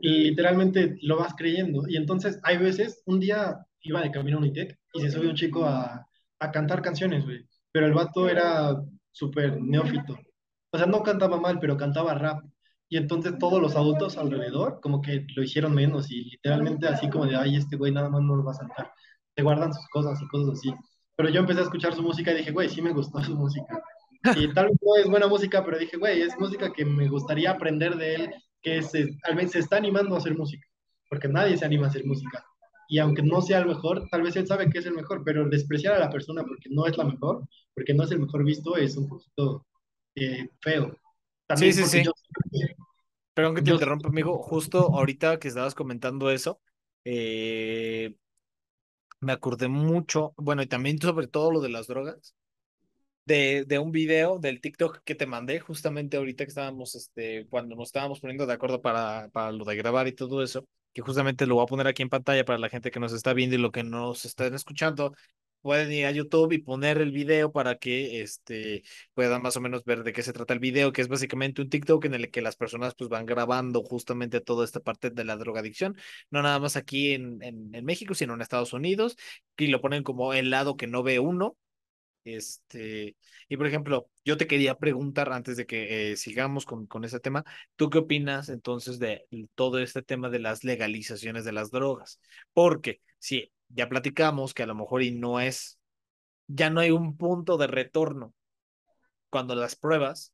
Y 0.00 0.30
literalmente 0.30 0.96
lo 1.02 1.18
vas 1.18 1.34
creyendo. 1.34 1.86
Y 1.86 1.96
entonces 1.96 2.40
hay 2.42 2.56
veces, 2.56 3.02
un 3.04 3.20
día 3.20 3.58
iba 3.82 4.00
de 4.00 4.10
camino 4.10 4.38
a 4.38 4.40
Unitec 4.40 4.78
y 4.94 5.02
se 5.02 5.10
sube 5.10 5.28
un 5.28 5.34
chico 5.34 5.66
a, 5.66 6.06
a 6.40 6.50
cantar 6.50 6.80
canciones, 6.80 7.24
güey. 7.24 7.46
Pero 7.70 7.86
el 7.86 7.92
vato 7.92 8.28
era 8.28 8.74
súper 9.10 9.60
neófito. 9.60 10.18
O 10.72 10.78
sea, 10.78 10.86
no 10.86 11.02
cantaba 11.02 11.38
mal, 11.38 11.58
pero 11.60 11.76
cantaba 11.76 12.14
rap. 12.14 12.42
Y 12.88 12.96
entonces 12.96 13.38
todos 13.38 13.60
los 13.60 13.76
adultos 13.76 14.16
alrededor 14.16 14.80
como 14.80 15.02
que 15.02 15.26
lo 15.36 15.42
hicieron 15.42 15.74
menos 15.74 16.10
y 16.10 16.24
literalmente 16.24 16.88
así 16.88 17.10
como 17.10 17.26
de, 17.26 17.36
ay, 17.36 17.56
este 17.56 17.76
güey 17.76 17.92
nada 17.92 18.08
más 18.08 18.22
no 18.22 18.36
lo 18.36 18.44
va 18.44 18.52
a 18.52 18.54
saltar 18.54 18.92
se 19.34 19.42
guardan 19.42 19.72
sus 19.72 19.86
cosas 19.88 20.20
y 20.20 20.28
cosas 20.28 20.58
así. 20.58 20.74
Pero 21.16 21.28
yo 21.28 21.40
empecé 21.40 21.60
a 21.60 21.64
escuchar 21.64 21.94
su 21.94 22.02
música 22.02 22.32
y 22.32 22.38
dije, 22.38 22.52
güey, 22.52 22.68
sí 22.68 22.82
me 22.82 22.92
gustó 22.92 23.22
su 23.22 23.36
música. 23.36 23.82
Y 24.36 24.54
tal 24.54 24.66
vez 24.66 24.76
no 24.80 24.96
es 25.00 25.10
buena 25.10 25.26
música, 25.26 25.64
pero 25.64 25.80
dije, 25.80 25.96
güey, 25.96 26.22
es 26.22 26.38
música 26.38 26.72
que 26.72 26.84
me 26.84 27.08
gustaría 27.08 27.50
aprender 27.50 27.96
de 27.96 28.14
él, 28.14 28.30
que 28.60 28.80
se, 28.80 29.18
al 29.24 29.34
menos 29.34 29.50
se 29.50 29.58
está 29.58 29.78
animando 29.78 30.14
a 30.14 30.18
hacer 30.18 30.38
música, 30.38 30.64
porque 31.10 31.26
nadie 31.26 31.56
se 31.56 31.64
anima 31.64 31.86
a 31.86 31.88
hacer 31.90 32.04
música. 32.06 32.44
Y 32.88 33.00
aunque 33.00 33.22
no 33.22 33.40
sea 33.40 33.58
el 33.58 33.66
mejor, 33.66 34.08
tal 34.10 34.22
vez 34.22 34.36
él 34.36 34.46
sabe 34.46 34.70
que 34.70 34.78
es 34.78 34.86
el 34.86 34.94
mejor, 34.94 35.22
pero 35.24 35.48
despreciar 35.48 35.94
a 35.94 35.98
la 35.98 36.08
persona 36.08 36.44
porque 36.44 36.68
no 36.70 36.86
es 36.86 36.96
la 36.96 37.04
mejor, 37.04 37.48
porque 37.74 37.94
no 37.94 38.04
es 38.04 38.12
el 38.12 38.20
mejor 38.20 38.44
visto, 38.44 38.76
es 38.76 38.96
un 38.96 39.08
poquito 39.08 39.66
eh, 40.14 40.48
feo. 40.60 40.96
También 41.48 41.72
sí, 41.72 41.82
sí, 41.84 42.04
sí. 42.04 42.10
Perdón 43.34 43.54
que 43.54 43.62
te 43.62 43.70
interrumpa, 43.70 44.08
amigo. 44.08 44.38
Justo 44.38 44.94
ahorita 44.94 45.38
que 45.38 45.48
estabas 45.48 45.74
comentando 45.74 46.30
eso, 46.30 46.60
eh, 47.04 48.14
me 49.22 49.32
acordé 49.32 49.68
mucho, 49.68 50.34
bueno, 50.38 50.62
y 50.62 50.68
también 50.68 51.00
sobre 51.00 51.28
todo 51.28 51.52
lo 51.52 51.60
de 51.62 51.70
las 51.70 51.88
drogas. 51.88 52.36
de, 53.24 53.64
de 53.66 53.78
un 53.78 53.92
video 53.92 54.38
del 54.38 54.60
TikTok 54.60 55.02
que 55.04 55.14
te 55.14 55.26
mandé 55.26 55.60
justamente 55.60 56.16
ahorita 56.16 56.44
que 56.44 56.48
estábamos, 56.50 56.94
este, 56.94 57.46
cuando 57.48 57.76
nos 57.76 57.88
estábamos 57.88 58.20
poniendo 58.20 58.46
de 58.46 58.54
acuerdo 58.54 58.82
para, 58.82 59.28
para 59.30 59.52
lo 59.52 59.64
de 59.64 59.76
grabar 59.76 60.08
y 60.08 60.12
todo 60.12 60.42
eso, 60.42 60.66
que 60.92 61.02
justamente 61.02 61.46
lo 61.46 61.54
voy 61.56 61.64
a 61.64 61.66
poner 61.66 61.86
aquí 61.86 62.02
en 62.02 62.08
pantalla 62.08 62.44
para 62.44 62.58
la 62.58 62.68
gente 62.68 62.90
que 62.90 63.00
nos 63.00 63.12
está 63.12 63.32
viendo 63.32 63.56
y 63.56 63.58
lo 63.60 63.70
que 63.72 63.84
nos 63.84 64.24
están 64.24 64.54
escuchando. 64.54 65.14
Pueden 65.62 65.92
ir 65.92 66.06
a 66.06 66.10
YouTube 66.10 66.52
y 66.52 66.58
poner 66.58 66.98
el 66.98 67.12
video 67.12 67.52
para 67.52 67.76
que 67.78 68.20
este, 68.22 68.82
puedan 69.14 69.42
más 69.42 69.56
o 69.56 69.60
menos 69.60 69.84
ver 69.84 70.02
de 70.02 70.12
qué 70.12 70.22
se 70.22 70.32
trata 70.32 70.52
el 70.54 70.60
video, 70.60 70.92
que 70.92 71.02
es 71.02 71.08
básicamente 71.08 71.62
un 71.62 71.70
TikTok 71.70 72.04
en 72.04 72.14
el 72.14 72.30
que 72.30 72.42
las 72.42 72.56
personas 72.56 72.94
pues 72.96 73.08
van 73.08 73.26
grabando 73.26 73.82
justamente 73.82 74.40
toda 74.40 74.64
esta 74.64 74.80
parte 74.80 75.10
de 75.10 75.24
la 75.24 75.36
drogadicción, 75.36 75.96
no 76.30 76.42
nada 76.42 76.58
más 76.58 76.76
aquí 76.76 77.12
en, 77.12 77.42
en, 77.42 77.74
en 77.74 77.84
México, 77.84 78.14
sino 78.14 78.34
en 78.34 78.40
Estados 78.42 78.72
Unidos, 78.72 79.16
y 79.56 79.68
lo 79.68 79.80
ponen 79.80 80.02
como 80.02 80.34
el 80.34 80.50
lado 80.50 80.76
que 80.76 80.86
no 80.88 81.02
ve 81.02 81.18
uno, 81.20 81.56
este, 82.24 83.16
y 83.48 83.56
por 83.56 83.66
ejemplo, 83.66 84.08
yo 84.24 84.36
te 84.36 84.46
quería 84.46 84.76
preguntar 84.78 85.32
antes 85.32 85.56
de 85.56 85.66
que 85.66 86.12
eh, 86.12 86.16
sigamos 86.16 86.64
con, 86.66 86.86
con 86.86 87.04
ese 87.04 87.18
tema, 87.20 87.44
¿tú 87.76 87.90
qué 87.90 87.98
opinas 87.98 88.48
entonces 88.48 88.98
de 88.98 89.26
todo 89.54 89.78
este 89.80 90.02
tema 90.02 90.30
de 90.30 90.38
las 90.38 90.62
legalizaciones 90.64 91.44
de 91.44 91.52
las 91.52 91.70
drogas? 91.70 92.20
Porque 92.52 93.00
sí, 93.18 93.52
ya 93.74 93.88
platicamos 93.88 94.54
que 94.54 94.62
a 94.64 94.66
lo 94.66 94.74
mejor 94.74 95.02
y 95.02 95.12
no 95.12 95.40
es, 95.40 95.78
ya 96.48 96.70
no 96.70 96.80
hay 96.80 96.90
un 96.92 97.16
punto 97.16 97.58
de 97.58 97.68
retorno 97.68 98.34
cuando 99.30 99.54
las 99.56 99.76
pruebas. 99.76 100.32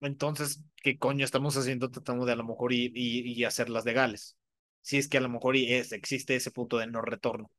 Entonces, 0.00 0.62
¿qué 0.82 0.98
coño 0.98 1.24
estamos 1.24 1.56
haciendo? 1.56 1.90
Tratando 1.90 2.26
de 2.26 2.32
a 2.32 2.36
lo 2.36 2.44
mejor 2.44 2.72
y, 2.72 2.92
y, 2.94 3.32
y 3.32 3.44
hacerlas 3.44 3.84
legales. 3.84 4.36
Si 4.82 4.98
es 4.98 5.08
que 5.08 5.18
a 5.18 5.20
lo 5.20 5.28
mejor 5.30 5.56
y 5.56 5.72
es, 5.72 5.92
existe 5.92 6.36
ese 6.36 6.50
punto 6.50 6.78
de 6.78 6.86
no 6.86 7.00
retorno 7.02 7.50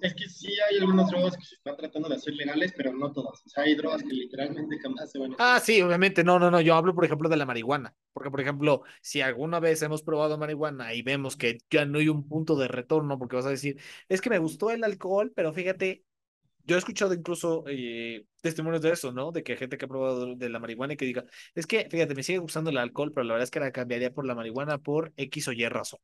es 0.00 0.14
que 0.14 0.28
sí 0.28 0.48
hay 0.68 0.78
algunas 0.78 1.10
drogas 1.10 1.36
que 1.36 1.44
se 1.44 1.54
están 1.56 1.76
tratando 1.76 2.08
de 2.08 2.16
hacer 2.16 2.34
legales, 2.34 2.72
pero 2.76 2.92
no 2.92 3.12
todas. 3.12 3.42
Hay 3.56 3.74
drogas 3.74 4.02
que 4.02 4.12
literalmente 4.12 4.78
jamás 4.78 5.10
se 5.10 5.18
van 5.18 5.32
a 5.32 5.36
Ah, 5.38 5.60
sí, 5.60 5.80
obviamente. 5.82 6.24
No, 6.24 6.38
no, 6.38 6.50
no. 6.50 6.60
Yo 6.60 6.74
hablo, 6.74 6.94
por 6.94 7.04
ejemplo, 7.04 7.28
de 7.28 7.36
la 7.36 7.46
marihuana. 7.46 7.94
Porque, 8.12 8.30
por 8.30 8.40
ejemplo, 8.40 8.82
si 9.00 9.20
alguna 9.20 9.60
vez 9.60 9.82
hemos 9.82 10.02
probado 10.02 10.38
marihuana 10.38 10.94
y 10.94 11.02
vemos 11.02 11.36
que 11.36 11.58
ya 11.70 11.84
no 11.84 11.98
hay 11.98 12.08
un 12.08 12.28
punto 12.28 12.56
de 12.56 12.68
retorno, 12.68 13.18
porque 13.18 13.36
vas 13.36 13.46
a 13.46 13.50
decir, 13.50 13.80
es 14.08 14.20
que 14.20 14.30
me 14.30 14.38
gustó 14.38 14.70
el 14.70 14.84
alcohol, 14.84 15.32
pero 15.34 15.52
fíjate, 15.52 16.04
yo 16.64 16.76
he 16.76 16.78
escuchado 16.78 17.14
incluso 17.14 17.64
eh, 17.68 18.26
testimonios 18.42 18.82
de 18.82 18.92
eso, 18.92 19.12
¿no? 19.12 19.30
De 19.32 19.42
que 19.42 19.56
gente 19.56 19.78
que 19.78 19.84
ha 19.84 19.88
probado 19.88 20.34
de 20.34 20.48
la 20.48 20.58
marihuana 20.58 20.94
y 20.94 20.96
que 20.96 21.04
diga, 21.04 21.24
es 21.54 21.66
que, 21.66 21.88
fíjate, 21.88 22.14
me 22.14 22.22
sigue 22.22 22.38
gustando 22.38 22.70
el 22.70 22.78
alcohol, 22.78 23.12
pero 23.12 23.24
la 23.24 23.34
verdad 23.34 23.44
es 23.44 23.50
que 23.50 23.60
la 23.60 23.70
cambiaría 23.70 24.12
por 24.12 24.26
la 24.26 24.34
marihuana 24.34 24.78
por 24.78 25.12
X 25.16 25.48
o 25.48 25.52
Y 25.52 25.66
razón. 25.68 26.00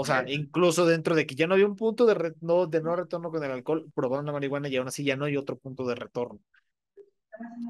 O 0.00 0.04
sea, 0.04 0.24
incluso 0.28 0.86
dentro 0.86 1.16
de 1.16 1.26
que 1.26 1.34
ya 1.34 1.48
no 1.48 1.54
había 1.54 1.66
un 1.66 1.74
punto 1.74 2.06
de, 2.06 2.14
re, 2.14 2.34
no, 2.40 2.68
de 2.68 2.80
no 2.80 2.94
retorno 2.94 3.32
con 3.32 3.42
el 3.42 3.50
alcohol, 3.50 3.90
probaron 3.96 4.26
la 4.26 4.32
marihuana 4.32 4.68
y 4.68 4.76
aún 4.76 4.86
así 4.86 5.02
ya 5.02 5.16
no 5.16 5.24
hay 5.24 5.36
otro 5.36 5.58
punto 5.58 5.84
de 5.88 5.96
retorno. 5.96 6.38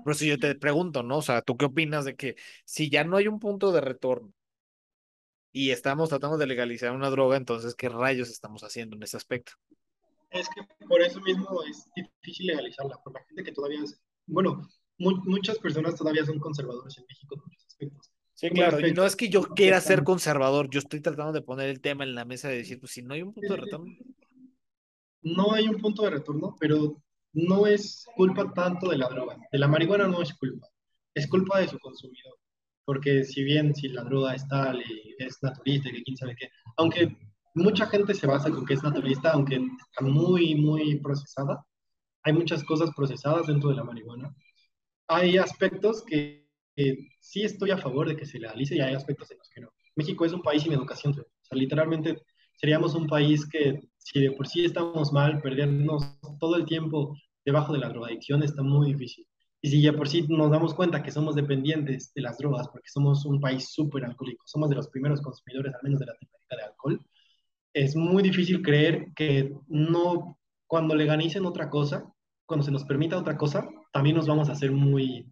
Por 0.04 0.12
eso 0.12 0.26
yo 0.26 0.38
te 0.38 0.54
pregunto, 0.54 1.02
¿no? 1.02 1.16
O 1.16 1.22
sea, 1.22 1.40
¿tú 1.40 1.56
qué 1.56 1.64
opinas 1.64 2.04
de 2.04 2.16
que 2.16 2.36
si 2.66 2.90
ya 2.90 3.02
no 3.02 3.16
hay 3.16 3.28
un 3.28 3.38
punto 3.38 3.72
de 3.72 3.80
retorno 3.80 4.30
y 5.52 5.70
estamos 5.70 6.10
tratando 6.10 6.36
de 6.36 6.46
legalizar 6.46 6.92
una 6.92 7.08
droga, 7.08 7.38
entonces, 7.38 7.74
¿qué 7.74 7.88
rayos 7.88 8.28
estamos 8.28 8.62
haciendo 8.62 8.94
en 8.96 9.04
ese 9.04 9.16
aspecto? 9.16 9.52
Es 10.28 10.46
que 10.50 10.84
por 10.86 11.00
eso 11.00 11.22
mismo 11.22 11.62
es 11.64 11.88
difícil 11.96 12.48
legalizarla, 12.48 13.00
por 13.02 13.14
la 13.14 13.24
gente 13.24 13.42
que 13.42 13.52
todavía 13.52 13.82
es, 13.82 13.98
bueno, 14.26 14.68
mu 14.98 15.12
muchas 15.24 15.58
personas 15.58 15.96
todavía 15.96 16.26
son 16.26 16.38
conservadores 16.38 16.98
en 16.98 17.06
México 17.08 17.36
en 17.36 17.40
muchos 17.40 17.66
aspectos. 17.66 18.17
Sí, 18.38 18.50
claro, 18.50 18.78
y 18.86 18.92
no 18.92 19.04
es 19.04 19.16
que 19.16 19.28
yo 19.28 19.42
quiera 19.42 19.80
ser 19.80 20.04
conservador, 20.04 20.70
yo 20.70 20.78
estoy 20.78 21.00
tratando 21.00 21.32
de 21.32 21.42
poner 21.42 21.68
el 21.70 21.80
tema 21.80 22.04
en 22.04 22.14
la 22.14 22.24
mesa 22.24 22.48
de 22.48 22.58
decir, 22.58 22.78
pues 22.78 22.92
si 22.92 23.02
no 23.02 23.14
hay 23.14 23.22
un 23.22 23.34
punto 23.34 23.52
de 23.52 23.60
retorno. 23.60 23.92
No 25.22 25.54
hay 25.54 25.66
un 25.66 25.80
punto 25.80 26.04
de 26.04 26.10
retorno, 26.10 26.54
pero 26.60 27.02
no 27.32 27.66
es 27.66 28.04
culpa 28.14 28.48
tanto 28.54 28.90
de 28.90 28.98
la 28.98 29.08
droga. 29.08 29.36
De 29.50 29.58
la 29.58 29.66
marihuana 29.66 30.06
no 30.06 30.22
es 30.22 30.32
culpa, 30.34 30.68
es 31.14 31.26
culpa 31.26 31.58
de 31.58 31.66
su 31.66 31.80
consumidor. 31.80 32.38
Porque 32.84 33.24
si 33.24 33.42
bien 33.42 33.74
si 33.74 33.88
la 33.88 34.04
droga 34.04 34.36
es 34.36 34.46
tal 34.46 34.80
y 34.82 35.16
es 35.18 35.42
naturista, 35.42 35.90
que 35.90 36.04
quién 36.04 36.16
sabe 36.16 36.36
qué, 36.38 36.48
aunque 36.76 37.18
mucha 37.54 37.86
gente 37.86 38.14
se 38.14 38.28
basa 38.28 38.52
con 38.52 38.64
que 38.64 38.74
es 38.74 38.84
naturista, 38.84 39.32
aunque 39.32 39.56
está 39.56 40.04
muy, 40.04 40.54
muy 40.54 41.00
procesada, 41.00 41.66
hay 42.22 42.34
muchas 42.34 42.62
cosas 42.62 42.90
procesadas 42.94 43.48
dentro 43.48 43.70
de 43.70 43.74
la 43.74 43.82
marihuana. 43.82 44.32
Hay 45.08 45.38
aspectos 45.38 46.04
que 46.04 46.47
sí 47.20 47.42
estoy 47.42 47.70
a 47.70 47.78
favor 47.78 48.08
de 48.08 48.16
que 48.16 48.26
se 48.26 48.38
legalice 48.38 48.76
y 48.76 48.80
hay 48.80 48.94
aspectos 48.94 49.30
en 49.30 49.38
los 49.38 49.48
que 49.48 49.60
no. 49.60 49.68
México 49.96 50.24
es 50.24 50.32
un 50.32 50.42
país 50.42 50.62
sin 50.62 50.72
educación. 50.72 51.12
O 51.12 51.44
sea, 51.44 51.58
literalmente 51.58 52.22
seríamos 52.56 52.94
un 52.94 53.06
país 53.06 53.48
que, 53.48 53.80
si 53.98 54.20
de 54.20 54.32
por 54.32 54.46
sí 54.46 54.64
estamos 54.64 55.12
mal, 55.12 55.40
perdernos 55.40 56.02
todo 56.38 56.56
el 56.56 56.64
tiempo 56.64 57.16
debajo 57.44 57.72
de 57.72 57.78
la 57.78 57.88
drogadicción 57.88 58.42
está 58.42 58.62
muy 58.62 58.92
difícil. 58.92 59.26
Y 59.60 59.70
si 59.70 59.82
ya 59.82 59.92
por 59.92 60.08
sí 60.08 60.24
nos 60.28 60.50
damos 60.50 60.74
cuenta 60.74 61.02
que 61.02 61.10
somos 61.10 61.34
dependientes 61.34 62.12
de 62.14 62.22
las 62.22 62.38
drogas, 62.38 62.68
porque 62.68 62.88
somos 62.88 63.24
un 63.24 63.40
país 63.40 63.70
súper 63.72 64.04
alcohólico, 64.04 64.44
somos 64.46 64.68
de 64.68 64.76
los 64.76 64.88
primeros 64.88 65.20
consumidores, 65.20 65.74
al 65.74 65.80
menos 65.82 65.98
de 65.98 66.06
Latinoamérica, 66.06 66.56
de 66.56 66.62
alcohol, 66.62 67.00
es 67.72 67.96
muy 67.96 68.22
difícil 68.22 68.62
creer 68.62 69.08
que 69.16 69.52
no, 69.66 70.38
cuando 70.66 70.94
legalicen 70.94 71.44
otra 71.44 71.70
cosa, 71.70 72.12
cuando 72.46 72.64
se 72.64 72.70
nos 72.70 72.84
permita 72.84 73.18
otra 73.18 73.36
cosa, 73.36 73.68
también 73.92 74.16
nos 74.16 74.26
vamos 74.26 74.48
a 74.48 74.52
hacer 74.52 74.70
muy, 74.70 75.26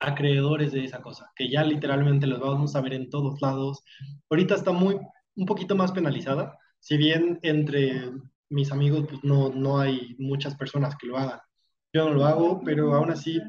acreedores 0.00 0.72
de 0.72 0.84
esa 0.84 1.02
cosa, 1.02 1.30
que 1.36 1.50
ya 1.50 1.62
literalmente 1.62 2.26
los 2.26 2.40
vamos 2.40 2.74
a 2.74 2.80
ver 2.80 2.94
en 2.94 3.10
todos 3.10 3.40
lados. 3.42 3.84
Ahorita 4.30 4.54
está 4.54 4.72
muy, 4.72 4.98
un 5.36 5.46
poquito 5.46 5.76
más 5.76 5.92
penalizada, 5.92 6.58
si 6.80 6.96
bien 6.96 7.38
entre 7.42 8.10
mis 8.48 8.72
amigos 8.72 9.06
pues 9.08 9.22
no, 9.22 9.50
no 9.50 9.78
hay 9.78 10.16
muchas 10.18 10.56
personas 10.56 10.96
que 10.96 11.06
lo 11.06 11.18
hagan. 11.18 11.40
Yo 11.92 12.08
no 12.08 12.14
lo 12.14 12.24
hago, 12.24 12.62
pero 12.64 12.94
aún 12.94 13.10
así 13.10 13.40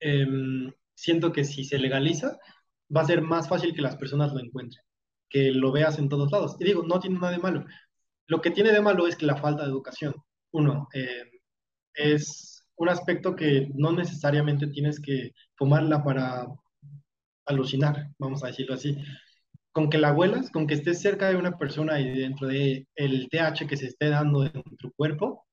eh, 0.00 0.26
siento 0.94 1.32
que 1.32 1.44
si 1.44 1.64
se 1.64 1.78
legaliza, 1.78 2.38
va 2.94 3.02
a 3.02 3.06
ser 3.06 3.22
más 3.22 3.48
fácil 3.48 3.74
que 3.74 3.82
las 3.82 3.96
personas 3.96 4.32
lo 4.32 4.40
encuentren, 4.40 4.82
que 5.28 5.52
lo 5.52 5.70
veas 5.72 5.98
en 5.98 6.08
todos 6.08 6.32
lados. 6.32 6.56
Y 6.58 6.64
digo, 6.64 6.82
no 6.82 6.98
tiene 7.00 7.18
nada 7.18 7.32
de 7.32 7.38
malo. 7.38 7.64
Lo 8.26 8.40
que 8.40 8.50
tiene 8.50 8.72
de 8.72 8.80
malo 8.80 9.06
es 9.06 9.16
que 9.16 9.26
la 9.26 9.36
falta 9.36 9.62
de 9.62 9.70
educación. 9.70 10.14
Uno, 10.52 10.88
eh, 10.94 11.24
es 11.94 12.57
un 12.78 12.88
aspecto 12.88 13.36
que 13.36 13.68
no 13.74 13.92
necesariamente 13.92 14.68
tienes 14.68 15.00
que 15.00 15.32
fumarla 15.56 16.02
para 16.04 16.46
alucinar, 17.46 18.08
vamos 18.18 18.44
a 18.44 18.48
decirlo 18.48 18.74
así. 18.74 18.96
Con 19.72 19.90
que 19.90 19.98
la 19.98 20.12
huelas, 20.12 20.50
con 20.50 20.66
que 20.66 20.74
estés 20.74 21.00
cerca 21.00 21.28
de 21.28 21.36
una 21.36 21.58
persona 21.58 22.00
y 22.00 22.18
dentro 22.18 22.48
de 22.48 22.86
el 22.94 23.28
TH 23.30 23.66
que 23.68 23.76
se 23.76 23.86
esté 23.86 24.08
dando 24.10 24.44
en 24.44 24.62
tu 24.78 24.92
cuerpo, 24.92 25.46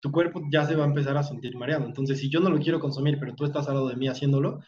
tu 0.00 0.12
cuerpo 0.12 0.42
ya 0.52 0.64
se 0.66 0.76
va 0.76 0.84
a 0.84 0.88
empezar 0.88 1.16
a 1.16 1.22
sentir 1.22 1.56
mareado. 1.56 1.86
Entonces, 1.86 2.20
si 2.20 2.30
yo 2.30 2.40
no 2.40 2.50
lo 2.50 2.58
quiero 2.60 2.80
consumir, 2.80 3.18
pero 3.18 3.34
tú 3.34 3.44
estás 3.44 3.68
al 3.68 3.74
lado 3.74 3.88
de 3.88 3.96
mí 3.96 4.08
haciéndolo, 4.08 4.60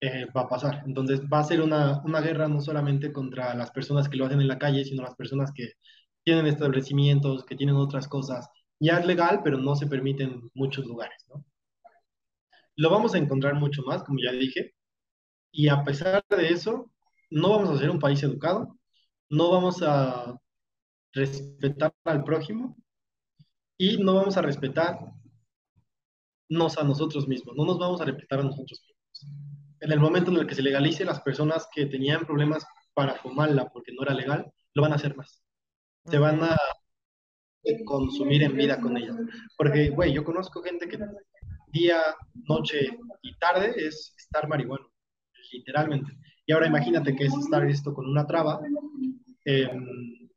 eh, 0.00 0.26
va 0.36 0.42
a 0.42 0.48
pasar. 0.48 0.82
Entonces, 0.86 1.22
va 1.32 1.40
a 1.40 1.44
ser 1.44 1.62
una, 1.62 2.02
una 2.04 2.20
guerra 2.20 2.48
no 2.48 2.60
solamente 2.60 3.12
contra 3.12 3.54
las 3.54 3.70
personas 3.70 4.08
que 4.08 4.16
lo 4.16 4.26
hacen 4.26 4.40
en 4.40 4.48
la 4.48 4.58
calle, 4.58 4.84
sino 4.84 5.02
las 5.02 5.14
personas 5.16 5.52
que 5.52 5.72
tienen 6.24 6.46
establecimientos, 6.46 7.44
que 7.44 7.56
tienen 7.56 7.76
otras 7.76 8.08
cosas 8.08 8.48
ya 8.82 8.98
es 8.98 9.06
legal, 9.06 9.42
pero 9.44 9.58
no 9.58 9.76
se 9.76 9.86
permite 9.86 10.24
en 10.24 10.50
muchos 10.54 10.84
lugares, 10.86 11.24
¿no? 11.28 11.44
Lo 12.76 12.90
vamos 12.90 13.14
a 13.14 13.18
encontrar 13.18 13.54
mucho 13.54 13.82
más, 13.82 14.02
como 14.02 14.18
ya 14.20 14.32
dije, 14.32 14.74
y 15.52 15.68
a 15.68 15.84
pesar 15.84 16.24
de 16.28 16.48
eso, 16.48 16.90
no 17.30 17.50
vamos 17.50 17.70
a 17.70 17.78
ser 17.78 17.90
un 17.90 18.00
país 18.00 18.20
educado, 18.24 18.76
no 19.30 19.50
vamos 19.52 19.82
a 19.82 20.36
respetar 21.12 21.94
al 22.04 22.24
prójimo 22.24 22.76
y 23.78 23.98
no 23.98 24.14
vamos 24.16 24.36
a 24.36 24.42
respetarnos 24.42 25.12
a 26.50 26.82
nosotros 26.82 27.28
mismos, 27.28 27.54
no 27.56 27.64
nos 27.64 27.78
vamos 27.78 28.00
a 28.00 28.04
respetar 28.04 28.40
a 28.40 28.44
nosotros 28.44 28.80
mismos. 28.80 29.32
En 29.78 29.92
el 29.92 30.00
momento 30.00 30.32
en 30.32 30.38
el 30.38 30.46
que 30.46 30.56
se 30.56 30.62
legalice, 30.62 31.04
las 31.04 31.20
personas 31.20 31.68
que 31.72 31.86
tenían 31.86 32.26
problemas 32.26 32.66
para 32.94 33.14
fumarla 33.14 33.68
porque 33.68 33.92
no 33.92 34.02
era 34.02 34.14
legal, 34.14 34.52
lo 34.74 34.82
van 34.82 34.92
a 34.92 34.96
hacer 34.96 35.16
más. 35.16 35.40
Se 36.06 36.18
van 36.18 36.42
a 36.42 36.56
de 37.62 37.84
consumir 37.84 38.42
en 38.42 38.56
vida 38.56 38.80
con 38.80 38.96
ella. 38.96 39.14
Porque, 39.56 39.90
güey, 39.90 40.12
yo 40.12 40.24
conozco 40.24 40.62
gente 40.62 40.88
que 40.88 40.98
día, 41.72 42.00
noche 42.48 42.98
y 43.22 43.34
tarde 43.38 43.72
es 43.76 44.14
estar 44.18 44.48
marihuana, 44.48 44.86
literalmente. 45.52 46.12
Y 46.46 46.52
ahora 46.52 46.66
imagínate 46.66 47.14
que 47.14 47.24
es 47.24 47.34
estar 47.34 47.64
esto 47.68 47.94
con 47.94 48.08
una 48.08 48.26
traba, 48.26 48.60
eh, 49.44 49.70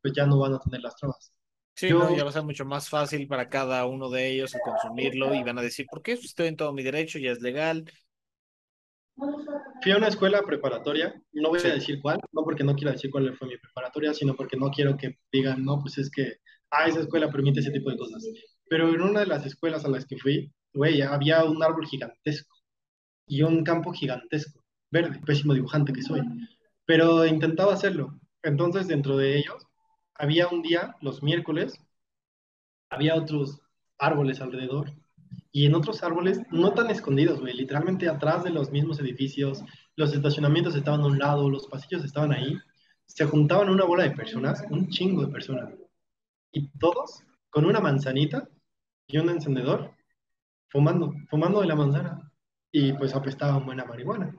pues 0.00 0.14
ya 0.14 0.26
no 0.26 0.38
van 0.38 0.54
a 0.54 0.60
tener 0.60 0.80
las 0.80 0.96
trabas. 0.96 1.32
Sí, 1.74 1.88
yo, 1.88 1.98
no, 1.98 2.16
ya 2.16 2.24
va 2.24 2.30
a 2.30 2.32
ser 2.32 2.42
mucho 2.42 2.64
más 2.64 2.88
fácil 2.88 3.26
para 3.28 3.50
cada 3.50 3.84
uno 3.84 4.08
de 4.08 4.30
ellos 4.30 4.54
el 4.54 4.62
consumirlo 4.62 5.34
y 5.34 5.42
van 5.42 5.58
a 5.58 5.62
decir, 5.62 5.84
¿por 5.90 6.00
qué 6.00 6.12
estoy 6.12 6.46
en 6.46 6.56
todo 6.56 6.72
mi 6.72 6.82
derecho? 6.82 7.18
Ya 7.18 7.32
es 7.32 7.42
legal. 7.42 7.84
Fui 9.82 9.92
a 9.92 9.96
una 9.96 10.08
escuela 10.08 10.42
preparatoria, 10.42 11.14
no 11.32 11.50
voy 11.50 11.60
sí. 11.60 11.68
a 11.68 11.74
decir 11.74 12.00
cuál, 12.00 12.18
no 12.32 12.44
porque 12.44 12.64
no 12.64 12.74
quiera 12.74 12.92
decir 12.92 13.10
cuál 13.10 13.34
fue 13.36 13.48
mi 13.48 13.58
preparatoria, 13.58 14.14
sino 14.14 14.34
porque 14.34 14.56
no 14.56 14.70
quiero 14.70 14.96
que 14.96 15.18
digan, 15.30 15.64
no, 15.64 15.80
pues 15.80 15.98
es 15.98 16.10
que 16.10 16.38
ah, 16.70 16.86
esa 16.86 17.00
escuela 17.00 17.30
permite 17.30 17.60
ese 17.60 17.70
tipo 17.70 17.90
de 17.90 17.96
cosas. 17.96 18.24
Pero 18.68 18.88
en 18.88 19.00
una 19.00 19.20
de 19.20 19.26
las 19.26 19.46
escuelas 19.46 19.84
a 19.84 19.88
las 19.88 20.06
que 20.06 20.18
fui, 20.18 20.52
güey, 20.72 21.02
había 21.02 21.44
un 21.44 21.62
árbol 21.62 21.86
gigantesco 21.86 22.56
y 23.26 23.42
un 23.42 23.64
campo 23.64 23.92
gigantesco, 23.92 24.60
verde, 24.90 25.20
pésimo 25.24 25.54
dibujante 25.54 25.92
que 25.92 26.02
soy, 26.02 26.22
pero 26.84 27.26
intentaba 27.26 27.74
hacerlo. 27.74 28.18
Entonces, 28.42 28.86
dentro 28.88 29.16
de 29.16 29.38
ellos, 29.38 29.66
había 30.14 30.48
un 30.48 30.62
día, 30.62 30.94
los 31.00 31.22
miércoles, 31.22 31.74
había 32.90 33.16
otros 33.16 33.60
árboles 33.98 34.40
alrededor. 34.40 34.92
Y 35.52 35.66
en 35.66 35.74
otros 35.74 36.02
árboles, 36.02 36.40
no 36.50 36.72
tan 36.74 36.90
escondidos, 36.90 37.40
güey, 37.40 37.54
literalmente 37.54 38.08
atrás 38.08 38.44
de 38.44 38.50
los 38.50 38.70
mismos 38.70 39.00
edificios, 39.00 39.62
los 39.96 40.12
estacionamientos 40.12 40.76
estaban 40.76 41.00
a 41.00 41.06
un 41.06 41.18
lado, 41.18 41.48
los 41.48 41.66
pasillos 41.66 42.04
estaban 42.04 42.32
ahí, 42.32 42.56
se 43.06 43.24
juntaban 43.24 43.70
una 43.70 43.84
bola 43.84 44.04
de 44.04 44.10
personas, 44.10 44.62
un 44.70 44.88
chingo 44.88 45.24
de 45.24 45.32
personas, 45.32 45.72
y 46.56 46.68
todos 46.78 47.22
con 47.50 47.66
una 47.66 47.80
manzanita 47.80 48.48
y 49.06 49.18
un 49.18 49.28
encendedor, 49.28 49.94
fumando, 50.68 51.12
fumando 51.28 51.60
de 51.60 51.66
la 51.66 51.76
manzana, 51.76 52.32
y 52.72 52.94
pues 52.94 53.14
apestaban 53.14 53.66
buena 53.66 53.84
marihuana. 53.84 54.34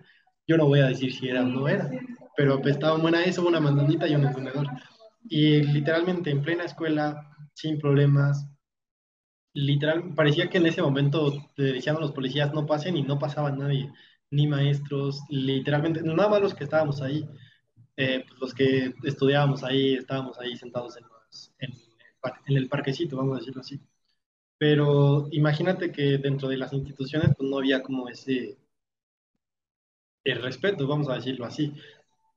Yo 0.48 0.57
no 0.57 0.65
voy 0.65 0.80
a 0.80 0.88
decir 0.88 1.14
si 1.14 1.30
era 1.30 1.44
o 1.44 1.45
no 1.45 1.68
era, 1.68 1.89
pero 2.35 2.56
apestaban 2.56 3.03
buena 3.03 3.23
eso, 3.23 3.48
una 3.48 3.60
manzanita 3.60 4.07
y 4.07 4.15
un 4.15 4.26
encendedor. 4.26 4.68
Y 5.30 5.61
literalmente 5.61 6.31
en 6.31 6.41
plena 6.41 6.64
escuela, 6.64 7.35
sin 7.53 7.77
problemas, 7.77 8.48
literal, 9.53 10.15
parecía 10.15 10.49
que 10.49 10.57
en 10.57 10.65
ese 10.65 10.81
momento 10.81 11.34
te 11.56 11.64
decían 11.73 11.98
a 11.98 11.99
los 11.99 12.14
policías 12.14 12.52
no 12.52 12.65
pasen 12.65 12.98
y 12.98 13.03
no 13.03 13.19
pasaba 13.19 13.52
nadie, 13.52 13.91
ni 14.31 14.48
maestros, 14.48 15.22
literalmente, 15.30 16.02
nada 16.02 16.30
más 16.30 16.41
los 16.41 16.56
que 16.56 16.64
estábamos 16.64 16.99
ahí, 17.02 17.30
eh, 17.95 18.23
pues 18.27 18.39
los 18.41 18.53
que 18.56 18.94
estudiábamos 19.03 19.64
ahí, 19.64 19.94
estábamos 19.95 20.39
ahí 20.39 20.56
sentados 20.57 20.98
en, 20.98 21.03
los, 21.03 21.53
en, 22.48 22.57
el 22.57 22.69
parquecito, 22.69 23.18
vamos 23.18 23.38
a 23.38 23.39
decirlo 23.39 23.61
así. 23.61 23.80
Pero 24.57 25.27
imagínate 25.31 25.91
que 25.91 26.18
dentro 26.18 26.49
de 26.49 26.57
las 26.57 26.73
instituciones 26.73 27.35
pues 27.38 27.49
no 27.49 27.57
había 27.60 27.84
como 27.84 28.10
ese 28.10 28.57
el 30.23 30.41
respeto, 30.41 30.88
vamos 30.88 31.10
a 31.10 31.15
decirlo 31.15 31.45
así. 31.45 31.73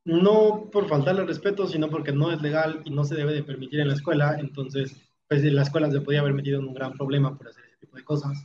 No 0.05 0.71
por 0.73 0.89
faltarle 0.89 1.25
respeto, 1.25 1.67
sino 1.67 1.91
porque 1.91 2.13
no 2.13 2.33
es 2.33 2.41
legal 2.43 2.83
y 2.85 2.91
no 2.91 3.05
se 3.05 3.17
debe 3.17 3.33
de 3.35 3.43
permitir 3.45 3.81
en 3.81 3.89
la 3.89 3.95
escuela, 3.95 4.37
entonces 4.39 4.97
pues 5.29 5.45
en 5.45 5.57
la 5.57 5.63
escuela 5.63 5.91
se 5.91 6.01
podía 6.01 6.21
haber 6.21 6.35
metido 6.35 6.59
en 6.61 6.67
un 6.69 6.75
gran 6.75 6.93
problema 6.95 7.37
por 7.37 7.49
hacer 7.49 7.65
ese 7.65 7.79
tipo 7.79 7.97
de 7.97 8.05
cosas. 8.05 8.37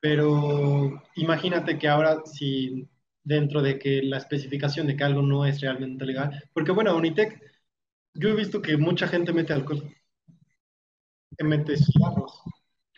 Pero 0.00 1.02
imagínate 1.16 1.78
que 1.78 1.88
ahora 1.88 2.22
si 2.24 2.88
dentro 3.22 3.62
de 3.62 3.78
que 3.78 4.02
la 4.02 4.18
especificación 4.18 4.86
de 4.86 4.96
que 4.96 5.04
algo 5.04 5.22
no 5.22 5.44
es 5.46 5.60
realmente 5.60 6.06
legal, 6.06 6.42
porque 6.54 6.72
bueno, 6.72 6.96
Unitec, 6.96 7.40
yo 8.14 8.30
he 8.30 8.34
visto 8.34 8.62
que 8.62 8.76
mucha 8.76 9.08
gente 9.08 9.32
mete 9.32 9.52
alcohol, 9.52 9.82
que 11.36 11.44
mete 11.44 11.76
cigarros, 11.76 12.42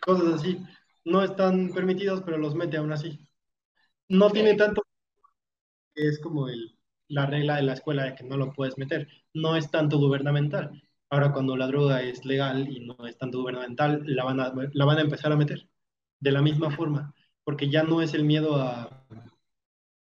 cosas 0.01 0.35
así, 0.35 0.59
no 1.05 1.23
están 1.23 1.69
permitidos, 1.69 2.21
pero 2.23 2.37
los 2.37 2.55
mete 2.55 2.77
aún 2.77 2.91
así. 2.91 3.19
No 4.09 4.29
tiene 4.29 4.55
tanto 4.55 4.83
que 5.95 6.07
es 6.07 6.19
como 6.19 6.47
el, 6.49 6.77
la 7.07 7.25
regla 7.25 7.57
de 7.57 7.63
la 7.63 7.73
escuela 7.73 8.05
de 8.05 8.15
que 8.15 8.23
no 8.23 8.37
lo 8.37 8.53
puedes 8.53 8.77
meter, 8.77 9.07
no 9.33 9.55
es 9.55 9.69
tanto 9.71 9.97
gubernamental. 9.99 10.81
Ahora 11.09 11.31
cuando 11.31 11.55
la 11.55 11.67
droga 11.67 12.01
es 12.01 12.25
legal 12.25 12.67
y 12.69 12.85
no 12.85 13.05
es 13.05 13.17
tanto 13.17 13.39
gubernamental, 13.39 14.03
la 14.05 14.23
van 14.23 14.39
a, 14.39 14.53
la 14.73 14.85
van 14.85 14.97
a 14.97 15.01
empezar 15.01 15.31
a 15.31 15.35
meter 15.37 15.67
de 16.19 16.31
la 16.31 16.41
misma 16.41 16.71
forma, 16.71 17.13
porque 17.43 17.69
ya 17.69 17.83
no 17.83 18.01
es 18.01 18.13
el 18.13 18.23
miedo 18.23 18.55
a, 18.55 19.05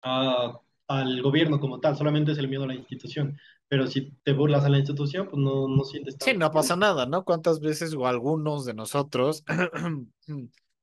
a, 0.03 0.61
al 0.89 1.23
gobierno 1.23 1.61
como 1.61 1.81
tal, 1.81 1.97
solamente 1.97 2.33
es 2.33 2.39
el 2.39 2.49
miedo 2.49 2.65
a 2.65 2.69
la 2.69 2.75
institución. 2.75 3.39
Pero 3.69 3.87
si 3.87 4.13
te 4.23 4.33
burlas 4.33 4.65
a 4.65 4.71
la 4.71 4.79
institución, 4.79 5.29
pues 5.29 5.43
no, 5.43 5.69
no 5.69 5.85
sientes 5.85 6.17
Sí, 6.19 6.35
no 6.35 6.51
pasa 6.51 6.75
nada, 6.75 7.05
¿no? 7.05 7.25
¿Cuántas 7.25 7.61
veces 7.61 7.95
o 7.95 8.07
algunos 8.07 8.65
de 8.65 8.73
nosotros 8.73 9.45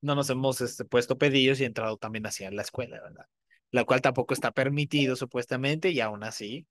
no 0.02 0.16
nos 0.16 0.30
hemos 0.30 0.62
este, 0.62 0.86
puesto 0.86 1.18
pedidos 1.18 1.60
y 1.60 1.66
entrado 1.66 1.98
también 1.98 2.28
hacia 2.28 2.52
la 2.52 2.62
escuela, 2.62 3.02
¿verdad? 3.02 3.26
La 3.72 3.86
cual 3.86 4.02
tampoco 4.02 4.34
está 4.34 4.52
permitido 4.52 5.16
supuestamente 5.16 5.90
y 5.90 5.99
aún 5.99 6.24
así 6.24 6.68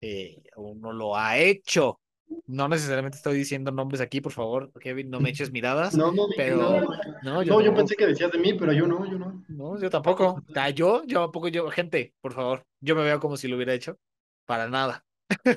eh, 0.00 0.42
uno 0.56 0.92
lo 0.92 1.16
ha 1.16 1.38
hecho. 1.38 2.00
No 2.46 2.68
necesariamente 2.68 3.16
estoy 3.16 3.36
diciendo 3.36 3.72
nombres 3.72 4.00
aquí, 4.00 4.20
por 4.20 4.32
favor, 4.32 4.72
Kevin, 4.80 5.10
no 5.10 5.20
me 5.20 5.30
eches 5.30 5.52
miradas. 5.52 5.94
No, 5.94 6.12
no, 6.12 6.28
pero, 6.34 6.80
no, 7.22 7.42
yo, 7.42 7.54
no, 7.54 7.60
yo 7.60 7.74
pensé 7.74 7.94
que 7.94 8.06
decías 8.06 8.32
de 8.32 8.38
mí, 8.38 8.54
pero 8.54 8.72
yo 8.72 8.86
no, 8.86 9.04
yo 9.04 9.18
no. 9.18 9.44
No, 9.48 9.78
yo 9.78 9.90
tampoco. 9.90 10.42
Yo, 10.74 11.04
yo 11.04 11.20
tampoco, 11.20 11.48
yo, 11.48 11.68
gente, 11.70 12.14
por 12.22 12.32
favor, 12.32 12.64
yo 12.80 12.96
me 12.96 13.02
veo 13.02 13.20
como 13.20 13.36
si 13.36 13.48
lo 13.48 13.56
hubiera 13.56 13.74
hecho. 13.74 13.98
Para 14.46 14.68
nada. 14.68 15.04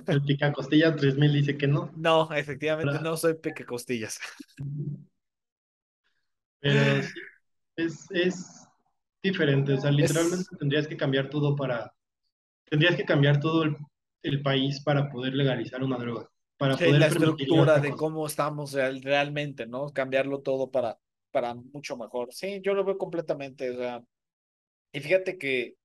El 0.08 0.22
picacostilla 0.24 0.96
3000 0.96 1.34
dice 1.34 1.58
que 1.58 1.68
no. 1.68 1.92
No, 1.96 2.32
efectivamente 2.34 3.00
no 3.02 3.18
soy 3.18 3.36
picacostillas. 3.36 4.20
Pero 6.60 7.04
sí, 7.04 7.20
es, 7.76 8.08
es 8.12 8.68
diferente, 9.22 9.74
o 9.74 9.82
sea, 9.82 9.92
literalmente 9.92 10.46
tendrías 10.58 10.88
que 10.88 10.96
cambiar 10.96 11.30
todo 11.30 11.56
para, 11.56 11.94
tendrías 12.70 12.96
que 12.96 13.04
cambiar 13.04 13.40
todo 13.40 13.64
el, 13.64 13.76
el 14.22 14.42
país 14.42 14.82
para 14.82 15.10
poder 15.10 15.34
legalizar 15.34 15.84
una 15.84 15.98
droga 15.98 16.30
para 16.58 16.78
poder 16.78 17.00
la 17.00 17.08
estructura 17.08 17.80
de 17.80 17.92
cómo 17.92 18.26
estamos 18.26 18.74
realmente, 18.74 19.66
¿no? 19.66 19.92
Cambiarlo 19.92 20.42
todo 20.42 20.72
para, 20.72 20.98
para 21.32 21.54
mucho 21.56 21.98
mejor. 21.98 22.34
Sí, 22.34 22.62
yo 22.64 22.74
lo 22.74 22.84
veo 22.84 22.98
completamente, 22.98 23.70
o 23.72 23.78
sea, 23.78 24.04
y 24.92 25.00
fíjate 25.00 25.38
que 25.38 25.76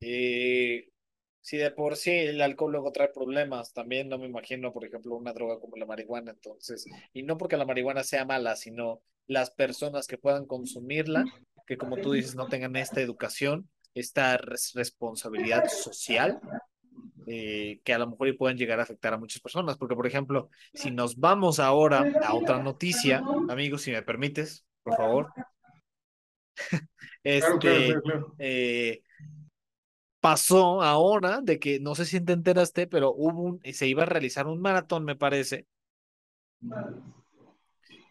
eh, 0.00 0.90
si 1.40 1.56
de 1.56 1.70
por 1.70 1.96
sí 1.96 2.10
el 2.10 2.40
alcohol 2.40 2.72
luego 2.72 2.92
trae 2.92 3.08
problemas, 3.08 3.72
también 3.72 4.08
no 4.08 4.18
me 4.18 4.26
imagino, 4.26 4.72
por 4.72 4.84
ejemplo, 4.84 5.16
una 5.16 5.32
droga 5.32 5.60
como 5.60 5.76
la 5.76 5.86
marihuana, 5.86 6.32
entonces, 6.32 6.84
y 7.12 7.22
no 7.22 7.38
porque 7.38 7.56
la 7.56 7.64
marihuana 7.64 8.04
sea 8.04 8.24
mala, 8.24 8.56
sino 8.56 9.00
las 9.26 9.50
personas 9.50 10.06
que 10.06 10.18
puedan 10.18 10.46
consumirla, 10.46 11.24
que 11.66 11.76
como 11.76 11.96
tú 11.98 12.12
dices, 12.12 12.34
no 12.34 12.48
tengan 12.48 12.76
esta 12.76 13.00
educación, 13.00 13.68
esta 13.94 14.38
responsabilidad 14.38 15.68
social 15.68 16.40
eh, 17.30 17.80
que 17.84 17.92
a 17.92 17.98
lo 17.98 18.08
mejor 18.08 18.34
pueden 18.38 18.56
llegar 18.56 18.80
a 18.80 18.84
afectar 18.84 19.12
a 19.12 19.18
muchas 19.18 19.42
personas. 19.42 19.76
Porque, 19.76 19.94
por 19.94 20.06
ejemplo, 20.06 20.48
si 20.72 20.90
nos 20.90 21.18
vamos 21.18 21.60
ahora 21.60 22.10
a 22.24 22.34
otra 22.34 22.62
noticia, 22.62 23.22
amigos, 23.50 23.82
si 23.82 23.90
me 23.90 24.02
permites, 24.02 24.64
por 24.82 24.96
favor. 24.96 25.28
este, 27.22 27.94
eh, 28.38 29.02
pasó 30.20 30.82
ahora 30.82 31.40
de 31.42 31.58
que, 31.58 31.80
no 31.80 31.94
sé 31.94 32.04
si 32.04 32.20
te 32.20 32.32
enteraste, 32.32 32.86
pero 32.86 33.12
hubo 33.14 33.42
un, 33.42 33.60
se 33.72 33.86
iba 33.86 34.02
a 34.02 34.06
realizar 34.06 34.46
un 34.46 34.60
maratón, 34.60 35.04
me 35.04 35.16
parece. 35.16 35.66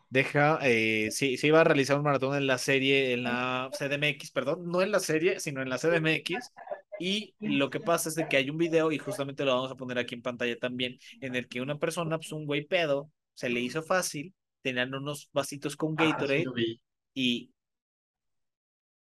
Deja, 0.10 0.60
eh, 0.62 1.10
sí, 1.12 1.36
se 1.38 1.48
iba 1.48 1.62
a 1.62 1.64
realizar 1.66 1.98
un 1.98 2.04
maratón 2.04 2.36
en 2.38 2.48
la 2.48 2.58
serie, 2.58 3.14
en 3.14 3.24
la 3.24 3.70
CDMX, 3.78 4.32
perdón, 4.32 4.72
no 4.72 4.82
en 4.82 4.92
la 4.92 5.02
serie, 5.02 5.40
sino 5.42 5.62
en 5.62 5.70
la 5.70 5.78
CDMX, 5.78 6.54
y 7.00 7.36
lo 7.40 7.70
que 7.70 7.82
pasa 7.82 8.08
es 8.08 8.16
de 8.16 8.28
que 8.28 8.38
hay 8.38 8.50
un 8.50 8.58
video, 8.58 8.92
y 8.92 9.00
justamente 9.00 9.44
lo 9.44 9.54
vamos 9.54 9.72
a 9.72 9.76
poner 9.76 10.00
aquí 10.00 10.16
en 10.16 10.22
pantalla 10.22 10.58
también, 10.58 10.98
en 11.20 11.36
el 11.36 11.50
que 11.50 11.60
una 11.60 11.78
persona, 11.78 12.18
pues 12.18 12.32
un 12.32 12.46
güey 12.46 12.66
pedo, 12.66 13.12
se 13.34 13.50
le 13.50 13.60
hizo 13.60 13.84
fácil, 13.84 14.34
tenían 14.62 14.94
unos 14.96 15.30
vasitos 15.34 15.76
con 15.76 15.96
ah, 15.98 16.06
Gatorade 16.06 16.46
y 17.14 17.52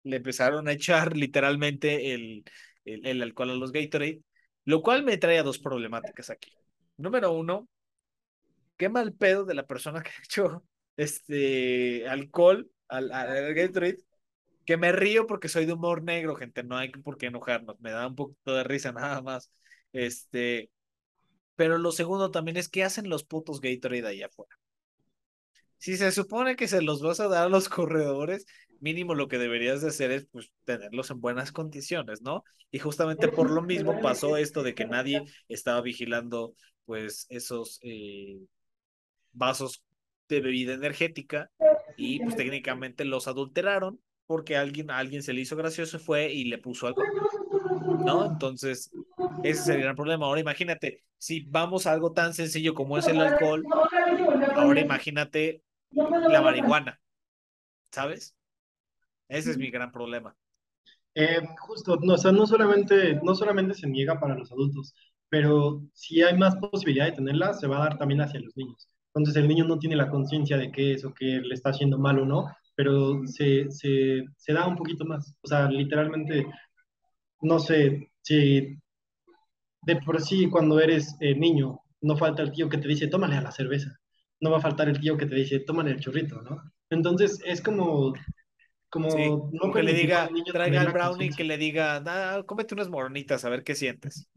le 0.03 0.17
empezaron 0.17 0.69
a 0.69 0.73
echar 0.73 1.17
literalmente 1.17 2.15
el, 2.15 2.45
el, 2.87 3.23
alcohol 3.23 3.51
a 3.51 3.55
los 3.55 3.73
Gatorade, 3.73 4.23
lo 4.65 4.83
cual 4.83 5.05
me 5.05 5.19
trae 5.19 5.43
dos 5.43 5.59
problemáticas 5.59 6.31
aquí. 6.31 6.53
Número 6.97 7.33
uno, 7.33 7.69
qué 8.77 8.89
mal 8.89 9.13
pedo 9.13 9.45
de 9.45 9.55
la 9.55 9.67
persona 9.67 10.03
que 10.03 10.11
echó 10.25 10.65
este 10.97 12.09
alcohol 12.09 12.71
al, 12.89 13.13
al 13.13 13.55
Gatorade 13.55 13.99
que 14.67 14.77
me 14.77 14.93
río 14.93 15.27
porque 15.27 15.49
soy 15.49 15.65
de 15.65 15.73
humor 15.73 16.03
negro, 16.03 16.37
gente, 16.37 16.65
no 16.65 16.77
hay 16.77 16.91
por 16.91 17.17
qué 17.17 17.27
enojarnos, 17.27 17.81
me 17.81 17.93
da 17.93 18.07
un 18.09 18.17
poquito 18.17 18.55
de 18.55 18.65
risa 18.65 18.93
nada 18.93 19.23
más. 19.23 19.51
Este, 19.93 20.71
pero 21.57 21.79
lo 21.79 21.93
segundo 21.93 22.31
también 22.31 22.57
es 22.59 22.69
que 22.69 22.85
hacen 22.85 23.09
los 23.09 23.25
putos 23.25 23.61
Gatorade 23.61 24.07
ahí 24.09 24.23
afuera. 24.23 24.57
Si 25.79 25.97
se 25.97 26.11
supone 26.11 26.57
que 26.57 26.69
se 26.69 26.83
los 26.83 27.03
vas 27.03 27.21
a 27.21 27.29
dar 27.29 27.47
a 27.47 27.49
los 27.49 27.69
corredores, 27.69 28.47
mínimo 28.81 29.15
lo 29.15 29.29
que 29.29 29.39
deberías 29.39 29.83
de 29.83 29.89
hacer 29.89 30.11
es 30.11 30.27
pues 30.27 30.53
tenerlos 30.65 31.11
en 31.11 31.21
buenas 31.21 31.53
condiciones, 31.53 32.23
¿no? 32.23 32.45
Y 32.71 32.79
justamente 32.79 33.29
por 33.29 33.51
lo 33.51 33.63
mismo 33.63 34.01
pasó 34.01 34.37
esto 34.37 34.63
de 34.63 34.75
que 34.75 34.87
nadie 34.87 35.25
estaba 35.49 35.81
vigilando 35.81 36.55
pues 36.85 37.27
esos 37.29 37.79
eh, 37.83 38.39
vasos 39.33 39.83
de 40.29 40.41
bebida 40.41 40.75
energética 40.75 41.51
y 41.97 42.21
pues 42.21 42.37
técnicamente 42.37 43.05
los 43.05 43.29
adulteraron 43.29 44.01
porque 44.27 44.57
alguien, 44.57 44.91
a 44.91 44.99
alguien 44.99 45.23
se 45.23 45.33
le 45.33 45.41
hizo 45.41 45.57
gracioso, 45.57 45.99
fue 45.99 46.33
y 46.33 46.45
le 46.45 46.59
puso 46.59 46.89
algo. 46.89 47.03
¿No? 48.05 48.27
Entonces, 48.27 48.91
ese 49.43 49.63
sería 49.63 49.91
el 49.91 49.95
problema. 49.97 50.27
Ahora 50.27 50.41
imagínate, 50.41 51.05
si 51.19 51.43
vamos 51.49 51.87
a 51.87 51.93
algo 51.93 52.13
tan 52.13 52.35
sencillo 52.35 52.75
como 52.75 52.99
es 52.99 53.07
el 53.07 53.21
alcohol, 53.21 53.65
ahora 54.55 54.81
imagínate 54.81 55.63
la 55.91 56.43
marihuana, 56.43 57.01
¿sabes? 57.91 58.36
Ese 59.29 59.51
es 59.53 59.59
mi 59.59 59.71
gran 59.71 59.93
problema. 59.93 60.35
Eh, 61.15 61.41
justo, 61.61 61.97
no, 62.03 62.15
o 62.15 62.19
sea, 62.19 62.33
no 62.33 62.47
solamente, 62.47 63.19
no 63.23 63.35
solamente 63.35 63.75
se 63.75 63.87
niega 63.89 64.21
para 64.21 64.35
los 64.35 64.53
adultos, 64.53 64.95
pero 65.29 65.83
si 65.95 66.23
hay 66.23 66.37
más 66.37 66.57
posibilidad 66.57 67.07
de 67.07 67.13
tenerla, 67.13 67.55
se 67.55 67.67
va 67.67 67.79
a 67.79 67.89
dar 67.89 67.99
también 67.99 68.21
hacia 68.21 68.41
los 68.41 68.57
niños. 68.57 68.89
Entonces 69.15 69.43
el 69.43 69.49
niño 69.49 69.65
no 69.65 69.79
tiene 69.79 69.97
la 69.97 70.11
conciencia 70.11 70.59
de 70.59 70.71
qué 70.71 70.93
es 70.93 71.05
o 71.05 71.15
que 71.15 71.25
le 71.25 71.55
está 71.55 71.71
haciendo 71.71 71.99
mal 71.99 72.19
o 72.19 72.27
no, 72.27 72.47
pero 72.75 73.27
se, 73.27 73.71
se, 73.71 74.53
da 74.53 74.67
un 74.69 74.77
poquito 74.77 75.05
más. 75.07 75.35
O 75.43 75.49
sea, 75.49 75.71
literalmente, 75.71 76.47
no 77.41 77.59
sé, 77.59 78.11
si 78.23 78.79
de 79.83 79.97
por 80.05 80.21
sí 80.21 80.49
cuando 80.51 80.81
eres 80.81 81.17
eh, 81.21 81.35
niño, 81.35 81.81
no 82.03 82.17
falta 82.17 82.43
el 82.43 82.53
tío 82.53 82.69
que 82.69 82.79
te 82.79 82.89
dice, 82.89 83.09
tómale 83.09 83.37
a 83.37 83.43
la 83.43 83.53
cerveza. 83.53 83.97
No 84.41 84.51
va 84.51 84.59
a 84.59 84.61
faltar 84.61 84.89
el 84.89 85.01
tío 85.01 85.17
que 85.17 85.27
te 85.27 85.35
dice, 85.35 85.61
tómale 85.61 85.93
el 85.93 86.01
churrito, 86.01 86.43
¿no? 86.43 86.61
Entonces 86.91 87.41
es 87.45 87.63
como, 87.63 88.15
Sí, 88.87 88.91
como 88.91 89.51
no 89.53 89.71
o 89.71 89.73
que 89.73 89.83
le 89.83 89.93
diga, 89.93 90.29
traiga 90.53 90.81
al 90.81 90.93
brownie, 90.93 91.31
que 91.31 91.45
le 91.45 91.59
diga, 91.59 92.03
ah, 92.07 92.43
cómete 92.47 92.75
unas 92.75 92.89
moronitas, 92.89 93.45
a 93.45 93.51
ver 93.51 93.63
qué 93.65 93.75
sientes. 93.75 94.29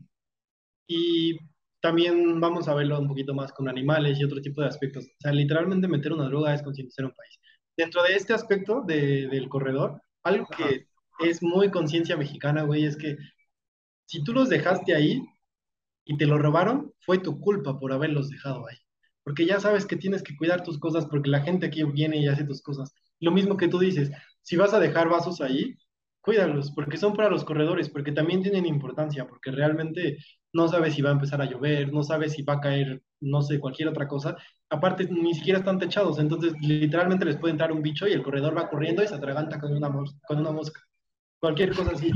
Y 0.87 1.37
también 1.81 2.39
vamos 2.39 2.67
a 2.67 2.73
verlo 2.73 2.99
un 2.99 3.07
poquito 3.07 3.33
más 3.33 3.53
con 3.53 3.69
animales 3.69 4.19
y 4.19 4.23
otro 4.23 4.41
tipo 4.41 4.61
de 4.61 4.67
aspectos. 4.67 5.05
O 5.05 5.17
sea, 5.19 5.31
literalmente 5.31 5.87
meter 5.87 6.11
una 6.11 6.25
droga 6.25 6.53
es 6.53 6.63
concientizar 6.63 7.05
un 7.05 7.13
país. 7.13 7.39
Dentro 7.77 8.03
de 8.03 8.15
este 8.15 8.33
aspecto 8.33 8.81
de, 8.85 9.27
del 9.27 9.47
corredor, 9.47 10.01
algo 10.23 10.47
Ajá. 10.51 10.67
que 10.67 10.87
es 11.19 11.41
muy 11.41 11.69
conciencia 11.71 12.17
mexicana, 12.17 12.63
güey, 12.63 12.85
es 12.85 12.97
que 12.97 13.17
si 14.05 14.23
tú 14.23 14.33
los 14.33 14.49
dejaste 14.49 14.95
ahí, 14.95 15.21
y 16.09 16.17
te 16.17 16.25
lo 16.25 16.39
robaron, 16.39 16.91
fue 17.01 17.19
tu 17.19 17.39
culpa 17.39 17.79
por 17.79 17.93
haberlos 17.93 18.29
dejado 18.29 18.67
ahí. 18.67 18.77
Porque 19.23 19.45
ya 19.45 19.59
sabes 19.59 19.85
que 19.85 19.95
tienes 19.95 20.23
que 20.23 20.35
cuidar 20.35 20.63
tus 20.63 20.79
cosas 20.79 21.05
porque 21.05 21.29
la 21.29 21.41
gente 21.41 21.67
aquí 21.67 21.83
viene 21.83 22.17
y 22.17 22.27
hace 22.27 22.45
tus 22.45 22.63
cosas. 22.63 22.95
Lo 23.19 23.31
mismo 23.31 23.57
que 23.57 23.67
tú 23.67 23.77
dices, 23.77 24.09
si 24.41 24.55
vas 24.55 24.73
a 24.73 24.79
dejar 24.79 25.09
vasos 25.09 25.41
ahí, 25.41 25.75
cuídalos 26.21 26.71
porque 26.71 26.97
son 26.97 27.13
para 27.13 27.29
los 27.29 27.43
corredores, 27.43 27.89
porque 27.89 28.11
también 28.11 28.41
tienen 28.41 28.65
importancia, 28.65 29.27
porque 29.27 29.51
realmente 29.51 30.17
no 30.53 30.67
sabes 30.67 30.93
si 30.95 31.01
va 31.01 31.09
a 31.09 31.13
empezar 31.13 31.41
a 31.41 31.45
llover, 31.45 31.93
no 31.93 32.03
sabes 32.03 32.33
si 32.33 32.43
va 32.43 32.53
a 32.55 32.59
caer, 32.59 33.01
no 33.21 33.41
sé, 33.41 33.59
cualquier 33.59 33.89
otra 33.89 34.07
cosa. 34.07 34.35
Aparte, 34.69 35.07
ni 35.09 35.33
siquiera 35.33 35.59
están 35.59 35.79
techados, 35.79 36.19
entonces 36.19 36.53
literalmente 36.61 37.25
les 37.25 37.37
puede 37.37 37.51
entrar 37.51 37.71
un 37.71 37.81
bicho 37.81 38.07
y 38.07 38.13
el 38.13 38.23
corredor 38.23 38.57
va 38.57 38.69
corriendo 38.69 39.03
y 39.03 39.07
se 39.07 39.15
atraganta 39.15 39.59
con 39.59 39.75
una, 39.75 39.89
con 40.27 40.39
una 40.39 40.51
mosca. 40.51 40.81
Cualquier 41.39 41.75
cosa 41.75 41.91
así. 41.91 42.11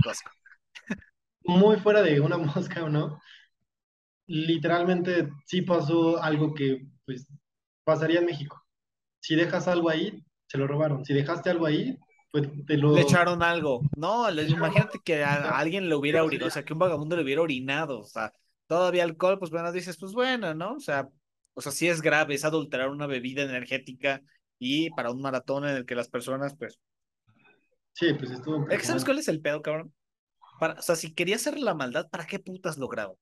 Muy 1.45 1.78
fuera 1.78 2.02
de 2.02 2.20
una 2.20 2.38
mosca 2.56 2.84
o 2.84 2.90
no, 2.90 3.20
literalmente 4.28 5.30
sí 5.45 5.62
pasó 5.62 6.22
algo 6.22 6.54
que 6.54 6.88
pues 7.06 7.28
pasaría 7.84 8.20
en 8.20 8.26
México. 8.26 8.62
Si 9.20 9.36
dejas 9.36 9.68
algo 9.68 9.90
ahí, 9.90 10.24
se 10.48 10.58
lo 10.58 10.68
robaron. 10.68 11.06
Si 11.06 11.14
dejaste 11.14 11.50
algo 11.50 11.66
ahí, 11.66 11.98
pues 12.34 12.50
te 12.66 12.78
Le 12.78 13.02
echaron 13.02 13.44
algo. 13.44 13.82
No, 13.96 14.28
imagínate 14.32 15.00
que 15.04 15.24
a, 15.24 15.56
alguien 15.56 15.84
le 15.84 15.90
¿Qué 15.90 15.96
hubiera 15.96 16.24
orinado, 16.24 16.48
o 16.48 16.52
sea, 16.52 16.66
que 16.66 16.74
un 16.74 16.80
vagabundo 16.80 17.16
le 17.16 17.22
hubiera 17.22 17.44
orinado, 17.44 18.00
o 18.00 18.06
sea, 18.06 18.34
todavía 18.66 19.04
alcohol, 19.04 19.38
pues 19.38 19.52
bueno, 19.52 19.72
dices, 19.72 19.98
pues 20.00 20.14
bueno, 20.14 20.56
¿no? 20.56 20.74
O 20.74 20.80
sea, 20.80 21.08
o 21.54 21.62
sea, 21.62 21.72
sí 21.72 21.88
es 21.88 22.02
grave, 22.02 22.34
es 22.34 22.44
adulterar 22.44 22.90
una 22.90 23.06
bebida 23.06 23.44
energética 23.44 24.20
y 24.58 24.90
para 24.90 25.12
un 25.12 25.22
maratón 25.22 25.66
en 25.66 25.76
el 25.76 25.86
que 25.86 25.94
las 25.94 26.10
personas, 26.10 26.56
pues, 26.58 26.80
Sí, 27.94 28.12
pues 28.16 28.32
estuvo 28.32 28.68
es 28.68 28.80
que 28.80 28.88
¿sabes 28.88 29.06
cuál 29.06 29.20
es 29.20 29.28
el 29.28 29.40
pedo, 29.40 29.62
cabrón? 29.62 29.94
Para, 30.60 30.74
o 30.74 30.82
sea, 30.82 30.96
si 30.96 31.14
quería 31.14 31.36
hacer 31.36 31.60
la 31.60 31.76
maldad, 31.76 32.10
¿para 32.10 32.26
qué 32.26 32.40
putas 32.40 32.80
lo 32.80 32.88
grabo? 32.88 33.20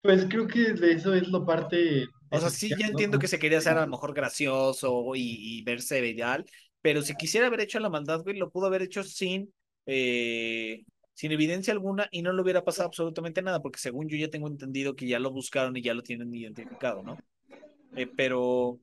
Pues 0.00 0.24
creo 0.30 0.46
que 0.46 0.72
de 0.72 0.92
eso 0.92 1.12
es 1.12 1.28
lo 1.28 1.44
parte 1.44 2.08
O 2.30 2.40
sea, 2.40 2.48
sí, 2.48 2.70
ya 2.78 2.86
entiendo 2.86 3.18
que 3.18 3.28
se 3.28 3.38
quería 3.38 3.58
hacer 3.58 3.76
a 3.76 3.82
lo 3.82 3.90
mejor 3.90 4.14
gracioso 4.14 5.14
y, 5.14 5.58
y 5.58 5.62
verse 5.64 6.00
viral, 6.00 6.46
pero 6.82 7.02
si 7.02 7.14
quisiera 7.16 7.46
haber 7.48 7.60
hecho 7.60 7.80
la 7.80 7.90
maldad, 7.90 8.22
güey, 8.22 8.36
lo 8.38 8.50
pudo 8.50 8.66
haber 8.66 8.82
hecho 8.82 9.02
sin, 9.04 9.52
eh, 9.86 10.84
sin 11.14 11.32
evidencia 11.32 11.72
alguna 11.72 12.08
y 12.10 12.22
no 12.22 12.32
le 12.32 12.42
hubiera 12.42 12.64
pasado 12.64 12.88
absolutamente 12.88 13.42
nada, 13.42 13.60
porque 13.62 13.78
según 13.80 14.08
yo 14.08 14.16
ya 14.16 14.30
tengo 14.30 14.48
entendido 14.48 14.96
que 14.96 15.06
ya 15.06 15.18
lo 15.18 15.30
buscaron 15.32 15.76
y 15.76 15.82
ya 15.82 15.94
lo 15.94 16.02
tienen 16.02 16.34
identificado, 16.34 17.02
¿no? 17.02 17.18
Eh, 17.96 18.06
pero 18.06 18.80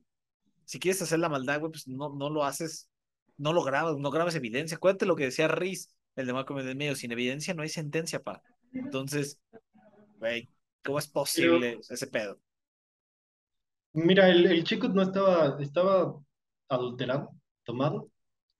si 0.64 0.78
quieres 0.78 1.02
hacer 1.02 1.18
la 1.18 1.28
maldad, 1.28 1.60
güey, 1.60 1.72
pues 1.72 1.88
no, 1.88 2.14
no 2.14 2.30
lo 2.30 2.44
haces, 2.44 2.90
no 3.36 3.52
lo 3.52 3.62
grabas, 3.64 3.96
no 3.98 4.10
grabas 4.10 4.34
evidencia. 4.34 4.76
Acuérdate 4.76 5.06
lo 5.06 5.16
que 5.16 5.24
decía 5.24 5.48
Riz, 5.48 5.90
el 6.16 6.26
de 6.26 6.32
Malcolm 6.32 6.60
en 6.60 6.68
el 6.68 6.76
medio, 6.76 6.94
sin 6.96 7.12
evidencia 7.12 7.54
no 7.54 7.62
hay 7.62 7.68
sentencia, 7.70 8.22
pa. 8.22 8.42
Entonces, 8.72 9.40
güey, 10.18 10.50
¿cómo 10.84 10.98
es 10.98 11.08
Pero 11.32 11.68
posible 11.68 11.80
ese 11.88 12.06
pedo? 12.08 12.40
mira, 13.92 14.28
el, 14.30 14.46
el 14.46 14.64
chico 14.64 14.88
no 14.88 15.02
estaba, 15.02 15.56
estaba 15.60 16.14
adulterado, 16.68 17.30
tomado, 17.68 18.10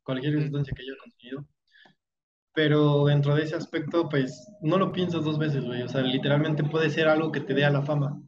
cualquier 0.04 0.40
sustancia 0.42 0.74
que 0.76 0.82
haya 0.82 0.92
consumido. 1.02 1.46
Pero 2.54 3.06
dentro 3.06 3.34
de 3.34 3.44
ese 3.44 3.56
aspecto, 3.56 4.08
pues 4.08 4.46
no 4.60 4.78
lo 4.78 4.92
piensas 4.92 5.24
dos 5.24 5.38
veces, 5.38 5.64
güey. 5.64 5.82
O 5.82 5.88
sea, 5.88 6.02
literalmente 6.02 6.62
puede 6.64 6.90
ser 6.90 7.08
algo 7.08 7.32
que 7.32 7.40
te 7.40 7.54
dé 7.54 7.64
a 7.64 7.70
la 7.70 7.82
fama. 7.82 8.20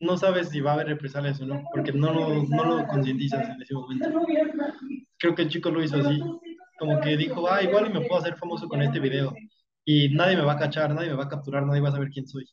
no 0.00 0.16
sabes 0.16 0.48
si 0.50 0.60
va 0.60 0.70
a 0.70 0.74
haber 0.74 0.86
represalias 0.88 1.40
o 1.40 1.46
no, 1.46 1.62
porque 1.72 1.92
no 1.92 2.12
lo, 2.12 2.42
no 2.44 2.64
lo 2.64 2.86
concientizas 2.86 3.48
en 3.48 3.60
ese 3.60 3.74
momento. 3.74 4.08
Creo 5.18 5.34
que 5.34 5.42
el 5.42 5.48
chico 5.48 5.70
lo 5.70 5.82
hizo 5.82 5.96
así, 5.96 6.20
como 6.78 7.00
que 7.00 7.16
dijo, 7.16 7.50
ah, 7.50 7.62
igual 7.62 7.88
y 7.88 7.92
me 7.92 8.06
puedo 8.06 8.20
hacer 8.20 8.36
famoso 8.36 8.68
con 8.68 8.80
este 8.80 9.00
video, 9.00 9.34
y 9.84 10.14
nadie 10.14 10.36
me 10.36 10.44
va 10.44 10.52
a 10.52 10.58
cachar, 10.58 10.94
nadie 10.94 11.10
me 11.10 11.16
va 11.16 11.24
a 11.24 11.28
capturar, 11.28 11.66
nadie 11.66 11.80
va 11.80 11.88
a 11.88 11.92
saber 11.92 12.10
quién 12.10 12.28
soy, 12.28 12.44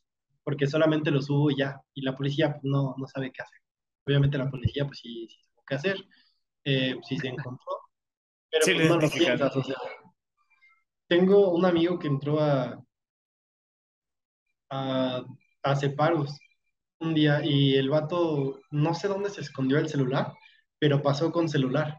porque 0.42 0.66
solamente 0.66 1.12
lo 1.12 1.22
subo 1.22 1.50
y 1.52 1.56
ya, 1.58 1.80
y 1.94 2.02
la 2.02 2.16
policía 2.16 2.50
pues, 2.54 2.64
no, 2.64 2.94
no 2.98 3.06
sabe 3.06 3.30
qué 3.30 3.42
hacer. 3.42 3.60
Obviamente 4.06 4.38
la 4.38 4.50
policía 4.50 4.84
pues 4.84 4.98
sí, 4.98 5.28
sí 5.28 5.38
sabe 5.44 5.62
qué 5.68 5.74
hacer, 5.76 5.96
eh, 6.66 6.96
sí 7.08 7.18
se 7.18 7.28
encontró, 7.28 7.72
pero 8.50 8.66
Sí, 8.66 8.74
pues 8.74 8.88
no 8.88 8.96
lo 9.00 9.08
identificaron. 9.08 9.38
piensas, 9.38 9.56
o 9.56 9.64
sea, 9.64 9.76
tengo 11.08 11.52
un 11.52 11.64
amigo 11.64 11.98
que 11.98 12.08
entró 12.08 12.40
a, 12.40 12.80
a, 14.70 15.22
a 15.62 15.76
Separos 15.76 16.38
un 17.00 17.14
día 17.14 17.44
y 17.44 17.74
el 17.76 17.90
vato, 17.90 18.60
no 18.70 18.94
sé 18.94 19.08
dónde 19.08 19.30
se 19.30 19.42
escondió 19.42 19.78
el 19.78 19.88
celular, 19.88 20.32
pero 20.78 21.02
pasó 21.02 21.30
con 21.32 21.48
celular. 21.48 21.98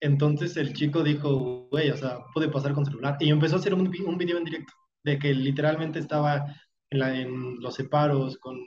Entonces 0.00 0.56
el 0.58 0.74
chico 0.74 1.02
dijo, 1.04 1.68
güey, 1.70 1.90
o 1.90 1.96
sea, 1.98 2.20
puede 2.34 2.48
pasar 2.50 2.74
con 2.74 2.86
celular. 2.86 3.16
Y 3.20 3.30
empezó 3.30 3.56
a 3.56 3.60
hacer 3.60 3.74
un, 3.74 3.90
vi- 3.90 4.02
un 4.02 4.18
video 4.18 4.38
en 4.38 4.44
directo 4.44 4.74
de 5.04 5.18
que 5.18 5.34
literalmente 5.34 6.00
estaba 6.00 6.46
en, 6.90 7.00
la- 7.00 7.16
en 7.20 7.60
los 7.60 7.74
separos 7.76 8.38
con 8.38 8.58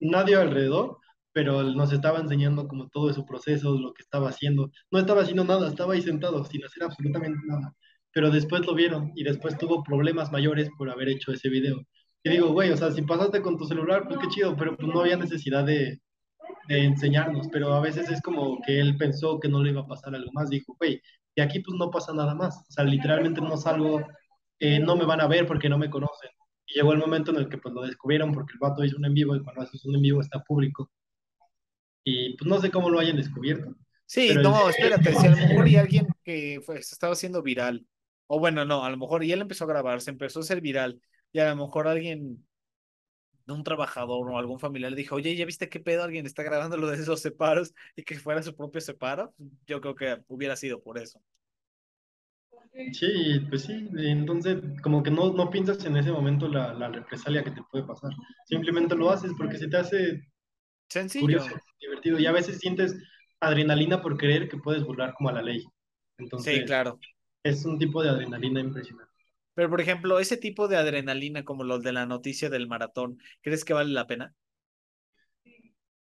nadie 0.00 0.36
alrededor, 0.36 0.98
pero 1.32 1.62
nos 1.62 1.92
estaba 1.92 2.20
enseñando 2.20 2.68
como 2.68 2.88
todo 2.88 3.12
su 3.12 3.24
proceso, 3.24 3.78
lo 3.78 3.92
que 3.94 4.02
estaba 4.02 4.28
haciendo. 4.30 4.70
No 4.90 4.98
estaba 4.98 5.22
haciendo 5.22 5.44
nada, 5.44 5.68
estaba 5.68 5.94
ahí 5.94 6.02
sentado 6.02 6.44
sin 6.44 6.64
hacer 6.64 6.84
absolutamente 6.84 7.38
nada. 7.46 7.74
Pero 8.12 8.30
después 8.30 8.66
lo 8.66 8.74
vieron 8.74 9.12
y 9.14 9.24
después 9.24 9.56
tuvo 9.58 9.82
problemas 9.82 10.32
mayores 10.32 10.68
por 10.78 10.90
haber 10.90 11.08
hecho 11.08 11.32
ese 11.32 11.48
video. 11.48 11.82
Y 12.24 12.30
digo, 12.30 12.52
güey, 12.52 12.70
o 12.70 12.76
sea, 12.76 12.92
si 12.92 13.02
pasaste 13.02 13.42
con 13.42 13.56
tu 13.58 13.66
celular, 13.66 14.04
pues 14.06 14.20
qué 14.20 14.28
chido, 14.28 14.56
pero 14.56 14.76
pues 14.76 14.88
no 14.92 15.00
había 15.00 15.16
necesidad 15.16 15.64
de, 15.64 16.00
de 16.68 16.84
enseñarnos, 16.84 17.48
pero 17.52 17.72
a 17.74 17.80
veces 17.80 18.10
es 18.10 18.20
como 18.22 18.60
que 18.62 18.80
él 18.80 18.96
pensó 18.96 19.40
que 19.40 19.48
no 19.48 19.62
le 19.62 19.70
iba 19.70 19.82
a 19.82 19.86
pasar 19.86 20.14
algo 20.14 20.30
más, 20.32 20.48
dijo, 20.50 20.76
güey, 20.78 21.00
de 21.36 21.42
aquí 21.42 21.60
pues 21.60 21.76
no 21.78 21.90
pasa 21.90 22.12
nada 22.12 22.34
más, 22.34 22.56
o 22.68 22.72
sea, 22.72 22.84
literalmente 22.84 23.40
no 23.40 23.56
salgo, 23.56 24.02
eh, 24.58 24.78
no 24.78 24.96
me 24.96 25.04
van 25.04 25.20
a 25.20 25.26
ver 25.26 25.46
porque 25.46 25.68
no 25.68 25.78
me 25.78 25.90
conocen. 25.90 26.30
Y 26.66 26.74
llegó 26.74 26.92
el 26.92 26.98
momento 26.98 27.30
en 27.32 27.38
el 27.38 27.48
que 27.48 27.58
pues 27.58 27.74
lo 27.74 27.82
descubrieron 27.82 28.32
porque 28.32 28.52
el 28.54 28.58
vato 28.60 28.84
hizo 28.84 28.96
un 28.96 29.06
en 29.06 29.14
vivo 29.14 29.34
y 29.36 29.42
cuando 29.42 29.62
haces 29.62 29.84
un 29.84 29.96
en 29.96 30.02
vivo 30.02 30.20
está 30.20 30.42
público. 30.42 30.90
Y 32.04 32.36
pues 32.36 32.48
no 32.48 32.60
sé 32.60 32.70
cómo 32.70 32.90
lo 32.90 32.98
hayan 33.00 33.16
descubierto, 33.16 33.76
Sí, 34.06 34.28
pero 34.28 34.40
el... 34.42 34.42
no, 34.42 34.68
espérate, 34.68 35.14
si 35.14 35.26
a 35.26 35.30
lo 35.30 35.36
mejor 35.36 35.68
y 35.68 35.76
alguien 35.76 36.06
que 36.24 36.60
se 36.66 36.78
estaba 36.78 37.14
haciendo 37.14 37.42
viral, 37.42 37.86
o 38.26 38.38
bueno, 38.38 38.64
no, 38.64 38.84
a 38.84 38.90
lo 38.90 38.96
mejor 38.96 39.24
y 39.24 39.32
él 39.32 39.40
empezó 39.40 39.64
a 39.64 39.68
grabar, 39.68 40.00
se 40.00 40.10
empezó 40.10 40.40
a 40.40 40.42
hacer 40.42 40.60
viral, 40.60 41.00
y 41.32 41.38
a 41.40 41.50
lo 41.50 41.56
mejor 41.56 41.88
alguien, 41.88 42.46
un 43.46 43.64
trabajador 43.64 44.30
o 44.30 44.38
algún 44.38 44.58
familiar 44.60 44.90
le 44.90 44.96
dijo, 44.96 45.16
oye, 45.16 45.34
¿ya 45.36 45.44
viste 45.46 45.68
qué 45.68 45.80
pedo? 45.80 46.04
Alguien 46.04 46.26
está 46.26 46.42
grabando 46.42 46.76
lo 46.76 46.88
de 46.88 46.96
esos 46.96 47.20
separos 47.20 47.74
y 47.96 48.02
que 48.04 48.18
fuera 48.18 48.42
su 48.42 48.54
propio 48.56 48.80
separo. 48.80 49.34
Yo 49.66 49.80
creo 49.80 49.94
que 49.94 50.22
hubiera 50.28 50.56
sido 50.56 50.82
por 50.82 50.98
eso. 50.98 51.20
Sí, 52.92 53.40
pues 53.50 53.64
sí, 53.64 53.88
entonces 53.96 54.58
como 54.82 55.02
que 55.02 55.10
no, 55.10 55.32
no 55.32 55.50
piensas 55.50 55.84
en 55.84 55.96
ese 55.96 56.10
momento 56.10 56.48
la, 56.48 56.72
la 56.72 56.88
represalia 56.88 57.44
que 57.44 57.50
te 57.50 57.62
puede 57.70 57.84
pasar, 57.84 58.12
simplemente 58.46 58.94
lo 58.96 59.10
haces 59.10 59.32
porque 59.36 59.58
se 59.58 59.68
te 59.68 59.76
hace 59.76 60.31
curioso, 61.18 61.48
Sencillo. 61.48 61.62
divertido, 61.80 62.18
y 62.18 62.26
a 62.26 62.32
veces 62.32 62.58
sientes 62.58 62.96
adrenalina 63.40 64.02
por 64.02 64.16
creer 64.18 64.48
que 64.48 64.58
puedes 64.58 64.84
burlar 64.84 65.14
como 65.14 65.28
a 65.30 65.32
la 65.32 65.42
ley. 65.42 65.64
Sí, 66.36 66.62
Entonces, 66.62 66.64
claro. 66.64 66.98
es 67.44 67.64
un 67.64 67.78
tipo 67.78 68.02
de 68.02 68.10
adrenalina 68.10 68.60
impresionante. 68.60 69.12
Pero, 69.54 69.70
por 69.70 69.80
ejemplo, 69.80 70.18
ese 70.18 70.36
tipo 70.36 70.68
de 70.68 70.76
adrenalina 70.76 71.42
como 71.44 71.64
los 71.64 71.82
de 71.82 71.92
la 71.92 72.04
noticia 72.06 72.50
del 72.50 72.68
maratón, 72.68 73.18
¿crees 73.40 73.64
que 73.64 73.72
vale 73.74 73.90
la 73.92 74.06
pena? 74.06 74.34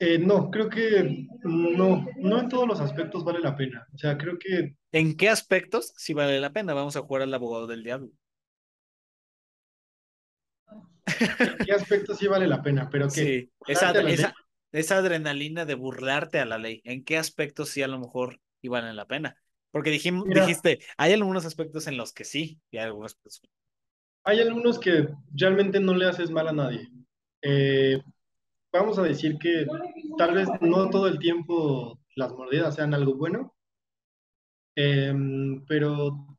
Eh, 0.01 0.19
no, 0.19 0.51
creo 0.51 0.69
que 0.69 1.27
no, 1.45 2.07
no 2.17 2.39
en 2.41 2.49
todos 2.49 2.67
los 2.67 2.81
aspectos 2.81 3.23
vale 3.25 3.39
la 3.41 3.55
pena. 3.57 3.87
O 3.95 3.99
sea, 3.99 4.17
creo 4.19 4.39
que 4.39 4.75
¿En 4.93 5.17
qué 5.17 5.29
aspectos 5.29 5.93
sí 5.97 6.15
vale 6.15 6.41
la 6.41 6.53
pena? 6.53 6.75
Vamos 6.75 6.95
a 6.97 7.01
jugar 7.03 7.23
al 7.23 7.35
abogado 7.35 7.67
del 7.67 7.83
diablo. 7.83 8.11
en 11.43 11.61
qué 11.63 11.73
aspectos 11.73 12.19
sí 12.19 12.27
vale 12.29 12.47
la 12.47 12.63
pena, 12.63 12.89
pero 12.91 13.13
que 13.13 13.23
Sí, 13.23 13.51
esa, 13.67 13.93
esa 14.73 14.99
adrenalina 14.99 15.65
de 15.65 15.75
burlarte 15.75 16.39
a 16.39 16.45
la 16.45 16.59
ley, 16.59 16.81
¿en 16.85 17.05
qué 17.05 17.19
aspectos 17.19 17.71
sí 17.71 17.83
a 17.83 17.89
lo 17.89 17.99
mejor 17.99 18.41
valen 18.63 18.97
la 18.97 19.07
pena? 19.07 19.37
Porque 19.71 19.91
dijimos, 19.91 20.27
Mira, 20.27 20.43
dijiste, 20.43 20.81
hay 20.97 21.13
algunos 21.13 21.45
aspectos 21.45 21.87
en 21.87 21.97
los 21.97 22.13
que 22.13 22.25
sí 22.25 22.61
y 22.71 22.79
hay 22.79 22.87
algunos 22.87 23.19
hay 24.25 24.41
algunos 24.41 24.79
que 24.79 25.09
realmente 25.35 25.81
no 25.81 25.95
le 25.95 26.07
haces 26.07 26.31
mal 26.31 26.49
a 26.49 26.53
nadie. 26.53 26.89
Eh, 27.43 28.03
vamos 28.73 28.99
a 28.99 29.03
decir 29.03 29.39
que 29.39 29.67
tal 30.19 30.35
vez 30.35 30.49
no 30.61 30.91
todo 30.91 31.09
el 31.09 31.19
tiempo 31.19 31.99
las 32.17 32.33
mordidas 32.33 32.75
sean 32.75 32.93
algo 32.93 33.15
bueno, 33.15 33.55
eh, 34.77 35.15
pero 35.67 36.39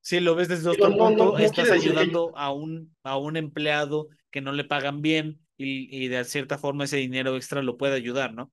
si 0.00 0.20
lo 0.20 0.34
ves 0.34 0.48
desde 0.48 0.70
otro 0.70 0.88
no, 0.88 0.96
punto, 0.96 1.24
no 1.32 1.38
estás 1.38 1.68
que 1.68 1.74
ayudando 1.74 2.32
a 2.36 2.52
un, 2.52 2.96
a 3.02 3.18
un 3.18 3.36
empleado 3.36 4.08
que 4.30 4.40
no 4.40 4.52
le 4.52 4.64
pagan 4.64 5.02
bien 5.02 5.40
y, 5.58 6.04
y 6.04 6.08
de 6.08 6.24
cierta 6.24 6.56
forma 6.56 6.84
ese 6.84 6.96
dinero 6.96 7.36
extra 7.36 7.62
lo 7.62 7.76
puede 7.76 7.96
ayudar, 7.96 8.32
¿no? 8.32 8.50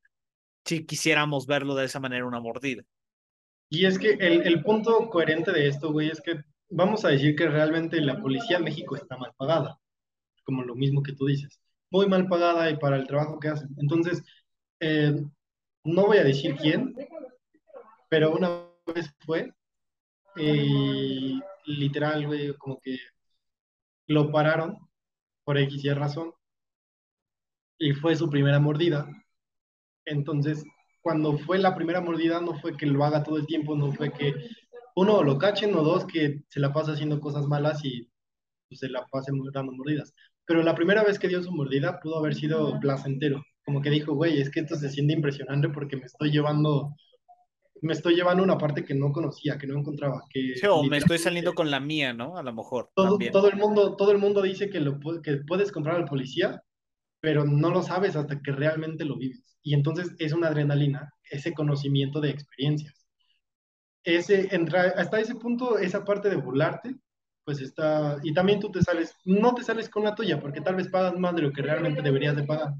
si 0.65 0.86
quisiéramos 0.86 1.45
verlo 1.45 1.76
de 1.76 1.86
esa 1.86 1.99
manera, 1.99 2.26
una 2.26 2.41
mordida. 2.41 2.84
Y 3.69 3.86
es 3.86 3.98
que 3.98 4.14
el, 4.14 4.64
punto 4.64 5.10
coherente 5.10 5.52
de 5.52 5.68
esto, 5.68 5.91
güey, 5.91 6.10
es 6.10 6.22
que 6.22 6.41
vamos 6.69 7.06
a 7.06 7.10
decir 7.10 7.36
que 7.36 7.48
realmente 7.48 8.02
la 8.02 8.19
policía 8.19 8.57
en 8.57 8.64
México 8.64 8.95
está 8.95 9.18
mal 9.18 9.32
pagada, 9.38 9.80
como 10.44 10.64
lo 10.64 10.76
mismo 10.76 11.03
que 11.03 11.14
tú 11.14 11.26
dices, 11.26 11.60
muy 11.90 12.07
mal 12.07 12.27
pagada 12.27 12.69
y 12.69 12.77
para 12.77 12.98
el 12.98 13.07
trabajo 13.07 13.40
que 13.40 13.49
hacen. 13.49 13.69
Entonces, 13.77 14.23
eh, 14.80 15.14
no 15.84 16.06
voy 16.07 16.18
a 16.18 16.23
decir 16.23 16.56
quién, 16.56 16.95
pero 18.10 18.32
una 18.32 18.68
vez 18.94 19.14
fue, 19.19 19.52
y 20.36 21.40
literal, 21.65 22.27
güey, 22.27 22.53
como 22.57 22.80
que 22.80 22.98
lo 24.07 24.32
pararon 24.32 24.77
por 25.44 25.57
X 25.57 25.84
y 25.86 25.90
razón, 25.91 26.34
y 27.77 27.93
fue 27.93 28.15
su 28.15 28.30
primera 28.30 28.60
mordida. 28.60 29.07
Entonces, 30.06 30.64
cuando 31.02 31.38
fue 31.38 31.57
la 31.57 31.76
primera 31.76 32.02
mordida, 32.02 32.41
no 32.41 32.60
fue 32.60 32.76
que 32.77 32.85
lo 32.85 33.03
haga 33.03 33.23
todo 33.23 33.38
el 33.38 33.45
tiempo, 33.45 33.76
no 33.76 33.91
fue 33.91 34.11
que 34.11 34.34
uno 34.95 35.23
lo 35.23 35.38
cachen 35.38 35.76
o 35.76 35.84
dos 35.84 36.06
que 36.06 36.41
se 36.49 36.60
la 36.60 36.73
pasa 36.73 36.93
haciendo 36.93 37.19
cosas 37.19 37.45
malas 37.45 37.84
y 37.84 38.10
pues, 38.69 38.80
se 38.80 38.89
la 38.89 39.06
pase 39.11 39.31
dando 39.53 39.73
mordidas. 39.73 40.14
Pero 40.45 40.64
la 40.64 40.76
primera 40.76 41.03
vez 41.03 41.19
que 41.19 41.27
dio 41.27 41.43
su 41.43 41.52
mordida 41.52 41.99
pudo 41.99 42.18
haber 42.18 42.35
sido 42.35 42.80
placentero, 42.80 43.43
como 43.65 43.81
que 43.81 43.89
dijo, 43.89 44.14
güey, 44.14 44.39
es 44.39 44.49
que 44.49 44.61
esto 44.61 44.76
se 44.76 44.89
siente 44.89 45.14
impresionante 45.14 45.69
porque 45.69 45.97
me 45.97 46.06
estoy 46.06 46.31
llevando 46.31 46.95
me 47.81 47.93
estoy 47.93 48.15
llevando 48.15 48.43
una 48.43 48.57
parte 48.57 48.84
que 48.84 48.93
no 48.93 49.11
conocía, 49.11 49.57
que 49.57 49.68
no 49.68 49.77
encontraba. 49.77 50.23
Que 50.30 50.56
sí, 50.56 50.65
o 50.65 50.84
me 50.84 50.97
estoy 50.97 51.18
saliendo 51.18 51.53
con 51.53 51.69
la 51.69 51.80
mía, 51.80 52.14
¿no? 52.14 52.38
A 52.38 52.43
lo 52.43 52.53
mejor. 52.53 52.89
Todo, 52.95 53.18
todo, 53.31 53.49
el, 53.49 53.57
mundo, 53.57 53.95
todo 53.95 54.11
el 54.11 54.18
mundo 54.18 54.41
dice 54.41 54.69
que, 54.69 54.80
lo, 54.80 54.99
que 55.22 55.38
puedes 55.47 55.72
comprar 55.72 55.97
al 55.97 56.06
policía, 56.06 56.64
pero 57.26 57.43
no 57.43 57.72
lo 57.72 57.81
sabes 57.81 58.15
hasta 58.15 58.39
que 58.39 58.52
realmente 58.52 59.03
lo 59.03 59.18
vives. 59.18 59.57
Y 59.64 59.73
entonces 59.73 60.11
es 60.19 60.31
una 60.31 60.49
adrenalina, 60.49 61.11
ese 61.31 61.56
conocimiento 61.56 62.22
de 62.22 62.30
experiencias. 62.30 63.07
Ese, 64.03 64.47
hasta 64.95 65.19
ese 65.19 65.34
punto, 65.34 65.80
esa 65.80 66.06
parte 66.06 66.30
de 66.30 66.35
burlarte, 66.35 66.97
pues 67.43 67.61
está, 67.61 68.19
y 68.22 68.31
también 68.31 68.60
tú 68.60 68.69
te 68.69 68.84
sales, 68.84 69.15
no 69.26 69.56
te 69.56 69.64
sales 69.64 69.89
con 69.89 70.03
la 70.03 70.14
tuya, 70.14 70.39
porque 70.39 70.61
tal 70.61 70.76
vez 70.76 70.88
pagas 70.88 71.18
más 71.18 71.35
de 71.35 71.41
lo 71.41 71.52
que 71.52 71.64
realmente 71.64 72.03
deberías 72.03 72.35
de 72.35 72.43
pagar. 72.43 72.76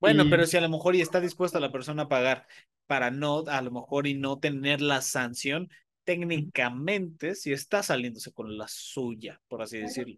Bueno, 0.00 0.24
pero 0.30 0.46
si 0.46 0.56
a 0.56 0.62
lo 0.62 0.70
mejor 0.70 0.96
y 0.96 1.02
está 1.02 1.20
dispuesta 1.20 1.60
la 1.60 1.70
persona 1.70 2.04
a 2.04 2.08
pagar 2.08 2.46
para 2.86 3.10
no, 3.10 3.44
a 3.48 3.60
lo 3.60 3.70
mejor 3.70 4.06
y 4.06 4.14
no 4.14 4.38
tener 4.38 4.80
la 4.80 5.02
sanción, 5.02 5.68
técnicamente 6.04 7.34
si 7.34 7.52
está 7.52 7.82
saliéndose 7.82 8.32
con 8.32 8.56
la 8.56 8.66
suya, 8.66 9.42
por 9.46 9.60
así 9.60 9.76
decirlo. 9.76 10.16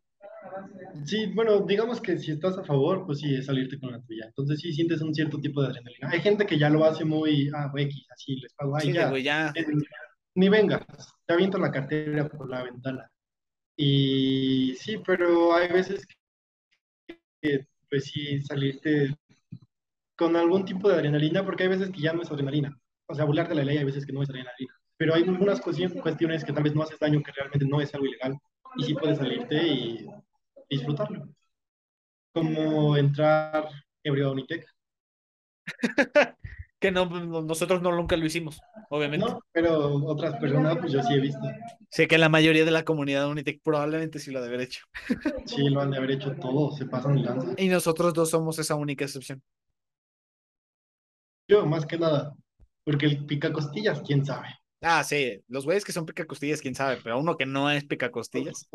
Sí, 1.04 1.26
bueno, 1.34 1.60
digamos 1.60 2.00
que 2.00 2.16
si 2.18 2.32
estás 2.32 2.56
a 2.58 2.64
favor, 2.64 3.04
pues 3.06 3.20
sí, 3.20 3.34
es 3.34 3.46
salirte 3.46 3.78
con 3.78 3.92
la 3.92 4.00
tuya. 4.02 4.26
Entonces 4.26 4.60
sí 4.60 4.72
sientes 4.72 5.00
un 5.00 5.14
cierto 5.14 5.38
tipo 5.40 5.62
de 5.62 5.68
adrenalina. 5.68 6.10
Hay 6.10 6.20
gente 6.20 6.46
que 6.46 6.58
ya 6.58 6.70
lo 6.70 6.84
hace 6.84 7.04
muy, 7.04 7.50
ah, 7.54 7.72
X, 7.74 8.06
así 8.10 8.36
les 8.36 8.52
pago, 8.54 8.76
ahí 8.76 8.92
ya, 8.92 9.16
ya. 9.18 9.52
Eh, 9.54 9.66
ni 10.34 10.48
vengas, 10.48 10.84
te 11.26 11.34
aviento 11.34 11.58
la 11.58 11.70
cartera 11.70 12.28
por 12.28 12.48
la 12.48 12.62
ventana. 12.62 13.10
Y 13.76 14.74
sí, 14.76 14.98
pero 15.04 15.54
hay 15.54 15.68
veces 15.68 16.06
que, 17.40 17.66
pues 17.90 18.04
sí, 18.04 18.40
salirte 18.42 19.16
con 20.16 20.36
algún 20.36 20.64
tipo 20.64 20.88
de 20.88 20.96
adrenalina, 20.96 21.44
porque 21.44 21.64
hay 21.64 21.70
veces 21.70 21.90
que 21.90 22.00
ya 22.00 22.12
no 22.12 22.22
es 22.22 22.30
adrenalina. 22.30 22.78
O 23.06 23.14
sea, 23.14 23.24
burlarte 23.24 23.54
la 23.54 23.64
ley 23.64 23.78
hay 23.78 23.84
veces 23.84 24.06
que 24.06 24.12
no 24.12 24.22
es 24.22 24.30
adrenalina. 24.30 24.74
Pero 24.96 25.14
hay 25.14 25.22
algunas 25.24 25.60
cuestiones 25.60 26.44
que 26.44 26.52
tal 26.52 26.62
vez 26.62 26.74
no 26.74 26.82
haces 26.82 26.98
daño, 26.98 27.22
que 27.22 27.32
realmente 27.32 27.66
no 27.66 27.80
es 27.80 27.92
algo 27.94 28.06
ilegal. 28.06 28.38
Y 28.76 28.84
sí 28.84 28.94
puedes 28.94 29.18
salirte 29.18 29.66
y 29.66 30.06
disfrutarlo. 30.72 31.28
Como 32.32 32.96
entrar 32.96 33.68
ebrio 34.02 34.28
a 34.28 34.32
Unitec. 34.32 34.66
que 36.82 36.90
no, 36.90 37.06
nosotros 37.42 37.80
no 37.80 37.94
nunca 37.94 38.16
lo 38.16 38.26
hicimos, 38.26 38.60
obviamente. 38.90 39.24
No, 39.24 39.40
pero 39.52 39.94
otras 40.04 40.38
personas, 40.40 40.76
pues 40.78 40.92
yo 40.92 41.02
sí 41.02 41.14
he 41.14 41.20
visto. 41.20 41.40
Sé 41.90 42.08
que 42.08 42.18
la 42.18 42.28
mayoría 42.28 42.64
de 42.64 42.72
la 42.72 42.84
comunidad 42.84 43.24
de 43.24 43.30
Unitec 43.30 43.60
probablemente 43.62 44.18
sí 44.18 44.32
lo 44.32 44.40
ha 44.40 44.42
de 44.42 44.48
haber 44.48 44.62
hecho. 44.62 44.84
Sí, 45.46 45.68
lo 45.68 45.80
han 45.80 45.90
de 45.90 45.98
haber 45.98 46.12
hecho 46.12 46.34
todo, 46.36 46.72
se 46.72 46.86
pasan 46.86 47.18
el 47.18 47.24
lanza. 47.24 47.54
Y 47.56 47.68
nosotros 47.68 48.12
dos 48.14 48.30
somos 48.30 48.58
esa 48.58 48.74
única 48.74 49.04
excepción. 49.04 49.42
Yo, 51.48 51.66
más 51.66 51.86
que 51.86 51.98
nada, 51.98 52.34
porque 52.84 53.06
el 53.06 53.26
pica 53.26 53.52
costillas, 53.52 54.02
quién 54.04 54.24
sabe. 54.24 54.48
Ah, 54.80 55.04
sí, 55.04 55.40
los 55.46 55.64
güeyes 55.64 55.84
que 55.84 55.92
son 55.92 56.06
pica 56.06 56.24
costillas, 56.24 56.60
quién 56.60 56.74
sabe, 56.74 56.98
pero 57.02 57.18
uno 57.20 57.36
que 57.36 57.46
no 57.46 57.70
es 57.70 57.84
pica 57.84 58.10
costillas. 58.10 58.68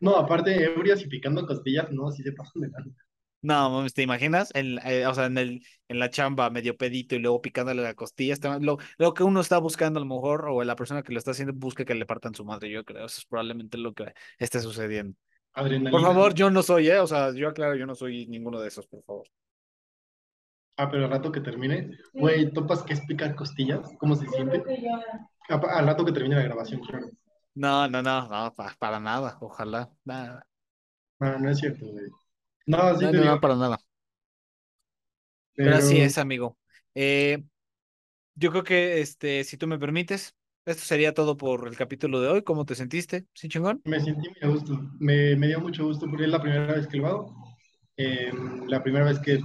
No, 0.00 0.16
aparte, 0.16 0.64
ebrias 0.64 1.02
y 1.02 1.08
picando 1.08 1.46
costillas, 1.46 1.90
no, 1.90 2.10
sí 2.10 2.22
se 2.22 2.32
pasan 2.32 2.62
de 2.62 2.68
lanza. 2.68 3.02
No, 3.42 3.86
¿te 3.94 4.02
imaginas? 4.02 4.50
En, 4.54 4.78
eh, 4.84 5.06
o 5.06 5.14
sea, 5.14 5.26
en, 5.26 5.38
el, 5.38 5.62
en 5.88 5.98
la 5.98 6.10
chamba 6.10 6.50
medio 6.50 6.76
pedito 6.76 7.14
y 7.14 7.20
luego 7.20 7.40
picándole 7.40 7.82
la 7.82 7.94
costilla. 7.94 8.34
lo, 8.60 8.78
lo 8.98 9.14
que 9.14 9.22
uno 9.22 9.40
está 9.40 9.58
buscando 9.58 9.98
a 9.98 10.02
lo 10.02 10.06
mejor, 10.06 10.48
o 10.48 10.64
la 10.64 10.74
persona 10.74 11.02
que 11.02 11.12
lo 11.12 11.18
está 11.18 11.30
haciendo 11.30 11.52
busca 11.54 11.84
que 11.84 11.94
le 11.94 12.06
partan 12.06 12.34
su 12.34 12.44
madre, 12.44 12.70
yo 12.70 12.84
creo. 12.84 13.06
Eso 13.06 13.20
es 13.20 13.26
probablemente 13.26 13.78
lo 13.78 13.94
que 13.94 14.12
esté 14.38 14.60
sucediendo. 14.60 15.16
Por 15.54 16.02
favor, 16.02 16.34
yo 16.34 16.50
no 16.50 16.62
soy, 16.62 16.88
¿eh? 16.88 16.98
O 16.98 17.06
sea, 17.06 17.32
yo 17.32 17.48
aclaro, 17.48 17.76
yo 17.76 17.86
no 17.86 17.94
soy 17.94 18.26
ninguno 18.26 18.60
de 18.60 18.68
esos, 18.68 18.86
por 18.88 19.02
favor. 19.04 19.28
Ah, 20.76 20.90
pero 20.90 21.04
al 21.04 21.10
rato 21.10 21.32
que 21.32 21.40
termine, 21.40 21.90
güey, 22.12 22.52
¿topas 22.52 22.82
que 22.82 22.92
es 22.92 23.00
picar 23.06 23.34
costillas? 23.34 23.88
¿Cómo 23.98 24.14
se 24.16 24.26
siente? 24.26 24.62
Al 25.48 25.86
rato 25.86 26.04
que 26.04 26.12
termine 26.12 26.34
la 26.34 26.42
grabación, 26.42 26.80
claro. 26.80 27.06
No, 27.56 27.88
no, 27.88 28.02
no, 28.02 28.28
no, 28.28 28.54
para 28.78 29.00
nada, 29.00 29.38
ojalá, 29.40 29.90
nada. 30.04 30.46
No, 31.18 31.38
no 31.38 31.50
es 31.50 31.58
cierto, 31.58 31.86
güey. 31.86 32.04
No, 32.66 32.98
sí 32.98 33.04
no, 33.06 33.10
te 33.12 33.16
no, 33.18 33.40
para 33.40 33.56
nada. 33.56 33.78
Pero... 35.54 35.74
así 35.74 35.98
es, 35.98 36.18
amigo. 36.18 36.58
Eh, 36.94 37.42
yo 38.34 38.50
creo 38.50 38.62
que, 38.62 39.00
este, 39.00 39.42
si 39.44 39.56
tú 39.56 39.66
me 39.66 39.78
permites, 39.78 40.36
esto 40.66 40.84
sería 40.84 41.14
todo 41.14 41.38
por 41.38 41.66
el 41.66 41.76
capítulo 41.76 42.20
de 42.20 42.28
hoy. 42.28 42.42
¿Cómo 42.42 42.66
te 42.66 42.74
sentiste? 42.74 43.26
¿Sí, 43.32 43.48
chingón? 43.48 43.80
Me 43.84 44.00
sentí 44.00 44.28
muy 44.28 44.38
a 44.42 44.48
gusto. 44.48 44.78
Me, 44.98 45.34
me 45.36 45.46
dio 45.46 45.60
mucho 45.60 45.84
gusto 45.86 46.06
porque 46.10 46.24
es 46.24 46.30
la 46.30 46.42
primera 46.42 46.74
vez 46.74 46.86
que 46.86 46.98
lo 46.98 47.06
hago. 47.06 47.56
Eh, 47.96 48.30
la 48.66 48.82
primera 48.82 49.06
vez 49.06 49.18
que 49.20 49.40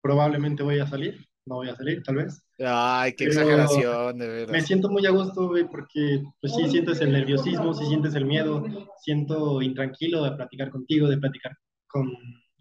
probablemente 0.00 0.62
voy 0.62 0.78
a 0.78 0.86
salir, 0.86 1.27
no 1.48 1.56
voy 1.56 1.68
a 1.68 1.74
salir, 1.74 2.02
tal 2.02 2.16
vez. 2.16 2.44
Ay, 2.58 3.14
qué 3.14 3.24
exageración, 3.24 4.18
de 4.18 4.28
verdad. 4.28 4.52
Me 4.52 4.60
siento 4.60 4.88
muy 4.88 5.04
a 5.06 5.10
gusto, 5.10 5.48
güey, 5.48 5.64
porque 5.68 6.22
pues 6.40 6.54
sí 6.54 6.68
sientes 6.68 7.00
el 7.00 7.12
nerviosismo, 7.12 7.74
sí 7.74 7.86
sientes 7.86 8.14
el 8.14 8.26
miedo, 8.26 8.64
siento 9.00 9.62
intranquilo 9.62 10.22
de 10.24 10.32
platicar 10.32 10.70
contigo, 10.70 11.08
de 11.08 11.18
platicar 11.18 11.56
con, 11.86 12.12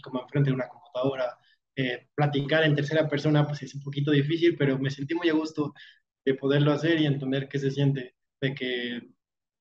como 0.02 0.22
enfrente 0.22 0.50
de 0.50 0.56
una 0.56 0.68
computadora. 0.68 1.38
Eh, 1.76 2.08
platicar 2.16 2.64
en 2.64 2.74
tercera 2.74 3.08
persona, 3.08 3.46
pues 3.46 3.62
es 3.62 3.76
un 3.76 3.84
poquito 3.84 4.10
difícil, 4.12 4.56
pero 4.58 4.80
me 4.80 4.90
sentí 4.90 5.14
muy 5.14 5.30
a 5.30 5.34
gusto 5.34 5.74
de 6.26 6.34
poderlo 6.34 6.72
hacer 6.72 7.00
y 7.00 7.06
entender 7.06 7.48
qué 7.48 7.60
se 7.60 7.70
siente, 7.70 8.16
de 8.42 8.56
que 8.56 9.02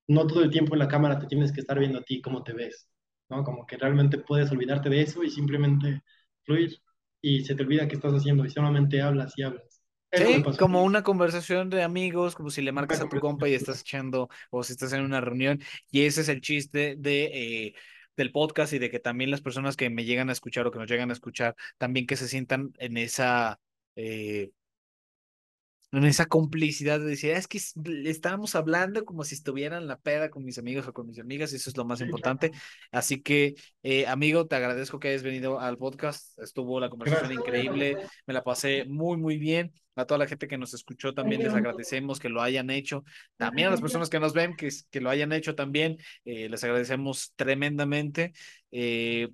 no 0.09 0.27
todo 0.27 0.43
el 0.43 0.51
tiempo 0.51 0.75
en 0.75 0.79
la 0.79 0.89
cámara 0.89 1.19
te 1.19 1.27
tienes 1.27 1.53
que 1.53 1.61
estar 1.61 1.79
viendo 1.79 1.99
a 1.99 2.03
ti 2.03 2.23
cómo 2.23 2.43
te 2.43 2.53
ves, 2.53 2.89
¿no? 3.29 3.45
Como 3.45 3.67
que 3.67 3.77
realmente 3.77 4.19
puedes 4.19 4.51
olvidarte 4.51 4.89
de 4.89 5.03
eso 5.03 5.23
y 5.23 5.31
simplemente 5.31 6.03
fluir 6.45 6.81
y 7.27 7.45
se 7.45 7.57
te 7.57 7.65
olvida 7.65 7.89
qué 7.89 7.97
estás 7.97 8.13
haciendo 8.13 8.45
y 8.45 8.51
solamente 8.51 9.03
hablas 9.03 9.33
y 9.37 9.43
hablas. 9.43 9.83
sí, 10.13 10.45
como 10.61 10.85
una 10.85 11.03
conversación 11.03 11.71
de 11.71 11.83
amigos, 11.83 12.37
como 12.37 12.51
si 12.51 12.63
le 12.63 12.71
marcas 12.71 13.01
a 13.01 13.09
tu 13.09 13.19
compa 13.19 13.49
y 13.49 13.55
estás 13.55 13.81
echando 13.81 14.29
o 14.51 14.63
si 14.63 14.75
estás 14.75 14.93
en 14.93 15.03
una 15.03 15.21
reunión. 15.21 15.61
Y 15.91 16.03
ese 16.03 16.21
es 16.21 16.29
el 16.29 16.41
chiste 16.41 16.95
de, 16.97 17.25
eh, 17.25 17.75
del 18.17 18.31
podcast 18.31 18.73
y 18.75 18.79
de 18.79 18.91
que 18.91 19.01
también 19.01 19.33
las 19.33 19.41
personas 19.41 19.77
que 19.77 19.91
me 19.91 20.05
llegan 20.05 20.29
a 20.29 20.33
escuchar 20.33 20.69
o 20.69 20.71
que 20.71 20.79
nos 20.79 20.89
llegan 20.89 21.11
a 21.11 21.15
escuchar, 21.15 21.57
también 21.79 22.07
que 22.07 22.17
se 22.17 22.29
sientan 22.29 22.73
en 22.79 22.97
esa... 22.97 23.59
Eh, 23.97 24.53
en 25.99 26.05
esa 26.05 26.27
complicidad 26.27 27.01
de 27.01 27.07
decir, 27.07 27.33
ah, 27.35 27.39
es 27.39 27.49
que 27.49 27.59
estábamos 28.05 28.55
hablando 28.55 29.05
como 29.05 29.25
si 29.25 29.35
estuvieran 29.35 29.87
la 29.87 29.99
peda 29.99 30.31
con 30.31 30.45
mis 30.45 30.59
amigos 30.59 30.87
o 30.87 30.93
con 30.93 31.07
mis 31.07 31.19
amigas, 31.19 31.53
y 31.53 31.57
eso 31.57 31.71
es 31.71 31.77
lo 31.77 31.85
más 31.85 32.01
importante. 32.01 32.53
Así 32.91 33.23
que, 33.23 33.55
eh, 33.83 34.07
amigo, 34.07 34.47
te 34.47 34.57
agradezco 34.57 34.99
que 34.99 35.09
hayas 35.09 35.23
venido 35.23 35.59
al 35.61 35.79
podcast. 35.79 36.39
Estuvo 36.39 36.81
la 36.81 36.91
conversación 36.91 37.33
increíble, 37.33 37.97
me 38.27 38.35
la 38.35 38.45
pasé 38.45 38.85
muy, 38.85 39.17
muy 39.17 39.39
bien. 39.39 39.73
A 39.95 40.05
toda 40.05 40.19
la 40.19 40.27
gente 40.27 40.47
que 40.47 40.59
nos 40.59 40.75
escuchó 40.75 41.15
también 41.15 41.43
les 41.43 41.55
agradecemos 41.55 42.21
que 42.21 42.29
lo 42.29 42.43
hayan 42.43 42.69
hecho. 42.69 43.03
También 43.39 43.69
a 43.69 43.71
las 43.71 43.81
personas 43.81 44.11
que 44.11 44.21
nos 44.21 44.35
ven, 44.35 44.55
que, 44.55 44.69
que 44.91 45.01
lo 45.01 45.09
hayan 45.09 45.33
hecho 45.33 45.55
también, 45.55 45.97
eh, 46.27 46.51
les 46.51 46.63
agradecemos 46.63 47.33
tremendamente. 47.35 48.35
Eh, 48.71 49.29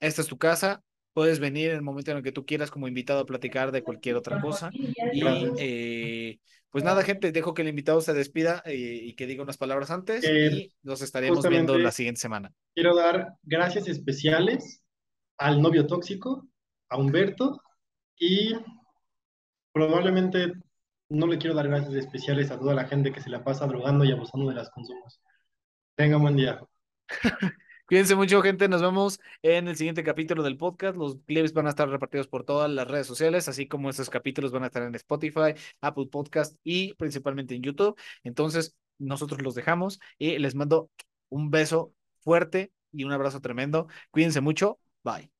esta 0.00 0.22
es 0.22 0.28
tu 0.28 0.38
casa, 0.38 0.82
Puedes 1.18 1.40
venir 1.40 1.70
en 1.70 1.74
el 1.74 1.82
momento 1.82 2.12
en 2.12 2.18
el 2.18 2.22
que 2.22 2.30
tú 2.30 2.46
quieras 2.46 2.70
como 2.70 2.86
invitado 2.86 3.18
a 3.18 3.26
platicar 3.26 3.72
de 3.72 3.82
cualquier 3.82 4.14
otra 4.14 4.40
cosa. 4.40 4.70
Y 4.72 5.20
eh, 5.58 6.38
pues 6.70 6.84
nada, 6.84 7.02
gente, 7.02 7.32
dejo 7.32 7.54
que 7.54 7.62
el 7.62 7.68
invitado 7.68 8.00
se 8.00 8.14
despida 8.14 8.62
eh, 8.64 9.00
y 9.02 9.14
que 9.14 9.26
diga 9.26 9.42
unas 9.42 9.56
palabras 9.56 9.90
antes 9.90 10.22
y 10.22 10.72
nos 10.84 11.02
estaremos 11.02 11.44
viendo 11.48 11.76
la 11.76 11.90
siguiente 11.90 12.20
semana. 12.20 12.52
Quiero 12.72 12.94
dar 12.94 13.32
gracias 13.42 13.88
especiales 13.88 14.80
al 15.38 15.60
novio 15.60 15.88
tóxico, 15.88 16.46
a 16.88 16.98
Humberto, 16.98 17.62
y 18.16 18.54
probablemente 19.72 20.52
no 21.08 21.26
le 21.26 21.38
quiero 21.38 21.56
dar 21.56 21.66
gracias 21.66 21.94
especiales 21.94 22.52
a 22.52 22.60
toda 22.60 22.74
la 22.74 22.84
gente 22.84 23.10
que 23.10 23.20
se 23.20 23.30
la 23.30 23.42
pasa 23.42 23.66
drogando 23.66 24.04
y 24.04 24.12
abusando 24.12 24.48
de 24.48 24.54
las 24.54 24.70
consumos. 24.70 25.20
Tenga 25.96 26.18
un 26.18 26.22
buen 26.22 26.36
día. 26.36 26.60
Cuídense 27.88 28.14
mucho, 28.16 28.42
gente. 28.42 28.68
Nos 28.68 28.82
vemos 28.82 29.18
en 29.42 29.66
el 29.66 29.74
siguiente 29.76 30.04
capítulo 30.04 30.42
del 30.42 30.58
podcast. 30.58 30.94
Los 30.96 31.16
clips 31.26 31.54
van 31.54 31.66
a 31.66 31.70
estar 31.70 31.88
repartidos 31.88 32.28
por 32.28 32.44
todas 32.44 32.70
las 32.70 32.86
redes 32.86 33.06
sociales, 33.06 33.48
así 33.48 33.66
como 33.66 33.88
estos 33.88 34.10
capítulos 34.10 34.52
van 34.52 34.64
a 34.64 34.66
estar 34.66 34.82
en 34.82 34.94
Spotify, 34.94 35.54
Apple 35.80 36.06
Podcast 36.10 36.56
y 36.62 36.92
principalmente 36.94 37.54
en 37.54 37.62
YouTube. 37.62 37.98
Entonces, 38.24 38.76
nosotros 38.98 39.40
los 39.40 39.54
dejamos 39.54 40.00
y 40.18 40.38
les 40.38 40.54
mando 40.54 40.90
un 41.30 41.50
beso 41.50 41.94
fuerte 42.20 42.72
y 42.92 43.04
un 43.04 43.12
abrazo 43.12 43.40
tremendo. 43.40 43.88
Cuídense 44.10 44.42
mucho. 44.42 44.78
Bye. 45.02 45.30